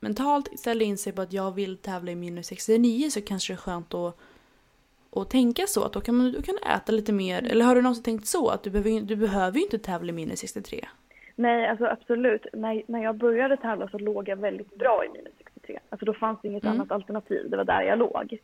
mentalt 0.00 0.58
ställer 0.60 0.84
in 0.86 0.98
sig 0.98 1.12
på 1.12 1.22
att 1.22 1.32
jag 1.32 1.54
vill 1.54 1.76
tävla 1.78 2.10
i 2.10 2.14
minus 2.14 2.46
69 2.46 3.10
så 3.10 3.20
kanske 3.20 3.52
det 3.52 3.54
är 3.54 3.58
skönt 3.60 3.94
att, 3.94 4.18
att 5.10 5.30
tänka 5.30 5.66
så. 5.66 5.84
Att 5.84 5.92
då 5.92 6.00
kan, 6.00 6.14
man, 6.14 6.32
då 6.32 6.42
kan 6.42 6.58
äta 6.58 6.92
lite 6.92 7.12
mer. 7.12 7.42
Eller 7.44 7.64
har 7.64 7.74
du 7.74 7.82
någonsin 7.82 8.04
tänkt 8.04 8.26
så? 8.26 8.48
Att 8.48 8.62
du 8.62 8.70
behöver, 8.70 8.90
ju- 8.90 9.00
du 9.00 9.16
behöver 9.16 9.58
ju 9.58 9.64
inte 9.64 9.78
tävla 9.78 10.08
i 10.08 10.12
minus 10.12 10.38
63. 10.40 10.88
Nej, 11.40 11.66
alltså 11.66 11.86
absolut. 11.86 12.46
När, 12.52 12.82
när 12.86 13.02
jag 13.02 13.14
började 13.16 13.56
tävla 13.56 13.88
så 13.88 13.98
låg 13.98 14.28
jag 14.28 14.36
väldigt 14.36 14.74
bra 14.74 15.04
i 15.04 15.08
minus 15.08 15.32
63. 15.38 15.78
Alltså 15.88 16.04
då 16.06 16.14
fanns 16.14 16.38
det 16.42 16.48
inget 16.48 16.62
Mm. 16.64 16.74
annat 16.74 16.92
alternativ. 16.92 17.50
Det 17.50 17.56
var 17.56 17.64
där 17.64 17.82
jag 17.82 17.98
låg. 17.98 18.38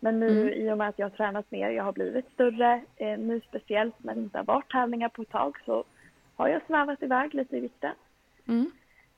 Men 0.00 0.20
nu 0.20 0.40
Mm. 0.42 0.52
i 0.54 0.72
och 0.72 0.78
med 0.78 0.88
att 0.88 0.98
jag 0.98 1.06
har 1.06 1.16
tränat 1.16 1.50
mer, 1.50 1.70
jag 1.70 1.84
har 1.84 1.92
blivit 1.92 2.30
större, 2.32 2.82
eh, 2.96 3.18
nu 3.18 3.40
speciellt 3.40 4.04
när 4.04 4.14
det 4.14 4.20
inte 4.20 4.38
har 4.38 4.44
varit 4.44 4.70
tävlingar 4.70 5.08
på 5.08 5.22
ett 5.22 5.30
tag 5.30 5.56
så 5.64 5.84
har 6.36 6.48
jag 6.48 6.62
svävat 6.66 7.02
iväg 7.02 7.34
lite 7.34 7.56
i 7.56 7.60
vikten. 7.60 7.94
Mm. 8.48 8.70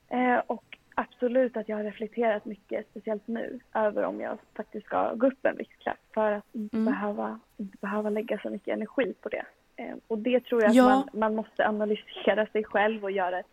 Eh, 0.09 0.41
och 0.47 0.77
absolut 0.95 1.57
att 1.57 1.69
jag 1.69 1.77
har 1.77 1.83
reflekterat 1.83 2.45
mycket, 2.45 2.87
speciellt 2.89 3.27
nu, 3.27 3.59
över 3.73 4.03
om 4.03 4.21
jag 4.21 4.37
faktiskt 4.55 4.85
ska 4.85 5.13
gå 5.13 5.27
upp 5.27 5.45
en 5.45 5.57
viktklass 5.57 5.97
för 6.13 6.31
att 6.31 6.45
inte, 6.55 6.77
Mm. 6.77 6.93
behöva, 6.93 7.39
inte 7.57 7.77
behöva 7.81 8.09
lägga 8.09 8.37
så 8.39 8.49
mycket 8.49 8.73
energi 8.73 9.13
på 9.21 9.29
det. 9.29 9.45
Eh, 9.81 9.95
och 10.07 10.17
det 10.17 10.39
tror 10.39 10.61
jag 10.61 10.69
att 10.69 10.75
Ja. 10.75 10.89
man, 10.89 11.09
man 11.13 11.35
måste 11.35 11.67
analysera 11.67 12.45
sig 12.45 12.63
själv 12.63 13.03
och 13.03 13.11
göra 13.11 13.39
ett, 13.39 13.45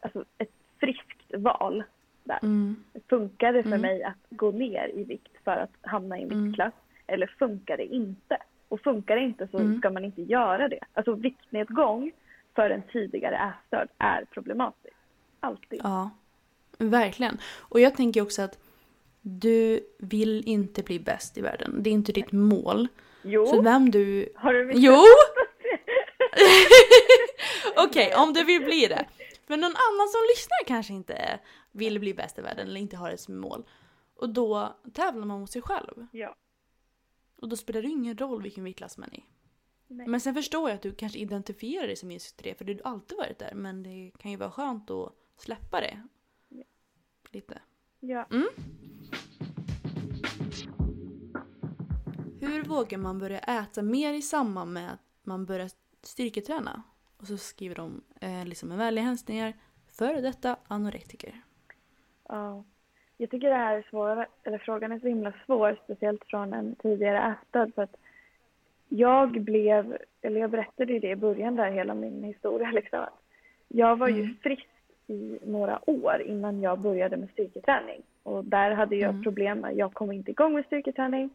alltså 0.00 0.24
ett 0.38 0.50
friskt 0.80 1.34
val 1.34 1.84
där. 2.24 2.38
Mm. 2.42 2.76
Funkar 3.08 3.52
det 3.52 3.62
för 3.62 3.78
mig 3.78 4.02
att 4.02 4.16
gå 4.30 4.50
ner 4.50 4.90
i 4.94 5.04
vikt 5.04 5.32
för 5.44 5.56
att 5.56 5.70
hamna 5.80 6.18
i 6.18 6.22
en 6.22 6.32
Mm. 6.32 6.44
viktklass? 6.44 6.72
Eller 7.06 7.26
funkar 7.38 7.76
det 7.76 7.84
inte? 7.94 8.36
Och 8.68 8.80
funkar 8.80 9.16
det 9.16 9.22
inte 9.22 9.48
så 9.50 9.58
Mm. 9.58 9.78
ska 9.78 9.90
man 9.90 10.04
inte 10.04 10.22
göra 10.22 10.68
det. 10.68 10.78
Alltså 10.92 11.12
viktnedgång 11.14 12.12
för 12.54 12.70
en 12.70 12.82
tidigare 12.92 13.36
ätstörd 13.36 13.88
är 13.98 14.24
problematiskt. 14.30 14.96
Alltid. 15.40 15.80
Ja, 15.82 16.10
verkligen. 16.78 17.38
Och 17.58 17.80
jag 17.80 17.96
tänker 17.96 18.20
också 18.22 18.42
att 18.42 18.58
du 19.20 19.80
vill 19.98 20.42
inte 20.48 20.82
bli 20.82 20.98
bäst 21.00 21.38
i 21.38 21.40
världen. 21.40 21.76
Det 21.82 21.90
är 21.90 21.94
inte 21.94 22.12
ditt 22.12 22.32
mål. 22.32 22.88
Jo, 23.22 23.46
Så 23.46 23.62
vem 23.62 23.90
du... 23.90 24.28
har 24.36 24.52
du 24.52 24.64
missat? 24.64 24.82
Jo! 24.82 24.96
Okej, 27.76 28.14
om 28.14 28.32
du 28.32 28.44
vill 28.44 28.64
bli 28.64 28.86
det. 28.86 29.08
Men 29.46 29.60
någon 29.60 29.70
annan 29.70 30.08
som 30.08 30.20
lyssnar 30.34 30.66
kanske 30.66 30.92
inte 30.92 31.40
vill 31.72 32.00
bli 32.00 32.14
bäst 32.14 32.38
i 32.38 32.42
världen 32.42 32.68
eller 32.68 32.80
inte 32.80 32.96
har 32.96 33.10
det 33.10 33.18
som 33.18 33.40
mål. 33.40 33.64
Och 34.16 34.28
då 34.28 34.76
tävlar 34.92 35.26
man 35.26 35.40
mot 35.40 35.50
sig 35.50 35.62
själv. 35.62 36.06
Ja. 36.12 36.36
Och 37.40 37.48
då 37.48 37.56
spelar 37.56 37.82
det 37.82 37.88
ingen 37.88 38.18
roll 38.18 38.42
vilken 38.42 38.64
viktklass 38.64 38.98
man 38.98 39.08
är 39.12 39.18
i. 39.18 39.24
Nej. 39.88 40.06
Men 40.06 40.20
sen 40.20 40.34
förstår 40.34 40.68
jag 40.68 40.76
att 40.76 40.82
du 40.82 40.94
kanske 40.94 41.18
identifierar 41.18 41.86
dig 41.86 41.96
som 41.96 42.08
minus 42.08 42.22
63 42.22 42.54
för 42.54 42.64
du 42.64 42.80
har 42.84 42.90
alltid 42.92 43.18
varit 43.18 43.38
där. 43.38 43.54
Men 43.54 43.82
det 43.82 44.12
kan 44.18 44.30
ju 44.30 44.36
vara 44.36 44.50
skönt 44.50 44.90
att 44.90 45.12
släppa 45.36 45.80
det. 45.80 46.02
Lite. 47.30 47.62
Ja. 48.00 48.26
Hur 52.40 52.64
vågar 52.64 52.98
man 52.98 53.18
börja 53.18 53.38
äta 53.38 53.82
mer 53.82 54.12
i 54.14 54.22
samband 54.22 54.72
med 54.72 54.92
att 54.92 55.00
man 55.22 55.46
börjar 55.46 55.70
styrketräna? 56.06 56.82
Och 57.16 57.26
så 57.26 57.36
skriver 57.36 57.74
de 57.74 58.02
eh, 58.20 58.44
liksom 58.44 58.68
med 58.68 58.78
vänliga 58.78 59.04
hälsningar 59.04 59.52
före 59.98 60.20
detta 60.20 60.56
anorektiker. 60.68 61.34
Ja. 62.28 62.64
Jag 63.16 63.30
tycker 63.30 63.48
det 63.48 63.54
här 63.54 63.76
är 63.78 63.86
svårare, 63.90 64.26
eller 64.42 64.58
frågan 64.58 64.92
är 64.92 64.98
så 64.98 65.08
himla 65.08 65.32
svår, 65.46 65.80
speciellt 65.84 66.24
från 66.24 66.52
en 66.52 66.74
tidigare 66.74 67.32
ätstörd. 67.32 67.74
För 67.74 67.82
att 67.82 67.96
jag 68.88 69.42
blev, 69.42 69.96
eller 70.22 70.40
jag 70.40 70.50
berättade 70.50 70.92
ju 70.92 70.98
det 70.98 71.10
i 71.10 71.16
början 71.16 71.56
där, 71.56 71.70
hela 71.70 71.94
min 71.94 72.22
historia 72.22 72.70
liksom. 72.70 73.06
Jag 73.68 73.96
var 73.96 74.08
ju 74.08 74.34
frisk 74.34 74.68
i 75.06 75.38
några 75.44 75.90
år 75.90 76.22
innan 76.26 76.60
jag 76.60 76.78
började 76.78 77.16
med 77.16 77.30
styrketräning. 77.30 78.02
Och 78.22 78.44
där 78.44 78.70
hade 78.70 78.96
jag 78.96 79.22
problem 79.22 79.58
med, 79.58 79.76
jag 79.76 79.94
kom 79.94 80.12
inte 80.12 80.30
igång 80.30 80.52
med 80.52 80.64
styrketräning. 80.64 81.30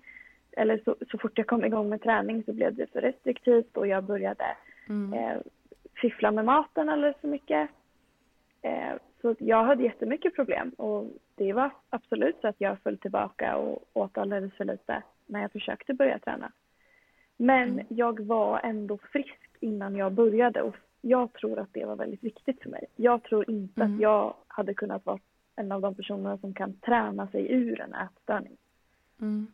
Eller 0.60 0.82
så, 0.86 0.96
så 1.12 1.18
fort 1.18 1.38
jag 1.38 1.48
kom 1.48 1.66
igång 1.66 1.90
med 1.90 2.02
träning 2.02 2.44
så 2.44 2.54
blev 2.54 2.76
det 2.76 2.92
för 2.92 3.02
restriktivt 3.02 3.78
och 3.78 3.88
jag 3.88 4.04
började 4.04 4.44
eh, 5.14 5.38
fiffla 6.02 6.32
med 6.32 6.46
maten 6.46 6.90
alldeles 6.90 7.18
för 7.22 7.28
mycket. 7.28 7.70
Eh, 8.62 8.94
så 9.22 9.36
jag 9.40 9.64
hade 9.64 9.84
jättemycket 9.84 10.36
problem 10.36 10.70
och 10.70 11.08
det 11.36 11.54
var 11.54 11.72
absolut 11.90 12.36
så 12.42 12.48
att 12.48 12.56
jag 12.58 12.80
föll 12.80 12.98
tillbaka 12.98 13.56
och 13.56 13.84
åt 13.94 14.18
alldeles 14.18 14.54
för 14.54 14.66
lite 14.66 15.04
när 15.26 15.42
jag 15.42 15.52
försökte 15.52 15.94
börja 15.94 16.20
träna. 16.20 16.52
Men 17.38 17.82
jag 17.90 18.20
var 18.20 18.60
ändå 18.64 18.98
frisk 18.98 19.40
innan 19.60 19.96
jag 19.96 20.12
började 20.12 20.62
och 20.62 20.76
jag 21.02 21.34
tror 21.34 21.60
att 21.60 21.74
det 21.74 21.86
var 21.86 21.96
väldigt 21.96 22.24
viktigt 22.24 22.62
för 22.62 22.70
mig. 22.70 22.86
Jag 22.96 23.24
tror 23.24 23.50
inte 23.50 23.84
att 23.84 24.00
jag 24.00 24.34
hade 24.48 24.74
kunnat 24.74 25.06
vara 25.06 25.20
en 25.56 25.72
av 25.72 25.82
de 25.82 25.96
personerna 25.96 26.38
som 26.38 26.54
kan 26.54 26.74
träna 26.74 27.28
sig 27.28 27.52
ur 27.52 27.82
en 27.82 27.94
ätstörning. 27.94 28.58
Mm. 29.22 29.48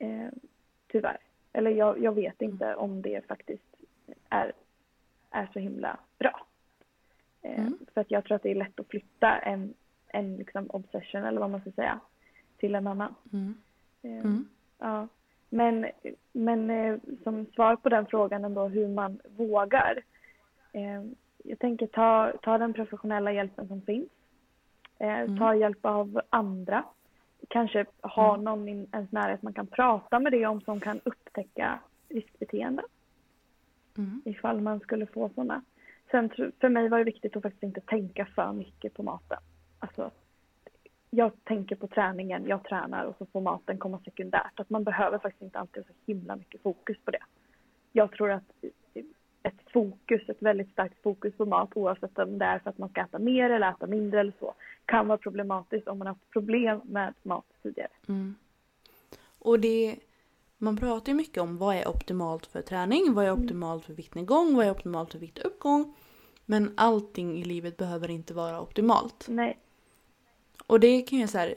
Eh, 0.00 0.28
tyvärr. 0.88 1.18
Eller 1.52 1.70
jag, 1.70 1.98
jag 2.02 2.12
vet 2.12 2.42
inte 2.42 2.74
om 2.74 3.02
det 3.02 3.26
faktiskt 3.26 3.76
är, 4.28 4.52
är 5.30 5.48
så 5.52 5.58
himla 5.58 5.98
bra. 6.18 6.46
Eh, 7.42 7.66
För 7.94 8.00
att 8.00 8.10
jag 8.10 8.24
tror 8.24 8.36
att 8.36 8.42
det 8.42 8.50
är 8.50 8.54
lätt 8.54 8.80
att 8.80 8.88
flytta 8.88 9.38
en, 9.38 9.74
en 10.08 10.36
liksom 10.36 10.70
obsession 10.70 11.24
eller 11.24 11.40
vad 11.40 11.50
man 11.50 11.60
ska 11.60 11.70
säga 11.70 12.00
till 12.56 12.74
en 12.74 12.86
annan. 12.86 13.14
Mm. 13.32 13.54
Eh, 14.02 14.24
Mm. 14.24 14.48
Ja. 14.78 15.08
Men, 15.48 15.86
men 16.32 16.70
eh, 16.70 16.98
som 17.22 17.46
svar 17.46 17.76
på 17.76 17.88
den 17.88 18.06
frågan 18.06 18.44
ändå 18.44 18.68
hur 18.68 18.88
man 18.88 19.20
vågar. 19.36 20.02
Jag 21.44 21.58
tänker 21.58 21.86
ta, 21.86 22.32
ta 22.42 22.58
den 22.58 22.72
professionella 22.72 23.32
hjälpen 23.32 23.68
som 23.68 23.82
finns. 23.82 24.08
Ta 25.38 25.54
hjälp 25.54 25.84
av 25.86 26.20
andra. 26.30 26.84
Kanske 27.48 27.86
ha 28.02 28.36
någon 28.36 28.68
i 28.68 28.88
ens 28.92 29.12
närhet 29.12 29.42
man 29.42 29.52
kan 29.52 29.66
prata 29.66 30.20
med 30.20 30.32
det 30.32 30.46
om 30.46 30.60
som 30.60 30.80
kan 30.80 31.00
upptäcka 31.04 31.80
riskbeteenden. 32.08 32.84
Mm. 33.98 34.22
Ifall 34.24 34.60
man 34.60 34.80
skulle 34.80 35.06
få 35.06 35.28
sådana. 35.28 35.62
Sen 36.10 36.30
för 36.60 36.68
mig 36.68 36.88
var 36.88 36.98
det 36.98 37.04
viktigt 37.04 37.36
att 37.36 37.42
faktiskt 37.42 37.62
inte 37.62 37.80
tänka 37.80 38.26
för 38.26 38.52
mycket 38.52 38.94
på 38.94 39.02
maten. 39.02 39.38
Alltså, 39.78 40.10
jag 41.10 41.32
tänker 41.44 41.76
på 41.76 41.86
träningen, 41.86 42.46
jag 42.46 42.64
tränar 42.64 43.04
och 43.04 43.16
så 43.18 43.26
får 43.26 43.40
maten 43.40 43.78
komma 43.78 43.98
sekundärt. 44.04 44.60
Att 44.60 44.70
man 44.70 44.84
behöver 44.84 45.18
faktiskt 45.18 45.42
inte 45.42 45.58
alltid 45.58 45.86
så 45.86 45.92
himla 46.06 46.36
mycket 46.36 46.62
fokus 46.62 46.96
på 47.04 47.10
det. 47.10 47.22
Jag 47.92 48.12
tror 48.12 48.30
att 48.30 48.64
ett 49.42 49.72
fokus, 49.72 50.28
ett 50.28 50.42
väldigt 50.42 50.72
starkt 50.72 51.02
fokus 51.02 51.34
på 51.36 51.46
mat 51.46 51.70
oavsett 51.74 52.18
om 52.18 52.38
det 52.38 52.44
är 52.44 52.58
för 52.58 52.70
att 52.70 52.78
man 52.78 52.88
ska 52.88 53.00
äta 53.00 53.18
mer 53.18 53.50
eller 53.50 53.70
äta 53.70 53.86
mindre 53.86 54.20
eller 54.20 54.32
så 54.40 54.54
kan 54.84 55.08
vara 55.08 55.18
problematiskt 55.18 55.88
om 55.88 55.98
man 55.98 56.06
har 56.06 56.14
haft 56.14 56.30
problem 56.30 56.80
med 56.84 57.14
mat 57.22 57.44
tidigare. 57.62 57.90
Och 59.38 59.60
det, 59.60 59.96
man 60.58 60.76
pratar 60.76 61.12
ju 61.12 61.16
mycket 61.16 61.42
om 61.42 61.56
vad 61.56 61.76
är 61.76 61.88
optimalt 61.88 62.46
för 62.46 62.62
träning, 62.62 63.14
vad 63.14 63.24
är 63.24 63.32
optimalt 63.32 63.84
för 63.84 63.92
viktnedgång, 63.92 64.54
vad 64.54 64.66
är 64.66 64.70
optimalt 64.70 65.12
för 65.12 65.18
viktuppgång. 65.18 65.94
Men 66.46 66.72
allting 66.76 67.38
i 67.38 67.44
livet 67.44 67.76
behöver 67.76 68.10
inte 68.10 68.34
vara 68.34 68.60
optimalt. 68.60 69.26
Nej, 69.28 69.58
Och 70.66 70.80
det 70.80 71.02
kan 71.02 71.18
ju 71.18 71.26
så 71.26 71.38
här, 71.38 71.54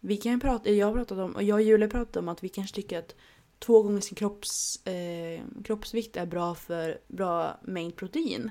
vi 0.00 0.16
kan 0.16 0.32
ju 0.32 0.40
prata, 0.40 0.70
jag 0.70 0.86
har 0.86 0.94
pratat 0.94 1.18
om, 1.18 1.32
och 1.34 1.42
jag 1.42 1.54
och 1.54 1.62
Julia 1.62 1.88
pratat 1.88 2.16
om 2.16 2.28
att 2.28 2.44
vi 2.44 2.48
kanske 2.48 2.76
tycker 2.76 2.98
att 2.98 3.16
två 3.58 3.82
gånger 3.82 4.00
sin 4.00 4.14
kropps, 4.16 4.86
eh, 4.86 5.40
kroppsvikt 5.64 6.16
är 6.16 6.26
bra 6.26 6.54
för 6.54 6.98
bra 7.08 7.60
mängd 7.62 7.96
protein. 7.96 8.50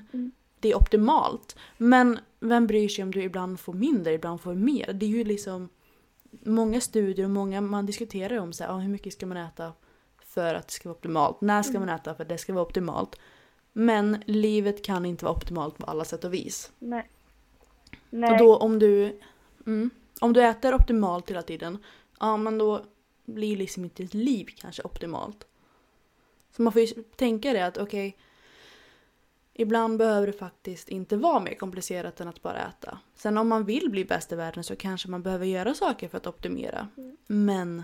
Det 0.60 0.70
är 0.70 0.76
optimalt. 0.76 1.56
Men 1.78 2.18
vem 2.40 2.66
bryr 2.66 2.88
sig 2.88 3.04
om 3.04 3.10
du 3.10 3.22
ibland 3.22 3.60
får 3.60 3.74
mindre, 3.74 4.12
ibland 4.12 4.40
får 4.40 4.54
mer? 4.54 4.92
Det 4.92 5.06
är 5.06 5.10
ju 5.10 5.24
liksom 5.24 5.68
många 6.30 6.80
studier 6.80 7.24
och 7.24 7.30
många 7.30 7.60
man 7.60 7.86
diskuterar 7.86 8.38
om 8.38 8.52
så 8.52 8.64
här, 8.64 8.70
ah, 8.70 8.78
hur 8.78 8.88
mycket 8.88 9.12
ska 9.12 9.26
man 9.26 9.36
äta 9.36 9.72
för 10.18 10.54
att 10.54 10.68
det 10.68 10.72
ska 10.72 10.88
vara 10.88 10.96
optimalt? 10.96 11.40
När 11.40 11.62
ska 11.62 11.80
man 11.80 11.88
äta 11.88 12.14
för 12.14 12.22
att 12.22 12.28
det 12.28 12.38
ska 12.38 12.52
vara 12.52 12.64
optimalt? 12.64 13.16
Men 13.72 14.22
livet 14.26 14.84
kan 14.84 15.06
inte 15.06 15.24
vara 15.24 15.34
optimalt 15.34 15.78
på 15.78 15.86
alla 15.86 16.04
sätt 16.04 16.24
och 16.24 16.34
vis. 16.34 16.72
nej. 16.78 17.10
Och 17.90 18.30
Nej, 18.30 18.38
då 18.38 18.56
om 18.56 18.78
du, 18.78 19.20
mm, 19.66 19.90
om 20.20 20.32
du 20.32 20.42
äter 20.42 20.74
optimalt 20.74 21.30
hela 21.30 21.42
tiden, 21.42 21.78
ja 22.20 22.36
men 22.36 22.58
då 22.58 22.84
blir 23.26 23.56
liksom 23.56 23.84
inte 23.84 24.02
ditt 24.02 24.14
liv 24.14 24.46
kanske 24.56 24.82
optimalt. 24.82 25.46
Så 26.50 26.62
man 26.62 26.72
får 26.72 26.82
ju 26.82 26.86
tänka 27.16 27.52
det 27.52 27.66
att 27.66 27.78
okej, 27.78 28.16
ibland 29.54 29.98
behöver 29.98 30.26
det 30.26 30.32
faktiskt 30.32 30.88
inte 30.88 31.16
vara 31.16 31.40
mer 31.40 31.54
komplicerat 31.54 32.20
än 32.20 32.28
att 32.28 32.42
bara 32.42 32.58
äta. 32.58 32.98
Sen 33.14 33.38
om 33.38 33.48
man 33.48 33.64
vill 33.64 33.90
bli 33.90 34.04
bäst 34.04 34.32
i 34.32 34.36
världen 34.36 34.64
så 34.64 34.76
kanske 34.76 35.08
man 35.10 35.22
behöver 35.22 35.46
göra 35.46 35.74
saker 35.74 36.08
för 36.08 36.16
att 36.16 36.26
optimera. 36.26 36.88
Men 37.26 37.82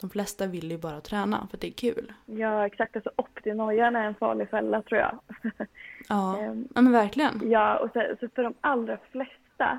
de 0.00 0.10
flesta 0.10 0.46
vill 0.46 0.70
ju 0.70 0.78
bara 0.78 1.00
träna 1.00 1.46
för 1.50 1.56
att 1.56 1.60
det 1.60 1.66
är 1.68 1.72
kul. 1.72 2.12
ja 2.26 2.66
exakt. 2.66 2.96
Alltså 2.96 3.10
optinojan 3.16 3.96
är 3.96 4.04
en 4.06 4.14
farlig 4.14 4.48
fälla 4.50 4.82
tror 4.82 5.00
jag. 5.00 5.18
Ja, 6.08 6.38
Ehm, 6.38 6.68
ja 6.74 6.80
men 6.80 6.92
verkligen. 6.92 7.50
Ja, 7.50 7.78
och 7.78 7.90
så, 7.92 8.16
så 8.20 8.28
för 8.34 8.42
de 8.42 8.54
allra 8.60 8.98
flesta 9.12 9.78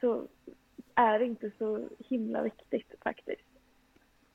så 0.00 0.26
är 0.94 1.18
det 1.18 1.24
inte 1.24 1.50
så 1.58 1.88
himla 2.08 2.42
viktigt 2.42 2.94
faktiskt. 3.04 3.45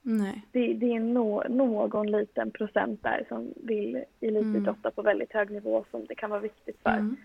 Nej. 0.01 0.45
Det, 0.51 0.73
det 0.73 0.95
är 0.95 0.99
nå, 0.99 1.43
någon 1.49 2.11
liten 2.11 2.51
procent 2.51 3.03
där 3.03 3.25
som 3.27 3.53
vill 3.55 4.03
elitidrotta 4.21 4.91
på 4.91 5.01
väldigt 5.01 5.33
hög 5.33 5.51
nivå 5.51 5.85
som 5.91 6.05
det 6.05 6.15
kan 6.15 6.29
vara 6.29 6.39
viktigt 6.39 6.79
för. 6.83 6.89
Mm. 6.89 7.17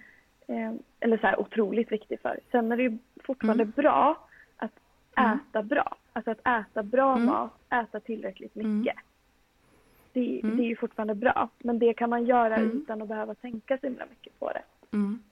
Eh, 0.46 0.72
eller 1.00 1.18
så 1.18 1.26
här 1.26 1.40
otroligt 1.40 1.92
viktigt 1.92 2.22
för. 2.22 2.40
Sen 2.50 2.72
är 2.72 2.76
det 2.76 2.82
ju 2.82 2.98
fortfarande 3.24 3.64
bra 3.64 4.28
att 4.56 4.72
äta 5.16 5.62
bra. 5.62 5.96
Alltså 6.12 6.30
att 6.30 6.46
äta 6.46 6.82
bra 6.82 7.16
mat, 7.16 7.52
äta 7.70 8.00
tillräckligt 8.00 8.54
mycket. 8.54 8.96
Det, 10.12 10.40
det 10.42 10.62
är 10.62 10.68
ju 10.68 10.76
fortfarande 10.76 11.14
bra. 11.14 11.48
Men 11.58 11.78
det 11.78 11.94
kan 11.94 12.10
man 12.10 12.24
göra 12.24 12.60
utan 12.60 13.02
att 13.02 13.08
behöva 13.08 13.34
tänka 13.34 13.78
så 13.78 13.86
himla 13.86 14.06
mycket 14.10 14.38
på 14.38 14.52
det. 14.52 14.62
Mm. 14.96 15.22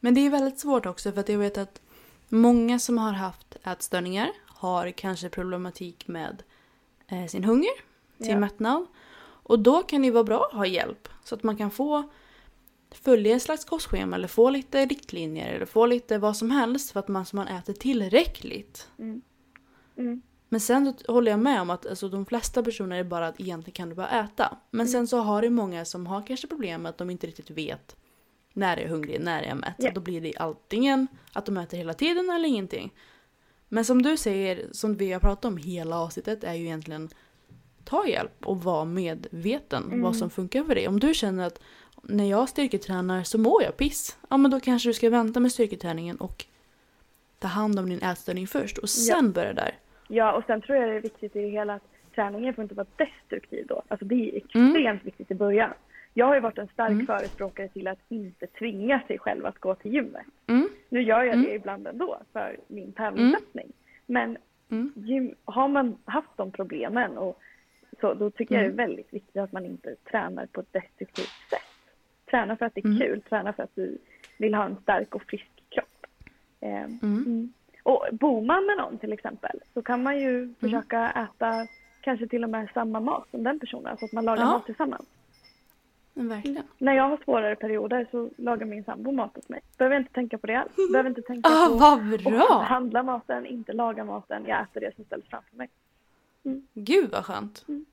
Men 0.00 0.14
det 0.14 0.20
är 0.20 0.30
väldigt 0.30 0.58
svårt 0.58 0.86
också 0.86 1.12
för 1.12 1.20
att 1.20 1.28
jag 1.28 1.38
vet 1.38 1.58
att 1.58 1.82
många 2.28 2.78
som 2.78 2.98
har 2.98 3.12
haft 3.12 3.56
ätstörningar 3.66 4.28
har 4.46 4.90
kanske 4.90 5.28
problematik 5.28 6.08
med 6.08 6.42
sin 7.28 7.44
hunger, 7.44 7.72
sin 8.18 8.30
Ja. 8.30 8.38
mättnad. 8.38 8.86
Och 9.46 9.58
då 9.58 9.82
kan 9.82 10.00
det 10.00 10.06
ju 10.06 10.12
vara 10.12 10.24
bra 10.24 10.44
att 10.44 10.56
ha 10.56 10.66
hjälp 10.66 11.08
så 11.24 11.34
att 11.34 11.42
man 11.42 11.56
kan 11.56 11.70
få 11.70 12.02
följa 12.90 13.36
ett 13.36 13.42
slags 13.42 13.64
kostschema 13.64 14.16
eller 14.16 14.28
få 14.28 14.50
lite 14.50 14.86
riktlinjer 14.86 15.54
eller 15.54 15.66
få 15.66 15.86
lite 15.86 16.18
vad 16.18 16.36
som 16.36 16.50
helst 16.50 16.90
för 16.90 17.00
att 17.00 17.08
man, 17.08 17.26
så 17.26 17.36
man 17.36 17.48
äter 17.48 17.72
tillräckligt. 17.72 18.88
Mm. 18.98 20.22
Men 20.48 20.60
sen 20.60 20.94
håller 21.08 21.30
jag 21.30 21.40
med 21.40 21.60
om 21.60 21.70
att 21.70 21.86
alltså, 21.86 22.08
de 22.08 22.26
flesta 22.26 22.62
personer 22.62 22.98
är 22.98 23.04
bara 23.04 23.28
att 23.28 23.40
egentligen 23.40 23.74
kan 23.74 23.88
du 23.88 23.94
bara 23.94 24.08
äta. 24.24 24.56
Men 24.70 24.88
sen 24.88 25.06
så 25.08 25.18
har 25.18 25.42
det 25.42 25.50
många 25.50 25.84
som 25.84 26.06
har 26.06 26.26
kanske 26.26 26.46
problem 26.46 26.82
med 26.82 26.90
att 26.90 26.98
de 26.98 27.10
inte 27.10 27.26
riktigt 27.26 27.50
vet 27.50 27.96
när 28.52 28.76
är 28.76 28.82
jag 28.82 28.88
hungrig, 28.88 29.20
när 29.20 29.42
är 29.42 29.48
jag 29.48 29.56
mätt. 29.56 29.74
Ja. 29.78 29.88
Så 29.88 29.94
då 29.94 30.00
blir 30.00 30.20
det 30.20 30.34
antingen 30.36 31.06
att 31.32 31.46
de 31.46 31.56
äter 31.56 31.78
hela 31.78 31.94
tiden 31.94 32.30
eller 32.30 32.48
ingenting. 32.48 32.92
Men 33.74 33.84
som 33.84 34.02
du 34.02 34.16
säger, 34.16 34.66
som 34.72 34.94
vi 34.94 35.12
har 35.12 35.20
pratat 35.20 35.44
om 35.44 35.56
hela 35.56 35.98
avsnittet, 35.98 36.44
är 36.44 36.54
ju 36.54 36.64
egentligen 36.64 37.08
ta 37.84 38.06
hjälp 38.06 38.46
och 38.46 38.62
vara 38.62 38.84
medveten 38.84 39.84
Mm. 39.84 40.02
vad 40.02 40.16
som 40.16 40.30
funkar 40.30 40.64
för 40.64 40.74
dig. 40.74 40.88
Om 40.88 41.00
du 41.00 41.14
känner 41.14 41.46
att 41.46 41.60
när 42.02 42.30
jag 42.30 42.48
styrketränar 42.48 43.22
så 43.22 43.38
mår 43.38 43.62
jag 43.62 43.76
piss, 43.76 44.18
ja 44.30 44.36
men 44.36 44.50
då 44.50 44.60
kanske 44.60 44.88
du 44.88 44.92
ska 44.92 45.10
vänta 45.10 45.40
med 45.40 45.52
styrketräningen 45.52 46.16
och 46.16 46.44
ta 47.38 47.48
hand 47.48 47.78
om 47.78 47.88
din 47.88 48.02
ätstörning 48.02 48.46
först 48.46 48.78
och 48.78 48.88
sen 48.90 49.32
börja 49.32 49.52
där. 49.52 49.74
Ja, 50.08 50.32
och 50.32 50.44
sen 50.46 50.62
tror 50.62 50.78
jag 50.78 50.88
det 50.90 50.94
är 50.96 51.00
viktigt 51.00 51.36
i 51.36 51.40
det 51.42 51.48
hela 51.48 51.74
att 51.74 51.82
träningen 52.14 52.54
får 52.54 52.62
inte 52.62 52.74
vara 52.74 52.86
destruktiv 52.96 53.66
då. 53.66 53.82
Alltså 53.88 54.06
det 54.06 54.14
är 54.14 54.40
Mm. 54.54 54.66
extremt 54.66 55.04
viktigt 55.04 55.30
i 55.30 55.34
början. 55.34 55.70
Jag 56.16 56.26
har 56.26 56.34
ju 56.34 56.40
varit 56.40 56.58
en 56.58 56.68
stark 56.68 57.06
förespråkare 57.06 57.68
till 57.68 57.88
att 57.88 57.98
inte 58.08 58.46
tvinga 58.46 59.00
sig 59.06 59.18
själv 59.18 59.46
att 59.46 59.58
gå 59.58 59.74
till 59.74 59.92
gymmet. 59.94 60.26
Mm. 60.46 60.68
Nu 60.88 61.02
gör 61.02 61.22
jag 61.22 61.38
det 61.38 61.54
ibland 61.54 61.86
ändå 61.86 62.18
för 62.32 62.56
min 62.68 62.92
tävlingssatsning. 62.92 63.72
Men 64.06 64.38
Mm. 64.70 64.92
gym, 64.96 65.34
har 65.44 65.68
man 65.68 65.98
haft 66.04 66.36
de 66.36 66.50
problemen 66.52 67.18
och 67.18 67.40
så, 68.00 68.14
då 68.14 68.30
tycker 68.30 68.54
jag 68.54 68.64
Mm. 68.64 68.76
det 68.76 68.82
är 68.82 68.86
väldigt 68.86 69.12
viktigt 69.14 69.36
att 69.36 69.52
man 69.52 69.66
inte 69.66 69.94
tränar 70.10 70.46
på 70.46 70.60
ett 70.60 70.72
destruktivt 70.72 71.34
sätt. 71.50 71.60
Träna 72.30 72.56
för 72.56 72.66
att 72.66 72.74
det 72.74 72.80
är 72.80 72.86
Mm. 72.86 72.98
kul, 72.98 73.22
träna 73.22 73.52
för 73.52 73.62
att 73.62 73.74
du 73.74 73.98
vill 74.38 74.54
ha 74.54 74.64
en 74.64 74.76
stark 74.82 75.14
och 75.14 75.22
frisk 75.22 75.62
kropp. 75.68 76.06
Eh, 76.60 76.82
Mm. 76.84 76.98
mm. 77.02 77.52
Och 77.82 78.06
bor 78.12 78.40
man 78.42 78.66
med 78.66 78.76
någon 78.76 78.98
till 78.98 79.12
exempel 79.12 79.60
så 79.74 79.82
kan 79.82 80.02
man 80.02 80.18
ju 80.20 80.42
Mm. 80.42 80.54
försöka 80.54 81.10
äta 81.10 81.66
kanske 82.00 82.26
till 82.28 82.44
och 82.44 82.50
med 82.50 82.68
samma 82.74 83.00
mat 83.00 83.28
som 83.30 83.42
den 83.42 83.60
personen, 83.60 83.96
så 83.98 84.04
att 84.04 84.12
man 84.12 84.24
lagar 84.24 84.42
Ja. 84.42 84.50
mat 84.50 84.66
tillsammans. 84.66 85.06
Men 86.16 86.28
verkligen. 86.28 86.64
När 86.78 86.92
jag 86.94 87.08
har 87.08 87.16
svårare 87.24 87.56
perioder 87.56 88.08
så 88.10 88.30
lagar 88.38 88.66
min 88.66 88.84
sambo 88.84 89.12
mat 89.12 89.38
åt 89.38 89.48
mig. 89.48 89.60
Behöver 89.78 89.96
inte 89.96 90.12
tänka 90.12 90.38
på 90.38 90.46
det 90.46 90.54
alls. 90.54 90.72
Behöver 90.92 91.10
inte 91.10 91.22
tänka 91.22 91.48
Ah, 91.50 91.68
på 91.68 91.74
vad 91.74 92.14
att 92.14 92.22
bra! 92.24 92.64
handla 92.68 93.02
maten, 93.02 93.46
inte 93.46 93.72
laga 93.72 94.04
maten. 94.04 94.44
Jag 94.46 94.60
äter 94.62 94.80
det 94.80 94.94
som 94.96 95.04
ställs 95.04 95.24
framför 95.30 95.56
mig. 95.56 95.68
Gud 96.74 97.10
vad 97.10 97.24
skönt. 97.24 97.64
Mm. 97.68 97.84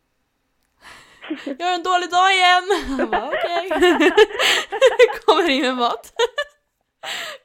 Jag 1.59 1.65
har 1.67 1.73
en 1.75 1.83
dålig 1.83 2.09
dag 2.09 2.31
igen! 2.33 2.63
Jag 2.99 3.09
bara, 3.09 3.27
Okej. 3.27 3.69
Kommer 5.25 5.49
in 5.49 5.61
med 5.61 5.77
mat. 5.77 6.13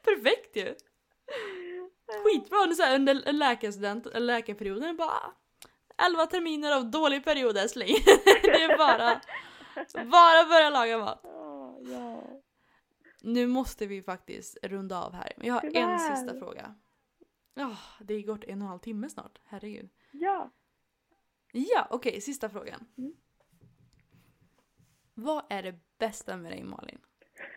Perfekt 0.05 0.55
ju. 0.55 0.75
Skitbra 2.23 2.65
nu 2.65 2.73
så 2.75 2.83
här, 2.83 2.95
under 2.95 3.33
läkarstudent, 3.33 4.07
läkarperioden 4.15 4.97
bara 4.97 5.13
11 6.07 6.25
terminer 6.25 6.75
av 6.75 6.85
dålig 6.91 7.23
period 7.25 7.57
älskling. 7.57 7.95
Det 8.43 8.63
är 8.63 8.77
bara, 8.77 9.21
bara 9.93 10.45
börja 10.49 10.69
laga 10.69 10.97
mat. 10.97 11.19
Ja, 11.23 11.79
ja. 11.81 12.23
Nu 13.21 13.47
måste 13.47 13.85
vi 13.85 14.01
faktiskt 14.01 14.57
runda 14.63 15.03
av 15.03 15.13
här. 15.13 15.33
Men 15.37 15.47
jag 15.47 15.53
har 15.53 15.63
en 15.63 15.71
Tyvärr. 15.73 16.15
sista 16.15 16.39
fråga. 16.39 16.75
Ja, 17.53 17.77
det 17.99 18.13
är 18.13 18.21
gått 18.23 18.43
en 18.43 18.61
och 18.61 18.65
en 18.65 18.69
halv 18.69 18.79
timme 18.79 19.09
snart. 19.09 19.39
Herregud. 19.45 19.89
ja. 20.11 20.51
Ja, 21.51 21.87
okej, 21.89 22.21
sista 22.21 22.49
frågan. 22.49 22.87
Mm. 22.97 23.13
Vad 25.13 25.45
är 25.49 25.63
det 25.63 25.75
bästa 25.99 26.37
med 26.37 26.51
dig 26.51 26.63
Malin? 26.63 26.99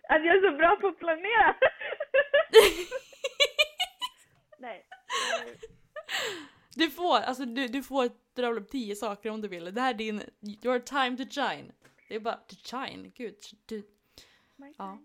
Att 0.09 0.25
jag 0.25 0.37
är 0.37 0.51
så 0.51 0.57
bra 0.57 0.77
på 0.81 0.87
att 0.87 0.99
planera. 0.99 1.57
Nej. 4.59 4.87
Du 6.75 6.91
får, 6.91 7.17
alltså 7.17 7.45
du, 7.45 7.69
du 7.69 7.83
får 7.83 8.11
dra 8.35 8.47
upp 8.53 8.69
tio 8.71 8.97
saker 8.97 9.31
om 9.31 9.41
du 9.41 9.49
vill. 9.49 9.75
Det 9.75 9.81
här 9.81 9.91
är 9.91 9.99
din, 9.99 10.23
your 10.65 10.79
time 10.79 11.17
to 11.17 11.25
shine. 11.31 11.73
Det 12.11 12.17
är 12.17 12.21
bara 12.21 12.37
to 12.37 12.57
shine, 12.65 13.13
gud. 13.15 13.35
Du, 13.67 13.83
Ja. 14.79 14.99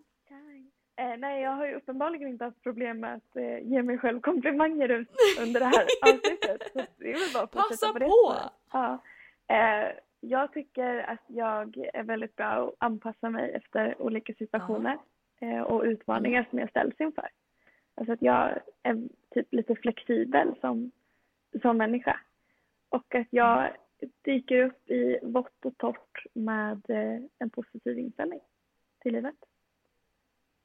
Eh, 0.96 1.18
nej, 1.18 1.42
jag 1.42 1.52
har 1.52 1.68
ju 1.68 1.76
uppenbarligen 1.76 2.28
inte 2.28 2.46
haft 2.46 2.64
problem 2.64 3.00
med 3.00 3.16
att 3.16 3.36
eh, 3.36 3.60
ge 3.60 3.84
mig 3.84 3.98
själv 3.98 4.22
komplimanger 4.22 5.06
under 5.42 5.60
det 5.60 5.66
här 5.66 5.86
avsnittet. 6.02 6.62
Så 6.74 6.86
det 6.98 7.12
är 7.12 7.20
väl 7.20 7.34
bara 7.34 7.44
att 7.44 7.52
Passa 7.52 7.94
på 7.94 8.00
på! 8.00 8.36
Ja. 8.72 9.04
Eh, 9.48 9.92
jag 10.20 10.54
tycker 10.54 10.98
att 10.98 11.24
jag 11.28 11.78
är 11.94 12.04
väldigt 12.04 12.36
bra 12.36 12.46
att 12.46 12.76
anpassa 12.78 13.30
mig 13.30 13.52
efter 13.54 14.02
olika 14.02 14.34
situationer 14.34 14.98
eh, 15.40 15.62
och 15.62 15.84
utmaningar 15.84 16.48
som 16.50 16.60
jag 16.60 16.70
ställs 16.70 16.96
inför. 17.00 17.30
Alltså 17.96 18.14
att 18.14 18.22
jag 18.22 18.60
är 18.84 19.08
typ 19.34 19.54
lite 19.54 19.76
flexibel 19.76 20.56
som, 20.62 20.92
som 21.62 21.78
människa. 21.78 22.20
Och 22.90 23.16
att 23.16 23.28
jag 23.30 23.70
dyker 24.22 24.64
upp 24.64 24.90
i 24.90 25.20
vått 25.24 25.66
och 25.66 25.78
torrt 25.78 26.26
med 26.34 26.90
eh, 26.90 27.22
en 27.40 27.50
positiv 27.50 28.00
inställning 28.00 28.40
till 29.00 29.14
livet. 29.14 29.36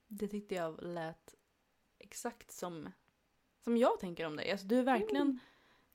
det 0.08 0.28
tyckte 0.28 0.54
jag 0.54 0.82
lät 0.82 1.34
exakt 1.98 2.50
som, 2.50 2.88
som 3.64 3.76
jag 3.76 4.00
tänker 4.00 4.26
om 4.26 4.36
dig. 4.36 4.50
Alltså 4.50 4.66
du 4.66 4.78
är 4.78 4.82
verkligen, 4.82 5.22
Mm. 5.26 5.38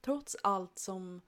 trots 0.01 0.37
allt 0.43 0.79
som, 0.79 1.21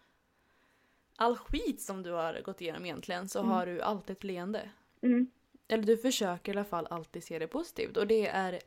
all 1.16 1.38
skit 1.38 1.82
som 1.82 2.04
du 2.04 2.12
har 2.12 2.42
gått 2.42 2.62
igenom 2.62 2.86
egentligen 2.86 3.28
så 3.30 3.40
Mm. 3.40 3.52
har 3.52 3.66
du 3.66 3.82
alltid 3.82 4.16
ett 4.18 4.24
leende. 4.24 4.70
Mm. 5.02 5.32
Eller 5.68 5.84
du 5.84 5.98
försöker 5.98 6.52
i 6.54 6.56
alla 6.56 6.66
fall 6.66 6.88
alltid 6.90 7.24
se 7.24 7.40
det 7.40 7.48
positivt. 7.48 7.98
Och 7.98 8.08
det 8.08 8.28
är 8.28 8.60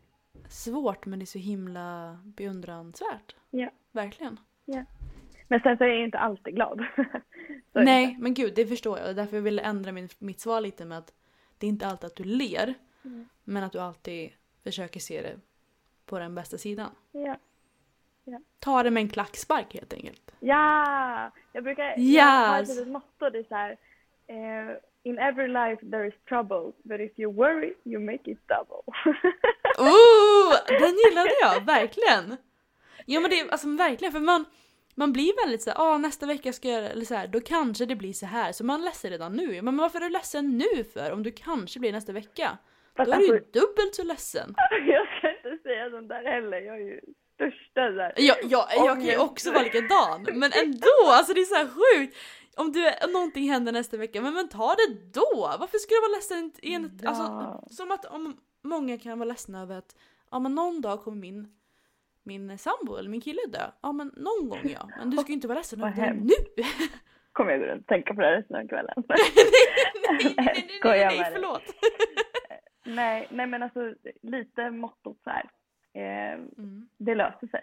svårt 0.48 1.06
men 1.06 1.18
det 1.18 1.22
är 1.24 1.26
så 1.26 1.38
himla 1.38 2.18
beundransvärt. 2.24 3.36
Ja. 3.50 3.70
Verkligen. 3.92 4.40
Men 5.50 5.60
sen 5.60 5.76
så 5.78 5.84
är 5.84 5.88
jag 5.88 6.00
inte 6.04 6.18
alltid 6.18 6.54
glad. 6.54 6.84
Nej, 7.72 8.04
inte. 8.04 8.22
men 8.22 8.34
gud, 8.34 8.52
det 8.54 8.66
förstår 8.66 8.98
jag. 8.98 9.06
Det 9.06 9.10
är 9.10 9.14
därför 9.14 9.36
jag 9.36 9.42
ville 9.42 9.62
ändra 9.62 9.92
min, 9.92 10.08
mitt 10.18 10.40
svar 10.40 10.60
lite 10.60 10.84
med 10.84 10.98
att 10.98 11.12
det 11.58 11.66
är 11.66 11.68
inte 11.68 11.86
alltid 11.86 12.06
att 12.06 12.16
du 12.16 12.24
ler, 12.24 12.74
Mm. 13.04 13.28
men 13.44 13.62
att 13.64 13.72
du 13.72 13.78
alltid 13.78 14.30
försöker 14.64 15.00
se 15.00 15.22
det 15.22 15.36
på 16.06 16.18
den 16.18 16.34
bästa 16.34 16.58
sidan. 16.58 16.90
Ja. 17.12 17.36
Ta 18.58 18.82
det 18.82 18.90
med 18.90 19.00
en 19.00 19.08
klackspark 19.08 19.74
helt 19.74 19.92
enkelt. 19.92 20.34
ja! 20.40 21.30
Jag 21.52 21.64
brukar 21.64 21.94
jag 21.96 22.24
har 22.24 22.62
ett 22.62 22.68
Yes. 22.68 22.76
litet 22.76 22.92
motto. 22.92 23.30
Det 23.30 23.38
är 23.38 23.44
så 23.48 23.54
här. 23.54 23.70
Eh, 24.26 24.76
In 25.02 25.18
every 25.18 25.48
life 25.48 25.90
there 25.90 26.06
is 26.08 26.14
trouble, 26.28 26.72
but 26.82 27.00
if 27.00 27.18
you 27.18 27.32
worry 27.32 27.74
you 27.84 28.00
make 28.00 28.30
it 28.30 28.38
double. 28.48 28.82
Oh, 29.78 30.54
den 30.68 30.96
gillade 31.08 31.30
jag, 31.42 31.64
verkligen! 31.64 32.36
Ja 33.06 33.20
men 33.20 33.30
det 33.30 33.40
är 33.40 33.48
alltså 33.50 33.68
verkligen, 33.76 34.12
för 34.12 34.20
man, 34.20 34.44
man 35.00 35.12
blir 35.12 35.44
väldigt 35.44 35.62
såhär, 35.62 35.78
ah, 35.80 35.98
nästa 35.98 36.26
vecka 36.26 36.52
ska 36.52 36.68
jag, 36.68 36.84
eller 36.84 37.04
så 37.04 37.14
här, 37.14 37.26
då 37.26 37.40
kanske 37.40 37.86
det 37.86 37.96
blir 37.96 38.12
så 38.12 38.26
här. 38.26 38.52
Så 38.52 38.64
man 38.64 38.80
är 38.80 38.84
ledsen 38.84 39.10
redan 39.10 39.32
nu. 39.36 39.62
Men 39.62 39.76
varför 39.76 39.98
är 39.98 40.04
du 40.04 40.08
ledsen 40.08 40.58
nu 40.58 40.84
för? 40.84 41.12
Om 41.12 41.22
du 41.22 41.32
kanske 41.32 41.80
blir 41.80 41.92
nästa 41.92 42.12
vecka? 42.12 42.58
Då 42.96 43.04
Fast 43.04 43.12
är 43.12 43.18
du 43.18 43.26
ju 43.26 43.32
alltså- 43.32 43.60
dubbelt 43.60 43.94
så 43.94 44.02
ledsen. 44.02 44.54
jag 44.86 45.06
ska 45.18 45.30
inte 45.36 45.62
säga 45.62 45.90
sånt 45.90 46.08
där 46.08 46.24
heller. 46.24 46.60
Jag 46.60 46.76
är 46.76 46.84
ju 46.84 47.00
största 47.34 47.90
där. 47.90 48.12
Ja, 48.16 48.34
ja, 48.42 48.68
jag 48.74 48.96
kan 48.96 49.04
ju 49.04 49.18
också 49.18 49.52
vara 49.52 49.62
likadan, 49.62 50.26
men 50.32 50.50
ändå! 50.64 51.04
Alltså 51.06 51.34
det 51.34 51.40
är 51.40 51.44
så 51.44 51.54
här 51.54 51.68
sjukt! 51.78 52.16
Om, 52.56 52.72
du, 52.72 52.92
om 53.04 53.12
någonting 53.12 53.50
händer 53.50 53.72
nästa 53.72 53.96
vecka, 53.96 54.20
men, 54.20 54.34
men 54.34 54.48
ta 54.48 54.74
det 54.74 55.12
då! 55.20 55.56
Varför 55.60 55.78
ska 55.78 55.94
du 55.94 56.00
vara 56.00 56.16
ledsen 56.16 56.52
en... 56.62 56.98
Ja. 57.02 57.08
Alltså, 57.08 57.74
som 57.76 57.90
att 57.90 58.04
om 58.04 58.36
många 58.62 58.98
kan 58.98 59.18
vara 59.18 59.28
ledsna 59.28 59.62
över 59.62 59.78
att 59.78 59.96
ja, 60.30 60.38
men 60.38 60.54
någon 60.54 60.80
dag 60.80 61.02
kommer 61.02 61.16
min, 61.16 61.48
min 62.30 62.58
sambo 62.58 62.96
eller 62.96 63.10
min 63.10 63.20
kille 63.20 63.40
dö. 63.48 63.70
Ja 63.82 63.92
men 63.92 64.12
någon 64.16 64.48
gång 64.48 64.60
ja, 64.74 64.88
men 64.98 65.10
du 65.10 65.16
ska 65.16 65.28
ju 65.28 65.34
inte 65.34 65.48
vara 65.48 65.58
ledsen 65.58 65.80
över 65.80 65.92
det 65.96 66.12
nu! 66.14 66.32
Kommer 67.32 67.50
jag 67.50 67.60
gå 67.60 67.66
runt 67.66 67.80
och 67.80 67.86
tänka 67.86 68.14
på 68.14 68.20
det 68.20 68.26
här 68.26 68.36
resten 68.36 68.56
av 68.56 68.68
kvällen. 68.68 68.94
nej, 69.06 70.34
nej, 70.36 70.36
nej, 70.36 70.64
nej, 70.84 71.18
nej, 71.18 71.30
förlåt! 71.32 71.62
nej, 72.86 73.26
nej 73.30 73.46
men 73.46 73.62
alltså 73.62 73.94
lite 74.22 74.70
mottot 74.70 75.18
så 75.24 75.30
här. 75.30 75.50
Eh, 75.94 76.34
Mm, 76.58 76.88
det 76.98 77.14
löser 77.14 77.46
sig. 77.46 77.60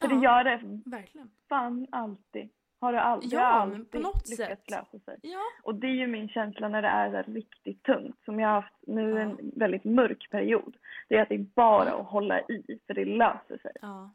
För 0.00 0.08
Ja. 0.08 0.14
det 0.14 0.24
gör 0.24 0.44
det 0.44 0.60
verkligen. 0.90 1.30
fan 1.48 1.86
alltid. 1.92 2.48
Har 2.80 2.92
det 2.92 3.00
alltid, 3.00 3.32
Ja, 3.32 3.40
alltid 3.44 3.90
på 3.90 3.98
något 3.98 4.28
lyckats 4.28 4.36
sätt. 4.36 4.70
lösa 4.70 4.98
sig. 5.04 5.18
Ja, 5.22 5.40
Och 5.62 5.74
det 5.74 5.86
är 5.86 5.90
ju 5.94 6.06
min 6.06 6.28
känsla 6.28 6.68
när 6.68 6.82
det 6.82 6.88
är 6.88 7.10
här 7.10 7.22
riktigt 7.22 7.82
tungt 7.82 8.24
som 8.24 8.40
jag 8.40 8.48
har 8.48 8.54
haft 8.60 8.74
nu 8.86 9.10
Ja. 9.10 9.18
en 9.20 9.50
väldigt 9.56 9.84
mörk 9.84 10.28
period. 10.30 10.76
Det 11.08 11.14
är 11.16 11.22
att 11.22 11.28
det 11.28 11.34
är 11.34 11.38
bara 11.54 11.92
att 11.94 12.06
hålla 12.06 12.40
i 12.40 12.78
för 12.86 12.94
det 12.94 13.04
löser 13.04 13.58
sig. 13.58 13.72
ja. 13.82 14.10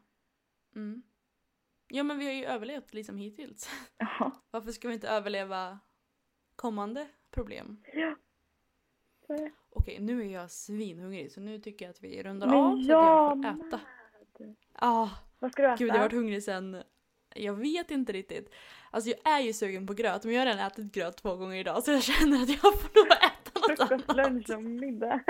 Mm. 0.76 1.02
Ja 1.88 2.02
men 2.02 2.18
vi 2.18 2.24
har 2.26 2.32
ju 2.32 2.44
överlevt 2.44 2.94
liksom 2.94 3.16
hittills. 3.16 3.70
Ja. 3.98 4.30
Varför 4.50 4.70
ska 4.72 4.88
vi 4.88 4.94
inte 4.94 5.08
överleva 5.08 5.78
kommande 6.56 7.06
problem? 7.30 7.82
ja. 7.94 8.14
Okej, 9.70 9.98
nu 10.00 10.20
är 10.22 10.32
jag 10.34 10.50
svinhungrig 10.50 11.32
så 11.32 11.40
nu 11.40 11.58
tycker 11.58 11.84
jag 11.84 11.90
att 11.90 12.02
vi 12.02 12.22
rundar 12.22 12.46
Men 12.46 12.56
av 12.56 12.76
så 12.76 12.80
att 12.82 12.86
jag 12.86 13.30
får 13.30 13.38
äta. 13.66 13.80
med. 14.38 14.54
Ah, 14.72 15.08
Vad 15.38 15.52
ska 15.52 15.62
du 15.62 15.68
äta? 15.68 15.76
gud 15.76 15.88
jag 15.88 15.94
har 15.94 16.00
varit 16.00 16.12
hungrig 16.12 16.42
sen... 16.42 16.82
Jag 17.34 17.54
vet 17.54 17.90
inte 17.90 18.12
riktigt. 18.12 18.50
Alltså 18.90 19.10
jag 19.10 19.32
är 19.34 19.40
ju 19.40 19.52
sugen 19.52 19.86
på 19.86 19.94
gröt 19.94 20.24
men 20.24 20.34
jag 20.34 20.40
har 20.40 20.46
redan 20.46 20.66
ätit 20.66 20.92
gröt 20.92 21.16
två 21.16 21.36
gånger 21.36 21.56
idag 21.56 21.84
så 21.84 21.90
jag 21.90 22.02
känner 22.02 22.42
att 22.42 22.48
jag 22.48 22.60
får 22.80 22.90
nog 22.94 23.06
äta 23.12 23.60
något 23.60 23.66
Frukost, 23.66 24.10
annat. 24.10 24.16
lunch 24.16 24.50
och 24.50 24.62
middag. 24.62 25.20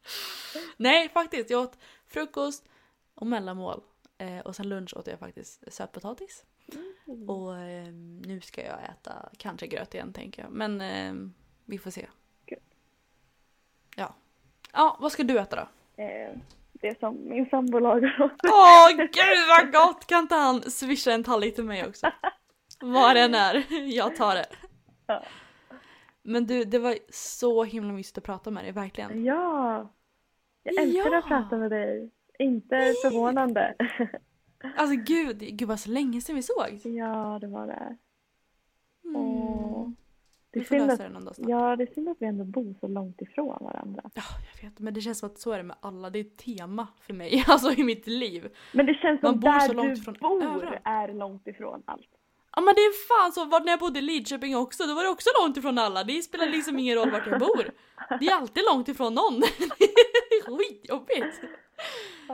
Nej 0.76 1.08
faktiskt, 1.08 1.50
jag 1.50 1.62
åt 1.62 1.78
frukost 2.06 2.68
och 3.14 3.26
mellanmål. 3.26 3.82
Eh, 4.18 4.38
och 4.38 4.56
sen 4.56 4.68
lunch 4.68 4.96
åt 4.96 5.06
jag 5.06 5.18
faktiskt 5.18 5.72
sötpotatis. 5.72 6.44
Mm. 7.08 7.30
Och 7.30 7.56
eh, 7.56 7.92
nu 8.26 8.40
ska 8.40 8.64
jag 8.64 8.78
äta 8.84 9.28
kanske 9.36 9.66
gröt 9.66 9.94
igen 9.94 10.12
tänker 10.12 10.42
jag. 10.42 10.50
Men 10.52 10.80
eh, 10.80 11.30
vi 11.64 11.78
får 11.78 11.90
se. 11.90 12.06
Gud. 12.46 12.58
Ja. 13.96 14.14
Ja, 14.72 14.96
vad 15.00 15.12
ska 15.12 15.22
du 15.22 15.38
äta 15.38 15.56
då? 15.56 15.68
Det 16.80 17.00
som 17.00 17.28
min 17.28 17.46
sambo 17.48 17.78
lagar 17.78 18.22
åt 18.22 18.32
Åh 18.44 18.96
gud 18.96 19.48
vad 19.48 19.72
gott! 19.72 20.06
Kan 20.06 20.18
inte 20.22 20.34
han 20.34 20.62
swisha 20.62 21.12
en 21.12 21.24
tallrik 21.24 21.54
till 21.54 21.64
mig 21.64 21.86
också? 21.88 22.10
Vad 22.80 23.16
den 23.16 23.34
är, 23.34 23.64
jag 23.96 24.16
tar 24.16 24.34
det. 24.34 24.46
Ja. 25.06 25.22
Men 26.22 26.46
du, 26.46 26.64
det 26.64 26.78
var 26.78 26.98
så 27.12 27.64
himla 27.64 27.92
mysigt 27.92 28.18
att 28.18 28.24
prata 28.24 28.50
med 28.50 28.64
dig, 28.64 28.72
verkligen. 28.72 29.24
Ja! 29.24 29.92
Jag 30.62 30.82
älskar 30.82 31.10
Ja. 31.12 31.18
att 31.18 31.26
prata 31.28 31.56
med 31.56 31.70
dig. 31.70 32.10
Inte 32.38 32.76
förvånande. 33.04 33.74
Alltså 34.76 34.96
gud, 34.96 35.38
gud 35.38 35.68
vad 35.68 35.80
så 35.80 35.90
länge 35.90 36.20
sedan 36.20 36.36
vi 36.36 36.42
såg. 36.42 36.80
ja, 36.84 37.38
det 37.40 37.46
var 37.46 37.66
det. 37.66 37.96
Det 40.50 40.58
Vi 40.58 40.64
är 40.64 40.64
får 40.68 40.76
lösa 40.76 40.92
att, 40.92 40.98
det 40.98 41.08
någon 41.08 41.24
dag 41.24 41.34
snart. 41.36 41.48
ja, 41.50 41.76
det 41.76 41.82
är 41.82 41.94
synd 41.94 42.08
att 42.08 42.16
vi 42.20 42.26
ändå 42.26 42.44
bor 42.44 42.74
så 42.80 42.88
långt 42.88 43.20
ifrån 43.20 43.64
varandra. 43.64 44.02
Ja, 44.14 44.22
jag 44.62 44.68
vet. 44.70 44.78
Men 44.78 44.94
det 44.94 45.00
känns 45.00 45.18
som 45.18 45.28
att 45.30 45.38
så 45.38 45.52
är 45.52 45.56
det 45.56 45.62
med 45.64 45.76
alla. 45.80 46.10
Det 46.10 46.18
är 46.18 46.24
ett 46.24 46.36
tema 46.36 46.86
för 47.06 47.14
mig, 47.14 47.44
alltså 47.48 47.72
i 47.72 47.84
mitt 47.84 48.06
liv. 48.06 48.48
Men 48.72 48.86
det 48.86 48.94
känns 48.94 49.22
Man 49.22 49.32
som 49.32 49.40
bor 49.40 49.48
där 49.48 49.60
så 49.60 49.72
långt 49.72 50.04
du 50.04 50.12
bor 50.12 50.42
överallt. 50.44 50.80
är 50.84 51.12
långt 51.14 51.46
ifrån 51.46 51.82
allt. 51.86 52.08
Ja 52.56 52.60
men 52.62 52.74
det 52.74 52.80
är 52.80 53.06
fan 53.08 53.32
så, 53.32 53.44
när 53.58 53.70
jag 53.72 53.80
bodde 53.80 53.98
i 53.98 54.02
Lidköping 54.02 54.56
också, 54.56 54.86
då 54.86 54.94
var 54.94 55.02
det 55.02 55.08
också 55.08 55.30
långt 55.42 55.56
ifrån 55.56 55.78
alla. 55.78 56.04
Det 56.04 56.22
spelar 56.22 56.46
liksom 56.46 56.78
ingen 56.78 56.96
roll 56.96 57.10
vart 57.10 57.26
jag 57.26 57.40
bor. 57.40 57.70
Det 58.20 58.26
är 58.26 58.34
alltid 58.34 58.62
långt 58.72 58.88
ifrån 58.88 59.14
någon. 59.14 59.40
Det 59.40 60.48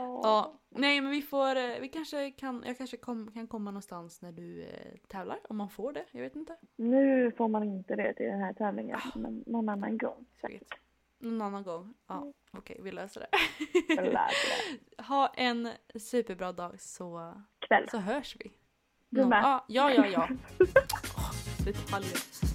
Ja, 0.01 0.59
nej 0.69 1.01
men 1.01 1.11
vi 1.11 1.21
får, 1.21 1.55
eh, 1.55 1.79
vi 1.81 1.89
kanske 1.89 2.31
kan, 2.31 2.63
jag 2.65 2.77
kanske 2.77 2.97
kom, 2.97 3.31
kan 3.31 3.47
komma 3.47 3.71
någonstans 3.71 4.21
när 4.21 4.31
du 4.31 4.63
eh, 4.63 4.97
tävlar, 5.07 5.39
om 5.49 5.57
man 5.57 5.69
får 5.69 5.93
det, 5.93 6.05
jag 6.11 6.21
vet 6.21 6.35
inte. 6.35 6.55
Nu 6.75 7.31
får 7.37 7.47
man 7.47 7.63
inte 7.63 7.95
det 7.95 8.13
till 8.13 8.25
den 8.25 8.39
här 8.39 8.53
tävlingen, 8.53 8.99
men 9.15 9.43
någon 9.47 9.69
annan 9.69 9.97
gång. 9.97 10.25
Säkert. 10.41 10.73
Någon 11.19 11.41
annan 11.41 11.63
gång. 11.63 11.93
Ja, 12.07 12.33
okej 12.51 12.79
vi 12.83 12.91
löser 12.91 13.21
det. 13.21 13.27
Det. 13.95 14.29
Ha 15.03 15.27
en 15.27 15.69
superbra 15.95 16.51
dag 16.51 16.81
så, 16.81 17.33
Kväll. 17.59 17.89
så 17.89 17.97
hörs 17.97 18.35
vi. 18.39 18.51
Du 19.09 19.25
med. 19.25 19.43
Ja, 19.43 19.65
ja, 19.67 19.93
ja. 19.93 20.05
ja. 20.05 20.27
Åh, 21.17 21.31
detaljer. 21.65 22.54